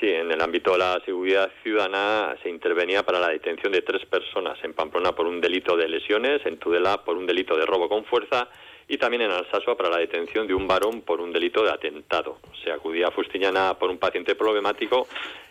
Sí, 0.00 0.08
en 0.08 0.30
el 0.30 0.40
ámbito 0.40 0.72
de 0.72 0.78
la 0.78 1.00
seguridad 1.04 1.50
ciudadana 1.62 2.36
se 2.42 2.48
intervenía 2.48 3.02
para 3.02 3.18
la 3.18 3.28
detención 3.28 3.72
de 3.72 3.82
tres 3.82 4.04
personas, 4.06 4.56
en 4.62 4.72
Pamplona 4.72 5.12
por 5.12 5.26
un 5.26 5.40
delito 5.40 5.76
de 5.76 5.88
lesiones, 5.88 6.44
en 6.46 6.58
Tudela 6.58 7.04
por 7.04 7.16
un 7.16 7.26
delito 7.26 7.56
de 7.56 7.66
robo 7.66 7.88
con 7.88 8.04
fuerza 8.04 8.48
y 8.86 8.96
también 8.96 9.22
en 9.22 9.32
Alsasua 9.32 9.76
para 9.76 9.90
la 9.90 9.98
detención 9.98 10.46
de 10.46 10.54
un 10.54 10.66
varón 10.66 11.02
por 11.02 11.20
un 11.20 11.32
delito 11.32 11.62
de 11.62 11.70
atentado. 11.70 12.38
Se 12.64 12.70
acudía 12.70 13.08
a 13.08 13.10
Fustiñana 13.10 13.74
por 13.74 13.90
un 13.90 13.98
paciente 13.98 14.34
problemático 14.34 15.06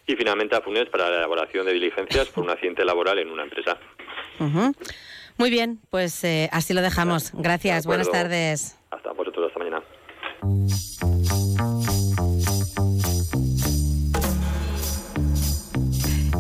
y 0.08 0.16
finalmente 0.16 0.56
a 0.56 0.62
Funes 0.62 0.90
para 0.90 1.10
la 1.10 1.18
elaboración 1.18 1.66
de 1.66 1.74
diligencias 1.74 2.30
por 2.30 2.44
un 2.44 2.50
accidente 2.50 2.84
laboral 2.84 3.20
en 3.20 3.30
una 3.30 3.44
empresa. 3.44 3.78
Muy 5.38 5.50
bien, 5.50 5.80
pues 5.90 6.24
eh, 6.24 6.50
así 6.52 6.74
lo 6.74 6.82
dejamos. 6.82 7.32
Gracias, 7.34 7.86
buenas 7.86 8.10
tardes. 8.10 8.76
Hasta 8.90 9.12
vosotros, 9.14 9.48
hasta 9.48 9.60
mañana. 9.60 9.84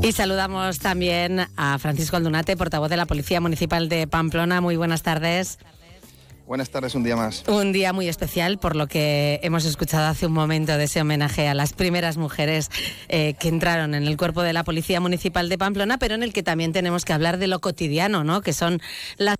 Y 0.01 0.11
saludamos 0.13 0.79
también 0.79 1.47
a 1.57 1.77
Francisco 1.79 2.15
Aldunate, 2.15 2.55
portavoz 2.55 2.89
de 2.89 2.97
la 2.97 3.05
Policía 3.05 3.41
Municipal 3.41 3.89
de 3.89 4.07
Pamplona. 4.07 4.61
Muy 4.61 4.77
buenas 4.77 5.03
tardes. 5.03 5.59
Buenas 6.47 6.69
tardes, 6.69 6.95
un 6.95 7.03
día 7.03 7.17
más. 7.17 7.43
Un 7.49 7.73
día 7.73 7.91
muy 7.91 8.07
especial 8.07 8.57
por 8.57 8.77
lo 8.77 8.87
que 8.87 9.41
hemos 9.43 9.65
escuchado 9.65 10.07
hace 10.07 10.25
un 10.25 10.31
momento 10.31 10.77
de 10.77 10.85
ese 10.85 11.01
homenaje 11.01 11.45
a 11.49 11.53
las 11.53 11.73
primeras 11.73 12.15
mujeres 12.15 12.71
eh, 13.09 13.33
que 13.37 13.49
entraron 13.49 13.93
en 13.93 14.07
el 14.07 14.15
cuerpo 14.15 14.43
de 14.43 14.53
la 14.53 14.63
Policía 14.63 15.01
Municipal 15.01 15.49
de 15.49 15.57
Pamplona, 15.57 15.97
pero 15.97 16.15
en 16.15 16.23
el 16.23 16.31
que 16.31 16.43
también 16.43 16.71
tenemos 16.71 17.03
que 17.03 17.11
hablar 17.11 17.37
de 17.37 17.47
lo 17.47 17.59
cotidiano, 17.59 18.23
¿no? 18.23 18.39
Que 18.39 18.53
son 18.53 18.81
las 19.17 19.35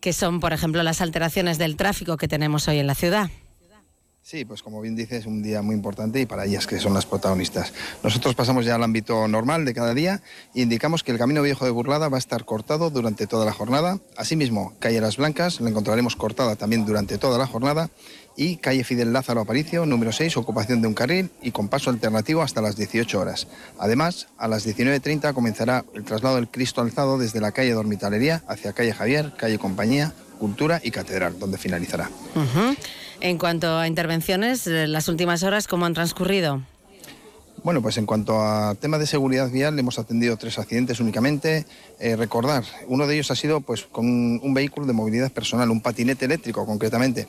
que 0.00 0.12
son, 0.12 0.40
por 0.40 0.52
ejemplo, 0.52 0.82
las 0.82 1.00
alteraciones 1.00 1.56
del 1.56 1.76
tráfico 1.76 2.18
que 2.18 2.28
tenemos 2.28 2.68
hoy 2.68 2.78
en 2.78 2.86
la 2.86 2.94
ciudad. 2.94 3.30
Sí, 4.24 4.44
pues 4.44 4.62
como 4.62 4.80
bien 4.80 4.94
dices, 4.94 5.26
un 5.26 5.42
día 5.42 5.62
muy 5.62 5.74
importante 5.74 6.20
y 6.20 6.26
para 6.26 6.44
ellas 6.44 6.68
que 6.68 6.78
son 6.78 6.94
las 6.94 7.06
protagonistas. 7.06 7.72
Nosotros 8.04 8.36
pasamos 8.36 8.64
ya 8.64 8.76
al 8.76 8.82
ámbito 8.84 9.26
normal 9.26 9.64
de 9.64 9.74
cada 9.74 9.94
día 9.94 10.22
e 10.54 10.62
indicamos 10.62 11.02
que 11.02 11.10
el 11.10 11.18
Camino 11.18 11.42
Viejo 11.42 11.64
de 11.64 11.72
Burlada 11.72 12.08
va 12.08 12.18
a 12.18 12.20
estar 12.20 12.44
cortado 12.44 12.90
durante 12.90 13.26
toda 13.26 13.44
la 13.44 13.52
jornada. 13.52 13.98
Asimismo, 14.16 14.74
Calle 14.78 15.00
Las 15.00 15.16
Blancas 15.16 15.60
la 15.60 15.70
encontraremos 15.70 16.14
cortada 16.14 16.54
también 16.54 16.86
durante 16.86 17.18
toda 17.18 17.36
la 17.36 17.48
jornada 17.48 17.90
y 18.36 18.58
calle 18.58 18.84
Fidel 18.84 19.12
Lázaro 19.12 19.40
Aparicio, 19.40 19.86
número 19.86 20.12
6, 20.12 20.36
ocupación 20.36 20.80
de 20.80 20.86
un 20.86 20.94
carril 20.94 21.30
y 21.42 21.50
con 21.50 21.68
paso 21.68 21.90
alternativo 21.90 22.42
hasta 22.42 22.62
las 22.62 22.76
18 22.76 23.18
horas. 23.18 23.48
Además, 23.80 24.28
a 24.38 24.46
las 24.46 24.64
19.30 24.64 25.34
comenzará 25.34 25.84
el 25.94 26.04
traslado 26.04 26.36
del 26.36 26.48
Cristo 26.48 26.80
alzado 26.80 27.18
desde 27.18 27.40
la 27.40 27.50
calle 27.50 27.72
Dormitalería 27.72 28.44
hacia 28.46 28.72
calle 28.72 28.94
Javier, 28.94 29.32
calle 29.36 29.58
Compañía, 29.58 30.14
Cultura 30.38 30.80
y 30.82 30.92
Catedral, 30.92 31.40
donde 31.40 31.58
finalizará. 31.58 32.08
En 33.24 33.38
cuanto 33.38 33.78
a 33.78 33.86
intervenciones, 33.86 34.66
eh, 34.66 34.88
las 34.88 35.06
últimas 35.06 35.44
horas, 35.44 35.68
¿cómo 35.68 35.86
han 35.86 35.94
transcurrido? 35.94 36.60
Bueno, 37.62 37.80
pues 37.80 37.96
en 37.96 38.04
cuanto 38.04 38.40
a 38.40 38.74
tema 38.74 38.98
de 38.98 39.06
seguridad 39.06 39.48
vial, 39.48 39.78
hemos 39.78 40.00
atendido 40.00 40.36
tres 40.36 40.58
accidentes 40.58 40.98
únicamente. 40.98 41.64
Eh, 42.00 42.16
recordar, 42.16 42.64
uno 42.88 43.06
de 43.06 43.14
ellos 43.14 43.30
ha 43.30 43.36
sido 43.36 43.60
pues 43.60 43.84
con 43.84 44.06
un 44.06 44.54
vehículo 44.54 44.86
de 44.86 44.92
movilidad 44.92 45.30
personal, 45.30 45.70
un 45.70 45.80
patinete 45.80 46.24
eléctrico 46.24 46.66
concretamente 46.66 47.28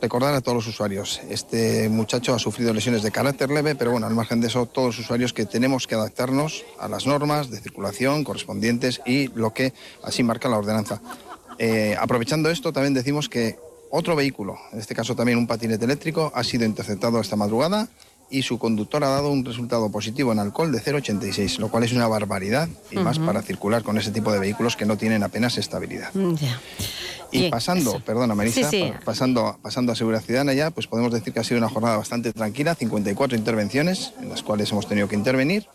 recordar 0.00 0.32
a 0.34 0.40
todos 0.40 0.56
los 0.56 0.66
usuarios. 0.68 1.20
Este 1.28 1.90
muchacho 1.90 2.34
ha 2.34 2.38
sufrido 2.38 2.72
lesiones 2.72 3.02
de 3.02 3.10
carácter 3.10 3.50
leve, 3.50 3.74
pero 3.74 3.90
bueno, 3.90 4.06
al 4.06 4.14
margen 4.14 4.40
de 4.40 4.46
eso, 4.46 4.64
todos 4.64 4.88
los 4.88 4.98
usuarios 5.00 5.34
que 5.34 5.44
tenemos 5.44 5.86
que 5.86 5.96
adaptarnos 5.96 6.64
a 6.78 6.88
las 6.88 7.06
normas 7.06 7.50
de 7.50 7.60
circulación 7.60 8.24
correspondientes 8.24 9.02
y 9.04 9.28
lo 9.28 9.52
que 9.52 9.74
así 10.02 10.22
marca 10.22 10.48
la 10.48 10.58
ordenanza. 10.58 11.00
Eh, 11.58 11.94
aprovechando 11.98 12.50
esto, 12.50 12.72
también 12.72 12.94
decimos 12.94 13.28
que 13.30 13.58
otro 13.96 14.14
vehículo, 14.14 14.58
en 14.72 14.78
este 14.78 14.94
caso 14.94 15.16
también 15.16 15.38
un 15.38 15.46
patinete 15.46 15.84
eléctrico, 15.84 16.30
ha 16.34 16.44
sido 16.44 16.64
interceptado 16.64 17.20
esta 17.20 17.36
madrugada 17.36 17.88
y 18.28 18.42
su 18.42 18.58
conductor 18.58 19.02
ha 19.04 19.08
dado 19.08 19.30
un 19.30 19.44
resultado 19.44 19.90
positivo 19.90 20.32
en 20.32 20.38
alcohol 20.38 20.72
de 20.72 20.80
0,86, 20.82 21.58
lo 21.58 21.70
cual 21.70 21.84
es 21.84 21.92
una 21.92 22.08
barbaridad 22.08 22.68
y 22.90 22.96
más 22.96 23.18
para 23.18 23.42
circular 23.42 23.82
con 23.82 23.98
ese 23.98 24.10
tipo 24.10 24.32
de 24.32 24.38
vehículos 24.38 24.76
que 24.76 24.84
no 24.84 24.96
tienen 24.96 25.22
apenas 25.22 25.58
estabilidad. 25.58 26.12
Mm, 26.14 26.34
y 27.32 27.50
pasando, 27.50 28.00
perdona 28.00 28.34
Marisa, 28.34 28.70
pasando, 29.04 29.58
pasando 29.62 29.92
a 29.92 29.96
seguridad 29.96 30.22
ciudadana 30.22 30.52
ya, 30.54 30.70
pues 30.70 30.86
podemos 30.86 31.12
decir 31.12 31.32
que 31.32 31.40
ha 31.40 31.44
sido 31.44 31.58
una 31.58 31.68
jornada 31.68 31.96
bastante 31.96 32.32
tranquila, 32.32 32.74
54 32.74 33.36
intervenciones 33.36 34.12
en 34.20 34.28
las 34.28 34.42
cuales 34.42 34.70
hemos 34.72 34.86
tenido 34.86 35.08
que 35.08 35.16
intervenir 35.16 35.66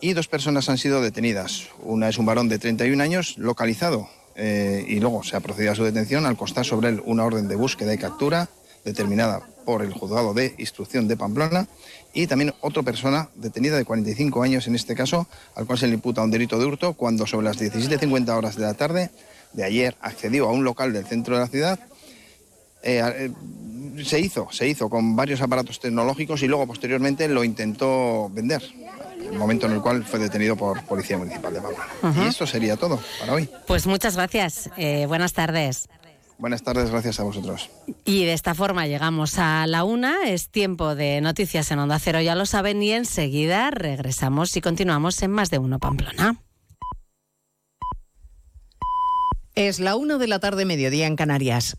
y 0.00 0.12
dos 0.12 0.28
personas 0.28 0.68
han 0.68 0.78
sido 0.78 1.00
detenidas. 1.00 1.68
Una 1.82 2.08
es 2.08 2.18
un 2.18 2.26
varón 2.26 2.48
de 2.48 2.58
31 2.58 3.02
años 3.02 3.38
localizado 3.38 4.08
eh, 4.36 4.84
y 4.86 5.00
luego 5.00 5.22
se 5.22 5.36
ha 5.36 5.40
procedido 5.40 5.72
a 5.72 5.74
su 5.74 5.84
detención 5.84 6.26
al 6.26 6.36
constar 6.36 6.64
sobre 6.64 6.90
él 6.90 7.02
una 7.06 7.24
orden 7.24 7.48
de 7.48 7.56
búsqueda 7.56 7.94
y 7.94 7.98
captura 7.98 8.48
determinada 8.84 9.40
por 9.64 9.82
el 9.82 9.92
juzgado 9.92 10.34
de 10.34 10.54
instrucción 10.58 11.08
de 11.08 11.16
Pamplona 11.16 11.66
y 12.12 12.26
también 12.26 12.54
otra 12.60 12.82
persona 12.82 13.28
detenida 13.34 13.76
de 13.76 13.84
45 13.84 14.42
años 14.42 14.66
en 14.68 14.74
este 14.74 14.94
caso, 14.94 15.26
al 15.54 15.66
cual 15.66 15.78
se 15.78 15.86
le 15.86 15.94
imputa 15.94 16.22
un 16.22 16.30
delito 16.30 16.58
de 16.58 16.66
hurto 16.66 16.92
cuando 16.92 17.26
sobre 17.26 17.46
las 17.46 17.58
17.50 17.58 18.28
horas 18.36 18.56
de 18.56 18.62
la 18.62 18.74
tarde 18.74 19.10
de 19.54 19.64
ayer 19.64 19.96
accedió 20.00 20.48
a 20.48 20.52
un 20.52 20.64
local 20.64 20.92
del 20.92 21.06
centro 21.06 21.34
de 21.34 21.40
la 21.40 21.48
ciudad. 21.48 21.80
Eh, 22.82 23.02
eh, 23.04 24.04
se 24.04 24.20
hizo, 24.20 24.48
se 24.52 24.68
hizo 24.68 24.88
con 24.88 25.16
varios 25.16 25.40
aparatos 25.40 25.80
tecnológicos 25.80 26.42
y 26.42 26.46
luego 26.46 26.66
posteriormente 26.66 27.26
lo 27.28 27.42
intentó 27.42 28.30
vender 28.30 28.62
el 29.30 29.38
momento 29.38 29.66
en 29.66 29.72
el 29.72 29.80
cual 29.80 30.04
fue 30.04 30.18
detenido 30.18 30.56
por 30.56 30.82
Policía 30.84 31.18
Municipal 31.18 31.52
de 31.52 31.60
Pamplona. 31.60 32.24
Y 32.24 32.28
esto 32.28 32.46
sería 32.46 32.76
todo 32.76 33.00
para 33.20 33.32
hoy. 33.32 33.48
Pues 33.66 33.86
muchas 33.86 34.16
gracias. 34.16 34.70
Eh, 34.76 35.06
buenas 35.06 35.32
tardes. 35.32 35.88
Buenas 36.38 36.62
tardes, 36.62 36.90
gracias 36.90 37.18
a 37.18 37.22
vosotros. 37.22 37.70
Y 38.04 38.26
de 38.26 38.34
esta 38.34 38.54
forma 38.54 38.86
llegamos 38.86 39.38
a 39.38 39.66
la 39.66 39.84
una. 39.84 40.28
Es 40.28 40.50
tiempo 40.50 40.94
de 40.94 41.20
noticias 41.22 41.70
en 41.70 41.78
Onda 41.78 41.98
Cero, 41.98 42.20
ya 42.20 42.34
lo 42.34 42.44
saben, 42.44 42.82
y 42.82 42.92
enseguida 42.92 43.70
regresamos 43.70 44.54
y 44.56 44.60
continuamos 44.60 45.22
en 45.22 45.30
Más 45.30 45.50
de 45.50 45.58
Uno 45.58 45.78
Pamplona. 45.78 46.36
Es 49.54 49.80
la 49.80 49.96
una 49.96 50.18
de 50.18 50.28
la 50.28 50.38
tarde, 50.38 50.66
mediodía 50.66 51.06
en 51.06 51.16
Canarias. 51.16 51.78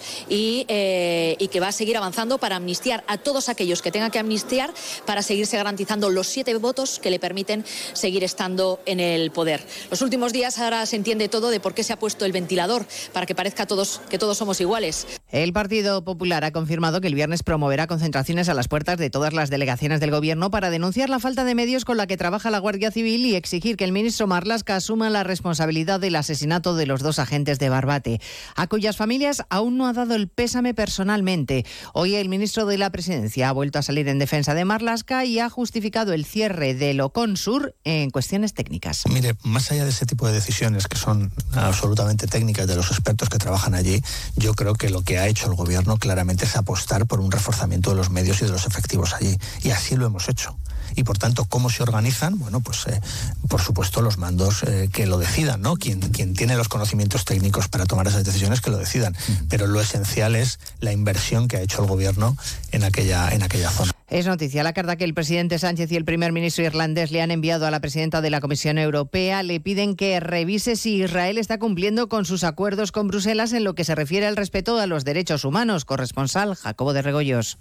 eh, 0.29 1.35
y, 1.39 1.47
que 1.47 1.59
va 1.59 1.69
a 1.69 1.71
seguir 1.71 1.97
avanzando 1.97 2.37
para 2.37 2.55
amnistiar 2.55 3.03
a 3.07 3.17
todos 3.17 3.49
aquellos 3.49 3.81
que 3.81 3.91
tengan 3.91 4.11
que 4.11 4.19
amnistiar 4.19 4.73
para 5.05 5.21
seguirse 5.21 5.57
garantizando 5.57 6.09
los 6.09 6.27
siete 6.27 6.55
votos 6.55 6.99
que 6.99 7.09
le 7.09 7.19
permiten 7.19 7.65
seguir 7.93 8.23
estando 8.23 8.79
en 8.85 8.99
el 8.99 9.31
poder. 9.31 9.65
Los 9.89 10.01
últimos 10.01 10.33
días 10.33 10.59
ahora 10.59 10.85
se 10.85 10.95
entiende 10.95 11.29
todo 11.29 11.49
de 11.49 11.59
por 11.59 11.73
qué 11.73 11.83
se 11.83 11.93
ha 11.93 11.99
puesto 11.99 12.25
el 12.25 12.31
ventilador 12.31 12.85
para 13.13 13.25
que 13.25 13.35
parezca 13.35 13.65
todos, 13.65 14.01
que 14.09 14.17
todos 14.17 14.37
somos 14.37 14.61
iguales. 14.61 15.07
El 15.31 15.53
Partido 15.53 16.03
Popular 16.03 16.43
ha 16.43 16.51
confirmado 16.51 16.99
que 16.99 17.07
el 17.07 17.15
viernes 17.15 17.41
promoverá 17.41 17.87
concentraciones 17.87 18.49
a 18.49 18.53
las 18.53 18.67
puertas 18.67 18.97
de 18.97 19.09
todas 19.09 19.31
las 19.31 19.49
delegaciones 19.49 20.01
del 20.01 20.11
Gobierno 20.11 20.51
para 20.51 20.69
denunciar 20.69 21.09
la 21.09 21.19
falta 21.19 21.45
de 21.45 21.55
medios 21.55 21.85
con 21.85 21.95
la 21.95 22.05
que 22.05 22.17
trabaja 22.17 22.51
la 22.51 22.59
Guardia 22.59 22.91
Civil 22.91 23.25
y 23.25 23.35
exigir 23.35 23.77
que 23.77 23.85
el 23.85 23.93
ministro 23.93 24.27
Marlasca 24.27 24.75
asuma 24.75 25.09
la 25.09 25.23
responsabilidad 25.23 26.01
del 26.01 26.17
asesinato 26.17 26.75
de 26.75 26.85
los 26.85 26.99
dos 27.01 27.17
agentes 27.17 27.59
de 27.59 27.69
Barbate, 27.69 28.19
a 28.57 28.67
cuyas 28.67 28.97
familias 28.97 29.43
aún 29.49 29.77
no 29.77 29.87
ha 29.87 29.93
dado 29.93 30.15
el 30.15 30.27
pésame 30.27 30.73
personalmente. 30.73 31.65
Hoy 31.93 32.15
el 32.15 32.27
ministro 32.27 32.65
de 32.65 32.77
la 32.77 32.89
Presidencia 32.89 33.47
ha 33.47 33.53
vuelto 33.53 33.79
a 33.79 33.83
salir 33.83 34.09
en 34.09 34.19
defensa 34.19 34.53
de 34.53 34.65
Marlasca 34.65 35.23
y 35.23 35.39
ha 35.39 35.49
justificado 35.49 36.11
el 36.11 36.25
cierre 36.25 36.73
de 36.73 37.01
Oconsur 37.01 37.73
en 37.85 38.09
cuestiones 38.09 38.53
técnicas. 38.53 39.03
Mire, 39.09 39.35
más 39.43 39.71
allá 39.71 39.85
de 39.85 39.91
ese 39.91 40.05
tipo 40.05 40.27
de 40.27 40.33
decisiones 40.33 40.89
que 40.89 40.97
son 40.97 41.31
absolutamente 41.53 42.27
técnicas 42.27 42.67
de 42.67 42.75
los 42.75 42.91
expertos 42.91 43.29
que 43.29 43.37
trabajan 43.37 43.75
allí, 43.75 44.01
yo 44.35 44.53
creo 44.55 44.73
que 44.73 44.89
lo 44.89 45.03
que 45.03 45.20
ha 45.21 45.27
hecho 45.27 45.47
el 45.47 45.55
gobierno 45.55 45.97
claramente 45.97 46.45
es 46.45 46.55
apostar 46.55 47.05
por 47.05 47.19
un 47.19 47.31
reforzamiento 47.31 47.91
de 47.91 47.95
los 47.95 48.09
medios 48.09 48.41
y 48.41 48.45
de 48.45 48.51
los 48.51 48.65
efectivos 48.65 49.13
allí. 49.13 49.37
Y 49.63 49.71
así 49.71 49.95
lo 49.95 50.05
hemos 50.05 50.27
hecho 50.29 50.57
y 50.95 51.03
por 51.03 51.17
tanto 51.17 51.45
cómo 51.45 51.69
se 51.69 51.83
organizan, 51.83 52.37
bueno, 52.39 52.59
pues 52.61 52.85
eh, 52.87 52.99
por 53.47 53.61
supuesto 53.61 54.01
los 54.01 54.17
mandos 54.17 54.63
eh, 54.63 54.89
que 54.91 55.05
lo 55.05 55.17
decidan, 55.17 55.61
¿no? 55.61 55.75
Quien, 55.75 55.99
quien 55.99 56.33
tiene 56.33 56.55
los 56.55 56.67
conocimientos 56.67 57.25
técnicos 57.25 57.67
para 57.67 57.85
tomar 57.85 58.07
esas 58.07 58.23
decisiones 58.23 58.61
que 58.61 58.71
lo 58.71 58.77
decidan. 58.77 59.15
Pero 59.49 59.67
lo 59.67 59.79
esencial 59.79 60.35
es 60.35 60.59
la 60.79 60.91
inversión 60.91 61.47
que 61.47 61.57
ha 61.57 61.61
hecho 61.61 61.81
el 61.81 61.87
gobierno 61.87 62.37
en 62.71 62.83
aquella, 62.83 63.29
en 63.29 63.43
aquella 63.43 63.69
zona. 63.69 63.91
Es 64.11 64.27
noticia 64.27 64.61
la 64.61 64.73
carta 64.73 64.97
que 64.97 65.05
el 65.05 65.13
presidente 65.13 65.57
Sánchez 65.57 65.89
y 65.89 65.95
el 65.95 66.03
primer 66.03 66.33
ministro 66.33 66.65
irlandés 66.65 67.11
le 67.11 67.21
han 67.21 67.31
enviado 67.31 67.65
a 67.65 67.71
la 67.71 67.79
presidenta 67.79 68.19
de 68.19 68.29
la 68.29 68.41
Comisión 68.41 68.77
Europea. 68.77 69.41
Le 69.41 69.61
piden 69.61 69.95
que 69.95 70.19
revise 70.19 70.75
si 70.75 71.01
Israel 71.01 71.37
está 71.37 71.59
cumpliendo 71.59 72.09
con 72.09 72.25
sus 72.25 72.43
acuerdos 72.43 72.91
con 72.91 73.07
Bruselas 73.07 73.53
en 73.53 73.63
lo 73.63 73.73
que 73.73 73.85
se 73.85 73.95
refiere 73.95 74.27
al 74.27 74.35
respeto 74.35 74.77
a 74.79 74.85
los 74.85 75.05
derechos 75.05 75.45
humanos. 75.45 75.85
Corresponsal 75.85 76.55
Jacobo 76.55 76.91
de 76.91 77.03
Regoyos 77.03 77.57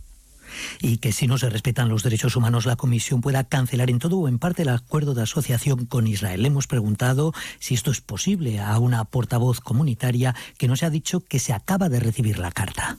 y 0.80 0.98
que 0.98 1.12
si 1.12 1.28
no 1.28 1.38
se 1.38 1.48
respetan 1.48 1.88
los 1.88 2.02
derechos 2.02 2.34
humanos 2.34 2.66
la 2.66 2.74
Comisión 2.74 3.20
pueda 3.20 3.44
cancelar 3.44 3.88
en 3.88 4.00
todo 4.00 4.18
o 4.18 4.26
en 4.26 4.40
parte 4.40 4.62
el 4.62 4.70
acuerdo 4.70 5.14
de 5.14 5.22
asociación 5.22 5.86
con 5.86 6.08
Israel. 6.08 6.44
Hemos 6.44 6.66
preguntado 6.66 7.32
si 7.60 7.74
esto 7.74 7.92
es 7.92 8.00
posible 8.00 8.58
a 8.58 8.76
una 8.80 9.04
portavoz 9.04 9.60
comunitaria 9.60 10.34
que 10.58 10.66
nos 10.66 10.82
ha 10.82 10.90
dicho 10.90 11.20
que 11.20 11.38
se 11.38 11.52
acaba 11.52 11.88
de 11.88 12.00
recibir 12.00 12.40
la 12.40 12.50
carta. 12.50 12.98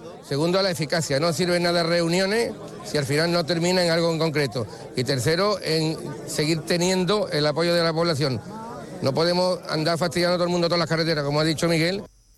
Segundo, 0.31 0.59
a 0.59 0.63
la 0.63 0.71
eficacia. 0.71 1.19
No 1.19 1.33
sirve 1.33 1.59
nada 1.59 1.83
reuniones 1.83 2.53
si 2.85 2.97
al 2.97 3.03
final 3.03 3.33
no 3.33 3.43
termina 3.43 3.83
en 3.83 3.91
algo 3.91 4.13
en 4.13 4.17
concreto. 4.17 4.65
Y 4.95 5.03
tercero, 5.03 5.59
en 5.61 5.97
seguir 6.25 6.61
teniendo 6.61 7.27
el 7.27 7.45
apoyo 7.45 7.75
de 7.75 7.83
la 7.83 7.91
población. 7.91 8.39
No 9.01 9.13
podemos 9.13 9.59
andar 9.67 9.97
fastidiando 9.97 10.35
a 10.35 10.37
todo 10.37 10.45
el 10.45 10.49
mundo 10.49 10.69
todas 10.69 10.79
las 10.79 10.87
carreteras, 10.87 11.25
como 11.25 11.41
ha 11.41 11.43
dicho 11.43 11.67
Miguel. 11.67 12.03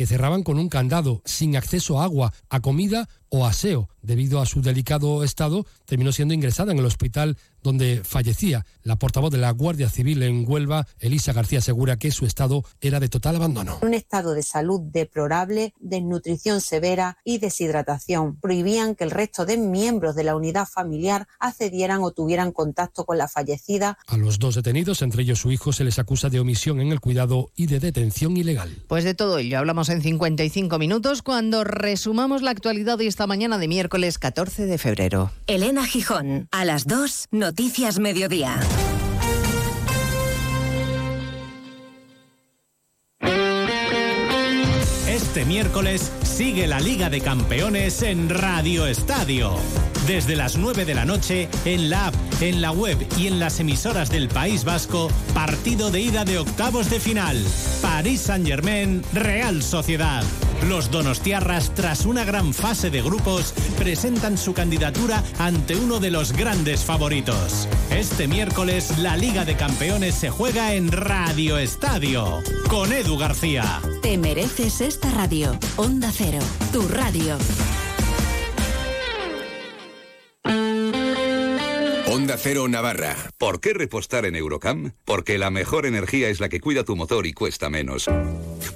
que 0.00 0.06
cerraban 0.06 0.42
con 0.42 0.58
un 0.58 0.70
candado, 0.70 1.20
sin 1.26 1.58
acceso 1.58 2.00
a 2.00 2.04
agua, 2.04 2.32
a 2.48 2.60
comida 2.60 3.06
o 3.28 3.44
aseo. 3.44 3.90
Debido 4.00 4.40
a 4.40 4.46
su 4.46 4.62
delicado 4.62 5.22
estado, 5.24 5.66
terminó 5.84 6.10
siendo 6.10 6.32
ingresada 6.32 6.72
en 6.72 6.78
el 6.78 6.86
hospital 6.86 7.36
donde 7.62 8.02
fallecía. 8.04 8.64
La 8.82 8.96
portavoz 8.96 9.30
de 9.30 9.38
la 9.38 9.50
Guardia 9.50 9.88
Civil 9.88 10.22
en 10.22 10.44
Huelva, 10.46 10.86
Elisa 10.98 11.32
García, 11.32 11.58
asegura 11.58 11.96
que 11.96 12.10
su 12.10 12.26
estado 12.26 12.64
era 12.80 13.00
de 13.00 13.08
total 13.08 13.36
abandono. 13.36 13.78
Un 13.82 13.94
estado 13.94 14.34
de 14.34 14.42
salud 14.42 14.80
deplorable, 14.80 15.74
desnutrición 15.80 16.60
severa 16.60 17.18
y 17.24 17.38
deshidratación. 17.38 18.36
Prohibían 18.36 18.94
que 18.94 19.04
el 19.04 19.10
resto 19.10 19.46
de 19.46 19.58
miembros 19.58 20.14
de 20.14 20.24
la 20.24 20.36
unidad 20.36 20.66
familiar 20.66 21.28
accedieran 21.38 22.02
o 22.02 22.10
tuvieran 22.10 22.52
contacto 22.52 23.04
con 23.04 23.18
la 23.18 23.28
fallecida. 23.28 23.98
A 24.06 24.16
los 24.16 24.38
dos 24.38 24.54
detenidos, 24.54 25.02
entre 25.02 25.22
ellos 25.22 25.40
su 25.40 25.52
hijo, 25.52 25.72
se 25.72 25.84
les 25.84 25.98
acusa 25.98 26.30
de 26.30 26.40
omisión 26.40 26.80
en 26.80 26.92
el 26.92 27.00
cuidado 27.00 27.50
y 27.56 27.66
de 27.66 27.80
detención 27.80 28.36
ilegal. 28.36 28.70
Pues 28.88 29.04
de 29.04 29.14
todo 29.14 29.38
ello 29.38 29.58
hablamos 29.58 29.88
en 29.88 30.02
55 30.02 30.78
minutos 30.78 31.22
cuando 31.22 31.64
resumamos 31.64 32.42
la 32.42 32.50
actualidad 32.50 32.98
de 32.98 33.06
esta 33.06 33.26
mañana 33.26 33.58
de 33.58 33.68
miércoles 33.68 34.18
14 34.18 34.66
de 34.66 34.78
febrero. 34.78 35.30
Elena 35.46 35.86
Gijón, 35.86 36.48
a 36.50 36.64
las 36.64 36.86
2, 36.86 37.28
Noticias 37.50 37.98
Mediodía. 37.98 38.89
Este 45.30 45.44
miércoles 45.44 46.10
sigue 46.24 46.66
la 46.66 46.80
Liga 46.80 47.08
de 47.08 47.20
Campeones 47.20 48.02
en 48.02 48.28
Radio 48.28 48.84
Estadio. 48.88 49.54
Desde 50.08 50.34
las 50.34 50.56
9 50.56 50.84
de 50.84 50.94
la 50.96 51.04
noche, 51.04 51.48
en 51.64 51.88
la 51.88 52.08
app, 52.08 52.14
en 52.40 52.60
la 52.60 52.72
web 52.72 52.98
y 53.16 53.28
en 53.28 53.38
las 53.38 53.60
emisoras 53.60 54.10
del 54.10 54.26
País 54.26 54.64
Vasco, 54.64 55.08
partido 55.32 55.92
de 55.92 56.00
ida 56.00 56.24
de 56.24 56.40
octavos 56.40 56.90
de 56.90 56.98
final. 56.98 57.36
París 57.80 58.22
Saint-Germain, 58.22 59.04
Real 59.12 59.62
Sociedad. 59.62 60.24
Los 60.68 60.90
Donostiarras, 60.90 61.74
tras 61.74 62.04
una 62.04 62.24
gran 62.24 62.52
fase 62.52 62.90
de 62.90 63.00
grupos, 63.00 63.54
presentan 63.78 64.36
su 64.36 64.52
candidatura 64.52 65.22
ante 65.38 65.74
uno 65.74 66.00
de 66.00 66.10
los 66.10 66.32
grandes 66.32 66.84
favoritos. 66.84 67.68
Este 67.90 68.28
miércoles, 68.28 68.98
la 68.98 69.16
Liga 69.16 69.44
de 69.44 69.56
Campeones 69.56 70.14
se 70.16 70.28
juega 70.28 70.74
en 70.74 70.92
Radio 70.92 71.56
Estadio, 71.56 72.42
con 72.68 72.92
Edu 72.92 73.16
García. 73.16 73.80
Te 74.02 74.18
mereces 74.18 74.80
esta 74.80 75.10
radio. 75.20 75.54
Onda 75.76 76.10
Cero, 76.10 76.38
tu 76.72 76.80
radio. 76.88 77.36
Onda 82.10 82.38
Cero 82.38 82.66
Navarra. 82.68 83.14
¿Por 83.36 83.60
qué 83.60 83.74
repostar 83.74 84.24
en 84.24 84.34
Eurocam? 84.34 84.92
Porque 85.04 85.36
la 85.36 85.50
mejor 85.50 85.84
energía 85.84 86.30
es 86.30 86.40
la 86.40 86.48
que 86.48 86.58
cuida 86.58 86.84
tu 86.84 86.96
motor 86.96 87.26
y 87.26 87.34
cuesta 87.34 87.68
menos. 87.68 88.08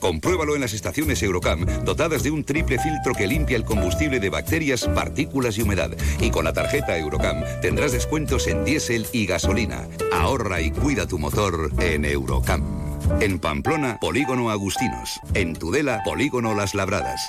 Compruébalo 0.01 0.55
en 0.55 0.61
las 0.61 0.75
estaciones 0.75 1.23
Eurocam, 1.23 1.65
dotadas 1.83 2.23
de 2.23 2.31
un 2.31 2.45
triple 2.45 2.79
filtro 2.79 3.15
que 3.15 3.27
limpia 3.27 3.57
el 3.57 3.65
combustible 3.65 4.21
de 4.21 4.29
bacterias, 4.29 4.87
partículas 4.89 5.57
y 5.57 5.63
humedad. 5.63 5.97
Y 6.21 6.31
con 6.31 6.45
la 6.45 6.53
tarjeta 6.53 6.99
Eurocam 6.99 7.43
tendrás 7.63 7.93
descuentos 7.93 8.49
en 8.49 8.67
diésel 8.67 9.07
y 9.13 9.25
gasolina. 9.25 9.89
Ahorra 10.13 10.61
y 10.61 10.73
cuida 10.73 11.07
tu 11.07 11.19
motor 11.19 11.71
en 11.81 12.05
Eurocam. 12.05 12.94
En 13.21 13.39
Pamplona, 13.39 13.99
Polígono 14.01 14.51
Agustinos. 14.51 15.21
En 15.35 15.55
Tudela, 15.55 16.03
Polígono 16.05 16.55
Las 16.55 16.75
Labradas. 16.75 17.21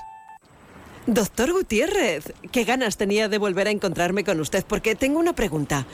Doctor 1.08 1.52
Gutiérrez, 1.52 2.34
qué 2.52 2.64
ganas 2.64 2.98
tenía 2.98 3.30
de 3.30 3.38
volver 3.38 3.68
a 3.68 3.72
encontrarme 3.72 4.24
con 4.24 4.40
usted 4.40 4.66
porque 4.68 4.96
tengo 4.96 5.20
una 5.20 5.34
pregunta. 5.34 5.86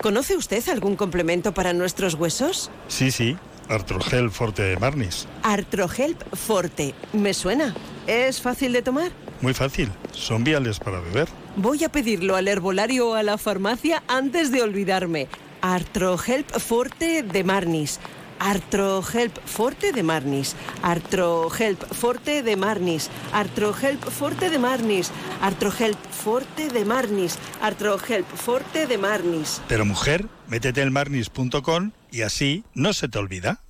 ¿Conoce 0.00 0.36
usted 0.36 0.68
algún 0.68 0.94
complemento 0.94 1.52
para 1.52 1.72
nuestros 1.72 2.14
huesos? 2.14 2.70
Sí, 2.86 3.10
sí, 3.10 3.36
Artrogel 3.68 4.30
Forte 4.30 4.62
de 4.62 4.76
Marnis. 4.76 5.26
Artrohelp 5.42 6.22
Forte, 6.36 6.94
me 7.12 7.34
suena. 7.34 7.74
¿Es 8.06 8.40
fácil 8.40 8.72
de 8.72 8.82
tomar? 8.82 9.10
Muy 9.40 9.54
fácil, 9.54 9.90
son 10.12 10.44
viales 10.44 10.78
para 10.78 11.00
beber. 11.00 11.28
Voy 11.56 11.82
a 11.82 11.88
pedirlo 11.88 12.36
al 12.36 12.46
herbolario 12.46 13.10
o 13.10 13.14
a 13.14 13.22
la 13.22 13.38
farmacia 13.38 14.02
antes 14.06 14.52
de 14.52 14.62
olvidarme. 14.62 15.28
Artrohelp 15.62 16.48
Forte 16.58 17.22
de 17.22 17.44
Marnis. 17.44 17.98
Artrohelp 18.40 19.38
Forte 19.44 19.92
de 19.92 20.02
Marnis, 20.02 20.56
Artrohelp 20.82 21.84
Forte 21.92 22.42
de 22.42 22.56
Marnis, 22.56 23.10
Artrohelp 23.32 24.02
Forte 24.10 24.50
de 24.50 24.58
Marnis, 24.58 25.12
Artrohelp 25.40 25.98
Forte 26.10 26.68
de 26.70 26.84
Marnis, 26.84 27.38
Artrohelp 27.60 28.26
Forte 28.26 28.86
de 28.86 28.98
Marnis. 28.98 29.60
Pero 29.68 29.84
mujer, 29.84 30.26
métete 30.48 30.82
en 30.82 30.92
marnis.com 30.92 31.92
y 32.10 32.22
así 32.22 32.64
no 32.74 32.92
se 32.92 33.08
te 33.08 33.18
olvida. 33.18 33.60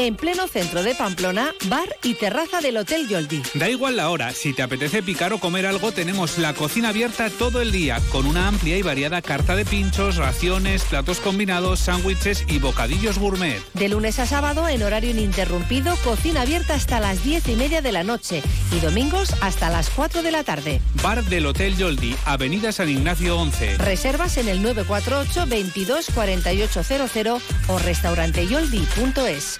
En 0.00 0.14
pleno 0.14 0.46
centro 0.46 0.84
de 0.84 0.94
Pamplona, 0.94 1.52
bar 1.64 1.88
y 2.04 2.14
terraza 2.14 2.60
del 2.60 2.76
Hotel 2.76 3.08
Yoldi. 3.08 3.42
Da 3.54 3.68
igual 3.68 3.96
la 3.96 4.10
hora, 4.10 4.32
si 4.32 4.52
te 4.52 4.62
apetece 4.62 5.02
picar 5.02 5.32
o 5.32 5.40
comer 5.40 5.66
algo, 5.66 5.90
tenemos 5.90 6.38
la 6.38 6.54
cocina 6.54 6.90
abierta 6.90 7.28
todo 7.30 7.60
el 7.60 7.72
día, 7.72 8.00
con 8.12 8.24
una 8.24 8.46
amplia 8.46 8.76
y 8.76 8.82
variada 8.82 9.22
carta 9.22 9.56
de 9.56 9.64
pinchos, 9.64 10.14
raciones, 10.14 10.84
platos 10.84 11.18
combinados, 11.18 11.80
sándwiches 11.80 12.44
y 12.46 12.60
bocadillos 12.60 13.18
gourmet. 13.18 13.60
De 13.74 13.88
lunes 13.88 14.20
a 14.20 14.26
sábado, 14.26 14.68
en 14.68 14.84
horario 14.84 15.10
ininterrumpido, 15.10 15.96
cocina 16.04 16.42
abierta 16.42 16.74
hasta 16.74 17.00
las 17.00 17.24
diez 17.24 17.48
y 17.48 17.56
media 17.56 17.82
de 17.82 17.90
la 17.90 18.04
noche 18.04 18.44
y 18.70 18.78
domingos 18.78 19.34
hasta 19.40 19.68
las 19.68 19.90
4 19.90 20.22
de 20.22 20.30
la 20.30 20.44
tarde. 20.44 20.80
Bar 21.02 21.24
del 21.24 21.44
Hotel 21.44 21.76
Yoldi, 21.76 22.14
Avenida 22.24 22.70
San 22.70 22.88
Ignacio 22.88 23.36
11. 23.36 23.78
Reservas 23.78 24.36
en 24.38 24.46
el 24.46 24.62
948 24.62 25.46
22 25.48 26.06
4800 26.14 27.42
o 27.66 27.78
restauranteyoldi.es. 27.80 29.58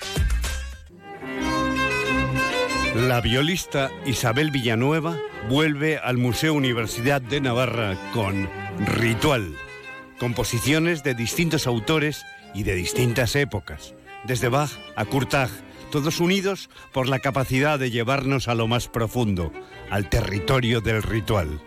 La 3.06 3.20
violista 3.20 3.92
Isabel 4.06 4.50
Villanueva 4.50 5.16
vuelve 5.48 5.98
al 5.98 6.16
Museo 6.16 6.52
Universidad 6.52 7.22
de 7.22 7.40
Navarra 7.40 7.96
con 8.12 8.48
Ritual, 8.86 9.54
composiciones 10.18 11.04
de 11.04 11.14
distintos 11.14 11.68
autores 11.68 12.24
y 12.54 12.64
de 12.64 12.74
distintas 12.74 13.36
épocas, 13.36 13.94
desde 14.24 14.48
Bach 14.48 14.72
a 14.96 15.04
Kurtag, 15.04 15.48
todos 15.92 16.18
unidos 16.18 16.70
por 16.92 17.06
la 17.06 17.20
capacidad 17.20 17.78
de 17.78 17.92
llevarnos 17.92 18.48
a 18.48 18.56
lo 18.56 18.66
más 18.66 18.88
profundo, 18.88 19.52
al 19.90 20.08
territorio 20.08 20.80
del 20.80 21.00
ritual. 21.04 21.60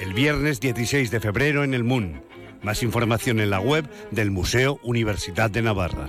El 0.00 0.14
viernes 0.14 0.60
16 0.60 1.10
de 1.10 1.20
febrero 1.20 1.62
en 1.62 1.74
el 1.74 1.84
MUN. 1.84 2.22
Más 2.62 2.82
información 2.82 3.38
en 3.38 3.50
la 3.50 3.60
web 3.60 3.86
del 4.10 4.30
Museo 4.30 4.80
Universidad 4.82 5.50
de 5.50 5.60
Navarra. 5.60 6.08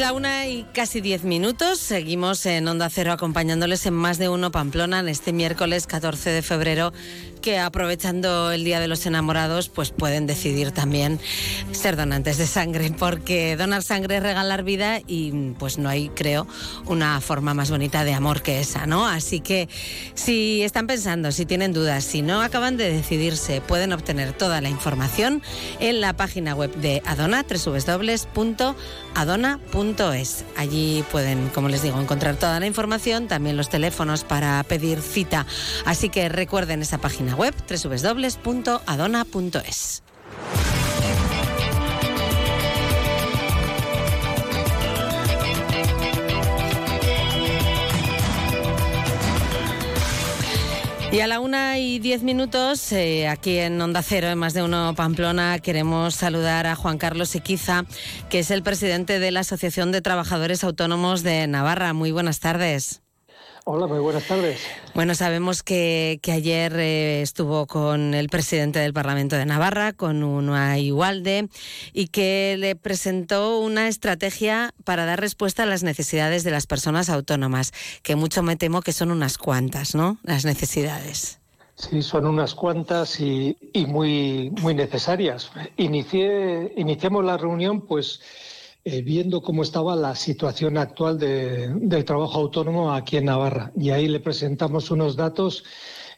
La 0.00 0.14
una 0.14 0.46
y 0.46 0.64
casi 0.72 1.02
diez 1.02 1.24
minutos. 1.24 1.78
Seguimos 1.78 2.46
en 2.46 2.66
Onda 2.66 2.88
Cero 2.88 3.12
acompañándoles 3.12 3.84
en 3.84 3.92
más 3.92 4.16
de 4.16 4.30
uno 4.30 4.50
Pamplona 4.50 5.00
en 5.00 5.10
este 5.10 5.34
miércoles 5.34 5.86
14 5.86 6.30
de 6.30 6.40
febrero 6.40 6.94
que 7.42 7.58
aprovechando 7.58 8.50
el 8.52 8.64
Día 8.64 8.80
de 8.80 8.88
los 8.88 9.04
Enamorados 9.06 9.68
pues 9.68 9.90
pueden 9.90 10.26
decidir 10.26 10.72
también 10.72 11.18
ser 11.72 11.96
donantes 11.96 12.38
de 12.38 12.46
sangre 12.46 12.92
porque 12.98 13.56
donar 13.56 13.82
sangre 13.82 14.16
es 14.16 14.22
regalar 14.22 14.62
vida 14.62 15.00
y 15.06 15.52
pues 15.58 15.78
no 15.78 15.88
hay 15.88 16.08
creo 16.10 16.46
una 16.86 17.20
forma 17.20 17.54
más 17.54 17.70
bonita 17.70 18.04
de 18.04 18.14
amor 18.14 18.42
que 18.42 18.60
esa, 18.60 18.86
¿no? 18.86 19.06
Así 19.06 19.40
que 19.40 19.68
si 20.14 20.62
están 20.62 20.86
pensando, 20.86 21.32
si 21.32 21.46
tienen 21.46 21.72
dudas, 21.72 22.04
si 22.04 22.22
no 22.22 22.40
acaban 22.40 22.76
de 22.76 22.92
decidirse, 22.92 23.60
pueden 23.60 23.92
obtener 23.92 24.32
toda 24.32 24.60
la 24.60 24.68
información 24.68 25.42
en 25.78 26.00
la 26.00 26.14
página 26.14 26.54
web 26.54 26.74
de 26.76 27.02
Adona, 27.04 27.44
Allí 30.56 31.04
pueden, 31.10 31.48
como 31.48 31.68
les 31.68 31.82
digo, 31.82 32.00
encontrar 32.00 32.36
toda 32.36 32.60
la 32.60 32.66
información, 32.66 33.28
también 33.28 33.56
los 33.56 33.68
teléfonos 33.68 34.24
para 34.24 34.62
pedir 34.64 35.00
cita. 35.02 35.46
Así 35.84 36.08
que 36.08 36.28
recuerden 36.28 36.82
esa 36.82 36.98
página 36.98 37.34
web 37.34 37.54
www.adona.es. 37.68 38.82
Y 51.12 51.18
a 51.18 51.26
la 51.26 51.40
una 51.40 51.76
y 51.78 51.98
diez 51.98 52.22
minutos, 52.22 52.92
eh, 52.92 53.26
aquí 53.26 53.58
en 53.58 53.80
Onda 53.80 54.00
Cero, 54.00 54.28
en 54.28 54.38
más 54.38 54.54
de 54.54 54.62
uno 54.62 54.94
Pamplona, 54.94 55.58
queremos 55.58 56.14
saludar 56.14 56.68
a 56.68 56.76
Juan 56.76 56.98
Carlos 56.98 57.34
Equiza, 57.34 57.84
que 58.28 58.38
es 58.38 58.52
el 58.52 58.62
presidente 58.62 59.18
de 59.18 59.32
la 59.32 59.40
Asociación 59.40 59.90
de 59.90 60.02
Trabajadores 60.02 60.62
Autónomos 60.62 61.24
de 61.24 61.48
Navarra. 61.48 61.94
Muy 61.94 62.12
buenas 62.12 62.38
tardes. 62.38 63.02
Hola, 63.64 63.86
muy 63.86 63.98
buenas 63.98 64.26
tardes. 64.26 64.60
Bueno, 64.94 65.14
sabemos 65.14 65.62
que, 65.62 66.18
que 66.22 66.32
ayer 66.32 66.72
eh, 66.76 67.22
estuvo 67.22 67.66
con 67.66 68.14
el 68.14 68.28
presidente 68.28 68.78
del 68.78 68.92
Parlamento 68.92 69.36
de 69.36 69.44
Navarra, 69.44 69.92
con 69.92 70.22
una 70.24 70.78
Igualde, 70.78 71.48
y 71.92 72.08
que 72.08 72.56
le 72.58 72.74
presentó 72.74 73.60
una 73.60 73.88
estrategia 73.88 74.72
para 74.84 75.04
dar 75.04 75.20
respuesta 75.20 75.64
a 75.64 75.66
las 75.66 75.82
necesidades 75.82 76.42
de 76.42 76.50
las 76.50 76.66
personas 76.66 77.10
autónomas, 77.10 77.72
que 78.02 78.16
mucho 78.16 78.42
me 78.42 78.56
temo 78.56 78.80
que 78.80 78.92
son 78.92 79.10
unas 79.10 79.36
cuantas, 79.36 79.94
¿no? 79.94 80.18
Las 80.22 80.44
necesidades. 80.44 81.38
Sí, 81.76 82.02
son 82.02 82.26
unas 82.26 82.54
cuantas 82.54 83.20
y, 83.20 83.56
y 83.72 83.86
muy, 83.86 84.52
muy 84.60 84.74
necesarias. 84.74 85.50
Inicié, 85.76 86.72
iniciamos 86.76 87.24
la 87.24 87.38
reunión, 87.38 87.82
pues 87.82 88.20
eh, 88.82 89.02
viendo 89.02 89.42
cómo 89.42 89.62
estaba 89.62 89.94
la 89.94 90.14
situación 90.14 90.78
actual 90.78 91.18
de, 91.18 91.68
del 91.68 92.04
trabajo 92.04 92.38
autónomo 92.38 92.92
aquí 92.94 93.18
en 93.18 93.26
Navarra. 93.26 93.72
Y 93.76 93.90
ahí 93.90 94.08
le 94.08 94.20
presentamos 94.20 94.90
unos 94.90 95.16
datos 95.16 95.64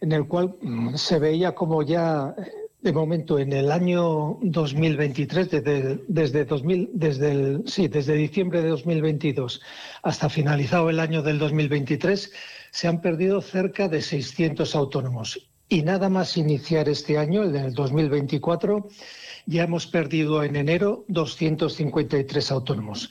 en 0.00 0.12
el 0.12 0.28
cual 0.28 0.54
mm, 0.60 0.94
se 0.94 1.18
veía 1.18 1.56
como 1.56 1.82
ya, 1.82 2.34
eh, 2.38 2.52
de 2.80 2.92
momento, 2.92 3.40
en 3.40 3.52
el 3.52 3.72
año 3.72 4.38
2023, 4.42 5.50
desde, 5.50 6.04
desde, 6.06 6.44
2000, 6.44 6.90
desde, 6.92 7.60
sí, 7.66 7.88
desde 7.88 8.14
diciembre 8.14 8.62
de 8.62 8.68
2022 8.68 9.60
hasta 10.04 10.28
finalizado 10.28 10.88
el 10.88 11.00
año 11.00 11.22
del 11.22 11.40
2023, 11.40 12.32
se 12.70 12.88
han 12.88 13.00
perdido 13.00 13.40
cerca 13.40 13.88
de 13.88 14.02
600 14.02 14.74
autónomos. 14.76 15.48
Y 15.68 15.82
nada 15.82 16.08
más 16.08 16.36
iniciar 16.36 16.88
este 16.88 17.18
año, 17.18 17.42
el 17.42 17.52
del 17.52 17.72
2024, 17.72 18.88
ya 19.46 19.64
hemos 19.64 19.86
perdido 19.86 20.42
en 20.44 20.56
enero 20.56 21.04
253 21.08 22.50
autónomos. 22.50 23.10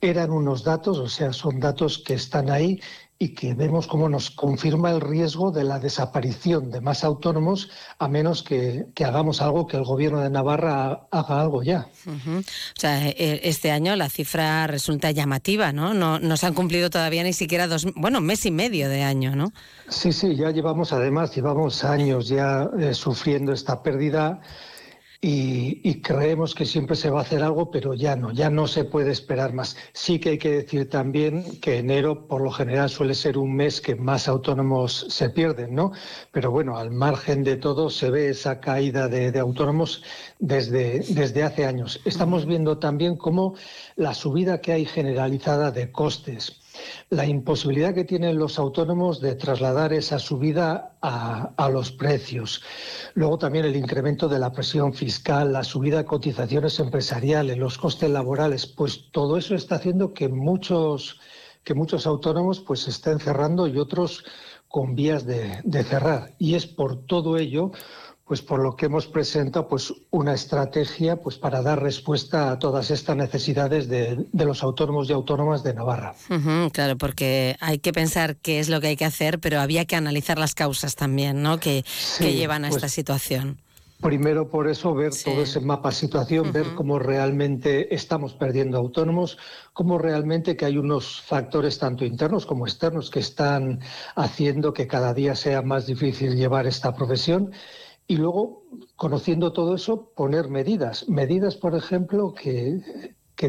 Eran 0.00 0.30
unos 0.30 0.64
datos, 0.64 0.98
o 0.98 1.08
sea, 1.08 1.32
son 1.32 1.60
datos 1.60 1.98
que 1.98 2.14
están 2.14 2.50
ahí 2.50 2.80
y 3.18 3.28
que 3.28 3.54
vemos 3.54 3.86
cómo 3.86 4.08
nos 4.08 4.30
confirma 4.30 4.90
el 4.90 5.00
riesgo 5.00 5.52
de 5.52 5.62
la 5.62 5.78
desaparición 5.78 6.70
de 6.70 6.80
más 6.80 7.04
autónomos 7.04 7.70
a 7.98 8.08
menos 8.08 8.42
que, 8.42 8.86
que 8.94 9.04
hagamos 9.04 9.40
algo, 9.40 9.66
que 9.66 9.76
el 9.76 9.84
gobierno 9.84 10.20
de 10.20 10.30
Navarra 10.30 11.06
haga 11.10 11.40
algo 11.40 11.62
ya. 11.62 11.86
Uh 12.06 12.10
-huh. 12.10 12.38
O 12.40 12.80
sea, 12.80 13.08
e, 13.08 13.40
este 13.44 13.70
año 13.70 13.94
la 13.94 14.10
cifra 14.10 14.66
resulta 14.66 15.12
llamativa, 15.12 15.72
¿no? 15.72 15.94
No, 15.94 16.18
no 16.18 16.36
se 16.36 16.46
han 16.46 16.54
cumplido 16.54 16.90
todavía 16.90 17.22
ni 17.22 17.32
siquiera 17.32 17.68
dos, 17.68 17.86
bueno, 17.94 18.20
mes 18.20 18.44
y 18.46 18.50
medio 18.50 18.88
de 18.88 19.02
año, 19.02 19.36
¿no? 19.36 19.52
Sí, 19.88 20.12
sí, 20.12 20.34
ya 20.34 20.50
llevamos, 20.50 20.92
además, 20.92 21.34
llevamos 21.34 21.84
años 21.84 22.28
ya 22.28 22.68
eh, 22.78 22.94
sufriendo 22.94 23.52
esta 23.52 23.82
pérdida. 23.82 24.40
Y, 25.20 25.80
y, 25.82 26.02
creemos 26.02 26.54
que 26.54 26.66
siempre 26.66 26.96
se 26.96 27.08
va 27.08 27.20
a 27.20 27.22
hacer 27.22 27.42
algo, 27.42 27.70
pero 27.70 27.94
ya 27.94 28.14
no, 28.14 28.32
ya 28.32 28.50
no 28.50 28.66
se 28.66 28.84
puede 28.84 29.10
esperar 29.10 29.54
más. 29.54 29.76
Sí 29.92 30.18
que 30.18 30.30
hay 30.30 30.38
que 30.38 30.50
decir 30.50 30.90
también 30.90 31.60
que 31.60 31.78
enero, 31.78 32.26
por 32.26 32.42
lo 32.42 32.50
general, 32.50 32.90
suele 32.90 33.14
ser 33.14 33.38
un 33.38 33.54
mes 33.56 33.80
que 33.80 33.94
más 33.94 34.28
autónomos 34.28 35.06
se 35.08 35.30
pierden, 35.30 35.74
¿no? 35.74 35.92
Pero 36.30 36.50
bueno, 36.50 36.76
al 36.76 36.90
margen 36.90 37.42
de 37.42 37.56
todo, 37.56 37.88
se 37.88 38.10
ve 38.10 38.28
esa 38.28 38.60
caída 38.60 39.08
de, 39.08 39.32
de 39.32 39.38
autónomos 39.38 40.02
desde, 40.38 41.00
desde 41.00 41.42
hace 41.42 41.64
años. 41.64 42.00
Estamos 42.04 42.44
viendo 42.44 42.78
también 42.78 43.16
cómo 43.16 43.54
la 43.96 44.12
subida 44.14 44.60
que 44.60 44.72
hay 44.72 44.84
generalizada 44.84 45.70
de 45.70 45.90
costes, 45.90 46.60
la 47.10 47.26
imposibilidad 47.26 47.94
que 47.94 48.04
tienen 48.04 48.38
los 48.38 48.58
autónomos 48.58 49.20
de 49.20 49.34
trasladar 49.34 49.92
esa 49.92 50.18
subida 50.18 50.96
a, 51.00 51.52
a, 51.56 51.68
los 51.68 51.92
precios. 51.92 52.62
Luego 53.14 53.38
también 53.38 53.64
el 53.64 53.76
incremento 53.76 54.28
de 54.28 54.38
la 54.38 54.52
presión 54.52 54.94
fiscal, 54.94 55.52
la 55.52 55.64
subida 55.64 55.98
de 55.98 56.04
cotizaciones 56.04 56.78
empresariales, 56.80 57.58
los 57.58 57.78
costes 57.78 58.10
laborales, 58.10 58.66
pues 58.66 59.10
todo 59.10 59.36
eso 59.36 59.54
está 59.54 59.76
haciendo 59.76 60.14
que 60.14 60.28
muchos, 60.28 61.20
que 61.62 61.74
muchos 61.74 62.06
autónomos 62.06 62.60
pues 62.60 62.88
estén 62.88 63.18
cerrando 63.18 63.66
y 63.66 63.78
otros 63.78 64.24
con 64.68 64.94
vías 64.94 65.24
de, 65.24 65.60
de 65.62 65.84
cerrar. 65.84 66.34
Y 66.38 66.54
es 66.54 66.66
por 66.66 67.06
todo 67.06 67.36
ello 67.36 67.70
pues 68.26 68.40
por 68.40 68.60
lo 68.60 68.74
que 68.74 68.86
hemos 68.86 69.06
presentado 69.06 69.68
pues 69.68 69.92
una 70.10 70.32
estrategia 70.32 71.16
pues 71.16 71.36
para 71.36 71.60
dar 71.60 71.82
respuesta 71.82 72.50
a 72.50 72.58
todas 72.58 72.90
estas 72.90 73.16
necesidades 73.16 73.88
de, 73.88 74.24
de 74.32 74.44
los 74.44 74.62
autónomos 74.62 75.10
y 75.10 75.12
autónomas 75.12 75.62
de 75.62 75.74
Navarra. 75.74 76.14
Uh 76.30 76.34
-huh, 76.34 76.72
claro, 76.72 76.96
porque 76.96 77.56
hay 77.60 77.78
que 77.78 77.92
pensar 77.92 78.36
qué 78.36 78.60
es 78.60 78.68
lo 78.70 78.80
que 78.80 78.88
hay 78.88 78.96
que 78.96 79.04
hacer, 79.04 79.40
pero 79.40 79.60
había 79.60 79.84
que 79.84 79.96
analizar 79.96 80.38
las 80.38 80.54
causas 80.54 80.96
también, 80.96 81.42
¿no? 81.42 81.58
Que, 81.58 81.84
sí, 81.86 82.24
que 82.24 82.32
llevan 82.34 82.64
a 82.64 82.68
pues, 82.68 82.76
esta 82.76 82.88
situación. 82.88 83.58
Primero 84.00 84.48
por 84.48 84.68
eso 84.68 84.94
ver 84.94 85.12
sí. 85.12 85.24
todo 85.24 85.42
ese 85.42 85.60
mapa 85.60 85.92
situación, 85.92 86.46
uh 86.46 86.50
-huh. 86.50 86.52
ver 86.52 86.66
cómo 86.74 86.98
realmente 86.98 87.94
estamos 87.94 88.32
perdiendo 88.32 88.78
autónomos, 88.78 89.36
cómo 89.74 89.98
realmente 89.98 90.56
que 90.56 90.64
hay 90.64 90.78
unos 90.78 91.20
factores 91.20 91.78
tanto 91.78 92.06
internos 92.06 92.46
como 92.46 92.66
externos 92.66 93.10
que 93.10 93.20
están 93.20 93.80
haciendo 94.14 94.72
que 94.72 94.86
cada 94.86 95.12
día 95.12 95.34
sea 95.34 95.60
más 95.60 95.86
difícil 95.86 96.36
llevar 96.36 96.66
esta 96.66 96.94
profesión 96.94 97.52
y 98.06 98.16
luego, 98.16 98.64
conociendo 98.96 99.52
todo 99.52 99.74
eso, 99.74 100.10
poner 100.14 100.48
medidas. 100.48 101.08
Medidas, 101.08 101.56
por 101.56 101.74
ejemplo, 101.74 102.34
que, 102.34 102.82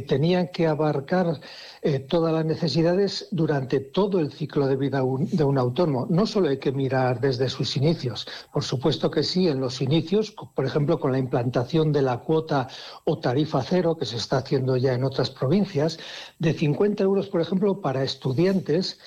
tenían 0.08 0.50
que 0.50 0.68
abarcar 0.68 1.40
eh, 1.82 2.00
todas 2.00 2.34
las 2.34 2.44
necesidades 2.44 3.30
durante 3.32 3.80
todo 3.80 4.20
el 4.20 4.34
ciclo 4.34 4.68
de 4.68 4.76
vida 4.76 4.98
de 5.00 5.44
un 5.44 5.58
autónomo. 5.58 6.06
No 6.10 6.26
solo 6.26 6.50
hay 6.50 6.58
que 6.58 6.74
mirar 6.74 7.22
desde 7.22 7.48
sus 7.48 7.78
inicios, 7.78 8.28
por 8.52 8.66
supuesto 8.66 9.10
que 9.10 9.24
sí, 9.24 9.48
en 9.48 9.62
los 9.62 9.82
inicios, 9.82 10.32
por 10.32 10.66
ejemplo, 10.66 11.00
con 11.00 11.14
la 11.14 11.18
implantación 11.18 11.94
de 11.94 12.02
la 12.02 12.20
cuota 12.20 12.68
o 13.06 13.20
tarifa 13.20 13.64
cero, 13.64 13.96
que 13.96 14.06
se 14.06 14.18
está 14.18 14.40
haciendo 14.40 14.76
ya 14.76 14.94
en 14.94 15.06
otras 15.06 15.30
provincias, 15.30 15.98
de 16.40 16.54
50 16.54 17.02
euros, 17.02 17.28
por 17.28 17.40
ejemplo, 17.40 17.80
para 17.80 18.04
estudiantes 18.04 19.00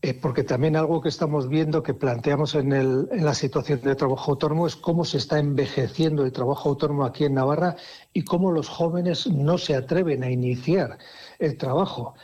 eh, 0.00 0.14
porque 0.14 0.44
también 0.44 0.76
algo 0.76 1.00
que 1.00 1.08
estamos 1.08 1.48
viendo, 1.48 1.82
que 1.82 1.94
planteamos 1.94 2.54
en, 2.54 2.72
el, 2.72 3.08
en 3.10 3.24
la 3.24 3.34
situación 3.34 3.80
de 3.80 3.96
trabajo 3.96 4.32
autónomo, 4.32 4.66
es 4.66 4.76
cómo 4.76 5.04
se 5.04 5.18
está 5.18 5.38
envejeciendo 5.38 6.24
el 6.24 6.32
trabajo 6.32 6.68
autónomo 6.68 7.04
aquí 7.04 7.24
en 7.24 7.34
Navarra 7.34 7.76
y 8.12 8.22
cómo 8.22 8.52
los 8.52 8.68
jóvenes 8.68 9.26
no 9.26 9.58
se 9.58 9.74
atreven 9.74 10.22
a 10.22 10.30
iniciar 10.30 10.98
el 11.40 11.56
trabajo. 11.56 12.14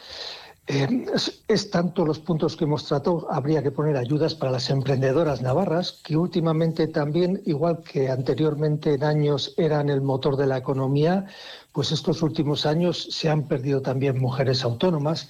Eh, 0.66 1.04
es, 1.48 1.70
tanto 1.70 2.06
los 2.06 2.20
puntos 2.20 2.56
que 2.56 2.64
hemos 2.64 2.86
tratado, 2.86 3.26
habría 3.30 3.62
que 3.62 3.70
poner 3.70 3.98
ayudas 3.98 4.34
para 4.34 4.52
las 4.52 4.70
emprendedoras 4.70 5.42
navarras, 5.42 6.00
que 6.02 6.16
últimamente 6.16 6.86
también, 6.88 7.42
igual 7.44 7.82
que 7.82 8.08
anteriormente 8.08 8.94
en 8.94 9.04
años 9.04 9.52
eran 9.58 9.90
el 9.90 10.00
motor 10.00 10.36
de 10.36 10.46
la 10.46 10.56
economía, 10.56 11.26
pues 11.72 11.92
estos 11.92 12.22
últimos 12.22 12.64
años 12.64 13.08
se 13.10 13.28
han 13.28 13.46
perdido 13.46 13.82
también 13.82 14.18
mujeres 14.18 14.64
autónomas. 14.64 15.28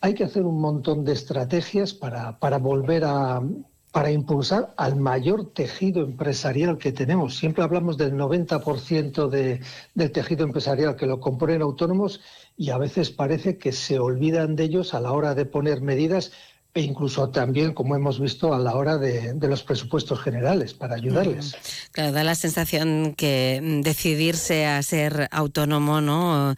Hay 0.00 0.14
que 0.14 0.24
hacer 0.24 0.44
un 0.44 0.60
montón 0.60 1.04
de 1.04 1.12
estrategias 1.12 1.92
para, 1.92 2.38
para 2.38 2.58
volver 2.58 3.04
a, 3.04 3.42
para 3.90 4.12
impulsar 4.12 4.74
al 4.76 4.96
mayor 4.96 5.52
tejido 5.52 6.02
empresarial 6.02 6.78
que 6.78 6.92
tenemos. 6.92 7.36
Siempre 7.36 7.64
hablamos 7.64 7.96
del 7.96 8.12
90% 8.14 9.28
de, 9.28 9.60
del 9.94 10.12
tejido 10.12 10.44
empresarial 10.44 10.94
que 10.94 11.06
lo 11.06 11.20
componen 11.20 11.62
autónomos 11.62 12.20
y 12.56 12.70
a 12.70 12.78
veces 12.78 13.10
parece 13.10 13.58
que 13.58 13.72
se 13.72 13.98
olvidan 13.98 14.56
de 14.56 14.64
ellos 14.64 14.94
a 14.94 15.00
la 15.00 15.12
hora 15.12 15.34
de 15.34 15.46
poner 15.46 15.80
medidas 15.80 16.32
e 16.74 16.82
incluso 16.82 17.30
también, 17.30 17.72
como 17.72 17.96
hemos 17.96 18.20
visto, 18.20 18.54
a 18.54 18.58
la 18.58 18.76
hora 18.76 18.98
de, 18.98 19.34
los 19.48 19.62
presupuestos 19.62 20.20
generales 20.20 20.74
para 20.74 20.94
ayudarles. 20.94 21.56
Claro, 21.92 22.12
da 22.12 22.22
la 22.22 22.34
sensación 22.34 23.14
que 23.16 23.80
decidirse 23.82 24.66
a 24.66 24.82
ser 24.82 25.28
autónomo, 25.30 26.00
¿no? 26.00 26.54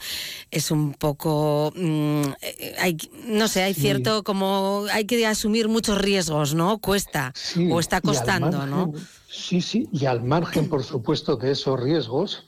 Es 0.50 0.70
un 0.70 0.94
poco, 0.94 1.72
mm, 1.76 2.22
hay, 2.78 2.96
no 3.26 3.48
sé, 3.48 3.62
hay 3.62 3.74
cierto 3.74 4.22
como 4.24 4.84
hay 4.92 5.04
que 5.04 5.24
asumir 5.26 5.68
muchos 5.68 5.96
riesgos, 5.98 6.54
¿no? 6.54 6.78
Cuesta 6.78 7.32
o 7.70 7.80
está 7.80 8.00
costando, 8.00 8.66
¿no? 8.66 8.92
Sí, 9.30 9.60
sí, 9.60 9.88
y 9.92 10.06
al 10.06 10.24
margen, 10.24 10.68
por 10.68 10.82
supuesto, 10.82 11.36
de 11.36 11.52
esos 11.52 11.78
riesgos, 11.78 12.46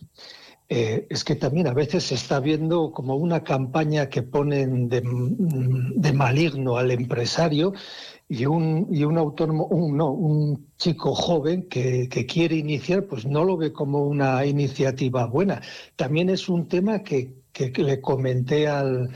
eh, 0.74 1.06
es 1.10 1.22
que 1.22 1.36
también 1.36 1.66
a 1.66 1.74
veces 1.74 2.04
se 2.04 2.14
está 2.14 2.40
viendo 2.40 2.92
como 2.92 3.16
una 3.16 3.44
campaña 3.44 4.08
que 4.08 4.22
ponen 4.22 4.88
de, 4.88 5.02
maligno 6.14 6.78
al 6.78 6.90
empresario 6.90 7.74
y 8.26 8.46
un, 8.46 8.88
y 8.90 9.04
un 9.04 9.18
autónomo, 9.18 9.66
un, 9.66 9.98
no, 9.98 10.12
un 10.12 10.70
chico 10.78 11.14
joven 11.14 11.68
que, 11.68 12.08
quiere 12.26 12.56
iniciar, 12.56 13.04
pues 13.04 13.26
no 13.26 13.44
lo 13.44 13.58
ve 13.58 13.70
como 13.70 14.06
una 14.06 14.46
iniciativa 14.46 15.26
buena. 15.26 15.60
También 15.94 16.30
es 16.30 16.48
un 16.48 16.66
tema 16.68 17.02
que, 17.02 17.34
le 17.76 18.00
comenté 18.00 18.66
al, 18.66 19.10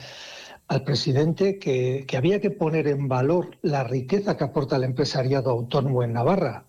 al 0.69 0.85
presidente 0.85 1.59
que, 1.59 2.05
que 2.07 2.17
había 2.19 2.39
que 2.39 2.51
poner 2.51 2.87
en 2.87 3.09
valor 3.09 3.57
la 3.63 3.83
riqueza 3.83 4.37
que 4.37 4.45
aporta 4.45 4.77
el 4.77 4.85
empresariado 4.85 5.49
autónomo 5.53 6.03
en 6.03 6.13
Navarra. 6.13 6.67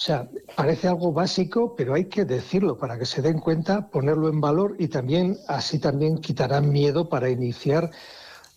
O 0.00 0.02
sea, 0.02 0.26
parece 0.56 0.88
algo 0.88 1.12
básico, 1.12 1.74
pero 1.76 1.92
hay 1.92 2.06
que 2.06 2.24
decirlo 2.24 2.78
para 2.78 2.98
que 2.98 3.04
se 3.04 3.20
den 3.20 3.38
cuenta, 3.38 3.90
ponerlo 3.90 4.30
en 4.30 4.40
valor 4.40 4.74
y 4.78 4.88
también 4.88 5.36
así 5.46 5.78
también 5.78 6.16
quitarán 6.16 6.70
miedo 6.70 7.10
para 7.10 7.28
iniciar 7.28 7.90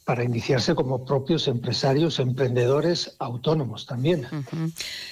para 0.06 0.24
iniciarse 0.24 0.74
como 0.74 1.04
propios 1.06 1.50
empresarios, 1.50 2.20
emprendedores 2.20 3.16
autónomos 3.20 3.86
también. 3.86 4.26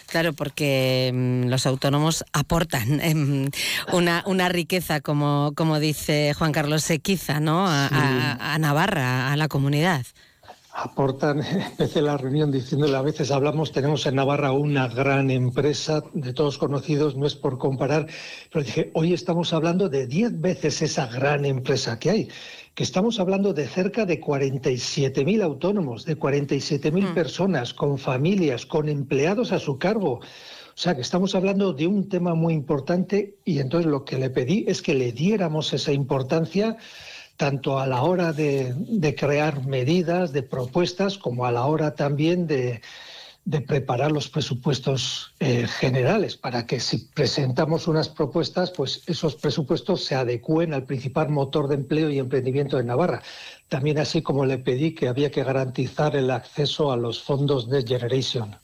Claro, 0.05 0.31
porque 0.31 1.11
mm, 1.13 1.47
los 1.47 1.65
autónomos 1.65 2.23
aportan 2.31 3.01
em, 3.01 3.49
una, 3.91 4.23
una, 4.25 4.47
riqueza, 4.47 5.01
como, 5.01 5.51
como 5.55 5.79
dice 5.79 6.33
Juan 6.33 6.53
Carlos 6.53 6.83
Sequiza, 6.83 7.41
¿no? 7.41 7.65
a 7.67 8.57
Navarra, 8.57 9.33
a 9.33 9.35
la 9.35 9.49
comunidad 9.49 10.05
aportan, 10.83 11.41
empecé 11.71 12.01
la 12.01 12.17
reunión 12.17 12.51
diciéndole, 12.51 12.95
a 12.95 13.01
veces 13.01 13.31
hablamos, 13.31 13.71
tenemos 13.71 14.05
en 14.05 14.15
Navarra 14.15 14.51
una 14.51 14.87
gran 14.87 15.29
empresa 15.29 16.03
de 16.13 16.33
todos 16.33 16.57
conocidos, 16.57 17.15
no 17.15 17.27
es 17.27 17.35
por 17.35 17.57
comparar, 17.57 18.07
pero 18.51 18.65
dije, 18.65 18.91
hoy 18.93 19.13
estamos 19.13 19.53
hablando 19.53 19.89
de 19.89 20.07
10 20.07 20.41
veces 20.41 20.81
esa 20.81 21.07
gran 21.07 21.45
empresa 21.45 21.99
que 21.99 22.09
hay, 22.09 22.29
que 22.73 22.83
estamos 22.83 23.19
hablando 23.19 23.53
de 23.53 23.67
cerca 23.67 24.05
de 24.05 24.19
47.000 24.19 25.43
autónomos, 25.43 26.05
de 26.05 26.17
47.000 26.17 27.11
mm. 27.11 27.13
personas, 27.13 27.73
con 27.73 27.97
familias, 27.97 28.65
con 28.65 28.89
empleados 28.89 29.51
a 29.51 29.59
su 29.59 29.77
cargo. 29.77 30.19
O 30.73 30.77
sea, 30.77 30.95
que 30.95 31.01
estamos 31.01 31.35
hablando 31.35 31.73
de 31.73 31.85
un 31.85 32.07
tema 32.07 32.33
muy 32.33 32.53
importante 32.53 33.35
y 33.43 33.59
entonces 33.59 33.91
lo 33.91 34.05
que 34.05 34.17
le 34.17 34.29
pedí 34.29 34.63
es 34.67 34.81
que 34.81 34.93
le 34.93 35.11
diéramos 35.11 35.73
esa 35.73 35.91
importancia 35.91 36.77
tanto 37.37 37.79
a 37.79 37.87
la 37.87 38.03
hora 38.03 38.33
de, 38.33 39.15
crear 39.17 39.65
medidas, 39.65 40.31
de 40.31 40.43
propuestas, 40.43 41.17
como 41.17 41.45
a 41.45 41.51
la 41.51 41.65
hora 41.65 41.95
también 41.95 42.47
de, 42.47 42.81
preparar 43.67 44.11
los 44.11 44.29
presupuestos 44.29 45.33
eh, 45.39 45.67
generales, 45.67 46.37
para 46.37 46.65
que 46.65 46.79
si 46.79 46.99
presentamos 46.99 47.87
unas 47.87 48.09
propuestas, 48.09 48.71
pues 48.71 49.01
esos 49.07 49.35
presupuestos 49.35 50.05
se 50.05 50.15
adecúen 50.15 50.73
al 50.73 50.85
principal 50.85 51.29
motor 51.29 51.67
de 51.67 51.75
empleo 51.75 52.09
y 52.09 52.19
emprendimiento 52.19 52.77
de 52.77 52.83
Navarra. 52.83 53.23
También 53.67 53.97
así 53.97 54.21
como 54.21 54.45
le 54.45 54.59
pedí 54.59 54.93
que 54.93 55.07
había 55.07 55.31
que 55.31 55.43
garantizar 55.43 56.15
el 56.15 56.29
acceso 56.29 56.91
a 56.91 56.97
los 56.97 57.21
fondos 57.23 57.69
de 57.69 57.83
Generation. 57.83 58.57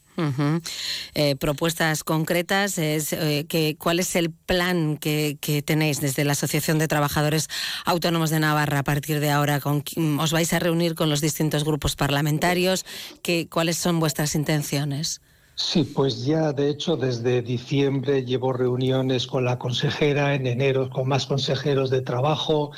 Eh, 1.13 1.35
propuestas 1.35 2.03
concretas, 2.03 2.77
es, 2.77 3.13
eh, 3.13 3.45
que, 3.47 3.75
¿cuál 3.77 3.99
es 3.99 4.15
el 4.15 4.31
plan 4.31 4.97
que, 4.97 5.37
tenéis 5.65 6.01
desde 6.01 6.23
la 6.23 6.31
Asociación 6.33 6.79
de 6.79 6.87
Trabajadores 6.87 7.49
Autónomos 7.85 8.29
de 8.29 8.39
Navarra 8.39 8.79
a 8.79 8.83
partir 8.83 9.19
de 9.19 9.29
ahora? 9.29 9.59
Con, 9.59 9.83
¿Os 10.19 10.31
vais 10.31 10.51
a 10.53 10.59
reunir 10.59 10.95
con 10.95 11.09
los 11.09 11.21
distintos 11.21 11.63
grupos 11.63 11.95
parlamentarios? 11.95 12.85
¿Qué, 13.21 13.47
¿Cuáles 13.49 13.77
son 13.77 13.99
vuestras 13.99 14.35
intenciones? 14.35 15.21
Sí, 15.55 15.83
pues 15.83 16.23
ya 16.23 16.53
de 16.53 16.69
hecho 16.69 16.97
desde 16.97 17.41
diciembre 17.41 18.23
llevo 18.23 18.53
reuniones 18.53 19.25
con 19.25 19.43
la 19.43 19.57
consejera, 19.57 20.35
en 20.35 20.45
enero 20.45 20.87
con 20.91 21.07
más 21.07 21.25
consejeros 21.25 21.89
de 21.89 22.01
trabajo. 22.01 22.71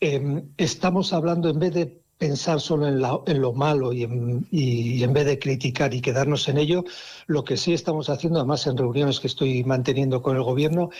Em, 0.00 0.42
estamos 0.56 1.12
hablando, 1.12 1.48
en 1.48 1.58
vez 1.60 1.72
de 1.72 2.02
pensar 2.18 2.60
solo 2.60 2.88
en, 2.88 3.40
lo 3.40 3.52
malo 3.52 3.92
y 3.92 4.02
en, 4.04 5.12
vez 5.12 5.26
de 5.26 5.38
criticar 5.38 5.92
y 5.92 6.00
quedarnos 6.00 6.48
en 6.48 6.58
ello, 6.58 6.84
lo 7.26 7.44
que 7.44 7.56
sí 7.56 7.74
estamos 7.74 8.08
haciendo, 8.08 8.38
además 8.38 8.66
en 8.66 8.78
reuniones 8.78 9.20
que 9.20 9.26
estoy 9.26 9.64
manteniendo 9.64 10.22
con 10.22 10.36
el 10.36 10.42
Gobierno, 10.42 10.90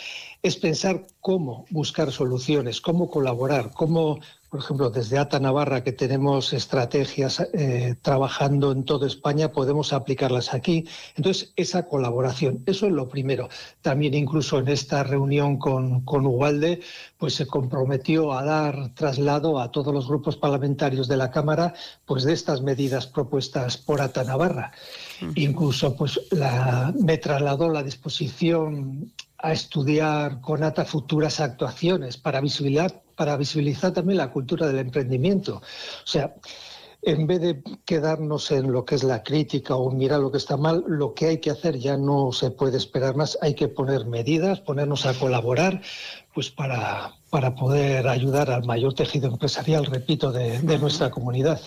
es 0.43 0.57
pensar 0.57 1.07
cómo 1.21 1.67
buscar 1.71 2.13
soluciones, 2.13 2.81
cómo 2.81 3.11
colaborar, 3.11 3.73
cómo 3.73 4.21
por 4.57 4.61
ejemplo, 4.65 4.91
desde 4.91 5.19
ATA 5.19 5.41
Navarra, 5.41 5.83
que 5.83 5.93
tenemos 5.93 6.53
estrategias 6.53 7.41
eh, 7.53 7.97
trabajando 8.01 8.73
en 8.73 8.85
toda 8.85 9.07
España, 9.07 9.53
podemos 9.53 9.93
aplicarlas 9.93 10.55
aquí. 10.55 10.87
Entonces, 11.17 11.53
esa 11.57 11.87
colaboración, 11.87 12.63
eso 12.65 12.87
es 12.87 12.93
lo 12.93 13.09
primero. 13.09 13.49
También 13.83 14.15
incluso 14.15 14.59
en 14.59 14.69
esta 14.69 15.03
reunión 15.03 15.59
con, 15.59 16.03
con 16.07 16.27
Ugalde, 16.27 16.81
pues 17.19 17.35
se 17.35 17.47
comprometió 17.47 18.33
a 18.33 18.45
dar 18.45 18.95
traslado 18.95 19.61
a 19.61 19.71
todos 19.73 19.93
los 19.93 20.07
grupos 20.07 20.37
parlamentarios 20.37 21.09
de 21.09 21.17
la 21.17 21.31
Cámara, 21.31 21.75
pues 22.05 22.23
de 22.23 22.33
estas 22.33 22.63
medidas 22.63 23.07
propuestas 23.07 23.77
por 23.77 24.01
ATA 24.01 24.25
Navarra. 24.25 24.73
Incluso, 25.35 25.97
pues 25.97 26.21
la, 26.31 26.95
me 26.99 27.19
trasladó 27.19 27.69
la 27.69 27.83
disposición 27.83 29.13
a 29.39 29.53
estudiar 29.53 30.41
con 30.41 30.63
ATA 30.63 30.85
futuras 30.85 31.41
actuaciones 31.41 32.17
para 32.17 32.41
visibilizar, 32.41 33.03
para 33.17 33.37
visibilizar 33.37 33.93
también 33.93 34.19
la 34.19 34.31
cultura 34.31 34.67
del 34.67 34.79
emprendimiento. 34.79 35.57
O 35.57 36.07
sea, 36.07 36.35
en 37.03 37.27
vez 37.27 37.41
de 37.41 37.63
quedarnos 37.85 38.51
en 38.51 38.73
lo 38.73 38.85
que 38.85 38.97
es 38.97 39.05
la 39.05 39.23
crítica 39.23 39.77
o 39.77 39.91
mirar 39.91 40.21
lo 40.21 40.33
que 40.33 40.39
está 40.39 40.57
mal, 40.57 40.85
lo 40.89 41.15
que 41.15 41.27
hay 41.27 41.39
que 41.39 41.51
hacer 41.51 41.79
ya 41.79 41.97
no 41.97 42.33
se 42.33 42.51
puede 42.51 42.79
esperar 42.79 43.15
más. 43.15 43.39
Hay 43.43 43.55
que 43.55 43.69
poner 43.69 44.07
medidas, 44.07 44.61
ponernos 44.61 45.07
a 45.07 45.15
colaborar, 45.15 45.81
pues 46.35 46.51
para, 46.51 47.15
para 47.31 47.55
poder 47.55 48.09
ayudar 48.09 48.51
al 48.51 48.65
mayor 48.65 48.95
tejido 48.95 49.29
empresarial, 49.29 49.87
repito, 49.87 50.33
de 50.33 50.79
nuestra 50.79 51.11
comunidad. 51.11 51.61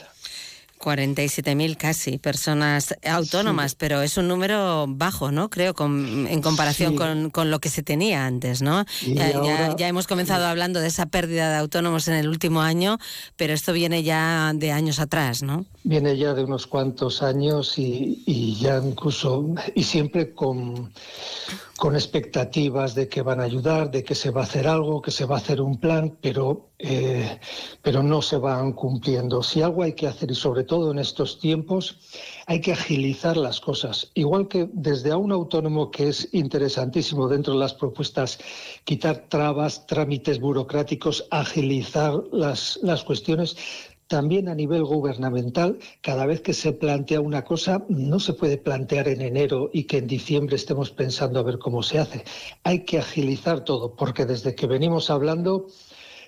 47.000 0.79 1.77
casi 1.77 2.17
personas 2.17 2.95
autónomas, 3.03 3.75
pero 3.75 4.01
es 4.01 4.17
un 4.17 4.27
número 4.27 4.85
bajo, 4.87 5.31
¿no? 5.31 5.49
Creo, 5.49 5.73
en 5.77 6.41
comparación 6.41 6.95
con, 6.95 7.51
lo 7.51 7.59
que 7.59 7.69
se 7.69 7.83
tenía 7.83 8.25
antes, 8.25 8.61
¿no? 8.61 8.85
Ya, 9.05 9.87
hemos 9.87 10.07
comenzado 10.07 10.45
hablando 10.45 10.79
de 10.79 10.87
esa 10.87 11.07
pérdida 11.07 11.49
de 11.51 11.57
autónomos 11.57 12.07
en 12.07 12.15
el 12.15 12.29
último 12.29 12.61
año, 12.61 12.97
pero 13.35 13.53
esto 13.53 13.73
viene 13.73 14.03
ya 14.03 14.53
de 14.55 14.71
años 14.71 14.99
atrás, 14.99 15.43
¿no? 15.43 15.65
Viene 15.83 16.17
ya 16.17 16.33
de 16.33 16.43
unos 16.43 16.67
cuantos 16.67 17.21
años 17.21 17.77
y, 17.77 18.23
y 18.25 18.55
ya 18.55 18.81
incluso, 18.83 19.45
y 19.75 19.83
siempre 19.83 20.33
con 20.33 20.91
con 21.79 21.95
expectativas 21.95 22.93
de 22.93 23.07
que 23.07 23.21
van 23.21 23.39
a 23.39 23.43
ayudar, 23.43 23.89
de 23.89 24.03
que 24.03 24.13
se 24.13 24.31
va 24.31 24.41
a 24.41 24.43
hacer 24.43 24.67
algo, 24.67 25.01
que 25.01 25.11
se 25.11 25.25
va 25.25 25.35
a 25.35 25.37
hacer 25.39 25.61
un 25.61 25.79
plan, 25.79 26.17
pero, 26.21 26.68
eh, 26.81 27.39
pero 27.81 28.01
no 28.01 28.21
se 28.21 28.37
van 28.37 28.71
cumpliendo. 28.71 29.43
Si 29.43 29.61
algo 29.61 29.83
hay 29.83 29.93
que 29.93 30.07
hacer, 30.07 30.31
y 30.31 30.35
sobre 30.35 30.63
todo 30.63 30.91
en 30.91 30.99
estos 30.99 31.37
tiempos, 31.37 31.99
hay 32.47 32.61
que 32.61 32.71
agilizar 32.71 33.35
las 33.35 33.59
cosas. 33.59 34.11
Igual 34.13 34.47
que 34.47 34.69
desde 34.71 35.11
a 35.11 35.17
un 35.17 35.33
autónomo 35.33 35.91
que 35.91 36.07
es 36.07 36.29
interesantísimo 36.31 37.27
dentro 37.27 37.53
de 37.53 37.59
las 37.59 37.73
propuestas, 37.73 38.39
quitar 38.85 39.27
trabas, 39.27 39.85
trámites 39.87 40.39
burocráticos, 40.39 41.27
agilizar 41.31 42.13
las, 42.31 42.79
las 42.81 43.03
cuestiones, 43.03 43.57
también 44.09 44.49
a 44.49 44.55
nivel 44.55 44.83
gubernamental, 44.83 45.77
cada 46.01 46.25
vez 46.25 46.41
que 46.41 46.53
se 46.53 46.73
plantea 46.73 47.21
una 47.21 47.43
cosa, 47.43 47.85
no 47.89 48.19
se 48.19 48.33
puede 48.33 48.57
plantear 48.57 49.07
en 49.07 49.21
enero 49.21 49.69
y 49.71 49.83
que 49.83 49.99
en 49.99 50.07
diciembre 50.07 50.55
estemos 50.55 50.89
pensando 50.89 51.39
a 51.39 51.43
ver 51.43 51.59
cómo 51.59 51.83
se 51.83 51.99
hace. 51.99 52.23
Hay 52.63 52.85
que 52.85 52.97
agilizar 52.97 53.63
todo, 53.63 53.95
porque 53.95 54.25
desde 54.25 54.55
que 54.55 54.65
venimos 54.65 55.11
hablando, 55.11 55.67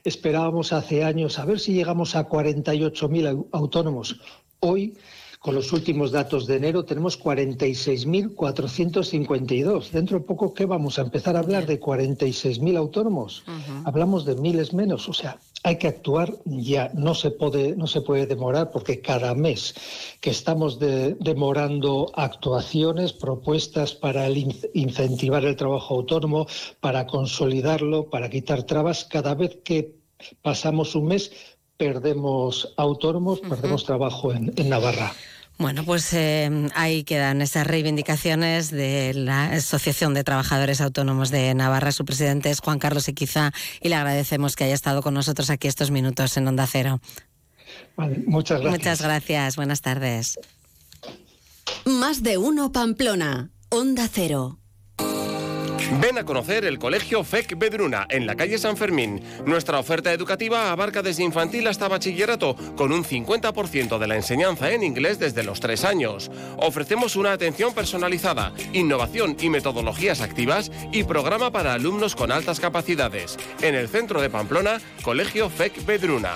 esperábamos 0.04 0.74
hace 0.74 1.04
años 1.04 1.40
a 1.40 1.46
ver 1.46 1.60
si 1.60 1.74
llegamos 1.74 2.16
a 2.16 2.28
48.000 2.28 3.48
autónomos. 3.52 4.20
Hoy 4.60 4.96
con 5.40 5.56
los 5.56 5.74
últimos 5.74 6.12
datos 6.12 6.46
de 6.46 6.58
enero 6.58 6.86
tenemos 6.86 7.20
46.452. 7.20 9.90
Dentro 9.90 10.20
de 10.20 10.26
poco, 10.26 10.54
¿qué 10.54 10.68
vamos 10.68 11.00
a 11.00 11.02
empezar 11.02 11.36
a 11.36 11.40
hablar 11.40 11.66
de 11.66 11.80
46.000 11.80 12.78
autónomos? 12.78 13.44
Hablamos 13.84 14.24
de 14.26 14.36
miles 14.36 14.72
menos. 14.72 15.10
O 15.10 15.14
sea, 15.14 15.40
hay 15.64 15.78
que 15.78 15.88
actuar 15.88 16.34
ya. 16.46 16.92
No 16.94 17.14
se 17.14 17.32
puede, 17.32 17.76
no 17.76 17.88
se 17.88 18.02
puede 18.02 18.26
demorar 18.26 18.72
porque 18.72 19.02
cada 19.02 19.36
mes 19.36 19.76
que 20.20 20.32
estamos 20.32 20.80
demorando 20.80 22.12
actuaciones, 22.16 23.14
propuestas 23.14 23.94
para 23.94 24.28
incentivar 24.74 25.46
el 25.46 25.56
trabajo 25.56 25.96
autónomo, 25.96 26.48
para 26.80 27.06
consolidarlo, 27.06 28.10
para 28.10 28.30
quitar 28.30 28.64
trabas, 28.64 29.06
cada 29.06 29.36
vez 29.36 29.58
que 29.64 29.96
pasamos 30.42 30.96
un 30.96 31.08
mes 31.08 31.32
perdemos 31.78 32.74
autónomos, 32.78 33.40
perdemos 33.40 33.86
trabajo 33.86 34.32
en, 34.32 34.54
Navarra. 34.70 35.14
Bueno, 35.62 35.84
pues 35.86 36.12
eh, 36.14 36.50
ahí 36.74 37.04
quedan 37.04 37.44
esas 37.44 37.68
reivindicaciones 37.68 38.72
de 38.72 39.14
la 39.14 39.46
Asociación 39.52 40.16
de 40.16 40.24
Trabajadores 40.24 40.82
Autónomos 40.82 41.30
de 41.30 41.54
Navarra. 41.54 41.92
Su 41.92 42.04
presidente 42.04 42.50
es 42.50 42.62
Juan 42.62 42.80
Carlos 42.80 43.08
Equiza 43.08 43.52
y 43.80 43.90
le 43.90 43.96
agradecemos 43.96 44.56
que 44.56 44.64
haya 44.64 44.74
estado 44.74 45.04
con 45.04 45.14
nosotros 45.14 45.52
aquí 45.52 45.68
estos 45.68 45.92
minutos 45.92 46.36
en 46.38 46.48
Onda 46.48 46.66
Cero. 46.66 47.00
muchas 48.26 48.60
gracias. 48.60 48.80
Muchas 48.80 49.02
gracias. 49.04 49.56
Buenas 49.56 49.82
tardes. 49.82 50.40
Más 51.86 52.24
de 52.24 52.40
uno 52.40 52.72
Pamplona. 52.72 53.52
Onda 53.70 54.10
Cero. 54.12 54.61
Ven 56.00 56.18
a 56.18 56.24
conocer 56.24 56.64
el 56.64 56.80
Colegio 56.80 57.24
FEC 57.24 57.58
Bedruna 57.58 58.06
en 58.10 58.26
la 58.26 58.36
calle 58.36 58.58
San 58.58 58.78
Fermín. 58.78 59.22
Nuestra 59.46 59.78
oferta 59.78 60.14
educativa 60.14 60.72
abarca 60.72 61.02
desde 61.02 61.24
infantil 61.24 61.68
hasta 61.68 61.90
bachillerato, 61.90 62.56
con 62.78 62.94
un 62.94 63.04
50% 63.04 63.98
de 63.98 64.08
la 64.08 64.16
enseñanza 64.16 64.72
en 64.72 64.84
inglés 64.84 65.20
desde 65.20 65.44
los 65.44 65.60
3 65.60 65.84
años. 65.84 66.32
Ofrecemos 66.58 67.18
una 67.18 67.34
atención 67.34 67.74
personalizada, 67.74 68.54
innovación 68.72 69.36
y 69.42 69.50
metodologías 69.50 70.22
activas 70.22 70.72
y 70.94 71.04
programa 71.04 71.52
para 71.52 71.74
alumnos 71.74 72.16
con 72.16 72.32
altas 72.32 72.62
capacidades. 72.62 73.38
En 73.62 73.76
el 73.76 73.90
centro 73.90 74.22
de 74.22 74.30
Pamplona, 74.30 74.80
Colegio 75.04 75.50
FEC 75.50 75.86
Bedruna. 75.86 76.36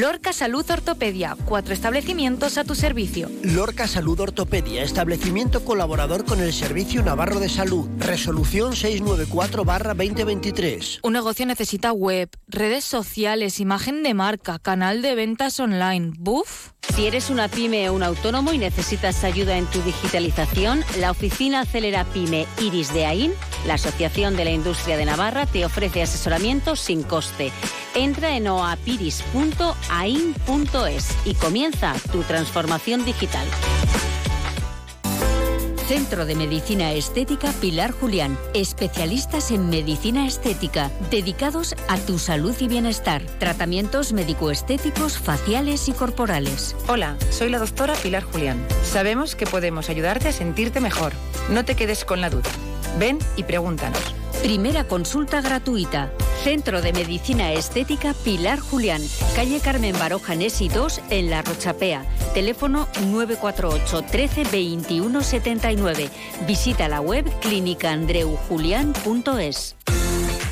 Lorca 0.00 0.32
Salud 0.32 0.68
Ortopedia, 0.68 1.36
cuatro 1.44 1.72
establecimientos 1.72 2.58
a 2.58 2.64
tu 2.64 2.74
servicio. 2.74 3.30
Lorca 3.44 3.86
Salud 3.86 4.18
Ortopedia, 4.18 4.82
establecimiento 4.82 5.64
colaborador 5.64 6.24
con 6.24 6.40
el 6.40 6.52
Servicio 6.52 7.04
Navarro 7.04 7.38
de 7.38 7.48
Salud. 7.48 7.88
Resolución 7.98 8.72
694-2023. 8.72 10.98
Un 11.00 11.12
negocio 11.12 11.46
necesita 11.46 11.92
web, 11.92 12.28
redes 12.48 12.84
sociales, 12.84 13.60
imagen 13.60 14.02
de 14.02 14.14
marca, 14.14 14.58
canal 14.58 15.00
de 15.00 15.14
ventas 15.14 15.60
online. 15.60 16.10
¿Buf? 16.18 16.70
Si 16.94 17.06
eres 17.06 17.30
una 17.30 17.48
pyme 17.48 17.88
o 17.88 17.94
un 17.94 18.02
autónomo 18.02 18.52
y 18.52 18.58
necesitas 18.58 19.24
ayuda 19.24 19.56
en 19.56 19.64
tu 19.66 19.80
digitalización, 19.82 20.84
la 20.98 21.12
oficina 21.12 21.60
Acelera 21.60 22.04
Pyme 22.04 22.46
Iris 22.60 22.92
de 22.92 23.06
AIN, 23.06 23.32
la 23.66 23.74
Asociación 23.74 24.36
de 24.36 24.44
la 24.44 24.50
Industria 24.50 24.96
de 24.96 25.04
Navarra, 25.04 25.46
te 25.46 25.64
ofrece 25.64 26.02
asesoramiento 26.02 26.76
sin 26.76 27.02
coste. 27.02 27.50
Entra 27.94 28.36
en 28.36 28.46
oapiris.ain.es 29.90 31.16
y 31.24 31.34
comienza 31.34 31.94
tu 32.10 32.22
transformación 32.22 33.04
digital. 33.04 33.46
Centro 35.86 36.24
de 36.24 36.34
Medicina 36.34 36.92
Estética 36.92 37.52
Pilar 37.60 37.92
Julián. 37.92 38.38
Especialistas 38.54 39.50
en 39.50 39.68
medicina 39.68 40.26
estética, 40.26 40.90
dedicados 41.10 41.74
a 41.88 41.98
tu 41.98 42.18
salud 42.18 42.54
y 42.58 42.68
bienestar. 42.68 43.22
Tratamientos 43.38 44.14
médico-estéticos, 44.14 45.18
faciales 45.18 45.88
y 45.88 45.92
corporales. 45.92 46.74
Hola, 46.88 47.18
soy 47.30 47.50
la 47.50 47.58
doctora 47.58 47.92
Pilar 47.96 48.22
Julián. 48.22 48.66
Sabemos 48.82 49.36
que 49.36 49.46
podemos 49.46 49.90
ayudarte 49.90 50.28
a 50.28 50.32
sentirte 50.32 50.80
mejor. 50.80 51.12
No 51.50 51.66
te 51.66 51.76
quedes 51.76 52.06
con 52.06 52.22
la 52.22 52.30
duda. 52.30 52.50
Ven 52.98 53.18
y 53.36 53.42
pregúntanos. 53.42 54.23
Primera 54.44 54.84
consulta 54.84 55.40
gratuita. 55.40 56.12
Centro 56.42 56.82
de 56.82 56.92
Medicina 56.92 57.54
Estética 57.54 58.12
Pilar 58.12 58.60
Julián, 58.60 59.00
calle 59.34 59.58
Carmen 59.58 59.98
Baroja 59.98 60.34
Nesi 60.34 60.68
2 60.68 61.00
en 61.08 61.30
La 61.30 61.40
Rochapea. 61.40 62.04
Teléfono 62.34 62.86
948 63.06 64.02
13 64.02 64.44
21 64.52 65.22
79. 65.22 66.10
Visita 66.46 66.88
la 66.88 67.00
web 67.00 67.24
clínicaandreujulián.es. 67.40 69.76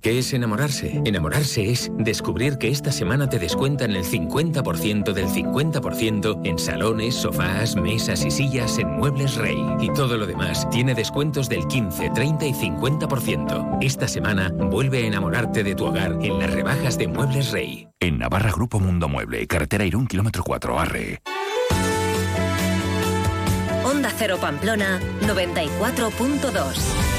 ¿Qué 0.00 0.18
es 0.18 0.32
enamorarse? 0.32 1.02
Enamorarse 1.04 1.70
es 1.70 1.90
descubrir 1.98 2.56
que 2.56 2.68
esta 2.68 2.90
semana 2.90 3.28
te 3.28 3.38
descuentan 3.38 3.90
el 3.90 4.02
50% 4.02 5.12
del 5.12 5.26
50% 5.26 6.40
en 6.42 6.58
salones, 6.58 7.16
sofás, 7.16 7.76
mesas 7.76 8.24
y 8.24 8.30
sillas 8.30 8.78
en 8.78 8.96
Muebles 8.96 9.34
Rey. 9.34 9.62
Y 9.78 9.92
todo 9.92 10.16
lo 10.16 10.26
demás 10.26 10.66
tiene 10.70 10.94
descuentos 10.94 11.50
del 11.50 11.66
15, 11.66 12.12
30 12.14 12.46
y 12.46 12.54
50%. 12.54 13.78
Esta 13.82 14.08
semana 14.08 14.48
vuelve 14.48 15.04
a 15.04 15.06
enamorarte 15.06 15.62
de 15.62 15.74
tu 15.74 15.84
hogar 15.84 16.16
en 16.22 16.38
las 16.38 16.50
rebajas 16.50 16.96
de 16.96 17.06
Muebles 17.06 17.50
Rey. 17.52 17.86
En 18.00 18.16
Navarra 18.16 18.52
Grupo 18.52 18.80
Mundo 18.80 19.06
Mueble, 19.06 19.46
carretera 19.46 19.84
Irún, 19.84 20.06
kilómetro 20.06 20.42
4, 20.42 20.80
Arre. 20.80 21.20
Onda 23.84 24.10
Cero 24.16 24.38
Pamplona, 24.40 24.98
94.2. 25.26 27.09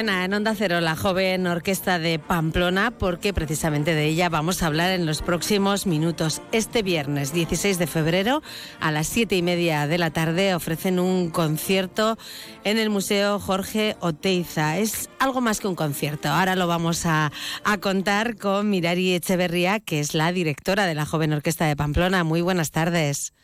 Suena 0.00 0.24
en 0.24 0.32
Onda 0.32 0.54
Cero 0.54 0.80
la 0.80 0.96
joven 0.96 1.46
orquesta 1.46 1.98
de 1.98 2.18
Pamplona 2.18 2.90
porque 2.90 3.34
precisamente 3.34 3.94
de 3.94 4.06
ella 4.06 4.30
vamos 4.30 4.62
a 4.62 4.66
hablar 4.66 4.92
en 4.92 5.04
los 5.04 5.20
próximos 5.20 5.86
minutos. 5.86 6.40
Este 6.52 6.82
viernes 6.82 7.34
16 7.34 7.78
de 7.78 7.86
febrero 7.86 8.42
a 8.80 8.92
las 8.92 9.08
siete 9.08 9.36
y 9.36 9.42
media 9.42 9.86
de 9.86 9.98
la 9.98 10.10
tarde 10.10 10.54
ofrecen 10.54 11.00
un 11.00 11.28
concierto 11.28 12.16
en 12.64 12.78
el 12.78 12.88
Museo 12.88 13.38
Jorge 13.38 13.98
Oteiza. 14.00 14.78
Es 14.78 15.10
algo 15.18 15.42
más 15.42 15.60
que 15.60 15.68
un 15.68 15.74
concierto. 15.74 16.30
Ahora 16.30 16.56
lo 16.56 16.66
vamos 16.66 17.04
a, 17.04 17.30
a 17.64 17.76
contar 17.76 18.38
con 18.38 18.70
Mirari 18.70 19.12
Echeverría, 19.12 19.80
que 19.80 20.00
es 20.00 20.14
la 20.14 20.32
directora 20.32 20.86
de 20.86 20.94
la 20.94 21.04
joven 21.04 21.34
orquesta 21.34 21.66
de 21.66 21.76
Pamplona. 21.76 22.24
Muy 22.24 22.40
buenas 22.40 22.70
tardes. 22.70 23.34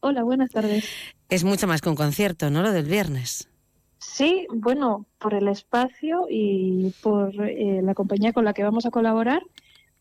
Hola, 0.00 0.22
buenas 0.22 0.48
tardes. 0.48 0.86
Es 1.28 1.44
mucho 1.44 1.66
más 1.66 1.82
que 1.82 1.90
un 1.90 1.94
concierto, 1.94 2.48
¿no? 2.48 2.62
Lo 2.62 2.72
del 2.72 2.86
viernes. 2.86 3.50
Sí, 4.08 4.46
bueno, 4.54 5.04
por 5.18 5.34
el 5.34 5.48
espacio 5.48 6.26
y 6.30 6.92
por 7.02 7.34
eh, 7.42 7.80
la 7.82 7.92
compañía 7.94 8.32
con 8.32 8.44
la 8.44 8.52
que 8.54 8.62
vamos 8.62 8.86
a 8.86 8.90
colaborar, 8.90 9.42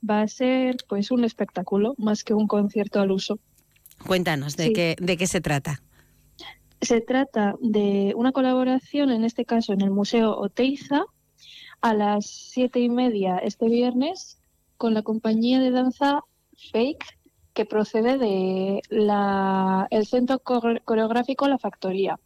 va 0.08 0.22
a 0.22 0.28
ser 0.28 0.78
pues 0.88 1.10
un 1.12 1.24
espectáculo 1.24 1.96
más 1.98 2.24
que 2.24 2.34
un 2.36 2.48
concierto 2.48 3.02
al 3.02 3.12
uso. 3.12 3.40
Cuéntanos, 4.06 4.56
¿de, 4.58 4.66
Sí. 4.68 4.74
qué, 4.74 4.96
de 5.02 5.18
qué 5.18 5.26
se 5.28 5.42
trata? 5.42 5.82
Se 6.82 7.02
trata 7.02 7.56
de 7.62 8.14
una 8.16 8.32
colaboración, 8.32 9.10
en 9.10 9.24
este 9.24 9.44
caso 9.44 9.74
en 9.74 9.82
el 9.82 9.90
Museo 9.90 10.38
Oteiza, 10.38 11.04
a 11.82 11.94
las 11.94 12.26
siete 12.28 12.80
y 12.80 12.90
media 12.90 13.38
este 13.40 13.68
viernes, 13.68 14.40
con 14.78 14.94
la 14.94 15.02
compañía 15.02 15.60
de 15.60 15.72
danza 15.72 16.22
Fake, 16.72 17.18
que 17.54 17.66
procede 17.66 18.18
de 18.20 18.82
la, 18.90 19.88
el 19.90 20.06
centro 20.06 20.40
Core- 20.40 20.82
coreográfico 20.86 21.48
La 21.48 21.58
Factoría. 21.58 22.20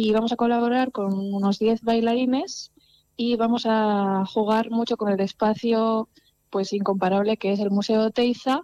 Y 0.00 0.12
vamos 0.12 0.30
a 0.30 0.36
colaborar 0.36 0.92
con 0.92 1.12
unos 1.12 1.58
10 1.58 1.82
bailarines 1.82 2.70
y 3.16 3.34
vamos 3.34 3.64
a 3.66 4.24
jugar 4.32 4.70
mucho 4.70 4.96
con 4.96 5.10
el 5.10 5.18
espacio 5.18 6.08
pues 6.50 6.72
incomparable 6.72 7.36
que 7.36 7.50
es 7.50 7.58
el 7.58 7.72
Museo 7.72 8.02
Oteiza 8.02 8.60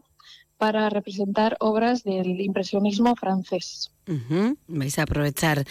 para 0.59 0.89
representar 0.91 1.57
obras 1.59 2.05
del 2.05 2.41
impresionismo 2.41 3.17
francés. 3.17 3.91
Ujú, 4.07 4.57
Vais 4.69 4.97
a 5.01 5.03
aprovechar 5.03 5.65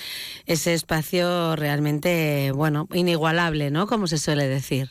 ese 0.46 0.74
espacio 0.74 1.56
realmente, 1.56 2.52
bueno, 2.52 2.90
inigualable, 2.94 3.72
¿no? 3.72 3.88
Como 3.88 4.08
se 4.08 4.18
suele 4.18 4.50
decir. 4.50 4.90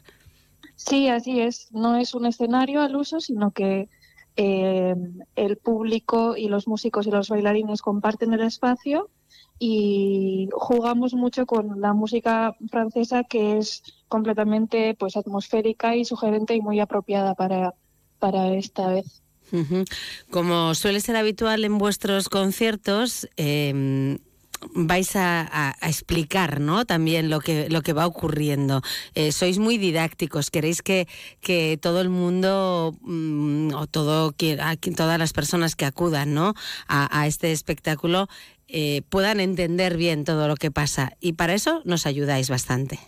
Sí, 0.76 1.08
así 1.08 1.40
es. 1.40 1.68
No 1.70 1.96
es 1.96 2.14
un 2.14 2.24
escenario 2.24 2.80
al 2.80 2.96
uso, 2.96 3.20
sino 3.20 3.50
que 3.50 3.90
eh, 4.36 4.94
el 5.36 5.58
público 5.58 6.34
y 6.34 6.48
los 6.48 6.66
músicos 6.66 7.06
y 7.06 7.10
los 7.10 7.28
bailarines 7.28 7.82
comparten 7.82 8.32
el 8.32 8.40
espacio 8.40 9.10
y 9.58 10.48
jugamos 10.52 11.14
mucho 11.14 11.46
con 11.46 11.80
la 11.80 11.92
música 11.92 12.56
francesa 12.70 13.24
que 13.24 13.58
es 13.58 13.82
completamente 14.08 14.96
pues 14.98 15.16
atmosférica 15.16 15.94
y 15.96 16.04
sugerente 16.04 16.54
y 16.54 16.60
muy 16.60 16.80
apropiada 16.80 17.34
para, 17.34 17.74
para 18.18 18.54
esta 18.54 18.88
vez. 18.88 19.22
Como 20.30 20.74
suele 20.74 21.00
ser 21.00 21.16
habitual 21.16 21.64
en 21.64 21.76
vuestros 21.76 22.28
conciertos, 22.28 23.28
eh, 23.36 24.18
vais 24.74 25.16
a, 25.16 25.74
explicar 25.82 26.60
¿no? 26.60 26.84
también 26.84 27.30
lo 27.30 27.40
que, 27.40 27.68
lo 27.68 27.82
que 27.82 27.92
va 27.92 28.06
ocurriendo. 28.06 28.82
Eh, 29.14 29.32
sois 29.32 29.58
muy 29.58 29.78
didácticos, 29.78 30.50
queréis 30.50 30.82
que, 30.82 31.08
que 31.40 31.78
todo 31.80 32.00
el 32.00 32.08
mundo 32.08 32.94
mm, 33.02 33.74
o 33.74 33.86
todo, 33.86 34.32
que- 34.32 34.58
todas 34.96 35.18
las 35.18 35.32
personas 35.32 35.76
que 35.76 35.84
acudan 35.84 36.34
¿no? 36.34 36.54
a, 36.88 37.20
a 37.20 37.26
este 37.26 37.52
espectáculo 37.52 38.28
eh, 38.68 39.02
puedan 39.08 39.40
entender 39.40 39.96
bien 39.96 40.24
todo 40.24 40.48
lo 40.48 40.56
que 40.56 40.70
pasa. 40.70 41.12
Y 41.20 41.34
para 41.34 41.54
eso 41.54 41.82
nos 41.84 42.06
ayudáis 42.06 42.48
bastante. 42.48 42.98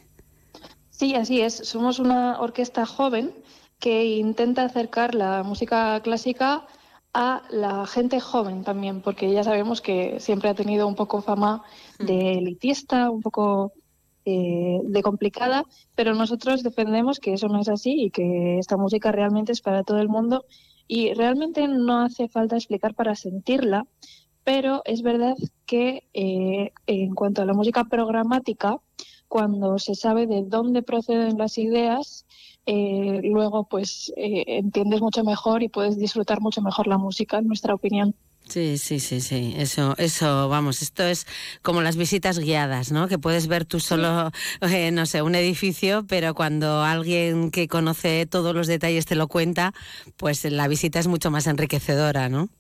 Sí, 0.91 1.15
así 1.15 1.41
es. 1.41 1.55
Somos 1.55 1.99
una 1.99 2.41
orquesta 2.41 2.87
joven 2.87 3.33
que 3.81 4.05
intenta 4.17 4.65
acercar 4.65 5.15
la 5.15 5.43
música 5.43 6.01
clásica 6.03 6.67
a 7.15 7.43
la 7.51 7.87
gente 7.87 8.21
joven 8.21 8.65
también, 8.65 9.01
porque 9.01 9.33
ya 9.33 9.45
sabemos 9.45 9.81
que 9.81 10.19
siempre 10.19 10.51
ha 10.51 10.55
tenido 10.55 10.89
un 10.89 10.97
poco 10.97 11.23
fama 11.23 11.63
de 12.01 12.33
elitista, 12.33 13.09
un 13.09 13.23
poco 13.23 13.73
eh, 14.25 14.81
de 14.83 15.03
complicada, 15.03 15.65
pero 15.95 16.15
nosotros 16.15 16.65
defendemos 16.65 17.21
que 17.21 17.35
eso 17.35 17.47
no 17.47 17.61
es 17.61 17.69
así 17.69 18.07
y 18.07 18.11
que 18.11 18.59
esta 18.59 18.77
música 18.77 19.13
realmente 19.13 19.53
es 19.53 19.61
para 19.61 19.85
todo 19.85 20.01
el 20.01 20.09
mundo. 20.09 20.45
Y 20.89 21.15
realmente 21.15 21.69
no 21.69 22.01
hace 22.01 22.29
falta 22.29 22.57
explicar 22.57 22.95
para 22.95 23.15
sentirla, 23.15 23.87
pero 24.43 24.83
es 24.85 25.03
verdad 25.03 25.35
que 25.67 26.03
eh, 26.15 26.73
en 26.87 27.15
cuanto 27.15 27.43
a 27.43 27.47
la 27.47 27.55
música 27.55 27.85
programática, 27.85 28.79
cuando 29.29 29.79
se 29.79 29.95
sabe 29.95 30.27
de 30.27 30.43
dónde 30.45 30.83
proceden 30.83 31.39
las 31.39 31.59
ideas, 31.59 32.27
eh, 32.67 33.21
luego 33.25 33.65
pues 33.65 34.13
eh, 34.17 34.45
entiendes 34.47 35.01
mucho 35.01 35.25
mejor 35.25 35.63
y 35.63 35.69
puedes 35.69 35.99
disfrutar 35.99 36.41
mucho 36.41 36.63
mejor 36.63 36.87
la 36.87 36.99
música, 36.99 37.39
en 37.39 37.47
nuestra 37.47 37.75
opinión. 37.75 38.15
Sí, 38.49 38.77
sí, 38.77 39.01
sí, 39.01 39.21
sí. 39.21 39.55
Eso, 39.57 39.95
eso, 39.97 40.49
vamos, 40.49 40.83
esto 40.83 41.03
es 41.03 41.27
como 41.63 41.81
las 41.81 41.97
visitas 41.97 42.39
guiadas, 42.39 42.93
¿no? 42.93 43.09
Que 43.09 43.19
puedes 43.19 43.47
ver 43.47 43.65
tú 43.65 43.81
solo, 43.81 44.31
eh, 44.61 44.91
no 44.91 45.07
sé, 45.07 45.23
un 45.23 45.35
edificio, 45.35 46.05
pero 46.07 46.35
cuando 46.35 46.83
alguien 46.83 47.51
que 47.51 47.69
conoce 47.69 48.27
todos 48.27 48.55
los 48.55 48.67
detalles 48.67 49.07
te 49.07 49.15
lo 49.15 49.29
cuenta, 49.29 49.73
pues 50.19 50.45
la 50.45 50.69
visita 50.69 50.99
es 50.99 51.07
mucho 51.07 51.31
más 51.31 51.47
enriquecedora, 51.47 52.29
¿no? 52.29 52.51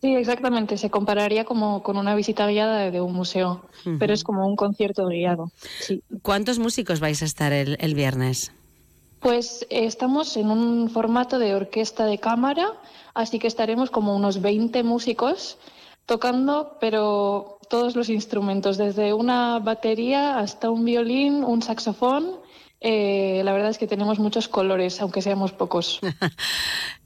Sí, 0.00 0.14
exactamente. 0.14 0.76
Se 0.76 0.90
compararía 0.90 1.44
como 1.44 1.82
con 1.82 1.96
una 1.96 2.14
visita 2.14 2.46
guiada 2.46 2.90
de 2.90 3.00
un 3.00 3.14
museo, 3.14 3.64
pero 3.98 4.12
es 4.12 4.24
como 4.24 4.46
un 4.46 4.56
concierto 4.56 5.06
guiado. 5.06 5.50
Sí. 5.80 6.02
¿Cuántos 6.22 6.58
músicos 6.58 7.00
vais 7.00 7.22
a 7.22 7.24
estar 7.24 7.52
el, 7.52 7.76
el 7.80 7.94
viernes? 7.94 8.52
Pues 9.24 9.62
eh, 9.70 9.86
estamos 9.86 10.36
en 10.36 10.50
un 10.50 10.90
formato 10.90 11.38
de 11.38 11.54
orquesta 11.54 12.04
de 12.04 12.18
cámara, 12.18 12.74
así 13.14 13.38
que 13.38 13.46
estaremos 13.46 13.88
como 13.88 14.14
unos 14.14 14.42
20 14.42 14.82
músicos 14.82 15.56
tocando, 16.04 16.76
pero 16.78 17.56
todos 17.70 17.96
los 17.96 18.10
instrumentos, 18.10 18.76
desde 18.76 19.14
una 19.14 19.60
batería 19.60 20.38
hasta 20.38 20.68
un 20.68 20.84
violín, 20.84 21.42
un 21.42 21.62
saxofón. 21.62 22.36
Eh, 22.86 23.40
la 23.44 23.54
verdad 23.54 23.70
es 23.70 23.78
que 23.78 23.86
tenemos 23.86 24.18
muchos 24.18 24.46
colores, 24.46 25.00
aunque 25.00 25.22
seamos 25.22 25.52
pocos. 25.52 26.00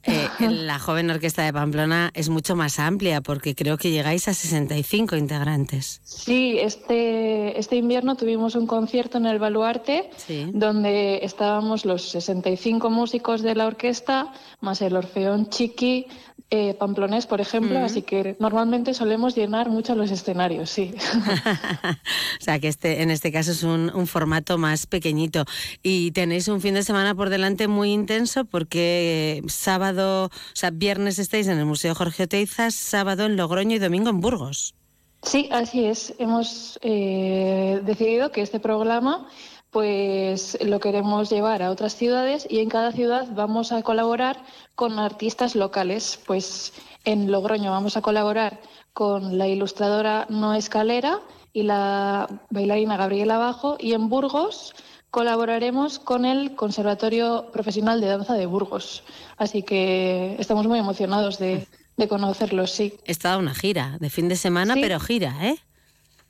Eh, 0.03 0.29
la 0.39 0.79
joven 0.79 1.11
orquesta 1.11 1.43
de 1.43 1.51
Pamplona 1.51 2.09
es 2.13 2.29
mucho 2.29 2.55
más 2.55 2.79
amplia 2.79 3.19
porque 3.19 3.53
creo 3.53 3.77
que 3.77 3.91
llegáis 3.91 4.29
a 4.29 4.33
65 4.33 5.17
integrantes. 5.17 5.99
Sí, 6.05 6.57
este, 6.57 7.59
este 7.59 7.75
invierno 7.75 8.15
tuvimos 8.15 8.55
un 8.55 8.65
concierto 8.65 9.17
en 9.17 9.25
el 9.25 9.39
Baluarte 9.39 10.09
donde 10.53 11.19
estábamos 11.21 11.83
los 11.83 12.09
65 12.11 12.89
músicos 12.89 13.41
de 13.41 13.55
la 13.55 13.67
orquesta, 13.67 14.31
más 14.61 14.81
el 14.81 14.95
Orfeón 14.95 15.49
Chiqui, 15.49 16.07
eh, 16.51 16.73
Pamplonés, 16.73 17.27
por 17.27 17.41
ejemplo, 17.41 17.77
así 17.79 18.01
que 18.01 18.35
normalmente 18.39 18.95
solemos 18.95 19.35
llenar 19.35 19.69
mucho 19.69 19.93
los 19.93 20.09
escenarios, 20.09 20.69
sí. 20.69 20.93
O 22.41 22.43
sea 22.43 22.59
que 22.59 22.67
este, 22.67 23.03
en 23.03 23.11
este 23.11 23.31
caso 23.31 23.51
es 23.51 23.61
un, 23.61 23.91
un 23.93 24.07
formato 24.07 24.57
más 24.57 24.87
pequeñito. 24.87 25.45
Y 25.83 26.11
tenéis 26.11 26.47
un 26.47 26.59
fin 26.59 26.73
de 26.73 26.83
semana 26.83 27.13
por 27.13 27.29
delante 27.29 27.67
muy 27.67 27.91
intenso 27.91 28.45
porque 28.45 29.43
sábado, 29.47 30.25
o 30.25 30.29
sea, 30.53 30.71
viernes 30.71 31.19
estáis 31.19 31.47
en 31.47 31.59
el 31.59 31.65
Museo 31.65 31.93
Jorge 31.93 32.23
Oteiza, 32.23 32.71
sábado 32.71 33.25
en 33.25 33.35
Logroño 33.35 33.75
y 33.75 33.79
domingo 33.79 34.09
en 34.09 34.19
Burgos. 34.19 34.73
Sí, 35.21 35.49
así 35.51 35.85
es. 35.85 36.13
Hemos 36.17 36.79
eh, 36.81 37.81
decidido 37.83 38.31
que 38.31 38.41
este 38.41 38.59
programa 38.59 39.27
pues 39.71 40.57
lo 40.63 40.79
queremos 40.79 41.29
llevar 41.29 41.61
a 41.61 41.69
otras 41.71 41.95
ciudades 41.95 42.47
y 42.49 42.59
en 42.59 42.69
cada 42.69 42.91
ciudad 42.91 43.27
vamos 43.33 43.71
a 43.71 43.81
colaborar 43.83 44.37
con 44.75 44.97
artistas 44.99 45.55
locales. 45.55 46.19
Pues 46.25 46.73
en 47.05 47.31
Logroño 47.31 47.71
vamos 47.71 47.95
a 47.97 48.01
colaborar 48.01 48.59
con 48.93 49.37
la 49.37 49.47
ilustradora 49.47 50.25
No 50.29 50.53
Escalera 50.55 51.19
y 51.53 51.63
la 51.63 52.27
bailarina 52.49 52.97
Gabriela 52.97 53.37
Bajo 53.37 53.77
y 53.79 53.93
en 53.93 54.09
Burgos 54.09 54.73
colaboraremos 55.11 55.97
con 55.99 56.25
el 56.25 56.55
Conservatorio 56.55 57.49
Profesional 57.51 57.99
de 58.01 58.07
Danza 58.07 58.33
de 58.35 58.45
Burgos. 58.45 59.03
Así 59.37 59.63
que 59.63 60.35
estamos 60.39 60.67
muy 60.67 60.77
emocionados 60.79 61.39
de, 61.39 61.67
de 61.97 62.07
conocerlos, 62.07 62.71
sí. 62.71 62.93
Es 63.05 63.17
toda 63.19 63.37
una 63.37 63.55
gira, 63.55 63.97
de 63.99 64.09
fin 64.11 64.29
de 64.29 64.35
semana, 64.35 64.75
Sí. 64.75 64.81
pero 64.81 64.99
gira, 64.99 65.35
¿eh? 65.41 65.57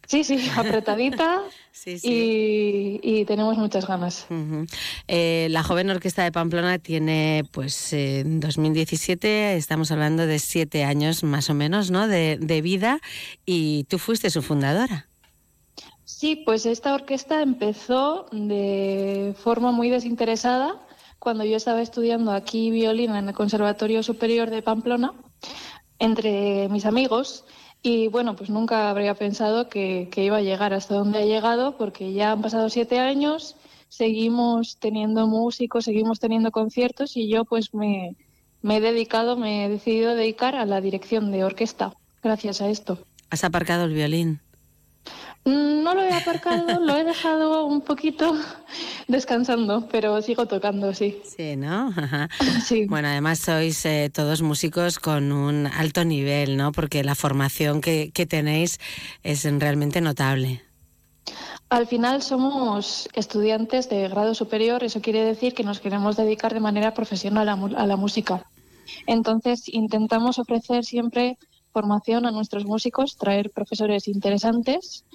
Sí, 0.10 0.24
sí, 0.24 0.40
apretadita 0.58 1.44
Y, 1.86 3.00
y 3.04 3.26
tenemos 3.26 3.58
muchas 3.58 3.86
ganas. 3.86 4.26
Eh, 5.08 5.48
la 5.52 5.62
joven 5.62 5.92
orquesta 5.92 6.24
de 6.24 6.32
Pamplona 6.32 6.80
tiene, 6.80 7.44
pues, 7.52 7.94
eh, 7.94 8.22
en 8.22 8.40
2017, 8.40 9.56
estamos 9.56 9.92
hablando 9.92 10.26
de 10.26 10.40
siete 10.40 10.84
años 10.84 11.24
más 11.24 11.52
o 11.52 11.54
menos, 11.54 11.92
¿no? 11.92 12.08
De, 12.08 12.40
de 12.42 12.62
vida 12.62 13.02
y 13.46 13.84
tú 13.84 14.00
fuiste 14.00 14.32
su 14.32 14.42
fundadora. 14.42 15.08
Sí, 16.06 16.38
pues 16.44 16.66
esta 16.66 16.96
orquesta 16.96 17.44
empezó 17.44 18.26
de 18.32 19.36
forma 19.38 19.72
muy 19.72 19.92
desinteresada 19.92 20.76
cuando 21.20 21.46
yo 21.46 21.56
estaba 21.56 21.84
estudiando 21.84 22.32
aquí 22.32 22.72
violín 22.72 23.16
en 23.16 23.28
el 23.28 23.36
Conservatorio 23.36 24.02
Superior 24.02 24.50
de 24.50 24.64
Pamplona, 24.64 25.14
entre 26.00 26.68
mis 26.70 26.88
amigos. 26.88 27.46
Y 27.82 28.08
bueno, 28.10 28.36
pues 28.36 28.50
nunca 28.50 28.90
habría 28.90 29.16
pensado 29.16 29.70
que, 29.70 30.10
iba 30.16 30.38
a 30.38 30.42
llegar 30.42 30.74
hasta 30.74 30.96
donde 30.96 31.20
ha 31.20 31.26
llegado, 31.26 31.78
porque 31.78 32.14
ya 32.14 32.32
han 32.34 32.42
pasado 32.42 32.70
siete 32.70 33.00
años 33.00 33.56
seguimos 33.88 34.78
teniendo 34.78 35.26
músicos, 35.28 35.86
seguimos 35.86 36.20
teniendo 36.20 36.52
conciertos 36.52 37.18
y 37.18 37.28
yo 37.28 37.44
pues 37.44 37.74
me, 37.74 38.16
me 38.62 38.78
he 38.78 38.82
dedicado, 38.82 39.36
me 39.36 39.66
he 39.66 39.70
decidido 39.70 40.14
dedicar 40.14 40.56
a 40.56 40.66
la 40.66 40.80
dirección 40.80 41.32
de 41.32 41.44
orquesta 41.44 41.94
gracias 42.22 42.62
a 42.62 42.70
esto. 42.70 43.00
¿Has 43.32 43.44
aparcado 43.44 43.86
el 43.86 43.94
violín? 43.94 44.42
Mm, 45.50 45.84
No 45.84 45.96
lo 45.96 46.04
he 46.04 46.14
aparcado, 46.14 46.80
lo 46.80 46.96
he 46.96 47.04
dejado 47.04 47.66
un 47.66 47.82
poquito 47.82 48.36
descansando, 49.08 49.88
pero 49.92 50.22
sigo 50.22 50.46
tocando, 50.46 50.94
sí. 50.94 51.18
Sí, 51.24 51.56
¿no? 51.56 51.88
Ajá. 51.96 52.30
Bueno, 52.88 53.08
además 53.08 53.40
sois 53.40 53.84
eh, 53.86 54.12
todos 54.14 54.42
músicos 54.42 55.00
con 55.00 55.32
un 55.32 55.66
alto 55.68 56.06
nivel, 56.06 56.58
¿no? 56.58 56.72
Porque 56.72 57.04
la 57.04 57.16
formación 57.16 57.82
que, 57.82 58.12
que 58.14 58.26
tenéis 58.26 58.80
es 59.24 59.44
realmente 59.60 60.02
notable. 60.02 60.62
Al 61.70 61.86
final 61.86 62.22
somos 62.22 63.08
estudiantes 63.14 63.90
de 63.90 64.08
grado 64.08 64.34
superior, 64.34 64.84
eso 64.84 65.02
quiere 65.02 65.24
decir 65.24 65.54
que 65.54 65.64
nos 65.64 65.80
queremos 65.80 66.18
dedicar 66.18 66.54
de 66.54 66.60
manera 66.60 66.94
profesional 66.94 67.48
a 67.50 67.86
la 67.86 67.96
música. 67.96 68.44
Entonces 69.06 69.64
intentamos 69.68 70.40
ofrecer 70.40 70.84
siempre 70.84 71.38
formación 71.72 72.26
a 72.26 72.32
nuestros 72.32 72.66
músicos, 72.66 73.16
traer 73.18 73.52
profesores 73.52 74.08
interesantes 74.08 75.06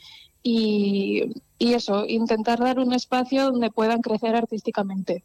y, 0.43 1.23
y 1.59 1.73
eso, 1.75 2.07
intentar 2.07 2.59
dar 2.59 2.79
un 2.79 2.93
espacio 2.93 3.45
donde 3.51 3.71
puedan 3.71 4.01
crecer 4.01 4.37
artísticamente. 4.37 5.25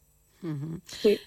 Sí. 1.01 1.19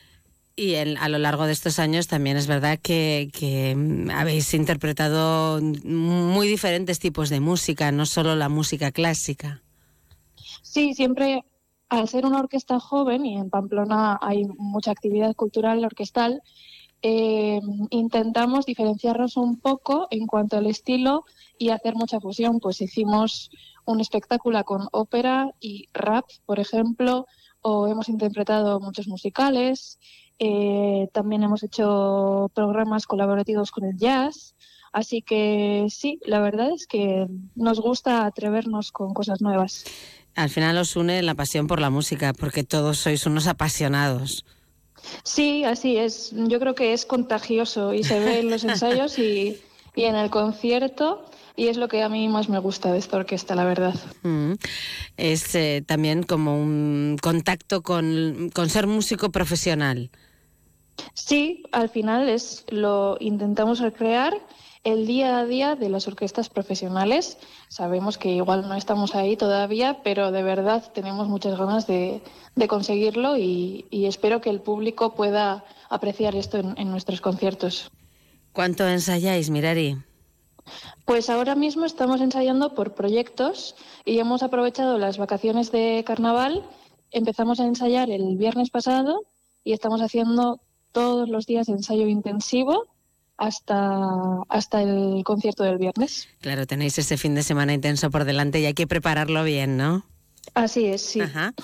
Y 0.55 0.74
en- 0.74 0.99
a 0.99 1.09
lo 1.09 1.19
largo 1.19 1.47
de 1.47 1.53
estos 1.53 1.79
años 1.79 2.09
también 2.09 2.37
es 2.37 2.47
verdad 2.47 2.79
que, 2.79 3.31
que, 3.33 3.74
mm, 3.74 4.11
habéis 4.11 4.53
interpretado 4.55 5.61
muy 5.62 6.47
diferentes 6.47 6.99
tipos 6.99 7.31
de 7.31 7.41
música, 7.41 7.91
no 7.93 8.07
solo 8.07 8.37
la 8.37 8.49
música 8.49 8.93
clásica. 8.93 9.62
Sí, 10.62 10.95
siempre 10.95 11.45
al 11.89 12.09
ser 12.09 12.24
una 12.24 12.41
orquesta 12.41 12.81
joven 12.81 13.27
y 13.27 13.37
en 13.37 13.51
Pamplona 13.51 14.19
hay 14.23 14.47
mucha 14.57 14.91
actividad 14.91 15.35
cultural 15.35 15.85
orquestal, 15.85 16.43
eh, 17.03 17.61
intentamos 17.91 18.65
diferenciarnos 18.65 19.37
un 19.37 19.59
poco 19.59 20.07
en 20.11 20.27
cuanto 20.27 20.57
al 20.57 20.66
estilo 20.66 21.24
y 21.59 21.70
hacer 21.70 21.95
mucha 21.95 22.20
fusión. 22.20 22.61
Pues 22.61 22.81
hicimos 22.81 23.51
un 23.85 24.01
espectáculo 24.01 24.62
con 24.65 24.89
ópera 24.93 25.51
y 25.61 25.89
rap, 25.93 26.24
por 26.47 26.61
ejemplo, 26.61 27.27
o 27.61 27.89
hemos 27.89 28.09
interpretado 28.09 28.81
muchos 28.81 29.09
musicales. 29.09 29.99
eh, 30.39 31.09
también 31.12 31.45
hemos 31.45 31.62
hecho 31.62 32.51
programas 32.55 33.07
colaborativos 33.07 33.70
con 33.70 33.85
el 33.85 33.97
jazz. 33.97 34.55
Así 34.93 35.23
que 35.23 35.87
sí, 35.89 36.19
la 36.24 36.41
verdad 36.41 36.70
es 36.70 36.87
que 36.87 37.27
nos 37.55 37.81
gusta 37.81 38.27
atrevernos 38.27 38.93
con 38.93 39.15
cosas 39.15 39.41
nuevas. 39.41 39.85
Al 40.35 40.51
final 40.51 40.77
os 40.79 40.97
une 40.97 41.23
la 41.23 41.35
pasión 41.35 41.66
por 41.66 41.81
la 41.81 41.91
música, 41.91 42.33
porque 42.33 42.65
todos 42.65 42.99
sois 42.99 43.27
unos 43.27 43.47
apasionados. 43.47 44.45
Sí, 45.23 45.65
así 45.65 45.97
es. 45.97 46.33
Yo 46.35 46.59
creo 46.61 46.74
que 46.74 46.93
es 46.93 47.07
contagioso 47.07 47.95
y 47.95 48.05
se 48.05 48.20
ve 48.20 48.41
en 48.41 48.51
los 48.51 48.65
ensayos 48.65 49.19
y, 49.19 49.61
y 49.95 50.05
en 50.05 50.16
el 50.16 50.31
concierto 50.31 51.24
y 51.57 51.69
es 51.69 51.77
lo 51.77 51.89
que 51.89 52.03
a 52.03 52.09
mí 52.09 52.29
más 52.29 52.49
me 52.49 52.59
gusta 52.59 52.93
de 52.93 52.99
esta 52.99 53.19
orquesta, 53.19 53.55
la 53.55 53.65
verdad. 53.65 53.95
Mm. 54.23 54.55
Es 55.16 55.55
eh, 55.55 55.83
también 55.87 56.23
como 56.23 56.61
un 56.61 57.19
contacto 57.20 57.83
con, 57.83 58.51
con 58.55 58.70
ser 58.70 58.87
músico 58.87 59.31
profesional. 59.31 60.11
Sí, 61.15 61.65
al 61.73 61.89
final 61.89 62.29
es 62.29 62.65
lo 62.69 63.16
intentamos 63.20 63.81
recrear 63.81 64.35
el 64.85 65.07
día 65.07 65.39
a 65.39 65.47
día 65.47 65.77
de 65.77 65.89
las 65.89 66.09
orquestas 66.09 66.49
profesionales. 66.49 67.39
Sabemos 67.69 68.19
que 68.19 68.31
igual 68.31 68.69
no 68.69 68.75
estamos 68.75 69.15
ahí 69.15 69.37
todavía, 69.37 70.03
pero 70.03 70.33
de 70.33 70.43
verdad 70.43 70.91
tenemos 70.93 71.29
muchas 71.29 71.59
ganas 71.59 71.87
de, 71.87 72.21
de 72.57 72.69
conseguirlo 72.69 73.37
y, 73.37 73.87
y 73.91 74.07
espero 74.07 74.41
que 74.41 74.51
el 74.51 74.61
público 74.61 75.15
pueda 75.15 75.65
apreciar 75.89 76.35
esto 76.35 76.59
en, 76.59 76.75
en 76.79 76.91
nuestros 76.91 77.21
conciertos. 77.21 77.91
¿Cuánto 78.53 78.87
ensayáis, 78.87 79.51
Mirari? 79.51 79.97
Pues 81.05 81.31
ahora 81.31 81.55
mismo 81.55 81.85
estamos 81.85 82.21
ensayando 82.21 82.75
por 82.75 82.95
proyectos 82.95 83.75
y 84.05 84.19
hemos 84.19 84.43
aprovechado 84.43 84.99
las 84.99 85.19
vacaciones 85.19 85.73
de 85.73 86.03
carnaval. 86.07 86.65
Empezamos 87.11 87.61
a 87.61 87.65
ensayar 87.65 88.11
el 88.11 88.37
viernes 88.37 88.71
pasado 88.71 89.23
y 89.65 89.73
estamos 89.73 90.01
haciendo 90.01 90.61
todos 90.93 91.29
los 91.29 91.47
días 91.47 91.69
ensayo 91.69 92.07
intensivo 92.07 92.91
hasta, 93.43 94.43
hasta 94.48 94.82
el 94.82 95.23
concierto 95.24 95.64
del 95.64 95.78
viernes. 95.78 96.28
Claro, 96.40 96.66
tenéis 96.66 96.98
ese 96.98 97.16
fin 97.16 97.35
de 97.35 97.43
semana 97.43 97.73
intenso 97.73 98.10
por 98.10 98.24
delante 98.24 98.60
y 98.60 98.66
hay 98.66 98.74
que 98.74 98.86
prepararlo 98.86 99.43
bien, 99.43 99.77
¿no? 99.77 100.05
Así 100.55 100.86
es, 100.86 101.02
sí. 101.02 101.20
Ajá. 101.20 101.55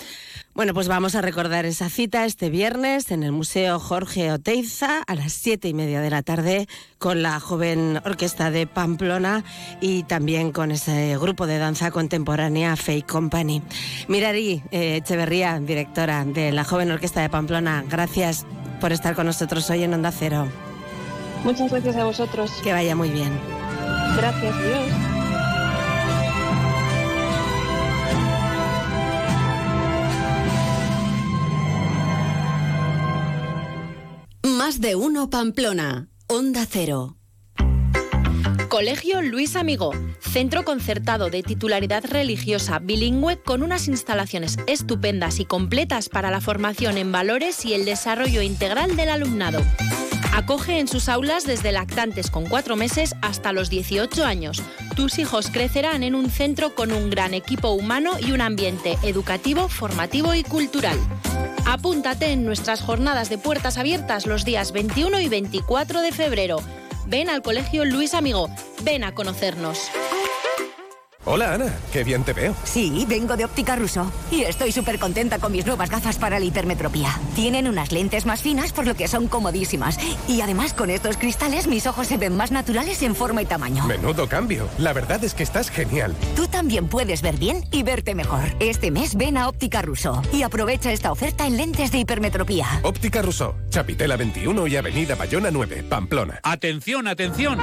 Bueno, 0.55 0.72
pues 0.72 0.88
vamos 0.88 1.14
a 1.14 1.20
recordar 1.20 1.66
esa 1.66 1.88
cita 1.88 2.24
este 2.24 2.48
viernes 2.48 3.10
en 3.10 3.22
el 3.22 3.32
Museo 3.32 3.78
Jorge 3.78 4.32
Oteiza 4.32 5.02
a 5.06 5.14
las 5.14 5.32
siete 5.32 5.68
y 5.68 5.74
media 5.74 6.00
de 6.00 6.10
la 6.10 6.22
tarde 6.22 6.68
con 6.98 7.22
la 7.22 7.38
joven 7.38 8.00
orquesta 8.05 8.50
de 8.50 8.66
Pamplona 8.66 9.44
y 9.80 10.05
también 10.05 10.50
con 10.52 10.70
ese 10.70 11.16
grupo 11.18 11.46
de 11.46 11.59
danza 11.59 11.90
contemporánea 11.90 12.76
Fake 12.76 13.06
Company. 13.06 13.62
Mirari 14.09 14.62
eh, 14.70 14.96
Echeverría, 14.96 15.60
directora 15.60 16.24
de 16.24 16.50
la 16.50 16.64
joven 16.64 16.90
orquesta 16.90 17.20
de 17.20 17.28
Pamplona, 17.28 17.84
gracias 17.88 18.46
por 18.80 18.92
estar 18.92 19.14
con 19.14 19.26
nosotros 19.26 19.68
hoy 19.70 19.84
en 19.84 19.94
Onda 19.94 20.12
Cero. 20.12 20.48
Muchas 21.44 21.70
gracias 21.70 21.97
a 21.97 22.05
vosotros. 22.05 22.51
Que 22.62 22.73
vaya 22.73 22.94
muy 22.94 23.10
bien. 23.10 23.32
Gracias, 24.16 24.55
Dios. 24.62 25.09
Más 34.56 34.81
de 34.81 34.97
uno 34.97 35.31
Pamplona. 35.31 36.09
Onda 36.27 36.66
Cero. 36.69 37.19
Colegio 38.69 39.23
Luis 39.23 39.56
Amigo, 39.56 39.93
centro 40.20 40.62
concertado 40.62 41.31
de 41.31 41.43
titularidad 41.43 42.05
religiosa 42.05 42.78
bilingüe 42.78 43.40
con 43.40 43.62
unas 43.62 43.89
instalaciones 43.89 44.59
estupendas 44.66 45.40
y 45.40 45.47
completas 45.47 46.10
para 46.10 46.31
la 46.31 46.43
formación 46.43 46.98
en 46.98 47.10
valores 47.10 47.65
y 47.65 47.73
el 47.73 47.86
desarrollo 47.86 48.43
integral 48.43 48.94
del 48.94 49.09
alumnado. 49.09 49.60
Acoge 50.39 50.78
en 50.78 50.86
sus 50.86 51.09
aulas 51.09 51.44
desde 51.47 51.73
lactantes 51.73 52.31
con 52.31 52.47
cuatro 52.47 52.77
meses 52.77 53.16
hasta 53.23 53.52
los 53.52 53.70
18 53.70 54.24
años. 54.24 54.62
Tus 54.94 55.19
hijos 55.19 55.51
crecerán 55.51 56.05
en 56.05 56.15
un 56.15 56.31
centro 56.31 56.77
con 56.77 56.93
un 56.93 57.10
gran 57.10 57.35
equipo 57.35 57.70
humano 57.70 58.12
y 58.20 58.31
un 58.31 58.40
ambiente 58.40 58.97
educativo, 59.02 59.69
formativo 59.69 60.35
y 60.35 60.44
cultural. 60.44 60.97
Apúntate 61.66 62.27
en 62.31 62.44
nuestras 62.44 62.82
jornadas 62.82 63.31
de 63.31 63.39
puertas 63.39 63.78
abiertas 63.78 64.27
los 64.27 64.44
días 64.44 64.70
21 64.70 65.19
y 65.19 65.28
24 65.28 66.02
de 66.02 66.12
febrero. 66.12 66.59
Ven 67.09 67.31
al 67.31 67.43
Colegio 67.43 67.85
Luis 67.85 68.15
Amigo, 68.15 68.48
ven 68.85 69.02
a 69.02 69.16
conocernos. 69.16 69.90
Hola 71.30 71.52
Ana, 71.52 71.66
qué 71.92 72.05
bien 72.05 72.24
te 72.24 72.32
veo. 72.32 72.55
Sí, 72.64 73.05
vengo 73.06 73.36
de 73.36 73.44
Óptica 73.44 73.76
Russo 73.76 74.10
y 74.30 74.44
estoy 74.44 74.72
súper 74.72 74.98
contenta 74.98 75.38
con 75.38 75.52
mis 75.52 75.66
nuevas 75.66 75.90
gafas 75.90 76.16
para 76.16 76.38
la 76.38 76.44
hipermetropía. 76.46 77.20
Tienen 77.34 77.68
unas 77.68 77.92
lentes 77.92 78.24
más 78.24 78.40
finas 78.40 78.72
por 78.72 78.86
lo 78.86 78.94
que 78.94 79.09
son 79.09 79.28
comodísimas. 79.28 79.98
Y 80.26 80.40
además 80.40 80.72
con 80.72 80.88
estos 80.88 81.18
cristales 81.18 81.66
mis 81.66 81.86
ojos 81.86 82.06
se 82.06 82.16
ven 82.16 82.34
más 82.34 82.50
naturales 82.50 83.02
en 83.02 83.14
forma 83.14 83.42
y 83.42 83.44
tamaño. 83.44 83.86
Menudo 83.86 84.26
cambio. 84.26 84.70
La 84.78 84.94
verdad 84.94 85.22
es 85.22 85.34
que 85.34 85.42
estás 85.42 85.68
genial. 85.68 86.14
Tú 86.34 86.48
también 86.59 86.89
puedes 86.89 87.22
ver 87.22 87.36
bien 87.36 87.62
y 87.70 87.85
verte 87.85 88.16
mejor. 88.16 88.43
Este 88.59 88.90
mes 88.90 89.14
ven 89.14 89.36
a 89.36 89.48
Óptica 89.48 89.80
Russo 89.80 90.20
y 90.32 90.43
aprovecha 90.43 90.90
esta 90.90 91.12
oferta 91.12 91.47
en 91.47 91.56
lentes 91.56 91.93
de 91.93 91.98
hipermetropía. 91.98 92.66
Óptica 92.82 93.22
Rousseau, 93.22 93.55
Chapitela 93.70 94.16
21 94.16 94.66
y 94.66 94.74
Avenida 94.74 95.14
Bayona 95.14 95.52
9, 95.52 95.85
Pamplona. 95.89 96.40
Atención, 96.43 97.06
atención. 97.06 97.60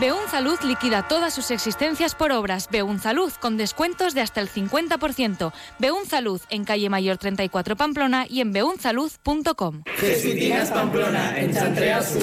Beunzalud 0.00 0.58
liquida 0.62 1.06
todas 1.06 1.34
sus 1.34 1.50
existencias 1.50 2.14
por 2.14 2.32
obras. 2.32 2.70
Beunzalud 2.70 3.34
con 3.34 3.58
descuentos 3.58 4.14
de 4.14 4.22
hasta 4.22 4.40
el 4.40 4.48
50%. 4.48 5.52
Beunzalud 5.78 6.40
en 6.48 6.64
calle 6.64 6.88
Mayor 6.88 7.18
34 7.18 7.76
Pamplona 7.76 8.24
y 8.26 8.40
en 8.40 8.54
beunzalud.com. 8.54 9.82
Jesuitinas 9.98 10.70
Pamplona, 10.70 11.38
en 11.38 11.52
Chantrea 11.52 12.02
Sur. 12.02 12.22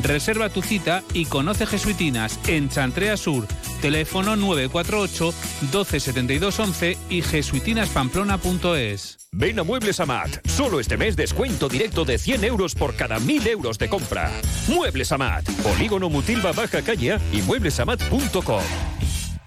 Reserva 0.00 0.48
tu 0.48 0.62
cita 0.62 1.02
y 1.12 1.26
conoce 1.26 1.66
Jesuitinas 1.66 2.38
en 2.46 2.68
Chantrea 2.68 3.16
Sur, 3.16 3.46
teléfono 3.80 4.36
948 4.36 5.34
1272 5.62 6.58
11 6.58 6.98
y 7.10 7.22
jesuitinaspamplona.es. 7.22 9.18
Ven 9.32 9.58
a 9.58 9.62
Muebles 9.62 9.98
Amat. 10.00 10.46
Solo 10.46 10.78
este 10.78 10.96
mes 10.96 11.16
descuento 11.16 11.68
directo 11.68 12.04
de 12.04 12.18
100 12.18 12.44
euros 12.44 12.74
por 12.74 12.94
cada 12.94 13.18
1000 13.18 13.46
euros 13.48 13.78
de 13.78 13.88
compra. 13.88 14.30
Muebles 14.68 15.10
Amat. 15.12 15.48
Polígono 15.62 16.10
Mutilva 16.10 16.52
Baja 16.52 16.82
Caña 16.82 17.18
y 17.32 17.40
mueblesamat.com. 17.42 18.62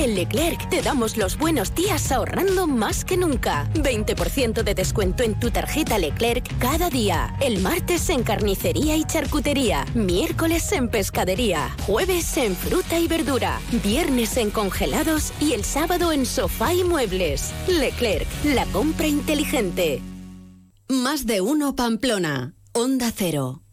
En 0.00 0.14
Leclerc 0.14 0.70
te 0.70 0.80
damos 0.80 1.18
los 1.18 1.36
buenos 1.36 1.74
días 1.74 2.10
ahorrando 2.10 2.66
más 2.66 3.04
que 3.04 3.18
nunca. 3.18 3.68
20% 3.74 4.62
de 4.62 4.74
descuento 4.74 5.22
en 5.22 5.38
tu 5.38 5.50
tarjeta 5.50 5.98
Leclerc 5.98 6.58
cada 6.58 6.88
día. 6.88 7.36
El 7.38 7.60
martes 7.60 8.08
en 8.08 8.22
carnicería 8.22 8.96
y 8.96 9.04
charcutería. 9.04 9.84
Miércoles 9.92 10.72
en 10.72 10.88
pescadería. 10.88 11.76
Jueves 11.86 12.34
en 12.38 12.56
fruta 12.56 12.98
y 12.98 13.08
verdura. 13.08 13.60
Viernes 13.84 14.38
en 14.38 14.50
congelados 14.50 15.34
y 15.38 15.52
el 15.52 15.64
sábado 15.64 16.12
en 16.12 16.24
sofá 16.24 16.72
y 16.72 16.82
muebles. 16.82 17.52
Leclerc, 17.68 18.26
la 18.44 18.64
compra 18.72 19.06
inteligente. 19.06 20.00
Más 20.88 21.26
de 21.26 21.42
uno 21.42 21.76
Pamplona. 21.76 22.54
Onda 22.72 23.12
Cero. 23.14 23.64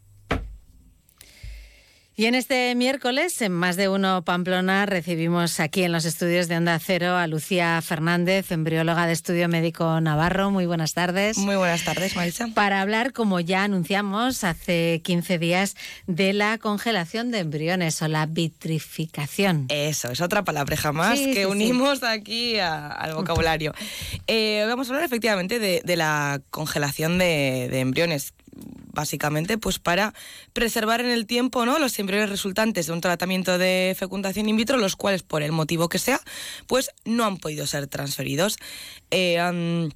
Y 2.18 2.26
en 2.26 2.34
este 2.34 2.74
miércoles, 2.74 3.40
en 3.42 3.52
Más 3.52 3.76
de 3.76 3.88
Uno 3.88 4.24
Pamplona, 4.24 4.86
recibimos 4.86 5.60
aquí 5.60 5.84
en 5.84 5.92
los 5.92 6.04
estudios 6.04 6.48
de 6.48 6.56
Onda 6.56 6.76
Cero 6.80 7.14
a 7.14 7.28
Lucía 7.28 7.80
Fernández, 7.80 8.50
embrióloga 8.50 9.06
de 9.06 9.12
Estudio 9.12 9.48
Médico 9.48 10.00
Navarro. 10.00 10.50
Muy 10.50 10.66
buenas 10.66 10.94
tardes. 10.94 11.38
Muy 11.38 11.54
buenas 11.54 11.84
tardes, 11.84 12.16
Marisa. 12.16 12.48
Para 12.54 12.80
hablar, 12.80 13.12
como 13.12 13.38
ya 13.38 13.62
anunciamos 13.62 14.42
hace 14.42 15.00
15 15.04 15.38
días, 15.38 15.76
de 16.08 16.32
la 16.32 16.58
congelación 16.58 17.30
de 17.30 17.38
embriones 17.38 18.02
o 18.02 18.08
la 18.08 18.26
vitrificación. 18.26 19.66
Eso, 19.68 20.10
es 20.10 20.20
otra 20.20 20.42
palabreja 20.42 20.90
más 20.90 21.20
que 21.20 21.46
unimos 21.46 22.02
aquí 22.02 22.58
al 22.58 23.14
vocabulario. 23.14 23.72
Eh, 24.30 24.64
vamos 24.68 24.88
a 24.88 24.90
hablar 24.90 25.04
efectivamente 25.04 25.58
de, 25.58 25.96
la 25.96 26.40
congelación 26.50 27.18
de, 27.18 27.68
de 27.70 27.80
embriones 27.80 28.34
básicamente 28.92 29.58
pues 29.58 29.78
para 29.78 30.14
preservar 30.52 31.00
en 31.00 31.10
el 31.10 31.26
tiempo 31.26 31.64
¿no? 31.64 31.78
los 31.78 31.98
embriones 31.98 32.30
resultantes 32.30 32.86
de 32.86 32.92
un 32.92 33.00
tratamiento 33.00 33.58
de 33.58 33.94
fecundación 33.98 34.48
in 34.48 34.56
vitro, 34.56 34.78
los 34.78 34.96
cuales 34.96 35.22
por 35.22 35.42
el 35.42 35.52
motivo 35.52 35.88
que 35.88 35.98
sea, 35.98 36.20
pues 36.66 36.90
no 37.04 37.24
han 37.24 37.36
podido 37.36 37.66
ser 37.66 37.86
transferidos. 37.86 38.56
Eh, 39.10 39.88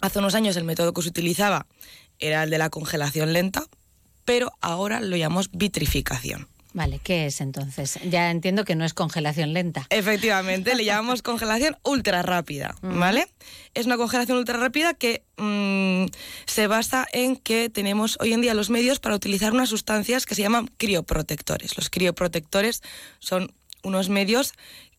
hace 0.00 0.18
unos 0.18 0.34
años 0.34 0.56
el 0.56 0.64
método 0.64 0.92
que 0.92 1.02
se 1.02 1.08
utilizaba 1.08 1.66
era 2.18 2.44
el 2.44 2.50
de 2.50 2.58
la 2.58 2.70
congelación 2.70 3.32
lenta, 3.32 3.64
pero 4.24 4.52
ahora 4.60 5.00
lo 5.00 5.16
llamamos 5.16 5.50
vitrificación. 5.52 6.48
Vale, 6.74 6.98
¿qué 6.98 7.26
es 7.26 7.40
entonces? 7.40 8.00
Ya 8.10 8.32
entiendo 8.32 8.64
que 8.64 8.74
no 8.74 8.84
es 8.84 8.94
congelación 8.94 9.52
lenta. 9.52 9.86
Efectivamente, 9.90 10.74
le 10.74 10.84
llamamos 10.84 11.22
congelación 11.22 11.78
ultra 11.84 12.22
rápida, 12.22 12.74
¿vale? 12.82 13.28
Es 13.74 13.86
una 13.86 13.96
congelación 13.96 14.38
ultra 14.38 14.58
rápida 14.58 14.92
que 14.92 15.22
mm, 15.36 16.06
se 16.46 16.66
basa 16.66 17.06
en 17.12 17.36
que 17.36 17.70
tenemos 17.70 18.18
hoy 18.20 18.32
en 18.32 18.40
día 18.40 18.54
los 18.54 18.70
medios 18.70 18.98
para 18.98 19.14
utilizar 19.14 19.52
unas 19.52 19.68
sustancias 19.68 20.26
que 20.26 20.34
se 20.34 20.42
llaman 20.42 20.68
crioprotectores. 20.76 21.76
Los 21.76 21.90
crioprotectores 21.90 22.82
son 23.20 23.54
unos 23.84 24.08
medios 24.08 24.52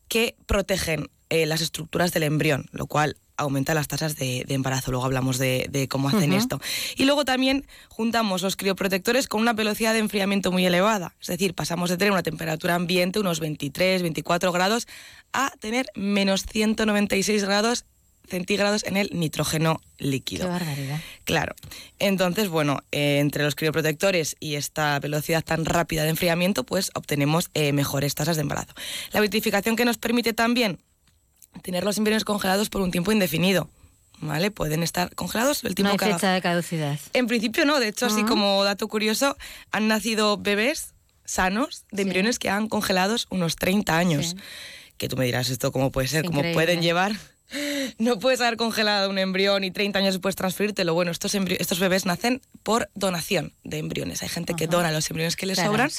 que 0.08 0.38
protegen 0.46 1.10
eh, 1.30 1.46
las 1.46 1.60
estructuras 1.60 2.14
del 2.14 2.24
embrión, 2.24 2.68
lo 2.72 2.88
cual 2.88 3.18
aumenta 3.38 3.74
las 3.74 3.88
tasas 3.88 4.16
de, 4.16 4.46
embarazo. 4.50 4.92
Luego 4.92 5.06
hablamos 5.06 5.38
de, 5.38 5.88
cómo 5.90 6.10
hacen 6.10 6.34
esto. 6.34 6.60
Y 6.96 7.06
luego 7.06 7.26
también 7.26 7.66
juntamos 7.90 8.42
los 8.42 8.56
crioprotectores 8.56 9.28
con 9.28 9.42
una 9.42 9.54
velocidad 9.54 9.94
de 9.94 10.00
enfriamiento 10.00 10.52
muy 10.52 10.66
elevada. 10.66 11.14
Es 11.22 11.28
decir, 11.28 11.54
pasamos 11.54 11.90
de 11.90 11.98
tener 11.98 12.12
una 12.12 12.24
temperatura 12.24 12.76
ambiente, 12.76 13.20
unos 13.20 13.40
23, 13.40 14.02
24 14.02 14.52
grados, 14.52 14.88
a 15.34 15.52
tener 15.60 15.88
menos 15.96 16.46
196 16.46 17.44
grados 17.44 17.86
centígrados 18.28 18.84
en 18.86 18.98
el 18.98 19.10
nitrógeno 19.14 19.82
líquido. 19.98 20.46
Qué 20.46 20.52
barbaridad. 20.52 21.00
Claro. 21.24 21.56
Entonces, 22.00 22.50
bueno, 22.50 22.80
eh, 22.92 23.20
entre 23.20 23.44
los 23.44 23.56
crioprotectores 23.56 24.36
y 24.40 24.56
esta 24.56 25.00
velocidad 25.00 25.44
tan 25.44 25.66
rápida 25.66 26.04
de 26.04 26.10
enfriamiento, 26.10 26.64
pues 26.64 26.92
obtenemos 26.96 27.50
eh, 27.54 27.72
mejores 27.72 28.16
tasas 28.16 28.36
de 28.36 28.42
embarazo. 28.42 28.74
La 29.12 29.22
vitrificación 29.22 29.76
que 29.76 29.86
nos 29.86 29.98
permite 29.98 30.34
también 30.34 30.80
tener 31.62 31.84
los 31.84 31.98
embriones 31.98 32.24
congelados 32.24 32.70
por 32.70 32.82
un 32.82 32.92
tiempo 32.92 33.12
indefinido. 33.12 33.70
¿Vale? 34.22 34.50
Pueden 34.50 34.82
estar 34.82 35.14
congelados 35.14 35.66
el 35.66 35.76
tiempo 35.76 35.98
no 35.98 36.06
hay 36.06 36.14
fecha 36.14 36.32
de 36.32 36.42
caducidad. 36.42 36.98
En 37.12 37.28
principio 37.28 37.66
no, 37.66 37.82
de 37.82 37.90
hecho, 37.90 38.06
así 38.06 38.22
ah. 38.24 38.26
como 38.26 38.64
dato 38.64 38.88
curioso, 38.88 39.36
han 39.72 39.90
nacido 39.90 40.38
bebés 40.38 40.94
sanos 41.26 41.84
de 41.92 42.04
embriones 42.04 42.40
que 42.40 42.50
han 42.50 42.70
congelados 42.70 43.28
unos 43.30 43.58
30 43.58 43.98
años. 43.98 44.38
Que 44.98 45.10
tú 45.10 45.18
me 45.18 45.26
dirás 45.26 45.50
esto 45.50 45.74
cómo 45.74 45.92
puede 45.92 46.08
ser, 46.08 46.24
cómo 46.24 46.42
pueden 46.54 46.82
llevar 46.82 47.18
no 47.98 48.20
puedes 48.20 48.42
haber 48.42 48.58
congelado 48.58 49.10
un 49.10 49.18
embrión 49.18 49.64
y 49.64 49.72
30 49.72 50.00
años 50.00 50.14
después 50.16 50.36
transferírtelo. 50.36 50.94
Bueno, 50.94 51.12
estos, 51.12 51.36
estos 51.36 51.80
bebés 51.80 52.06
nacen 52.06 52.42
por 52.64 52.90
donación 52.96 53.54
de 53.64 53.78
embriones. 53.78 54.24
Hay 54.24 54.30
gente 54.30 54.54
que 54.56 54.68
dona 54.68 54.92
los 54.92 55.10
embriones 55.10 55.36
que 55.36 55.46
les 55.46 55.60
sobran. 55.60 55.90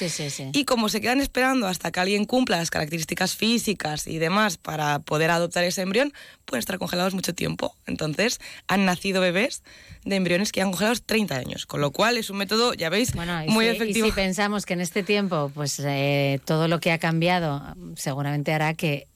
Y 0.52 0.64
como 0.64 0.88
se 0.88 1.00
quedan 1.00 1.20
esperando 1.20 1.66
hasta 1.66 1.90
que 1.90 2.00
alguien 2.00 2.24
cumpla 2.24 2.58
las 2.58 2.70
características 2.70 3.36
físicas 3.36 4.06
y 4.06 4.18
demás 4.18 4.56
para 4.56 4.98
poder 4.98 5.30
adoptar 5.30 5.64
ese 5.64 5.82
embrión, 5.82 6.12
pueden 6.44 6.60
estar 6.60 6.78
congelados 6.78 7.14
mucho 7.14 7.34
tiempo. 7.34 7.76
Entonces, 7.86 8.40
han 8.66 8.84
nacido 8.84 9.20
bebés 9.20 9.62
de 10.04 10.16
embriones 10.16 10.52
que 10.52 10.62
han 10.62 10.70
congelados 10.70 11.02
30 11.02 11.36
años. 11.36 11.66
Con 11.66 11.80
lo 11.80 11.90
cual, 11.90 12.16
es 12.16 12.30
un 12.30 12.38
método, 12.38 12.74
ya 12.74 12.88
veis, 12.88 13.14
muy 13.48 13.66
efectivo. 13.66 14.06
Y 14.06 14.10
si 14.10 14.14
pensamos 14.14 14.66
que 14.66 14.74
en 14.74 14.80
este 14.80 15.02
tiempo, 15.02 15.50
pues 15.54 15.80
eh, 15.84 16.40
todo 16.44 16.68
lo 16.68 16.80
que 16.80 16.92
ha 16.92 16.98
cambiado 16.98 17.62
seguramente 17.96 18.52
hará 18.52 18.74
que 18.74 19.08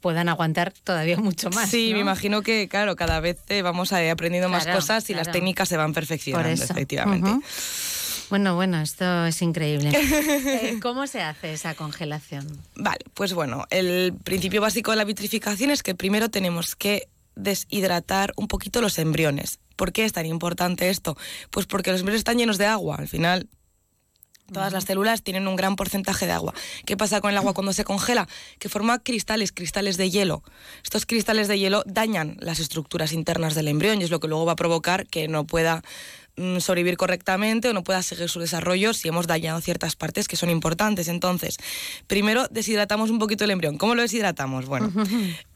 puedan 0.00 0.28
aguantar 0.28 0.72
todavía 0.84 1.16
mucho 1.16 1.50
más. 1.50 1.70
Sí, 1.70 1.92
me 1.92 2.00
imagino 2.00 2.42
que, 2.42 2.68
claro, 2.68 2.96
cada 2.96 3.20
vez 3.20 3.38
eh, 3.48 3.62
vamos 3.62 3.92
aprendiendo 3.92 4.48
más 4.48 4.66
cosas 4.66 5.08
y 5.10 5.14
las 5.14 5.30
técnicas 5.30 5.68
se 5.68 5.76
van 5.76 5.92
perfeccionando, 5.92 6.64
efectivamente. 6.64 7.30
Bueno, 8.30 8.54
bueno, 8.54 8.80
esto 8.80 9.26
es 9.26 9.42
increíble. 9.42 9.90
Eh, 10.50 10.78
¿Cómo 10.80 11.06
se 11.06 11.22
hace 11.22 11.52
esa 11.52 11.74
congelación? 11.74 12.46
Vale, 12.74 13.00
pues 13.14 13.34
bueno, 13.34 13.66
el 13.70 14.14
principio 14.24 14.60
básico 14.60 14.90
de 14.90 14.96
la 14.96 15.04
vitrificación 15.04 15.70
es 15.70 15.82
que 15.82 15.94
primero 15.94 16.28
tenemos 16.28 16.76
que 16.76 17.08
deshidratar 17.34 18.32
un 18.36 18.48
poquito 18.48 18.80
los 18.80 18.98
embriones. 18.98 19.58
¿Por 19.76 19.92
qué 19.92 20.04
es 20.04 20.12
tan 20.12 20.26
importante 20.26 20.90
esto? 20.90 21.16
Pues 21.50 21.66
porque 21.66 21.90
los 21.90 22.00
embriones 22.00 22.20
están 22.20 22.38
llenos 22.38 22.58
de 22.58 22.66
agua. 22.66 22.96
Al 22.96 23.08
final, 23.08 23.48
Todas 24.52 24.72
las 24.72 24.84
células 24.84 25.22
tienen 25.22 25.46
un 25.48 25.56
gran 25.56 25.76
porcentaje 25.76 26.26
de 26.26 26.32
agua. 26.32 26.54
¿Qué 26.84 26.96
pasa 26.96 27.20
con 27.20 27.30
el 27.30 27.36
agua 27.36 27.54
cuando 27.54 27.72
se 27.72 27.84
congela? 27.84 28.28
Que 28.58 28.68
forma 28.68 28.98
cristales, 28.98 29.52
cristales 29.52 29.96
de 29.96 30.10
hielo. 30.10 30.42
Estos 30.82 31.06
cristales 31.06 31.48
de 31.48 31.58
hielo 31.58 31.82
dañan 31.86 32.36
las 32.40 32.58
estructuras 32.58 33.12
internas 33.12 33.54
del 33.54 33.68
embrión 33.68 34.00
y 34.00 34.04
es 34.04 34.10
lo 34.10 34.20
que 34.20 34.28
luego 34.28 34.46
va 34.46 34.52
a 34.52 34.56
provocar 34.56 35.06
que 35.06 35.28
no 35.28 35.44
pueda 35.46 35.82
mm, 36.36 36.58
sobrevivir 36.58 36.96
correctamente 36.96 37.68
o 37.68 37.72
no 37.72 37.84
pueda 37.84 38.02
seguir 38.02 38.28
su 38.28 38.40
desarrollo 38.40 38.92
si 38.92 39.08
hemos 39.08 39.26
dañado 39.26 39.60
ciertas 39.60 39.96
partes 39.96 40.28
que 40.28 40.36
son 40.36 40.50
importantes. 40.50 41.08
Entonces, 41.08 41.58
primero 42.06 42.46
deshidratamos 42.50 43.10
un 43.10 43.18
poquito 43.18 43.44
el 43.44 43.50
embrión. 43.50 43.78
¿Cómo 43.78 43.94
lo 43.94 44.02
deshidratamos? 44.02 44.66
Bueno, 44.66 44.92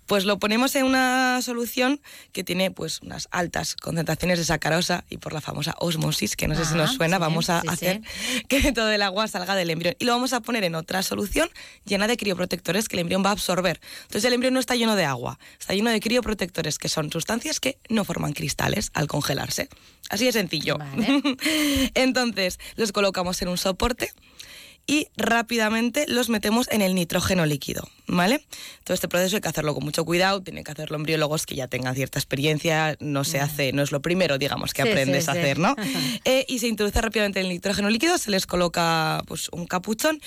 Pues 0.07 0.25
lo 0.25 0.39
ponemos 0.39 0.75
en 0.75 0.85
una 0.85 1.41
solución 1.43 2.01
que 2.33 2.45
tiene 2.45 2.71
pues 2.71 3.01
unas 3.01 3.29
altas 3.31 3.77
concentraciones 3.77 4.39
de 4.39 4.45
sacarosa 4.45 5.05
y 5.09 5.19
por 5.19 5.33
la 5.33 5.41
famosa 5.41 5.75
osmosis, 5.79 6.37
que 6.37 6.49
no 6.49 6.55
sé 6.55 6.65
si 6.65 6.75
nos 6.75 6.95
suena, 6.95 7.19
vamos 7.19 7.51
a 7.51 7.61
hacer 7.61 8.03
que 8.49 8.73
todo 8.73 8.91
el 8.91 9.03
agua 9.03 9.29
salga 9.29 9.55
del 9.55 9.71
embrión. 9.71 9.95
Y 9.99 10.05
lo 10.05 10.13
vamos 10.13 10.33
a 10.33 10.41
poner 10.41 10.65
en 10.65 10.75
otra 10.75 11.03
solución 11.03 11.49
llena 11.85 12.07
de 12.07 12.17
crioprotectores 12.17 12.89
que 12.89 12.97
el 12.97 13.01
embrión 13.01 13.25
va 13.25 13.31
a 13.31 13.33
absorber. 13.33 13.81
Entonces 14.03 14.25
el 14.25 14.35
embrión 14.35 14.55
no 14.55 14.61
está 14.61 14.77
lleno 14.77 14.97
de 14.97 15.05
agua, 15.05 15.39
está 15.59 15.75
lleno 15.75 15.91
de 15.91 16.01
crioprotectores, 16.01 16.79
que 16.79 16.89
son 16.89 17.11
sustancias 17.11 17.61
que 17.61 17.79
no 17.89 18.05
forman 18.05 18.33
cristales 18.33 18.91
al 18.95 19.07
congelarse. 19.07 19.69
Así 20.11 20.27
de 20.27 20.33
sencillo. 20.33 20.79
Entonces 21.95 22.59
los 22.77 22.93
colocamos 22.93 23.41
en 23.43 23.49
un 23.49 23.59
soporte 23.59 24.13
y 24.87 25.09
rápidamente 25.17 26.07
los 26.09 26.29
metemos 26.29 26.69
en 26.71 26.83
el 26.83 26.95
nitrógeno 26.95 27.47
líquido, 27.47 27.89
¿vale? 28.07 28.45
Todo 28.85 28.95
este 28.95 29.09
proceso 29.09 29.37
hay 29.37 29.43
que 29.43 29.49
hacerlo 29.49 29.75
con 29.75 29.85
mucho 29.85 30.05
cuidado, 30.05 30.43
tienen 30.43 30.65
que 30.65 30.73
hacerlo 30.73 30.97
embriólogos 30.97 31.47
que 31.47 31.55
ya 31.55 31.69
tengan 31.69 31.95
cierta 31.95 32.19
experiencia, 32.19 32.97
no 33.01 33.25
se 33.25 33.41
hace, 33.41 33.73
no 33.73 33.83
es 33.83 33.93
lo 33.93 34.03
primero, 34.03 34.37
digamos, 34.39 34.75
que 34.75 34.83
aprendes 34.83 35.29
a 35.29 35.33
hacer, 35.33 35.59
¿no? 35.59 35.75
Eh, 36.25 36.45
y 36.49 36.59
se 36.59 36.69
introduce 36.69 37.01
rápidamente 37.01 37.41
el 37.41 37.49
nitrógeno 37.49 37.89
líquido, 37.91 38.19
se 38.19 38.31
les 38.31 38.47
coloca 38.47 39.23
pues 39.27 39.49
un 39.51 39.67
capuchón 39.67 40.21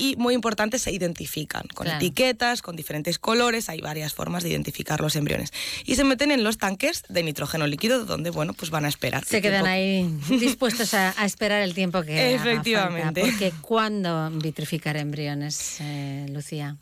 y 0.00 0.16
muy 0.16 0.34
importante 0.34 0.78
se 0.78 0.90
identifican 0.90 1.62
con 1.74 1.84
Claro. 1.84 1.98
etiquetas, 1.98 2.62
con 2.62 2.74
diferentes 2.74 3.18
colores, 3.18 3.68
hay 3.68 3.80
varias 3.80 4.14
formas 4.14 4.42
de 4.42 4.48
identificar 4.48 5.00
los 5.00 5.14
embriones 5.14 5.52
y 5.84 5.94
se 5.96 6.04
meten 6.04 6.30
en 6.30 6.42
los 6.42 6.56
tanques 6.58 7.02
de 7.08 7.22
nitrógeno 7.22 7.66
líquido 7.66 8.04
donde 8.06 8.30
bueno 8.30 8.54
pues 8.54 8.70
van 8.70 8.84
a 8.86 8.88
esperar. 8.88 9.24
Se 9.24 9.42
quedan 9.42 9.64
tiempo- 9.64 10.30
ahí 10.32 10.38
dispuestos 10.40 10.94
a, 10.94 11.14
a 11.16 11.24
esperar 11.26 11.60
el 11.62 11.74
tiempo 11.74 12.02
que 12.02 12.18
haga 12.18 12.30
Efectivamente. 12.30 13.20
falta. 13.20 13.36
Porque 13.38 13.52
¿cuándo 13.60 14.30
vitrificar 14.32 14.96
embriones, 14.96 15.76
eh, 15.80 16.26
Lucía? 16.30 16.76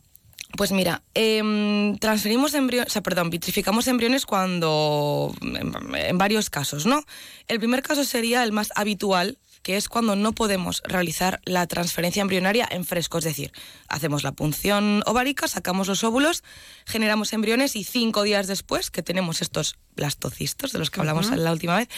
Pues 0.57 0.73
mira, 0.73 1.03
em, 1.13 1.99
transferimos 1.99 2.55
embriones, 2.55 2.89
o 2.89 2.93
sea, 2.93 3.03
perdón, 3.03 3.29
vitrificamos 3.29 3.87
embriones 3.87 4.25
cuando, 4.25 5.35
en, 5.43 5.95
en 5.95 6.19
varios 6.19 6.49
casos, 6.49 6.87
¿no? 6.87 7.05
El 7.49 7.59
primer 7.59 7.83
caso 7.83 8.03
sería 8.05 8.43
el 8.45 8.53
más 8.53 8.69
habitual, 8.75 9.37
que 9.69 9.77
es 9.77 9.91
cuando 9.91 10.17
no 10.17 10.33
podemos 10.33 10.81
realizar 10.87 11.43
la 11.45 11.67
transferencia 11.67 12.23
embrionaria 12.23 12.67
en 12.71 12.87
fresco, 12.87 13.19
es 13.19 13.25
decir, 13.25 13.53
hacemos 13.87 14.23
la 14.23 14.33
punción 14.33 15.03
ovárica, 15.05 15.47
sacamos 15.47 15.89
los 15.89 16.05
óvulos, 16.05 16.43
generamos 16.87 17.35
embriones 17.35 17.77
y 17.77 17.85
cinco 17.85 18.23
días 18.23 18.47
después, 18.47 18.91
que 18.91 19.03
tenemos 19.03 19.43
estos 19.43 19.77
blastocistos 19.95 20.73
de 20.73 20.79
los 20.79 20.91
que 20.91 21.01
hablamos 21.01 21.31
la 21.31 21.53
última 21.53 21.77
vez, 21.77 21.89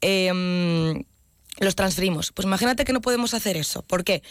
em, 0.00 1.04
los 1.58 1.76
transferimos. 1.76 2.32
Pues 2.32 2.46
imagínate 2.46 2.86
que 2.86 2.94
no 2.94 3.02
podemos 3.02 3.34
hacer 3.34 3.58
eso. 3.58 3.82
¿Por 3.82 4.02
qué? 4.02 4.22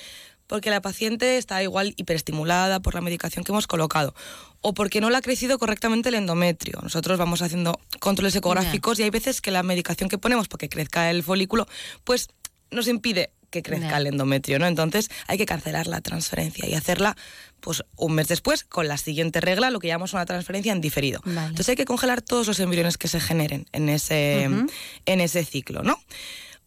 Porque 0.48 0.72
la 0.72 0.82
paciente 0.82 1.38
está 1.38 1.62
igual 1.62 1.94
hiperestimulada 1.96 2.80
por 2.80 2.96
la 2.96 3.02
medicación 3.02 3.46
que 3.46 3.52
hemos 3.52 3.68
colocado 3.68 4.16
o 4.62 4.74
porque 4.74 5.00
no 5.00 5.12
le 5.12 5.18
ha 5.18 5.22
crecido 5.22 5.60
correctamente 5.60 6.10
el 6.10 6.16
endometrio. 6.16 6.80
Nosotros 6.82 7.20
vamos 7.20 7.44
haciendo 7.44 7.80
controles 8.00 8.36
ecográficos 8.36 9.00
y 9.00 9.04
hay 9.04 9.12
veces 9.12 9.42
que 9.42 9.52
la 9.52 9.62
medicación 9.62 10.10
que 10.10 10.18
ponemos 10.18 10.48
para 10.48 10.58
que 10.58 10.70
crezca 10.70 11.12
el 11.12 11.22
folículo, 11.22 11.68
pues 12.04 12.30
nos 12.72 12.88
impide 12.88 13.32
que 13.50 13.64
crezca 13.64 13.98
el 13.98 14.08
endometrio, 14.08 14.60
¿no? 14.60 14.68
Entonces 14.68 15.10
hay 15.28 15.38
que 15.38 15.46
cancelar 15.46 15.88
la 15.88 16.02
transferencia 16.02 16.68
y 16.68 16.76
hacerla 16.76 17.16
pues 17.60 17.84
un 17.96 18.14
mes 18.14 18.28
después 18.28 18.64
con 18.64 18.88
la 18.88 18.98
siguiente 18.98 19.42
regla, 19.42 19.72
lo 19.72 19.80
que 19.80 19.88
llamamos 19.88 20.14
una 20.14 20.26
transferencia 20.26 20.72
en 20.72 20.82
diferido. 20.82 21.22
Vale. 21.26 21.48
Entonces 21.48 21.70
hay 21.70 21.76
que 21.76 21.86
congelar 21.86 22.22
todos 22.22 22.48
los 22.48 22.60
embriones 22.60 22.98
que 22.98 23.08
se 23.08 23.20
generen 23.20 23.66
en 23.72 23.90
ese, 23.90 24.44
en 24.44 25.22
ese 25.22 25.44
ciclo, 25.44 25.84
¿no? 25.84 26.00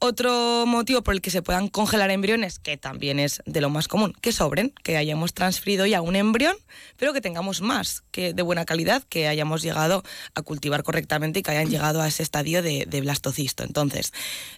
Otro 0.04 0.66
motivo 0.66 1.02
por 1.02 1.14
el 1.14 1.20
que 1.20 1.30
se 1.30 1.42
puedan 1.42 1.68
congelar 1.68 2.10
embriones, 2.10 2.58
que 2.58 2.76
también 2.76 3.20
es 3.20 3.40
de 3.46 3.60
lo 3.60 3.70
más 3.70 3.86
común, 3.86 4.12
que 4.20 4.32
sobren, 4.32 4.74
que 4.82 4.96
hayamos 4.96 5.32
transferido 5.32 5.86
ya 5.86 6.00
un 6.00 6.16
embrión, 6.16 6.56
pero 6.96 7.12
que 7.12 7.20
tengamos 7.20 7.60
más, 7.60 8.02
que 8.10 8.34
de 8.34 8.42
buena 8.42 8.64
calidad, 8.64 9.04
que 9.04 9.28
hayamos 9.28 9.62
llegado 9.62 10.02
a 10.34 10.42
cultivar 10.42 10.82
correctamente 10.82 11.38
y 11.38 11.42
que 11.44 11.52
hayan 11.52 11.70
llegado 11.70 12.02
a 12.02 12.08
ese 12.08 12.24
estadio 12.24 12.62
de, 12.62 12.84
de 12.88 13.00
blastocisto. 13.00 13.62
Entonces, 13.62 14.12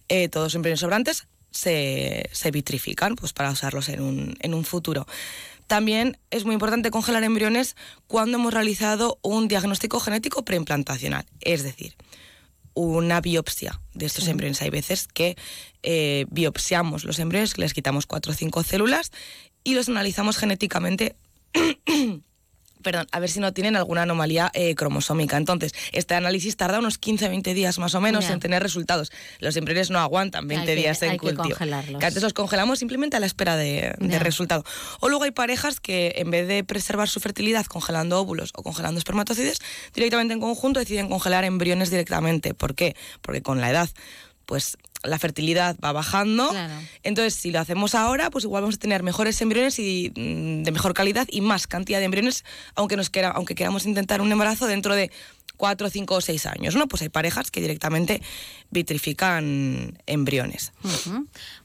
eh, 0.08 0.30
todos 0.30 0.46
los 0.46 0.54
embriones 0.54 0.80
sobrantes 0.80 1.26
se, 1.55 2.28
se 2.32 2.51
vitrifican 2.51 3.14
pues, 3.16 3.32
para 3.32 3.51
usarlos 3.51 3.89
en 3.89 4.02
un, 4.02 4.36
en 4.40 4.55
un 4.55 4.64
futuro. 4.64 5.06
También 5.66 6.18
es 6.31 6.44
muy 6.44 6.52
importante 6.52 6.90
congelar 6.90 7.24
embriones 7.24 7.76
cuando 8.06 8.36
hemos 8.36 8.52
realizado 8.52 9.18
un 9.22 9.48
diagnóstico 9.48 9.98
genético 10.01 10.44
preimplantacional, 10.44 11.24
es 11.40 11.62
decir, 11.62 11.94
una 12.74 13.20
biopsia 13.20 13.81
de 13.94 14.06
estos 14.06 14.28
embriones. 14.28 14.60
Hay 14.60 14.70
veces 14.70 15.09
que 15.09 15.36
eh, 15.82 16.26
biopsiamos 16.31 17.05
los 17.05 17.18
embriones, 17.18 17.56
les 17.56 17.72
quitamos 17.72 18.05
cuatro 18.06 18.32
o 18.32 18.35
cinco 18.35 18.62
células 18.62 19.12
y 19.62 19.74
los 19.74 19.89
analizamos 19.89 20.36
genéticamente. 20.36 21.16
Perdón, 22.85 23.09
a 23.11 23.19
ver 23.19 23.28
si 23.31 23.40
no 23.40 23.52
tienen 23.52 23.74
alguna 23.74 24.02
anomalía 24.02 24.51
eh, 24.55 24.77
cromosómica. 24.77 25.36
Entonces, 25.36 25.73
este 25.90 26.15
análisis 26.15 26.56
tarda 26.56 26.78
unos 26.78 27.01
15-20 27.01 27.52
días 27.55 27.78
más 27.81 27.94
o 27.97 28.01
menos 28.01 28.31
en 28.31 28.39
tener 28.39 28.62
resultados. 28.62 29.11
Los 29.40 29.56
embriones 29.56 29.90
no 29.90 29.98
aguantan 29.98 30.47
20 30.47 30.70
Hay 30.70 30.77
que- 30.77 30.81
días 30.82 31.02
en 31.02 31.11
hay 31.11 31.16
que 31.19 31.27
cultivo. 31.27 31.43
congelarlos. 31.48 31.98
Que 31.98 32.06
antes 32.06 32.23
los 32.23 32.32
congelamos 32.35 32.78
simplemente 32.78 33.16
a 33.16 33.20
la 33.20 33.27
espera 33.27 33.56
de, 33.56 33.94
de 33.98 34.19
resultado. 34.20 34.62
O 35.01 35.09
luego 35.09 35.24
hay 35.24 35.32
parejas 35.32 35.81
que 35.81 36.12
en 36.19 36.31
vez 36.31 36.47
de 36.47 36.62
preservar 36.62 37.09
su 37.09 37.19
fertilidad 37.19 37.65
congelando 37.66 38.20
óvulos 38.20 38.52
o 38.55 38.62
congelando 38.62 38.98
espermatozoides, 38.98 39.59
directamente 39.94 40.35
en 40.35 40.40
conjunto 40.40 40.78
deciden 40.78 41.09
congelar 41.09 41.44
embriones 41.44 41.90
directamente. 41.90 42.52
¿Por 42.55 42.74
qué? 42.74 42.94
Porque 43.23 43.40
con 43.43 43.61
la 43.61 43.70
edad, 43.70 43.89
pues 44.47 44.77
la 45.05 45.18
fertilidad 45.18 45.76
va 45.82 45.93
bajando. 45.93 46.51
Claro. 46.51 46.74
Entonces, 47.02 47.35
si 47.35 47.51
lo 47.51 47.60
hacemos 47.60 47.94
ahora, 47.94 48.31
pues 48.31 48.44
igual 48.44 48.62
vamos 48.62 48.76
a 48.76 48.78
tener 48.78 49.02
mejores 49.02 49.40
embriones 49.40 49.78
y 49.78 50.12
mm, 50.14 50.62
de 50.62 50.72
mejor 50.72 50.94
calidad 50.94 51.26
y 51.31 51.40
más 51.40 51.66
cantidad 51.66 51.98
de 51.98 52.06
embriones, 52.06 52.44
aunque 52.74 52.97
nos 52.97 53.10
quiera, 53.10 53.31
aunque 53.31 53.55
queramos 53.55 53.86
intentar 53.86 54.20
un 54.20 54.32
embarazo 54.32 54.66
dentro 54.66 54.94
de 54.94 55.10
cuatro, 55.56 55.89
cinco 55.89 56.16
o 56.16 56.20
seis 56.20 56.47
años, 56.47 56.74
¿no? 56.74 56.89
Pues 56.89 57.02
hay 57.02 57.09
parejas 57.09 57.51
que 57.51 57.60
directamente 57.60 58.20
vitrifican 58.70 59.98
embriones. 60.06 60.72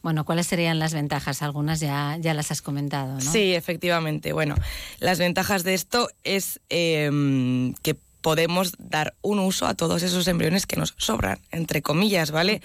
Bueno, 0.01 0.25
¿cuáles 0.25 0.47
serían 0.47 0.79
las 0.79 0.93
ventajas? 0.93 1.41
Algunas 1.41 1.79
ya, 1.79 2.17
ya 2.19 2.33
las 2.33 2.51
has 2.51 2.61
comentado, 2.61 3.15
¿no? 3.15 3.31
Sí, 3.31 3.53
efectivamente. 3.55 4.31
Bueno, 4.33 4.55
las 4.99 5.17
ventajas 5.19 5.63
de 5.63 5.73
esto 5.73 6.09
es 6.23 6.59
em, 6.69 7.73
que 7.81 7.97
podemos 8.21 8.73
dar 8.77 9.15
un 9.21 9.39
uso 9.39 9.65
a 9.65 9.73
todos 9.73 10.03
esos 10.03 10.27
embriones 10.27 10.65
que 10.65 10.75
nos 10.75 10.93
sobran, 10.97 11.39
entre 11.51 11.81
comillas, 11.81 12.31
¿vale? 12.31 12.61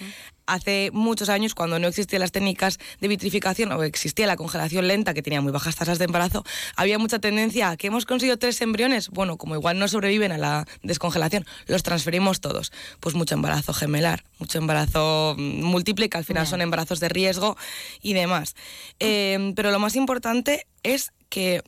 Hace 0.46 0.90
muchos 0.92 1.30
años, 1.30 1.54
cuando 1.54 1.78
no 1.78 1.88
existían 1.88 2.20
las 2.20 2.32
técnicas 2.32 2.78
de 3.00 3.08
vitrificación 3.08 3.72
o 3.72 3.82
existía 3.82 4.26
la 4.26 4.36
congelación 4.36 4.86
lenta, 4.86 5.14
que 5.14 5.22
tenía 5.22 5.40
muy 5.40 5.52
bajas 5.52 5.76
tasas 5.76 5.98
de 5.98 6.04
embarazo, 6.04 6.44
había 6.76 6.98
mucha 6.98 7.18
tendencia 7.18 7.70
a 7.70 7.76
que 7.78 7.86
hemos 7.86 8.04
conseguido 8.04 8.36
tres 8.36 8.60
embriones, 8.60 9.08
bueno, 9.08 9.38
como 9.38 9.54
igual 9.54 9.78
no 9.78 9.88
sobreviven 9.88 10.32
a 10.32 10.38
la 10.38 10.66
descongelación, 10.82 11.46
los 11.66 11.82
transferimos 11.82 12.40
todos. 12.40 12.72
Pues 13.00 13.14
mucho 13.14 13.34
embarazo 13.34 13.72
gemelar, 13.72 14.24
mucho 14.38 14.58
embarazo 14.58 15.34
mm, 15.38 15.62
múltiple, 15.62 16.10
que 16.10 16.18
al 16.18 16.24
final 16.24 16.46
son 16.46 16.60
embarazos 16.60 17.00
de 17.00 17.08
riesgo 17.08 17.56
y 18.02 18.12
demás. 18.12 18.54
Eh, 19.00 19.52
pero 19.56 19.70
lo 19.70 19.78
más 19.78 19.96
importante 19.96 20.66
es 20.82 21.12
que 21.30 21.62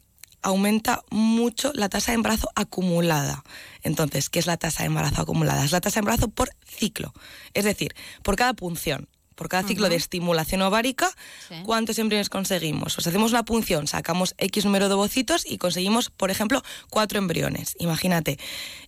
aumenta 0.46 1.02
mucho 1.10 1.72
la 1.74 1.88
tasa 1.88 2.12
de 2.12 2.16
embarazo 2.16 2.48
acumulada. 2.54 3.42
Entonces, 3.82 4.30
¿qué 4.30 4.38
es 4.38 4.46
la 4.46 4.56
tasa 4.56 4.84
de 4.84 4.86
embarazo 4.86 5.22
acumulada? 5.22 5.64
Es 5.64 5.72
la 5.72 5.80
tasa 5.80 5.94
de 5.96 6.04
embarazo 6.04 6.28
por 6.28 6.50
ciclo, 6.64 7.12
es 7.52 7.64
decir, 7.64 7.96
por 8.22 8.36
cada 8.36 8.54
punción. 8.54 9.08
Por 9.34 9.48
cada 9.48 9.68
ciclo 9.68 9.90
de 9.90 9.96
estimulación 9.96 10.62
ovárica, 10.62 11.10
Sí. 11.48 11.56
¿cuántos 11.64 11.98
embriones 11.98 12.30
conseguimos? 12.30 12.94
Pues 12.94 13.06
hacemos 13.06 13.32
una 13.32 13.44
punción, 13.44 13.86
sacamos 13.86 14.34
X 14.38 14.64
número 14.64 14.88
de 14.88 14.94
ovocitos 14.94 15.44
y 15.44 15.58
conseguimos, 15.58 16.08
por 16.08 16.30
ejemplo, 16.30 16.62
cuatro 16.88 17.18
embriones. 17.18 17.74
Imagínate. 17.78 18.38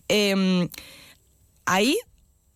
Em, 0.07 0.69
ahí 1.65 1.99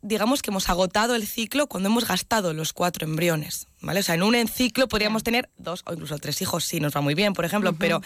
digamos 0.03 0.41
que 0.41 0.51
hemos 0.51 0.69
agotado 0.69 1.15
el 1.15 1.25
ciclo 1.25 1.67
cuando 1.67 1.89
hemos 1.89 2.05
gastado 2.07 2.53
los 2.53 2.73
cuatro 2.73 3.07
embriones, 3.07 3.67
¿vale? 3.81 4.01
O 4.01 4.03
sea, 4.03 4.15
en 4.15 4.23
un 4.23 4.47
ciclo 4.47 4.87
podríamos 4.87 5.23
tener 5.23 5.49
dos 5.57 5.81
o 5.85 5.93
incluso 5.93 6.17
tres 6.19 6.41
hijos, 6.41 6.65
sí, 6.65 6.79
nos 6.79 6.95
va 6.95 7.01
muy 7.01 7.15
bien, 7.15 7.33
por 7.33 7.45
ejemplo, 7.45 7.73
pero, 7.73 8.01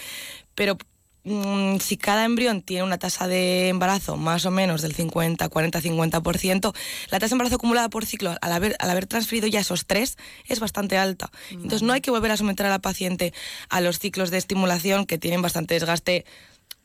pero 0.53 0.77
mm, 1.23 1.77
si 1.79 1.97
cada 1.97 2.23
embrión 2.23 2.61
tiene 2.61 2.83
una 2.83 2.99
tasa 2.99 3.27
de 3.27 3.69
embarazo 3.69 4.15
más 4.15 4.45
o 4.45 4.51
menos 4.51 4.83
del 4.83 4.93
50, 4.93 5.49
40, 5.49 5.81
50%, 5.81 6.75
la 7.09 7.19
tasa 7.19 7.29
de 7.29 7.33
embarazo 7.33 7.55
acumulada 7.55 7.89
por 7.89 8.05
ciclo, 8.05 8.35
al 8.39 8.51
haber, 8.51 8.75
al 8.77 8.91
haber 8.91 9.07
transferido 9.07 9.47
ya 9.47 9.59
esos 9.59 9.87
tres, 9.87 10.17
es 10.45 10.59
bastante 10.59 10.99
alta. 10.99 11.31
Entonces 11.49 11.81
no 11.81 11.93
hay 11.93 12.01
que 12.01 12.11
volver 12.11 12.29
a 12.29 12.37
someter 12.37 12.67
a 12.67 12.69
la 12.69 12.79
paciente 12.79 13.33
a 13.69 13.81
los 13.81 13.97
ciclos 13.97 14.29
de 14.29 14.37
estimulación 14.37 15.07
que 15.07 15.17
tienen 15.17 15.41
bastante 15.41 15.73
desgaste 15.73 16.25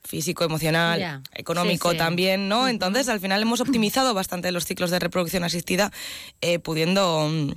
físico, 0.04 0.44
emocional, 0.44 0.98
Ya. 1.00 1.22
económico 1.34 1.90
Sí, 1.90 1.94
sí. 1.94 1.98
también, 1.98 2.48
¿no? 2.48 2.68
Entonces, 2.68 3.08
al 3.08 3.20
final 3.20 3.40
hemos 3.42 3.60
optimizado 3.60 4.14
bastante 4.14 4.50
los 4.52 4.64
ciclos 4.66 4.90
de 4.90 4.98
reproducción 4.98 5.44
asistida, 5.44 5.92
eh, 6.40 6.58
pudiendo 6.58 7.28
mm, 7.30 7.52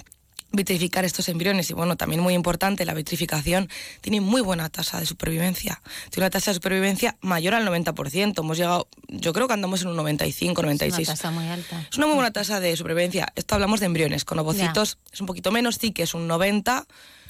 vitrificar 0.51 1.03
estos 1.03 1.27
embriones. 1.27 1.69
Y 1.69 1.73
bueno, 1.73 1.97
también 1.97 2.21
muy 2.21 2.33
importante, 2.33 2.85
la 2.85 2.93
vitrificación 2.93 3.67
tiene 3.99 4.21
muy 4.21 4.41
buena 4.41 4.69
tasa 4.69 4.99
de 4.99 5.05
supervivencia. 5.05 5.81
Tiene 6.11 6.25
una 6.25 6.29
tasa 6.29 6.51
de 6.51 6.55
supervivencia 6.55 7.17
mayor 7.21 7.55
al 7.55 7.65
90%. 7.67 8.39
Hemos 8.39 8.57
llegado, 8.57 8.87
yo 9.09 9.33
creo 9.33 9.47
que 9.47 9.53
andamos 9.53 9.81
en 9.81 9.89
un 9.89 9.97
95, 9.97 10.61
96. 10.61 11.01
Es 11.01 11.07
una 11.09 11.15
tasa 11.17 11.31
muy 11.31 11.47
alta. 11.47 11.85
Es 11.91 11.97
una 11.97 12.05
muy 12.07 12.15
buena 12.15 12.31
tasa 12.31 12.59
de 12.61 12.77
supervivencia. 12.77 13.27
Esto 13.35 13.55
hablamos 13.55 13.81
de 13.81 13.87
embriones. 13.87 14.23
Con 14.23 14.39
ovocitos 14.39 14.97
es 15.11 15.19
un 15.19 15.27
poquito 15.27 15.51
menos, 15.51 15.75
sí 15.75 15.91
que 15.91 16.03
es 16.03 16.13
un 16.13 16.27
90. 16.27 16.85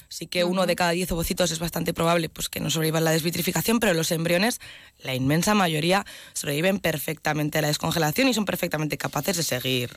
Sí 0.08 0.26
que 0.26 0.44
uno 0.44 0.66
de 0.66 0.76
cada 0.76 0.90
10 0.92 1.10
ovocitos 1.12 1.50
es 1.50 1.58
bastante 1.58 1.92
probable 1.92 2.28
pues, 2.28 2.48
que 2.48 2.60
no 2.60 2.70
sobrevivan 2.70 3.04
la 3.04 3.10
desvitrificación, 3.10 3.80
pero 3.80 3.92
los 3.94 4.10
embriones, 4.12 4.60
la 5.02 5.14
inmensa 5.14 5.54
mayoría, 5.54 6.04
sobreviven 6.32 6.78
perfectamente 6.78 7.58
a 7.58 7.62
la 7.62 7.68
descongelación 7.68 8.28
y 8.28 8.34
son 8.34 8.44
perfectamente 8.44 8.96
capaces 8.98 9.36
de 9.36 9.42
seguir 9.42 9.90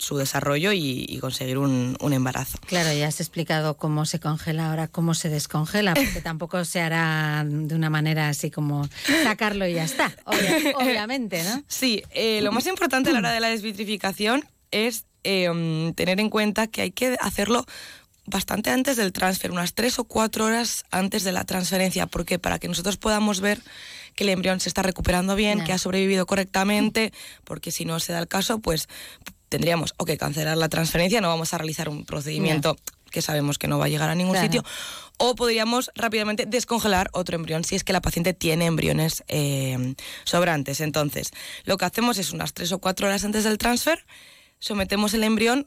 su 0.00 0.16
desarrollo 0.16 0.70
y, 0.70 1.06
y 1.08 1.18
conseguir 1.18 1.58
un, 1.58 1.96
un 2.00 2.12
embarazo. 2.12 2.56
Claro, 2.66 2.92
ya 2.96 3.08
has 3.08 3.18
explicado 3.20 3.76
cómo 3.76 4.06
se 4.06 4.20
congela, 4.20 4.70
ahora 4.70 4.86
cómo 4.86 5.12
se 5.12 5.28
descongela, 5.28 5.94
porque 5.94 6.20
tampoco 6.22 6.64
se 6.64 6.80
hará 6.80 7.44
de 7.44 7.74
una 7.74 7.90
manera 7.90 8.28
así 8.28 8.48
como 8.48 8.88
sacarlo 9.24 9.66
y 9.66 9.74
ya 9.74 9.82
está, 9.82 10.14
obvia- 10.24 10.74
obviamente, 10.76 11.42
¿no? 11.42 11.64
Sí, 11.66 12.04
eh, 12.12 12.40
lo 12.42 12.52
más 12.52 12.66
importante 12.68 13.10
a 13.10 13.12
la 13.12 13.18
hora 13.18 13.32
de 13.32 13.40
la 13.40 13.48
desvitrificación 13.48 14.44
es 14.70 15.04
eh, 15.24 15.50
mm, 15.50 15.94
tener 15.94 16.20
en 16.20 16.30
cuenta 16.30 16.68
que 16.68 16.82
hay 16.82 16.90
que 16.92 17.16
hacerlo 17.20 17.66
bastante 18.28 18.70
antes 18.70 18.96
del 18.96 19.12
transfer, 19.12 19.50
unas 19.50 19.74
tres 19.74 19.98
o 19.98 20.04
cuatro 20.04 20.44
horas 20.46 20.84
antes 20.90 21.24
de 21.24 21.32
la 21.32 21.44
transferencia, 21.44 22.06
porque 22.06 22.38
para 22.38 22.58
que 22.58 22.68
nosotros 22.68 22.96
podamos 22.96 23.40
ver 23.40 23.60
que 24.14 24.24
el 24.24 24.30
embrión 24.30 24.60
se 24.60 24.68
está 24.68 24.82
recuperando 24.82 25.34
bien, 25.34 25.64
que 25.64 25.72
ha 25.72 25.78
sobrevivido 25.78 26.26
correctamente, 26.26 27.12
porque 27.44 27.70
si 27.70 27.84
no 27.84 28.00
se 28.00 28.12
da 28.12 28.18
el 28.18 28.28
caso, 28.28 28.58
pues 28.58 28.88
tendríamos 29.48 29.94
o 29.96 30.04
que 30.04 30.18
cancelar 30.18 30.56
la 30.56 30.68
transferencia, 30.68 31.20
no 31.20 31.28
vamos 31.28 31.54
a 31.54 31.58
realizar 31.58 31.88
un 31.88 32.04
procedimiento 32.04 32.76
que 33.10 33.22
sabemos 33.22 33.58
que 33.58 33.68
no 33.68 33.78
va 33.78 33.86
a 33.86 33.88
llegar 33.88 34.10
a 34.10 34.14
ningún 34.14 34.34
Claro. 34.34 34.46
sitio, 34.46 34.64
o 35.16 35.34
podríamos 35.34 35.90
rápidamente 35.94 36.44
descongelar 36.46 37.08
otro 37.12 37.36
embrión 37.36 37.64
si 37.64 37.74
es 37.74 37.82
que 37.82 37.92
la 37.94 38.02
paciente 38.02 38.34
tiene 38.34 38.66
embriones 38.66 39.24
eh, 39.28 39.94
sobrantes. 40.24 40.80
Entonces, 40.80 41.30
lo 41.64 41.78
que 41.78 41.86
hacemos 41.86 42.18
es 42.18 42.32
unas 42.32 42.52
tres 42.52 42.70
o 42.72 42.78
cuatro 42.78 43.06
horas 43.06 43.24
antes 43.24 43.44
del 43.44 43.56
transfer, 43.56 44.04
sometemos 44.58 45.14
el 45.14 45.24
embrión 45.24 45.66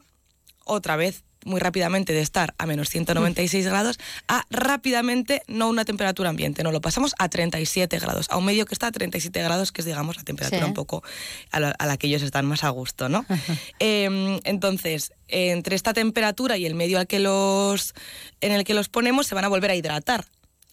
otra 0.64 0.94
vez 0.96 1.24
muy 1.44 1.60
rápidamente 1.60 2.12
de 2.12 2.20
estar 2.20 2.54
a 2.58 2.66
menos 2.66 2.88
196 2.88 3.66
grados 3.66 3.98
a 4.28 4.44
rápidamente, 4.50 5.42
no 5.46 5.68
una 5.68 5.84
temperatura 5.84 6.30
ambiente, 6.30 6.62
no, 6.62 6.72
lo 6.72 6.80
pasamos 6.80 7.14
a 7.18 7.28
37 7.28 7.98
grados, 7.98 8.26
a 8.30 8.36
un 8.36 8.44
medio 8.44 8.66
que 8.66 8.74
está 8.74 8.88
a 8.88 8.92
37 8.92 9.42
grados, 9.42 9.72
que 9.72 9.80
es 9.80 9.86
digamos 9.86 10.16
la 10.16 10.22
temperatura 10.24 10.62
Sí. 10.62 10.68
un 10.68 10.74
poco 10.74 11.02
a 11.50 11.60
la, 11.60 11.70
a 11.70 11.86
la 11.86 11.96
que 11.96 12.06
ellos 12.06 12.22
están 12.22 12.46
más 12.46 12.64
a 12.64 12.68
gusto, 12.70 13.08
¿no? 13.08 13.24
Eh, 13.78 14.40
entonces, 14.44 15.12
entre 15.28 15.74
esta 15.76 15.92
temperatura 15.92 16.56
y 16.56 16.66
el 16.66 16.74
medio 16.74 16.98
al 16.98 17.06
que 17.06 17.18
los, 17.18 17.94
en 18.40 18.52
el 18.52 18.64
que 18.64 18.74
los 18.74 18.88
ponemos, 18.88 19.26
se 19.26 19.34
van 19.34 19.44
a 19.44 19.48
volver 19.48 19.70
a 19.70 19.74
hidratar 19.74 20.24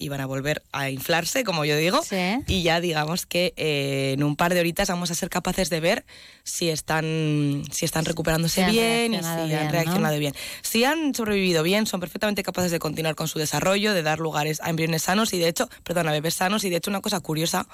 y 0.01 0.07
van 0.07 0.21
a 0.21 0.26
volver 0.26 0.63
a 0.71 0.89
inflarse, 0.89 1.43
como 1.43 1.65
yo 1.65 1.76
digo, 1.76 2.01
y 2.47 2.63
ya 2.63 2.80
digamos 2.80 3.26
que 3.26 3.53
eh, 3.57 4.13
en 4.13 4.23
un 4.23 4.38
par 4.38 4.53
de 4.53 4.61
horitas 4.61 4.88
vamos 4.88 5.11
a 5.11 5.15
ser 5.15 5.30
capaces 5.30 5.69
de 5.69 5.81
ver 5.81 6.05
si 6.43 6.69
están, 6.69 7.63
si 7.69 7.84
están 7.84 8.05
recuperándose 8.05 8.63
Si 8.63 8.71
bien 8.71 9.13
y 9.13 9.17
si 9.17 9.23
bien, 9.47 9.59
han 9.59 9.65
¿no? 9.65 9.71
reaccionado 9.71 10.17
bien. 10.17 10.34
Si 10.61 10.85
han 10.85 11.13
sobrevivido 11.13 11.63
bien, 11.63 11.85
son 11.85 11.99
perfectamente 11.99 12.43
capaces 12.43 12.71
de 12.71 12.80
continuar 12.80 13.15
con 13.15 13.27
su 13.27 13.39
desarrollo, 13.39 13.93
de 13.93 14.01
dar 14.01 14.19
lugares 14.19 14.61
a 14.61 14.69
embriones 14.69 15.03
sanos 15.03 15.34
y 15.34 15.38
de 15.38 15.49
hecho, 15.49 15.69
perdón, 15.84 16.07
a 16.07 16.13
bebés 16.13 16.35
sanos 16.35 16.63
y 16.63 16.69
de 16.69 16.77
hecho 16.77 16.89
una 16.89 17.01
cosa 17.01 17.19
curiosa 17.19 17.67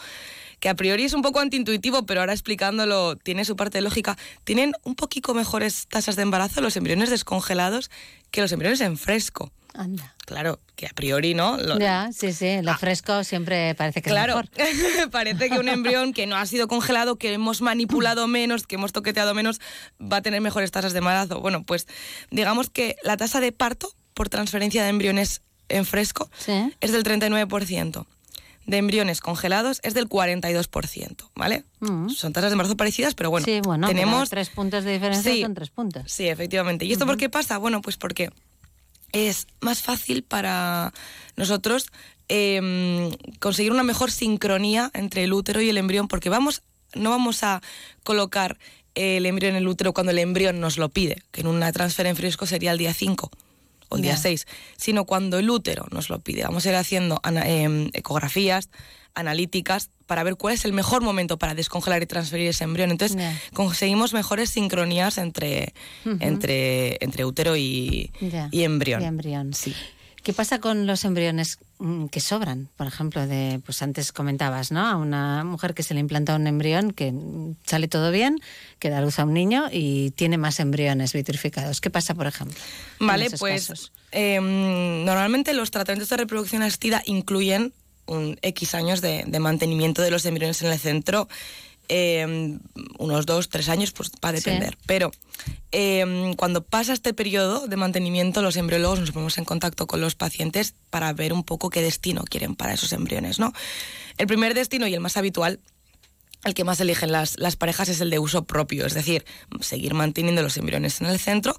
que 0.59 0.69
a 0.69 0.73
priori 0.73 1.03
es 1.03 1.13
un 1.13 1.21
poco 1.21 1.41
antiintuitivo, 1.41 2.07
pero 2.07 2.21
ahora 2.21 2.33
explicándolo 2.33 3.17
tiene 3.17 3.45
su 3.45 3.55
parte 3.55 3.77
de 3.77 3.83
lógica, 3.83 4.17
tienen 4.45 4.73
un 4.83 4.95
poquito 4.95 5.35
mejores 5.35 5.85
tasas 5.87 6.15
de 6.15 6.23
embarazo 6.23 6.59
los 6.61 6.75
embriones 6.75 7.11
descongelados 7.11 7.91
que 8.31 8.41
los 8.41 8.51
embriones 8.51 8.81
en 8.81 8.97
fresco. 8.97 9.51
Anda. 9.75 10.14
Claro, 10.25 10.59
que 10.75 10.87
a 10.87 10.89
priori 10.89 11.33
no. 11.35 11.57
Lo- 11.57 11.77
Ya, 11.79 12.09
sí, 12.11 12.33
sí, 12.33 12.61
lo 12.61 12.75
fresco 12.77 13.23
siempre 13.23 13.75
parece 13.75 14.01
que 14.01 14.09
Claro, 14.09 14.41
es 14.55 14.75
mejor. 14.77 15.09
parece 15.11 15.49
que 15.49 15.59
un 15.59 15.69
embrión 15.69 16.13
que 16.13 16.25
no 16.25 16.35
ha 16.35 16.45
sido 16.45 16.67
congelado, 16.67 17.15
que 17.17 17.31
hemos 17.33 17.61
manipulado 17.61 18.27
menos, 18.27 18.65
que 18.65 18.75
hemos 18.75 18.91
toqueteado 18.91 19.33
menos, 19.33 19.61
va 20.01 20.17
a 20.17 20.21
tener 20.21 20.41
mejores 20.41 20.71
tasas 20.71 20.93
de 20.93 20.99
embarazo. 20.99 21.39
Bueno, 21.41 21.63
pues 21.63 21.87
digamos 22.31 22.69
que 22.69 22.95
la 23.03 23.17
tasa 23.17 23.39
de 23.39 23.51
parto 23.51 23.93
por 24.15 24.29
transferencia 24.29 24.83
de 24.83 24.89
embriones 24.89 25.41
en 25.69 25.85
fresco 25.85 26.29
es 26.81 26.91
del 26.91 27.03
39%. 27.03 28.05
De 28.67 28.77
embriones 28.77 29.21
congelados 29.21 29.79
es 29.83 29.93
del 29.93 30.09
42%, 30.09 31.29
¿vale? 31.35 31.65
Mm. 31.81 32.09
Son 32.09 32.33
tasas 32.33 32.49
de 32.49 32.53
embarazo 32.53 32.75
parecidas, 32.75 33.13
pero 33.13 33.29
bueno, 33.29 33.45
sí, 33.45 33.61
bueno, 33.63 33.85
pero 33.87 33.99
tenemos 33.99 34.29
tres 34.31 34.49
puntos 34.49 34.83
de 34.83 34.93
diferencia 34.93 35.31
Sí. 35.31 35.41
son 35.43 35.53
tres 35.53 35.69
puntos. 35.69 36.11
Sí, 36.11 36.27
efectivamente. 36.27 36.83
¿Y 36.85 36.91
esto 36.93 37.05
por 37.05 37.17
qué 37.17 37.29
pasa? 37.29 37.59
Bueno, 37.59 37.81
pues 37.81 37.97
porque 37.97 38.31
es 39.11 39.47
más 39.61 39.81
fácil 39.81 40.23
para 40.23 40.93
nosotros 41.35 41.87
eh, 42.27 43.11
conseguir 43.39 43.71
una 43.71 43.83
mejor 43.83 44.11
sincronía 44.11 44.91
entre 44.93 45.23
el 45.23 45.33
útero 45.33 45.61
y 45.61 45.69
el 45.69 45.77
embrión, 45.77 46.07
porque 46.07 46.29
vamos, 46.29 46.63
no 46.93 47.11
vamos 47.11 47.43
a 47.43 47.61
colocar 48.03 48.57
el 48.95 49.25
embrión 49.25 49.51
en 49.55 49.57
el 49.57 49.67
útero 49.67 49.93
cuando 49.93 50.11
el 50.11 50.19
embrión 50.19 50.59
nos 50.59 50.77
lo 50.77 50.89
pide, 50.89 51.21
que 51.31 51.41
en 51.41 51.47
una 51.47 51.71
transfer 51.71 52.07
en 52.07 52.15
fresco 52.15 52.45
sería 52.45 52.71
el 52.71 52.77
día 52.77 52.93
5 52.93 53.29
o 53.89 53.95
el 53.97 54.01
día 54.01 54.13
Ya. 54.13 54.17
6, 54.17 54.47
sino 54.77 55.05
cuando 55.05 55.37
el 55.37 55.49
útero 55.49 55.85
nos 55.91 56.09
lo 56.09 56.19
pide. 56.19 56.43
Vamos 56.43 56.65
a 56.65 56.69
ir 56.69 56.75
haciendo 56.75 57.21
em, 57.23 57.89
ecografías, 57.93 58.69
analíticas, 59.15 59.89
para 60.05 60.23
ver 60.23 60.35
cuál 60.35 60.53
es 60.53 60.65
el 60.65 60.73
mejor 60.73 61.01
momento 61.01 61.37
para 61.37 61.55
descongelar 61.55 62.01
y 62.03 62.05
transferir 62.05 62.49
ese 62.49 62.63
embrión. 62.63 62.91
Entonces, 62.91 63.17
conseguimos 63.53 64.13
mejores 64.13 64.49
sincronías 64.49 65.17
entre, 65.17 65.73
entre, 66.19 66.97
entre 67.03 67.25
útero 67.25 67.55
y, 67.57 68.11
y 68.51 68.63
embrión. 68.63 69.01
Y 69.01 69.05
embrión. 69.05 69.53
¿Qué 70.25 70.33
pasa 70.33 70.57
con 70.57 70.87
los 70.87 71.05
embriones 71.05 71.59
mm, 71.77 72.07
que 72.07 72.19
sobran? 72.19 72.67
Por 72.77 72.87
ejemplo, 72.87 73.27
de, 73.27 73.61
pues 73.63 73.83
antes 73.83 74.11
comentabas, 74.11 74.71
¿no? 74.71 74.83
A 74.83 74.95
una 74.95 75.43
mujer 75.43 75.75
que 75.75 75.83
se 75.83 75.93
le 75.93 75.99
implanta 75.99 76.35
un 76.35 76.47
embrión 76.47 76.89
que 76.89 77.13
sale 77.63 77.87
todo 77.87 78.09
bien, 78.09 78.39
que 78.79 78.89
da 78.89 79.01
luz 79.01 79.19
a 79.19 79.23
un 79.23 79.35
niño 79.35 79.65
y 79.71 80.09
tiene 80.11 80.39
más 80.39 80.59
embriones 80.59 81.13
vitrificados. 81.13 81.79
¿Qué 81.79 81.91
pasa, 81.91 82.15
por 82.15 82.25
ejemplo? 82.25 82.57
Vale, 82.99 83.29
pues 83.37 83.91
em, 84.09 85.05
normalmente 85.05 85.53
los 85.53 85.69
tratamientos 85.69 86.09
de 86.09 86.17
reproducción 86.17 86.63
asistida 86.63 87.03
incluyen 87.05 87.71
un 88.07 88.37
X 88.41 88.73
años 88.75 89.01
de, 89.01 89.23
de 89.25 89.39
mantenimiento 89.39 90.01
de 90.01 90.11
los 90.11 90.25
embriones 90.25 90.61
en 90.61 90.71
el 90.71 90.79
centro, 90.79 91.27
em, 91.87 92.59
unos 92.97 93.25
dos, 93.25 93.49
tres 93.49 93.69
años, 93.69 93.91
pues 93.91 94.11
va 94.23 94.29
a 94.29 94.31
Sí. 94.31 94.37
depender. 94.43 94.77
Pero 94.87 95.11
em, 95.71 96.33
cuando 96.35 96.63
pasa 96.63 96.93
este 96.93 97.13
periodo 97.13 97.67
de 97.67 97.75
mantenimiento, 97.75 98.41
los 98.41 98.55
embriólogos 98.55 98.99
nos 98.99 99.11
ponemos 99.11 99.37
en 99.37 99.45
contacto 99.45 99.85
con 99.87 100.01
los 100.01 100.15
pacientes 100.15 100.73
para 100.89 101.13
ver 101.13 101.33
un 101.33 101.43
poco 101.43 101.69
qué 101.69 101.81
destino 101.81 102.23
quieren 102.23 102.55
para 102.55 102.73
esos 102.73 102.91
embriones, 102.93 103.37
¿no? 103.39 103.53
El 104.17 104.27
primer 104.27 104.53
destino 104.53 104.87
y 104.87 104.93
el 104.93 104.99
más 105.01 105.17
habitual 105.17 105.59
el 106.43 106.53
que 106.53 106.63
más 106.63 106.79
eligen 106.79 107.11
las, 107.11 107.39
las 107.39 107.55
parejas 107.55 107.89
es 107.89 108.01
el 108.01 108.11
de 108.11 108.19
uso 108.19 108.45
propio, 108.45 108.85
es 108.85 108.93
decir, 108.93 109.25
seguir 109.61 109.95
manteniendo 109.95 110.43
los 110.43 110.57
embriones 110.57 111.01
en 111.01 111.07
el 111.07 111.19
centro 111.19 111.57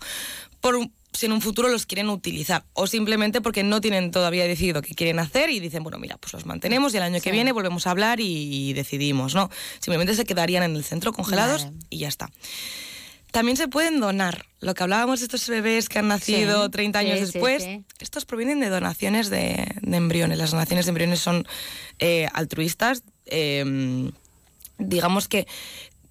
por 0.61 0.77
un- 0.77 0.93
si 1.13 1.27
en 1.27 1.33
un 1.33 1.41
futuro 1.41 1.69
los 1.69 1.87
quieren 1.87 2.11
utilizar 2.11 2.65
o 2.75 2.87
simplemente 2.87 3.41
porque 3.41 3.63
no 3.63 3.81
tienen 3.81 4.11
todavía 4.11 4.47
decidido 4.47 4.83
qué 4.83 4.95
quieren 4.95 5.19
hacer 5.19 5.51
y 5.51 5.61
dicen, 5.61 5.83
bueno, 5.83 5.99
mira, 5.99 6.19
pues 6.19 6.33
los 6.35 6.45
mantenemos 6.47 6.93
y 6.93 6.99
el 6.99 7.03
año 7.05 7.21
que 7.21 7.31
viene 7.33 7.53
volvemos 7.53 7.87
a 7.87 7.91
hablar 7.91 8.21
y, 8.21 8.73
decidimos, 8.75 9.35
¿no? 9.35 9.51
Simplemente 9.81 10.15
se 10.15 10.25
quedarían 10.25 10.63
en 10.63 10.77
el 10.77 10.85
centro 10.85 11.13
congelados 11.13 11.65
Vale. 11.65 11.77
y 11.91 11.99
ya 11.99 12.09
está. 12.09 12.31
También 13.31 13.57
se 13.57 13.69
pueden 13.69 14.01
donar. 14.01 14.47
Lo 14.61 14.75
que 14.75 14.83
hablábamos 14.83 15.21
de 15.21 15.27
estos 15.27 15.49
bebés 15.49 15.89
que 15.89 15.99
han 15.99 16.09
nacido 16.09 16.65
Sí, 16.65 16.71
30 16.71 16.99
años 16.99 17.19
sí, 17.19 17.25
después, 17.25 17.63
sí. 17.63 17.85
estos 17.99 18.25
provienen 18.25 18.61
de 18.61 18.69
donaciones 18.69 19.31
de, 19.31 19.67
de 19.83 19.97
embriones. 19.97 20.39
Las 20.39 20.53
donaciones 20.53 20.87
de 20.87 20.91
embriones 20.91 21.21
son 21.21 21.47
eh, 21.99 22.29
altruistas. 22.33 23.03
eh, 23.27 24.11
digamos 24.79 25.29
que 25.29 25.47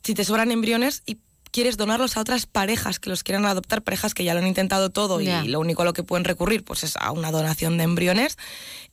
si 0.03 0.13
te 0.13 0.23
sobran 0.23 0.51
embriones 0.51 1.03
y 1.05 1.17
quieres 1.55 1.77
donarlos 1.77 2.17
a 2.17 2.21
otras 2.21 2.45
parejas 2.45 2.99
que 2.99 3.09
los 3.09 3.23
quieran 3.23 3.45
adoptar, 3.45 3.81
parejas 3.81 4.13
que 4.13 4.23
ya 4.25 4.33
lo 4.33 4.41
han 4.41 4.47
intentado 4.47 4.89
todo 4.89 5.19
y 5.21 5.47
lo 5.47 5.59
único 5.61 5.81
a 5.83 5.85
lo 5.85 5.93
que 5.93 6.03
pueden 6.03 6.25
recurrir 6.25 6.63
pues 6.65 6.83
es 6.83 6.97
a 6.97 7.11
una 7.11 7.31
donación 7.31 7.77
de 7.77 7.83
embriones, 7.85 8.37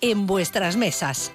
en 0.00 0.26
vuestras 0.26 0.76
mesas. 0.76 1.32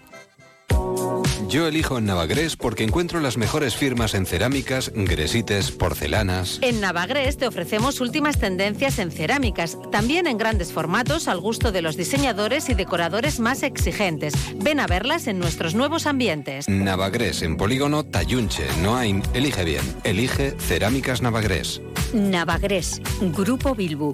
Yo 1.48 1.68
elijo 1.68 1.98
en 1.98 2.06
Navagres 2.06 2.58
porque 2.58 2.84
encuentro 2.84 3.20
las 3.20 3.38
mejores 3.38 3.76
firmas 3.76 4.14
en 4.14 4.26
cerámicas, 4.26 4.92
gresites, 4.94 5.72
porcelanas. 5.72 6.60
En 6.62 6.82
Navagres 6.82 7.38
te 7.38 7.48
ofrecemos 7.48 8.02
últimas 8.02 8.40
tendencias 8.40 9.00
en 9.00 9.12
cerámicas, 9.12 9.78
también 9.92 10.28
en 10.28 10.38
grandes 10.38 10.74
formatos 10.74 11.28
al 11.28 11.40
gusto 11.40 11.72
de 11.72 11.82
los 11.82 11.96
diseñadores 11.98 12.68
y 12.70 12.74
decoradores 12.74 13.40
más 13.40 13.64
exigentes. 13.64 14.34
Ven 14.58 14.80
a 14.80 14.88
verlas 14.88 15.28
en 15.28 15.40
nuestros 15.40 15.76
nuevos 15.76 16.08
ambientes. 16.08 16.68
Navagres 16.68 17.42
en 17.42 17.58
Polígono 17.58 18.04
Tayunche, 18.04 18.66
Noain. 18.82 19.22
Elige 19.34 19.64
bien. 19.64 19.84
Elige 20.04 20.52
Cerámicas 20.60 21.22
Navagres. 21.22 21.82
Navagres, 22.14 23.02
Grupo 23.22 23.76
Bilbu. 23.76 24.14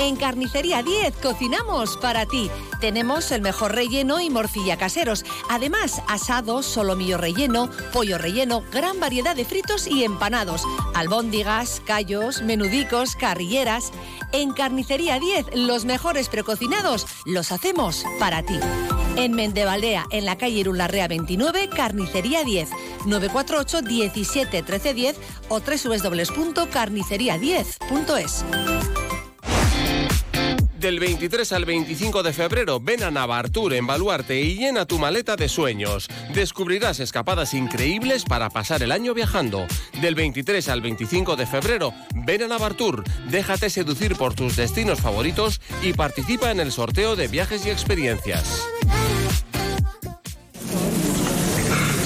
En 0.00 0.16
Carnicería 0.16 0.82
10 0.82 1.14
cocinamos 1.18 1.96
para 1.98 2.24
ti. 2.24 2.50
Tenemos 2.80 3.30
el 3.32 3.42
mejor 3.42 3.74
relleno 3.74 4.18
y 4.18 4.30
morcilla 4.30 4.78
caseros. 4.78 5.26
Además, 5.50 6.00
asado, 6.08 6.62
solomillo 6.62 7.18
relleno, 7.18 7.68
pollo 7.92 8.16
relleno, 8.16 8.62
gran 8.72 8.98
variedad 8.98 9.36
de 9.36 9.44
fritos 9.44 9.86
y 9.86 10.04
empanados. 10.04 10.62
Albóndigas, 10.94 11.82
callos, 11.84 12.40
menudicos, 12.40 13.14
carrilleras. 13.14 13.92
En 14.32 14.54
Carnicería 14.54 15.18
10, 15.18 15.48
los 15.54 15.84
mejores 15.84 16.30
precocinados 16.30 17.06
los 17.26 17.52
hacemos 17.52 18.02
para 18.18 18.42
ti. 18.42 18.58
En 19.16 19.32
Mendevaldea, 19.32 20.06
en 20.10 20.24
la 20.24 20.38
calle 20.38 20.60
Irularrea 20.60 21.08
29, 21.08 21.68
Carnicería 21.68 22.42
10, 22.42 22.70
948 23.04 23.82
17 23.82 24.62
13 24.62 24.94
10 24.94 25.16
o 25.50 25.60
www.carnicería10.es. 25.60 28.46
Del 30.80 30.98
23 30.98 31.52
al 31.52 31.66
25 31.66 32.22
de 32.22 32.32
febrero 32.32 32.80
ven 32.80 33.02
a 33.02 33.10
Navartur 33.10 33.74
en 33.74 33.86
Baluarte 33.86 34.40
y 34.40 34.56
llena 34.56 34.86
tu 34.86 34.98
maleta 34.98 35.36
de 35.36 35.46
sueños. 35.46 36.08
Descubrirás 36.32 37.00
escapadas 37.00 37.52
increíbles 37.52 38.24
para 38.24 38.48
pasar 38.48 38.82
el 38.82 38.90
año 38.90 39.12
viajando. 39.12 39.66
Del 40.00 40.14
23 40.14 40.66
al 40.70 40.80
25 40.80 41.36
de 41.36 41.46
febrero 41.46 41.92
ven 42.14 42.44
a 42.44 42.48
Navartur, 42.48 43.04
déjate 43.28 43.68
seducir 43.68 44.16
por 44.16 44.32
tus 44.32 44.56
destinos 44.56 45.02
favoritos 45.02 45.60
y 45.82 45.92
participa 45.92 46.50
en 46.50 46.60
el 46.60 46.72
sorteo 46.72 47.14
de 47.14 47.28
viajes 47.28 47.66
y 47.66 47.70
experiencias. 47.70 48.66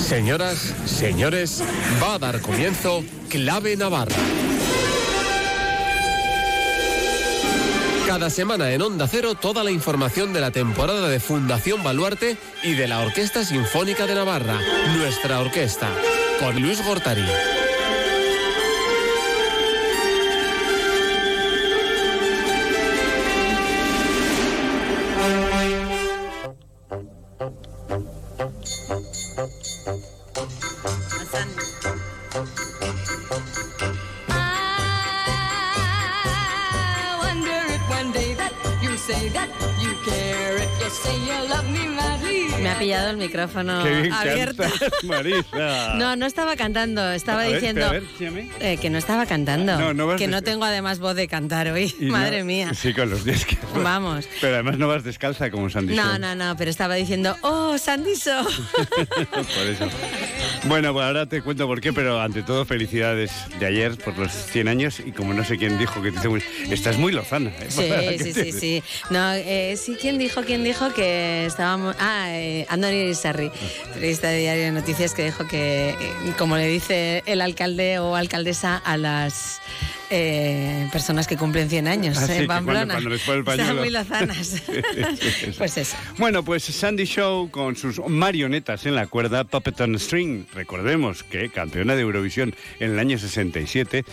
Señoras, 0.05 0.75
señores, 0.85 1.63
va 2.03 2.15
a 2.15 2.19
dar 2.19 2.41
comienzo 2.41 3.05
Clave 3.29 3.77
Navarra. 3.77 4.17
Cada 8.07 8.29
semana 8.29 8.71
en 8.73 8.83
Onda 8.83 9.09
Cero 9.09 9.35
toda 9.35 9.65
la 9.65 9.71
información 9.71 10.33
de 10.33 10.41
la 10.41 10.51
temporada 10.51 11.09
de 11.09 11.21
Fundación 11.21 11.83
Baluarte 11.83 12.37
y 12.63 12.75
de 12.75 12.87
la 12.87 13.01
Orquesta 13.01 13.45
Sinfónica 13.45 14.07
de 14.07 14.15
Navarra, 14.15 14.61
nuestra 14.99 15.41
orquesta, 15.41 15.89
con 16.39 16.61
Luis 16.61 16.85
Gortari. 16.85 17.25
Micrófono 43.55 43.83
Qué 43.85 44.01
bien 44.03 44.13
abierto. 44.13 44.63
cantas, 44.63 45.05
Marisa. 45.05 45.95
No, 45.95 46.17
no 46.17 46.27
estaba 46.27 46.57
cantando, 46.57 47.13
estaba 47.13 47.43
A 47.43 47.45
ver, 47.47 47.55
diciendo 47.55 47.87
a 47.87 47.93
ver, 47.93 48.03
chíame. 48.19 48.51
eh, 48.61 48.77
que 48.79 48.91
no 48.91 48.99
estaba 48.99 49.27
cantando. 49.27 49.79
No, 49.79 49.95
no 49.95 50.07
vas 50.07 50.19
que 50.19 50.27
no 50.27 50.43
tengo 50.43 50.65
además 50.65 50.99
voz 50.99 51.15
de 51.15 51.29
cantar 51.29 51.69
hoy. 51.69 51.95
Y 52.01 52.07
no- 52.07 52.13
Madre 52.13 52.45
mía. 52.45 52.73
Sí, 52.75 52.93
con 52.95 53.11
los 53.11 53.23
que... 53.23 53.35
Vamos. 53.83 54.27
Pero 54.41 54.55
además 54.55 54.79
no 54.79 54.89
vas 54.89 55.05
descalza 55.05 55.51
como 55.51 55.71
Sandy 55.71 55.95
No, 55.95 56.19
no, 56.19 56.35
no, 56.35 56.57
pero 56.57 56.71
estaba 56.71 56.95
diciendo, 56.95 57.37
oh, 57.43 57.79
Sandiso. 57.79 58.45
Por 58.45 59.67
eso. 59.67 59.89
Bueno, 60.67 60.95
pues 60.95 61.05
ahora 61.05 61.27
te 61.27 61.43
cuento 61.43 61.67
por 61.67 61.81
qué, 61.83 61.93
pero 61.93 62.21
ante 62.23 62.43
todo 62.43 62.65
felicidades 62.65 63.31
de 63.61 63.67
ayer 63.67 63.99
por 63.99 64.17
los 64.17 64.33
100 64.33 64.69
años 64.69 64.99
y 65.05 65.13
como 65.13 65.35
no 65.35 65.45
sé 65.45 65.59
quién 65.59 65.77
dijo 65.79 66.01
que 66.01 66.11
te 66.11 66.27
muy- 66.27 66.43
estás 66.71 66.97
muy 66.97 67.13
lozana. 67.13 67.51
¿eh? 67.51 67.67
Sí, 67.69 67.83
¿Qué 67.83 68.19
sí, 68.19 68.33
sí, 68.33 68.53
sí. 68.53 68.83
No, 69.11 69.33
eh, 69.35 69.77
sí, 69.77 69.97
¿quién 70.01 70.17
dijo, 70.19 70.43
quién 70.43 70.65
dijo 70.65 70.93
que 70.95 71.45
estábamos... 71.45 71.95
Ah, 72.01 72.29
eh, 72.31 72.65
Andoni 72.71 73.15
Sarri, 73.15 73.51
periodista 73.93 74.29
de 74.29 74.39
Diario 74.39 74.65
de 74.65 74.73
Noticias, 74.73 75.13
que 75.13 75.25
dijo 75.27 75.47
que, 75.47 75.91
eh, 75.91 75.97
como 76.39 76.57
le 76.57 76.67
dice 76.67 77.23
el 77.27 77.43
alcalde 77.43 77.99
o 77.99 78.17
alcaldesa 78.17 78.79
a 78.79 78.97
las 78.97 79.61
eh, 80.11 80.89
personas 80.93 81.27
que 81.27 81.37
cumplen 81.37 81.69
100 81.69 81.89
años 81.89 82.19
Ah, 82.19 82.23
en 82.25 82.47
cuando- 82.47 82.73
Pamplona. 82.73 82.95
cuando 82.95 83.11
les 83.11 83.29
Están 83.29 83.77
muy 83.77 83.91
lozanas. 83.91 84.63
pues 85.59 85.77
eso. 85.79 85.97
Bueno, 86.19 86.45
pues 86.45 86.65
Sandy 86.65 87.05
Show 87.05 87.51
con 87.51 87.77
sus 87.77 88.01
marionetas 88.09 88.87
en 88.87 88.95
la 88.95 89.07
cuerda, 89.07 89.45
Puppet 89.45 89.81
on 89.81 89.99
String, 89.99 90.45
recordemos 90.55 91.23
que 91.23 91.49
campeona 91.51 91.95
de 91.95 92.03
Eurovisión 92.03 92.55
en 92.81 92.93
el 92.93 92.99
año 92.99 93.19
67, 93.19 94.05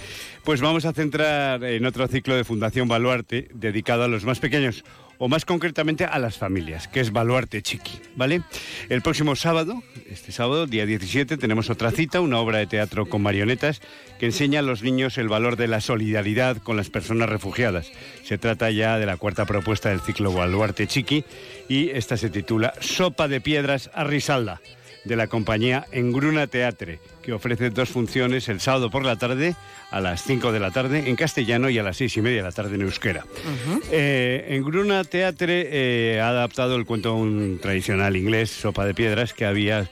pues 0.43 0.61
vamos 0.61 0.85
a 0.85 0.93
centrar 0.93 1.63
en 1.63 1.85
otro 1.85 2.07
ciclo 2.07 2.35
de 2.35 2.43
Fundación 2.43 2.87
Baluarte 2.87 3.47
dedicado 3.53 4.03
a 4.03 4.07
los 4.07 4.25
más 4.25 4.39
pequeños 4.39 4.83
o 5.21 5.27
más 5.27 5.45
concretamente 5.45 6.03
a 6.03 6.17
las 6.17 6.39
familias, 6.39 6.87
que 6.87 6.99
es 6.99 7.11
Baluarte 7.11 7.61
Chiqui, 7.61 8.01
¿vale? 8.15 8.41
El 8.89 9.03
próximo 9.03 9.35
sábado, 9.35 9.83
este 10.09 10.31
sábado, 10.31 10.65
día 10.65 10.87
17, 10.87 11.37
tenemos 11.37 11.69
otra 11.69 11.91
cita, 11.91 12.21
una 12.21 12.39
obra 12.39 12.57
de 12.57 12.65
teatro 12.65 13.05
con 13.05 13.21
marionetas 13.21 13.81
que 14.19 14.25
enseña 14.25 14.61
a 14.61 14.63
los 14.63 14.81
niños 14.81 15.19
el 15.19 15.29
valor 15.29 15.57
de 15.57 15.67
la 15.67 15.79
solidaridad 15.79 16.57
con 16.57 16.75
las 16.75 16.89
personas 16.89 17.29
refugiadas. 17.29 17.91
Se 18.23 18.39
trata 18.39 18.71
ya 18.71 18.97
de 18.97 19.05
la 19.05 19.17
cuarta 19.17 19.45
propuesta 19.45 19.89
del 19.89 20.01
ciclo 20.01 20.33
Baluarte 20.33 20.87
Chiqui 20.87 21.23
y 21.69 21.91
esta 21.91 22.17
se 22.17 22.31
titula 22.31 22.73
Sopa 22.79 23.27
de 23.27 23.41
Piedras 23.41 23.91
a 23.93 24.03
Risalda, 24.03 24.59
de 25.03 25.15
la 25.15 25.27
compañía 25.27 25.85
Engruna 25.91 26.47
Teatre, 26.47 26.99
que 27.21 27.33
ofrece 27.33 27.69
dos 27.69 27.89
funciones 27.89 28.49
el 28.49 28.59
sábado 28.59 28.89
por 28.89 29.03
la 29.03 29.17
tarde 29.17 29.55
a 29.89 29.99
las 29.99 30.23
5 30.23 30.51
de 30.51 30.59
la 30.59 30.71
tarde 30.71 31.09
en 31.09 31.15
castellano 31.15 31.69
y 31.69 31.77
a 31.77 31.83
las 31.83 31.97
seis 31.97 32.15
y 32.15 32.21
media 32.21 32.37
de 32.37 32.43
la 32.43 32.51
tarde 32.51 32.75
en 32.75 32.81
euskera. 32.81 33.25
Eh, 33.91 34.47
en 34.49 34.63
Gruna 34.63 35.03
Teatre 35.03 35.67
eh, 35.69 36.21
ha 36.21 36.29
adaptado 36.29 36.75
el 36.75 36.85
cuento 36.85 37.09
a 37.09 37.13
un 37.13 37.59
tradicional 37.61 38.15
inglés, 38.15 38.51
Sopa 38.51 38.85
de 38.85 38.93
Piedras, 38.93 39.33
que 39.33 39.45
había 39.45 39.89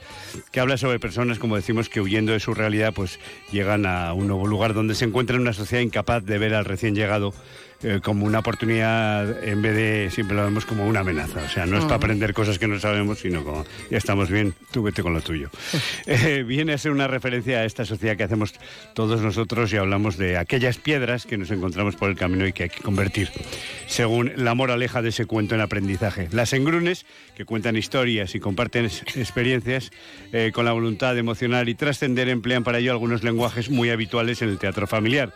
que 0.52 0.60
habla 0.60 0.76
sobre 0.76 0.98
personas, 0.98 1.38
como 1.38 1.56
decimos, 1.56 1.88
que 1.88 2.00
huyendo 2.00 2.32
de 2.32 2.40
su 2.40 2.54
realidad, 2.54 2.94
pues 2.94 3.18
llegan 3.52 3.84
a 3.84 4.14
un 4.14 4.28
nuevo 4.28 4.46
lugar 4.46 4.74
donde 4.74 4.94
se 4.94 5.04
encuentra 5.04 5.36
una 5.36 5.52
sociedad 5.52 5.82
incapaz 5.82 6.24
de 6.24 6.38
ver 6.38 6.54
al 6.54 6.64
recién 6.64 6.94
llegado 6.94 7.34
eh, 7.82 8.00
como 8.02 8.26
una 8.26 8.40
oportunidad 8.40 9.42
en 9.42 9.62
vez 9.62 9.74
de 9.74 10.10
siempre 10.10 10.36
lo 10.36 10.44
vemos 10.44 10.66
como 10.66 10.86
una 10.86 11.00
amenaza. 11.00 11.42
O 11.44 11.48
sea, 11.48 11.64
no 11.66 11.76
es 11.76 11.84
para 11.84 11.96
Ujú. 11.96 12.04
aprender 12.04 12.34
cosas 12.34 12.58
que 12.58 12.68
no 12.68 12.78
sabemos, 12.78 13.20
sino 13.20 13.42
como 13.42 13.64
ya 13.90 13.96
estamos 13.98 14.28
bien, 14.30 14.54
tú 14.70 14.82
vete 14.82 15.02
con 15.02 15.14
lo 15.14 15.20
tuyo. 15.20 15.50
Eh, 16.06 16.44
viene 16.46 16.72
a 16.72 16.78
ser 16.78 16.90
una 16.92 17.06
referencia 17.06 17.58
a 17.58 17.64
esta 17.64 17.84
sociedad 17.84 18.16
que 18.16 18.24
hacemos 18.24 18.54
todos 18.94 19.20
nosotros 19.20 19.72
y 19.72 19.76
hablamos 19.76 20.16
de 20.16 20.36
aquellas 20.36 20.78
piedras 20.78 21.24
que 21.24 21.36
nos 21.38 21.50
encontramos 21.50 21.94
por 21.96 22.10
el 22.10 22.16
camino 22.16 22.46
y 22.46 22.52
que 22.52 22.64
hay 22.64 22.68
que 22.68 22.82
convertir, 22.82 23.30
según 23.86 24.32
la 24.36 24.54
moraleja 24.54 25.02
de 25.02 25.10
ese 25.10 25.26
cuento 25.26 25.54
en 25.54 25.60
aprendizaje. 25.60 26.28
Las 26.32 26.52
engrunes, 26.52 27.06
que 27.36 27.44
cuentan 27.44 27.76
historias 27.76 28.34
y 28.34 28.40
comparten 28.40 28.86
experiencias 28.86 29.90
eh, 30.32 30.50
con 30.52 30.64
la 30.64 30.72
voluntad 30.72 31.14
de 31.14 31.20
emocionar 31.20 31.68
y 31.68 31.74
trascender, 31.74 32.28
emplean 32.28 32.64
para 32.64 32.78
ello 32.78 32.92
algunos 32.92 33.22
lenguajes 33.22 33.70
muy 33.70 33.90
habituales 33.90 34.42
en 34.42 34.48
el 34.48 34.58
teatro 34.58 34.86
familiar. 34.86 35.32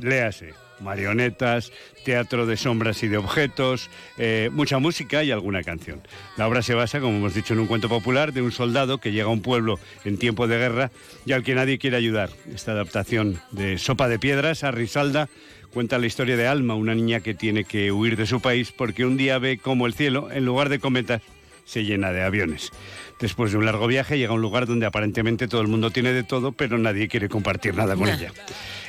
Léase, 0.00 0.54
marionetas, 0.80 1.72
teatro 2.04 2.46
de 2.46 2.56
sombras 2.56 3.02
y 3.02 3.08
de 3.08 3.16
objetos, 3.16 3.90
eh, 4.18 4.50
mucha 4.52 4.78
música 4.78 5.24
y 5.24 5.30
alguna 5.30 5.62
canción. 5.62 6.02
La 6.36 6.46
obra 6.46 6.62
se 6.62 6.74
basa, 6.74 7.00
como 7.00 7.16
hemos 7.16 7.34
dicho, 7.34 7.54
en 7.54 7.60
un 7.60 7.66
cuento 7.66 7.88
popular 7.88 8.32
de 8.32 8.42
un 8.42 8.52
soldado 8.52 8.98
que 8.98 9.12
llega 9.12 9.26
a 9.26 9.32
un 9.32 9.42
pueblo 9.42 9.78
en 10.04 10.18
tiempo 10.18 10.46
de 10.46 10.58
guerra 10.58 10.90
y 11.24 11.32
al 11.32 11.42
que 11.42 11.54
nadie 11.54 11.78
quiere 11.78 11.96
ayudar. 11.96 12.30
Esta 12.54 12.72
adaptación 12.72 13.40
de 13.50 13.78
Sopa 13.78 14.08
de 14.08 14.18
Piedras 14.18 14.64
a 14.64 14.70
Risalda 14.70 15.28
cuenta 15.72 15.98
la 15.98 16.06
historia 16.06 16.36
de 16.36 16.46
Alma, 16.46 16.74
una 16.74 16.94
niña 16.94 17.20
que 17.20 17.34
tiene 17.34 17.64
que 17.64 17.90
huir 17.90 18.16
de 18.16 18.26
su 18.26 18.40
país 18.40 18.72
porque 18.72 19.04
un 19.04 19.16
día 19.16 19.38
ve 19.38 19.58
cómo 19.58 19.86
el 19.86 19.94
cielo, 19.94 20.30
en 20.30 20.44
lugar 20.44 20.68
de 20.68 20.78
cometas, 20.78 21.20
se 21.64 21.84
llena 21.84 22.12
de 22.12 22.22
aviones. 22.22 22.70
Después 23.20 23.52
de 23.52 23.58
un 23.58 23.64
largo 23.64 23.86
viaje 23.86 24.18
llega 24.18 24.32
a 24.32 24.34
un 24.34 24.42
lugar 24.42 24.66
donde 24.66 24.86
aparentemente 24.86 25.48
todo 25.48 25.60
el 25.60 25.68
mundo 25.68 25.90
tiene 25.90 26.12
de 26.12 26.24
todo, 26.24 26.52
pero 26.52 26.76
nadie 26.78 27.08
quiere 27.08 27.28
compartir 27.28 27.74
nada 27.74 27.94
con 27.96 28.08
ella. 28.08 28.32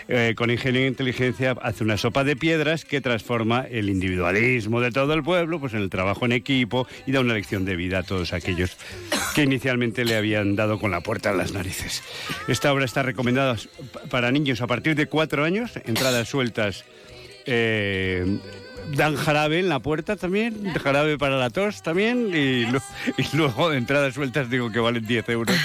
Eh, 0.07 0.33
con 0.37 0.51
ingenio 0.51 0.81
e 0.81 0.87
inteligencia 0.87 1.55
hace 1.63 1.83
una 1.83 1.97
sopa 1.97 2.23
de 2.23 2.35
piedras 2.35 2.85
que 2.85 3.01
transforma 3.01 3.65
el 3.67 3.89
individualismo 3.89 4.79
de 4.79 4.91
todo 4.91 5.13
el 5.15 5.23
pueblo 5.23 5.59
pues 5.59 5.73
en 5.73 5.81
el 5.81 5.89
trabajo 5.89 6.25
en 6.25 6.31
equipo 6.31 6.87
y 7.07 7.11
da 7.11 7.21
una 7.21 7.33
lección 7.33 7.65
de 7.65 7.75
vida 7.75 7.99
a 7.99 8.03
todos 8.03 8.31
aquellos 8.31 8.77
que 9.33 9.41
inicialmente 9.43 10.05
le 10.05 10.15
habían 10.15 10.55
dado 10.55 10.77
con 10.79 10.91
la 10.91 11.01
puerta 11.01 11.31
en 11.31 11.37
las 11.39 11.53
narices. 11.53 12.03
Esta 12.47 12.71
obra 12.71 12.85
está 12.85 13.01
recomendada 13.01 13.55
pa- 13.93 14.01
para 14.09 14.31
niños 14.31 14.61
a 14.61 14.67
partir 14.67 14.93
de 14.95 15.07
cuatro 15.07 15.43
años, 15.43 15.71
entradas 15.85 16.29
sueltas. 16.29 16.85
eh, 17.47 18.37
dan 18.93 19.15
jarabe 19.15 19.59
en 19.59 19.69
la 19.69 19.79
puerta 19.79 20.15
también, 20.15 20.73
jarabe 20.75 21.17
para 21.17 21.37
la 21.37 21.49
tos 21.49 21.81
también 21.81 22.29
y, 22.33 22.65
lu- 22.65 22.81
y 23.17 23.35
luego 23.35 23.73
entradas 23.73 24.13
sueltas 24.13 24.49
digo 24.49 24.71
que 24.71 24.79
valen 24.79 25.05
10 25.05 25.29
euros 25.29 25.55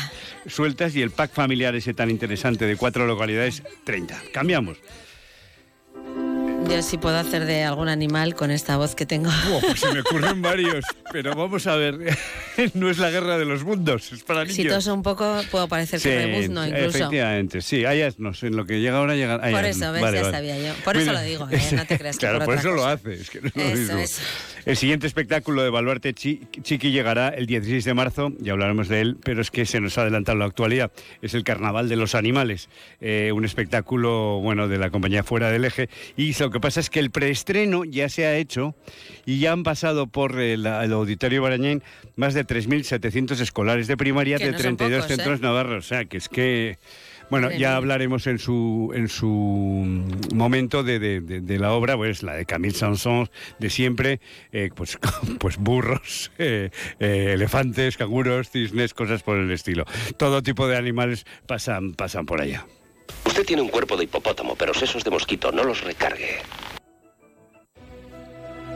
sueltas 0.46 0.94
y 0.96 1.02
el 1.02 1.10
pack 1.10 1.32
familiar 1.32 1.74
ese 1.74 1.94
tan 1.94 2.10
interesante 2.10 2.64
de 2.66 2.76
cuatro 2.76 3.06
localidades 3.06 3.62
30. 3.84 4.16
Cambiamos. 4.32 4.78
Sí 6.82 6.96
puedo 6.98 7.18
hacer 7.18 7.44
de 7.44 7.62
algún 7.62 7.88
animal 7.88 8.34
con 8.34 8.50
esta 8.50 8.76
voz 8.76 8.94
que 8.94 9.04
tengo. 9.04 9.30
Pues 9.60 9.80
se 9.80 9.92
me 9.92 10.00
ocurren 10.00 10.40
varios, 10.40 10.84
pero 11.12 11.34
vamos 11.36 11.66
a 11.66 11.76
ver, 11.76 11.98
no 12.74 12.88
es 12.90 12.98
la 12.98 13.10
guerra 13.10 13.36
de 13.38 13.44
los 13.44 13.64
mundos, 13.64 14.10
es 14.12 14.24
para 14.24 14.42
niños. 14.42 14.56
Si 14.56 14.64
toso 14.66 14.94
un 14.94 15.02
poco, 15.02 15.40
puedo 15.50 15.68
parecer 15.68 16.00
Sí, 16.00 16.08
que 16.08 16.26
rebuzno 16.26 16.66
incluso. 16.66 16.98
efectivamente, 16.98 17.60
sí, 17.60 17.84
en 18.42 18.56
lo 18.56 18.64
que 18.64 18.80
llega 18.80 18.96
ahora 18.98 19.14
llega 19.14 19.38
Por 19.40 19.64
eso, 19.66 19.92
ves, 19.92 20.02
Vale, 20.02 20.16
ya 20.16 20.22
vale. 20.24 20.36
sabía 20.36 20.58
yo. 20.58 20.74
Por 20.82 20.96
eso 20.96 21.12
lo 21.12 21.20
digo, 21.20 21.48
¿eh? 21.50 21.60
no 21.72 21.84
te 21.86 21.98
creas 21.98 22.16
que 22.18 22.20
Claro, 22.26 22.44
por 22.44 22.54
eso 22.56 22.70
lo 22.72 22.86
hace, 22.86 23.12
es 23.14 23.30
que 23.30 23.40
no 23.42 23.50
lo 23.54 23.62
eso. 23.62 24.20
El 24.64 24.76
siguiente 24.76 25.06
espectáculo 25.06 25.62
de 25.62 25.70
Baluarte 25.70 26.12
Chi- 26.14 26.40
Chiqui 26.62 26.90
llegará 26.92 27.28
el 27.28 27.46
16 27.46 27.84
de 27.84 27.94
marzo, 27.94 28.32
ya 28.40 28.52
hablaremos 28.52 28.88
de 28.88 29.00
él, 29.00 29.16
pero 29.22 29.42
es 29.42 29.50
que 29.50 29.64
se 29.66 29.80
nos 29.80 29.96
ha 29.98 30.02
adelantado 30.02 30.38
la 30.38 30.46
actualidad. 30.46 30.90
Es 31.22 31.34
el 31.34 31.44
Carnaval 31.44 31.88
de 31.88 31.96
los 31.96 32.14
Animales, 32.14 32.68
eh, 33.00 33.32
un 33.34 33.44
espectáculo 33.44 34.40
bueno 34.40 34.66
de 34.68 34.78
la 34.78 34.90
compañía 34.90 35.22
Fuera 35.22 35.50
del 35.50 35.64
Eje. 35.64 35.88
Y 36.16 36.34
lo 36.40 36.50
que 36.50 36.59
pasa 36.60 36.80
es 36.80 36.90
que 36.90 37.00
el 37.00 37.10
preestreno 37.10 37.84
ya 37.84 38.08
se 38.08 38.26
ha 38.26 38.36
hecho 38.36 38.74
y 39.26 39.38
ya 39.40 39.52
han 39.52 39.62
pasado 39.62 40.06
por 40.06 40.38
el, 40.40 40.66
el 40.66 40.92
Auditorio 40.92 41.42
Barañén 41.42 41.82
más 42.16 42.34
de 42.34 42.46
3.700 42.46 43.40
escolares 43.40 43.86
de 43.86 43.96
primaria 43.96 44.38
Que 44.38 44.46
de 44.46 44.52
no 44.52 44.58
son 44.58 44.76
32 44.76 44.98
pocos, 45.02 45.10
¿eh? 45.10 45.16
centros 45.16 45.40
navarros. 45.40 45.84
O 45.86 45.88
sea, 45.88 46.04
que 46.04 46.16
es 46.18 46.28
que... 46.28 46.78
Bueno, 47.30 47.48
ya 47.52 47.76
hablaremos 47.76 48.26
en 48.26 48.40
su 48.40 48.90
en 48.92 49.08
su 49.08 50.04
momento 50.34 50.82
de, 50.82 50.98
de- 50.98 51.20
de- 51.20 51.40
de 51.40 51.58
la 51.60 51.72
obra, 51.74 51.96
pues 51.96 52.24
la 52.24 52.34
de 52.34 52.44
Camille 52.44 52.74
Sansons 52.74 53.30
de 53.60 53.70
siempre, 53.70 54.20
eh, 54.50 54.70
pues, 54.74 54.98
pues 55.38 55.56
burros, 55.56 56.32
eh, 56.38 56.70
eh, 56.98 57.30
elefantes, 57.34 57.96
canguros, 57.96 58.50
cisnes, 58.50 58.94
cosas 58.94 59.22
por 59.22 59.36
el 59.38 59.48
estilo. 59.52 59.84
Todo 60.16 60.42
tipo 60.42 60.66
de 60.66 60.76
animales 60.76 61.24
pasan, 61.46 61.92
pasan 61.94 62.26
por 62.26 62.40
allá. 62.40 62.66
Usted 63.24 63.44
tiene 63.46 63.62
un 63.62 63.68
cuerpo 63.68 63.96
de 63.96 64.04
hipopótamo, 64.04 64.54
pero 64.56 64.74
sesos 64.74 65.04
de 65.04 65.10
mosquito, 65.10 65.52
no 65.52 65.64
los 65.64 65.82
recargue. 65.82 66.42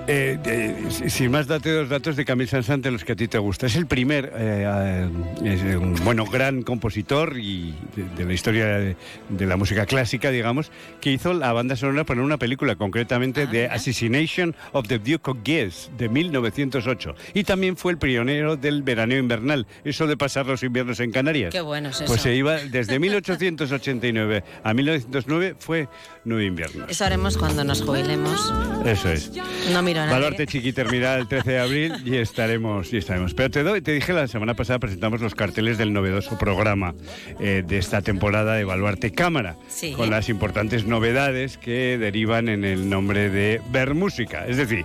Eh, 0.06 0.38
eh, 0.44 0.74
si- 0.90 1.08
sin 1.08 1.30
más, 1.30 1.46
date 1.46 1.70
dos 1.72 1.88
datos 1.88 2.14
de 2.16 2.26
Camille 2.26 2.46
Saint-Saëns 2.50 2.82
de 2.82 2.90
los 2.90 3.04
que 3.04 3.12
a 3.12 3.16
ti 3.16 3.26
te 3.26 3.38
gusta. 3.38 3.64
Es 3.66 3.74
el 3.76 3.86
primer, 3.86 4.26
eh, 4.36 5.08
eh, 5.42 5.54
es 5.54 5.62
un, 5.76 5.94
bueno, 6.04 6.26
gran 6.26 6.60
compositor 6.62 7.38
y 7.38 7.74
de, 7.96 8.02
de 8.14 8.24
la 8.26 8.34
historia 8.34 8.66
de, 8.66 8.96
de 9.30 9.46
la 9.46 9.56
música 9.56 9.86
clásica, 9.86 10.30
digamos, 10.30 10.70
que 11.00 11.10
hizo 11.10 11.32
la 11.32 11.54
banda 11.54 11.74
sonora 11.74 12.04
para 12.04 12.20
una 12.20 12.36
película, 12.36 12.76
concretamente 12.76 13.46
The 13.46 13.68
Assassination 13.68 14.54
of 14.72 14.88
the 14.88 14.98
Duke 14.98 15.30
of 15.30 15.38
Guise, 15.42 15.90
de 15.96 16.10
1908. 16.10 17.14
Y 17.32 17.44
también 17.44 17.74
fue 17.78 17.92
el 17.92 17.98
pionero 17.98 18.56
del 18.56 18.82
veraneo 18.82 19.18
invernal, 19.18 19.66
eso 19.86 20.06
de 20.06 20.18
pasar 20.18 20.44
los 20.44 20.62
inviernos 20.62 21.00
en 21.00 21.12
Canarias. 21.12 21.50
Qué 21.50 21.62
bueno 21.62 21.88
es 21.88 21.96
eso. 21.96 22.04
Pues 22.06 22.20
se 22.20 22.34
iba 22.34 22.56
desde 22.56 22.98
1889 22.98 24.44
a 24.62 24.74
1909 24.74 25.54
fue 25.58 25.88
nueve 26.24 26.46
inviernos. 26.46 26.90
Eso 26.90 27.04
haremos 27.04 27.36
cuando 27.36 27.64
nos 27.64 27.82
jubilemos. 27.82 28.52
Eso 28.84 29.08
es. 29.10 29.30
No 29.72 29.82
miro 29.82 30.00
a 30.00 30.06
nadie. 30.06 30.20
Valorte 30.20 30.46
Chiqui 30.46 30.72
terminará 30.72 31.16
el 31.16 31.28
13 31.28 31.50
de 31.50 31.58
abril 31.58 31.92
y 32.04 32.16
estaremos, 32.16 32.92
y 32.92 32.96
estaremos. 32.98 33.34
Pero 33.34 33.50
te, 33.50 33.62
doy, 33.62 33.80
te 33.82 33.92
dije 33.92 34.12
la 34.12 34.26
semana 34.28 34.54
pasada 34.54 34.78
presentamos 34.78 35.20
los 35.20 35.34
carteles 35.34 35.78
del 35.78 35.92
novedoso 35.92 36.36
programa 36.38 36.94
eh, 37.40 37.62
de 37.66 37.78
esta 37.78 38.02
temporada 38.02 38.54
de 38.54 38.64
Baluarte 38.64 39.12
Cámara, 39.12 39.56
Sí. 39.68 39.92
con 39.92 40.10
las 40.10 40.28
importantes 40.28 40.86
novedades 40.86 41.58
que 41.58 41.98
derivan 41.98 42.48
en 42.48 42.64
el 42.64 42.88
nombre 42.88 43.30
de 43.30 43.60
Ver 43.70 43.94
Música. 43.94 44.46
Es 44.46 44.56
decir, 44.56 44.84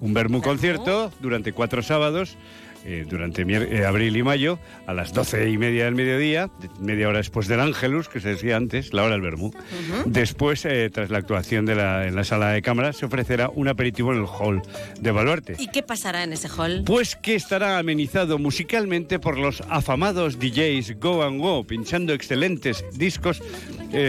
Un 0.00 0.14
Bermú 0.14 0.42
concierto 0.42 1.12
durante 1.20 1.52
cuatro 1.52 1.80
sábados, 1.82 2.36
eh, 2.84 3.04
durante 3.08 3.42
eh, 3.42 3.84
abril 3.84 4.16
y 4.16 4.22
mayo, 4.22 4.58
a 4.86 4.92
las 4.92 5.12
doce 5.12 5.48
y 5.48 5.56
media 5.56 5.84
del 5.84 5.94
mediodía, 5.94 6.50
media 6.80 7.08
hora 7.08 7.18
después 7.18 7.46
del 7.46 7.60
Ángelus, 7.60 8.08
que 8.08 8.20
se 8.20 8.30
decía 8.30 8.56
antes, 8.56 8.92
la 8.92 9.04
hora 9.04 9.12
del 9.12 9.20
Bermú. 9.20 9.52
Después, 10.04 10.64
eh, 10.64 10.90
tras 10.92 11.10
la 11.10 11.18
actuación 11.18 11.64
de 11.64 11.76
la, 11.76 12.06
en 12.06 12.16
la 12.16 12.24
sala 12.24 12.50
de 12.50 12.62
cámara, 12.62 12.92
se 12.92 13.06
ofrecerá 13.06 13.48
un 13.48 13.68
aperitivo 13.68 14.12
en 14.12 14.18
el 14.18 14.26
hall 14.26 14.62
de 15.00 15.10
Baluarte. 15.12 15.56
¿Y 15.58 15.68
qué 15.68 15.82
pasará 15.82 16.24
en 16.24 16.32
ese 16.32 16.48
hall? 16.48 16.82
Pues 16.84 17.14
que 17.14 17.36
estará 17.36 17.78
amenizado 17.78 18.38
musicalmente 18.38 19.18
por 19.18 19.38
los 19.38 19.62
afamados 19.68 20.38
DJs 20.38 20.98
Go 20.98 21.22
and 21.22 21.40
Go, 21.40 21.64
pinchando 21.64 22.12
excelentes 22.12 22.84
discos 22.94 23.42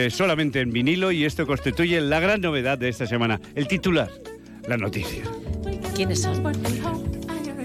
solamente 0.10 0.62
en 0.62 0.72
vinilo 0.72 1.12
y 1.12 1.26
esto 1.26 1.46
constituye 1.46 2.00
la 2.00 2.22
gran 2.22 2.40
novedad 2.40 2.78
de 2.78 2.88
esta 2.88 3.06
semana. 3.06 3.42
El 3.54 3.68
titular, 3.68 4.10
la 4.68 4.78
noticia. 4.78 5.24
¿Quiénes 5.94 6.22
son? 6.22 6.42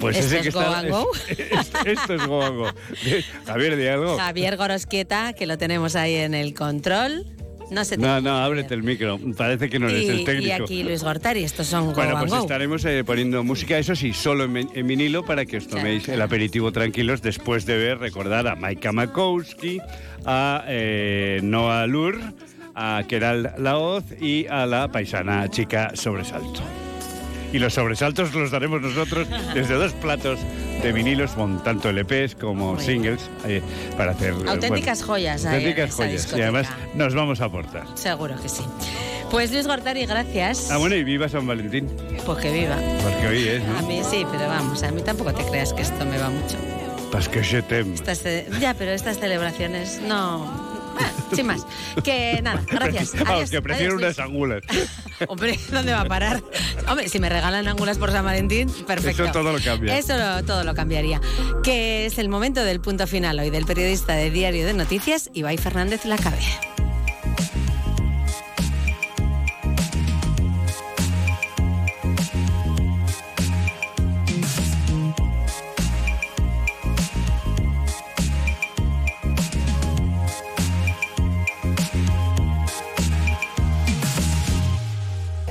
Pues 0.01 0.17
¿Esto 0.17 0.27
ese 0.37 0.37
es 0.39 0.43
que 0.45 0.51
Go 0.51 0.61
está... 0.61 0.79
and 0.79 0.91
Go? 0.91 1.07
es- 1.29 1.39
es- 1.41 1.87
esto 1.87 2.15
es 2.15 2.27
Go 2.27 2.43
and 2.45 2.57
Go. 2.57 2.67
Javier 3.47 3.91
algo. 3.93 4.17
Javier 4.19 4.57
Gorosquieta, 4.57 5.33
que 5.33 5.47
lo 5.47 5.59
tenemos 5.59 5.97
ahí 5.97 6.15
en 6.17 6.35
el 6.35 6.55
control. 6.55 7.25
No 7.71 7.85
se 7.85 7.99
No, 7.99 8.19
no, 8.23 8.39
ábrete 8.39 8.73
el 8.73 8.83
micro. 8.83 9.19
Parece 9.37 9.69
que 9.69 9.79
no 9.79 9.91
eres 9.91 10.09
el 10.09 10.25
técnico. 10.25 10.47
y 10.49 10.51
aquí 10.53 10.83
Luis 10.83 11.03
Gortari, 11.03 11.45
estos 11.45 11.67
son 11.67 11.89
Go 11.89 11.93
Bueno, 11.93 12.19
pues 12.19 12.31
Go. 12.31 12.39
estaremos 12.41 12.83
eh, 12.87 13.05
poniendo 13.05 13.45
música, 13.45 13.77
eso 13.77 13.95
sí, 13.95 14.15
solo 14.15 14.45
en, 14.45 14.71
en 14.75 14.87
vinilo 14.87 15.23
para 15.27 15.45
que 15.45 15.59
os 15.59 15.69
toméis 15.69 16.09
el 16.09 16.23
aperitivo 16.23 16.73
tranquilos 16.73 17.21
después 17.21 17.67
de 17.67 17.77
ver, 17.77 17.99
recordar 17.99 18.49
a 18.49 18.57
Maika 18.57 18.91
Makowski, 18.93 19.81
a 20.25 20.65
eh, 20.67 21.41
Noah 21.43 21.87
Lur, 21.87 22.19
a 22.75 23.03
Keral 23.07 23.53
Laoz 23.59 24.05
y 24.19 24.47
a 24.47 24.65
la 24.65 24.91
paisana 24.91 25.51
chica 25.51 25.91
Sobresalto. 25.95 26.63
Y 27.53 27.59
los 27.59 27.75
sobresaltos 27.75 28.35
los 28.35 28.51
daremos 28.51 28.83
nosotros 28.83 29.27
desde 29.55 29.75
dos 29.75 29.93
platos 29.95 30.39
de 30.83 30.93
vinilos, 30.93 31.33
con 31.33 31.63
tanto 31.65 31.91
LPs 31.91 32.35
como 32.35 32.75
Muy 32.75 32.85
singles, 32.85 33.31
eh, 33.47 33.63
para 33.97 34.13
hacer... 34.13 34.33
eh, 34.35 34.49
Auténticas 34.49 34.99
bueno, 35.01 35.13
joyas 35.15 35.45
en 35.45 35.49
Auténticas 35.55 35.95
joyas. 35.95 36.35
Y 36.37 36.43
además 36.43 36.67
nos 36.95 37.15
vamos 37.15 37.41
a 37.41 37.47
aportar. 37.47 37.85
Seguro 37.95 38.35
que 38.41 38.49
sí. 38.49 38.63
Pues 39.31 39.51
Luis 39.53 39.67
Gortari, 39.67 40.07
gracias. 40.07 40.71
Ah, 40.71 40.77
bueno, 40.79 40.95
y 40.95 41.05
viva 41.05 41.29
San 41.29 41.47
Valentín, 41.47 41.89
Pues 42.25 42.39
que 42.39 42.51
viva. 42.53 42.77
porque 43.03 43.27
hoy 43.29 43.49
es, 43.49 43.63
A 43.65 43.81
¿no? 43.83 43.89
mí 43.89 44.01
sí, 44.09 44.27
pero 44.31 44.47
vamos, 44.47 44.83
a 44.83 44.91
mí 44.91 45.03
tampoco 45.03 45.33
te 45.35 45.45
creas 45.45 45.73
que 45.73 45.83
esto 45.83 46.05
me 46.05 46.19
va 46.19 46.31
mucho. 46.31 46.57
Parce 47.11 47.29
que 47.31 47.43
je 47.43 47.63
t'aime. 47.63 47.95
Estas 47.95 48.23
ya, 48.61 48.75
pero 48.75 48.91
estas 48.93 49.19
celebraciones 49.19 50.01
no. 50.07 50.68
Bueno, 50.99 51.13
sin 51.35 51.47
más. 51.47 51.67
Que 52.03 52.41
nada, 52.43 52.63
gracias. 52.71 53.13
Vamos, 53.19 53.29
Adiós, 53.31 53.51
que 53.51 53.63
prefiero 53.63 53.95
adiós, 53.97 54.03
unas 54.03 54.19
angulas. 54.19 54.63
Hombre, 55.29 55.59
¿dónde 55.71 55.93
va 55.93 56.03
a 56.03 56.05
parar? 56.07 56.43
Hombre, 56.89 57.09
si 57.09 57.19
me 57.19 57.29
regalan 57.29 57.67
ángulas 57.69 57.99
por 57.99 58.11
San 58.13 58.25
Valentín, 58.25 58.69
perfecto. 58.87 59.25
Eso 59.25 59.33
todo 59.33 59.53
lo 59.53 59.61
cambia. 59.63 59.97
Eso 59.99 60.17
lo- 60.17 60.45
todo 60.45 60.65
lo 60.65 60.75
cambiaría. 60.75 61.21
Que 61.63 62.07
es 62.07 62.19
el 62.19 62.29
momento 62.29 62.63
del 62.65 62.81
punto 62.81 63.07
final 63.07 63.39
hoy 63.39 63.51
del 63.51 63.65
periodista 63.67 64.15
de 64.15 64.31
Diario 64.31 64.67
de 64.67 64.75
Noticias, 64.75 65.31
Ibai 65.35 65.57
Fernández 65.59 66.05
Lacabe. 66.05 66.39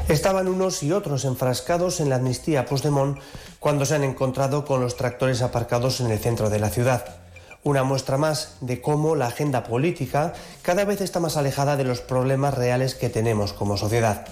Estaban 0.09 0.47
unos 0.47 0.83
y 0.83 0.93
otros 0.93 1.25
enfrascados 1.25 1.99
en 1.99 2.07
la 2.07 2.15
amnistía 2.15 2.65
Puigdemont 2.65 3.19
cuando 3.59 3.85
se 3.85 3.95
han 3.95 4.05
encontrado 4.05 4.63
con 4.63 4.79
los 4.79 4.95
tractores 4.95 5.41
aparcados 5.41 5.99
en 5.99 6.09
el 6.09 6.17
centro 6.17 6.49
de 6.49 6.59
la 6.59 6.69
ciudad. 6.69 7.17
Una 7.63 7.83
muestra 7.83 8.17
más 8.17 8.55
de 8.61 8.79
cómo 8.79 9.17
la 9.17 9.27
agenda 9.27 9.63
política 9.63 10.31
cada 10.61 10.85
vez 10.85 11.01
está 11.01 11.19
más 11.19 11.35
alejada 11.35 11.75
de 11.75 11.83
los 11.83 11.99
problemas 11.99 12.53
reales 12.53 12.95
que 12.95 13.09
tenemos 13.09 13.51
como 13.51 13.75
sociedad. 13.75 14.25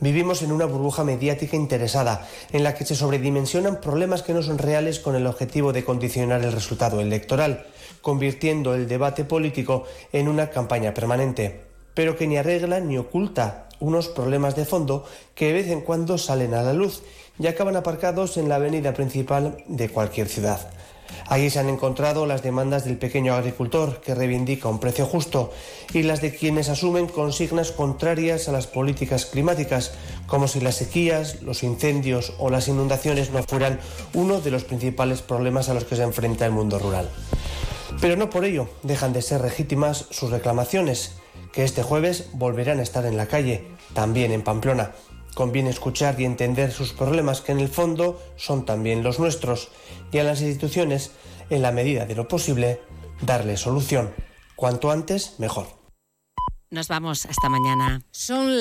Vivimos 0.00 0.42
en 0.42 0.50
una 0.50 0.64
burbuja 0.64 1.04
mediática 1.04 1.56
interesada, 1.56 2.26
en 2.50 2.64
la 2.64 2.74
que 2.74 2.84
se 2.84 2.96
sobredimensionan 2.96 3.80
problemas 3.80 4.24
que 4.24 4.34
no 4.34 4.42
son 4.42 4.58
reales 4.58 4.98
con 4.98 5.14
el 5.14 5.28
objetivo 5.28 5.72
de 5.72 5.84
condicionar 5.84 6.42
el 6.42 6.50
resultado 6.50 7.00
electoral, 7.00 7.66
convirtiendo 8.02 8.74
el 8.74 8.88
debate 8.88 9.22
político 9.24 9.84
en 10.12 10.26
una 10.26 10.50
campaña 10.50 10.92
permanente, 10.92 11.60
pero 11.94 12.16
que 12.16 12.26
ni 12.26 12.36
arregla 12.36 12.80
ni 12.80 12.98
oculta 12.98 13.68
unos 13.80 14.08
problemas 14.08 14.54
de 14.54 14.64
fondo 14.64 15.04
que 15.34 15.46
de 15.46 15.54
vez 15.54 15.68
en 15.68 15.80
cuando 15.80 16.18
salen 16.18 16.54
a 16.54 16.62
la 16.62 16.72
luz 16.72 17.02
y 17.38 17.46
acaban 17.46 17.76
aparcados 17.76 18.36
en 18.36 18.48
la 18.48 18.56
avenida 18.56 18.94
principal 18.94 19.64
de 19.66 19.88
cualquier 19.88 20.28
ciudad. 20.28 20.70
Allí 21.26 21.50
se 21.50 21.58
han 21.58 21.68
encontrado 21.68 22.26
las 22.26 22.42
demandas 22.42 22.84
del 22.84 22.96
pequeño 22.96 23.34
agricultor 23.34 24.00
que 24.00 24.14
reivindica 24.14 24.68
un 24.68 24.78
precio 24.78 25.06
justo 25.06 25.52
y 25.92 26.02
las 26.02 26.20
de 26.20 26.34
quienes 26.34 26.68
asumen 26.68 27.06
consignas 27.06 27.72
contrarias 27.72 28.48
a 28.48 28.52
las 28.52 28.66
políticas 28.66 29.26
climáticas, 29.26 29.92
como 30.26 30.48
si 30.48 30.60
las 30.60 30.76
sequías, 30.76 31.42
los 31.42 31.62
incendios 31.62 32.34
o 32.38 32.50
las 32.50 32.68
inundaciones 32.68 33.30
no 33.30 33.42
fueran 33.42 33.80
uno 34.14 34.40
de 34.40 34.50
los 34.50 34.64
principales 34.64 35.22
problemas 35.22 35.68
a 35.68 35.74
los 35.74 35.84
que 35.84 35.96
se 35.96 36.02
enfrenta 36.02 36.46
el 36.46 36.52
mundo 36.52 36.78
rural. 36.78 37.08
Pero 38.00 38.16
no 38.16 38.30
por 38.30 38.44
ello 38.44 38.68
dejan 38.82 39.12
de 39.12 39.22
ser 39.22 39.40
legítimas 39.40 40.06
sus 40.10 40.30
reclamaciones, 40.30 41.19
que 41.52 41.64
este 41.64 41.82
jueves 41.82 42.30
volverán 42.32 42.78
a 42.78 42.82
estar 42.82 43.04
en 43.06 43.16
la 43.16 43.26
calle, 43.26 43.66
también 43.94 44.32
en 44.32 44.42
Pamplona. 44.42 44.92
Conviene 45.34 45.70
escuchar 45.70 46.20
y 46.20 46.24
entender 46.24 46.72
sus 46.72 46.92
problemas, 46.92 47.40
que 47.40 47.52
en 47.52 47.60
el 47.60 47.68
fondo 47.68 48.20
son 48.36 48.64
también 48.64 49.02
los 49.02 49.18
nuestros, 49.18 49.68
y 50.12 50.18
a 50.18 50.24
las 50.24 50.42
instituciones, 50.42 51.12
en 51.50 51.62
la 51.62 51.72
medida 51.72 52.06
de 52.06 52.14
lo 52.14 52.28
posible, 52.28 52.80
darle 53.22 53.56
solución. 53.56 54.12
Cuanto 54.56 54.90
antes, 54.90 55.36
mejor. 55.38 55.80
Nos 56.72 56.86
vamos 56.86 57.26
hasta 57.26 57.48
mañana. 57.48 58.02
Son 58.12 58.56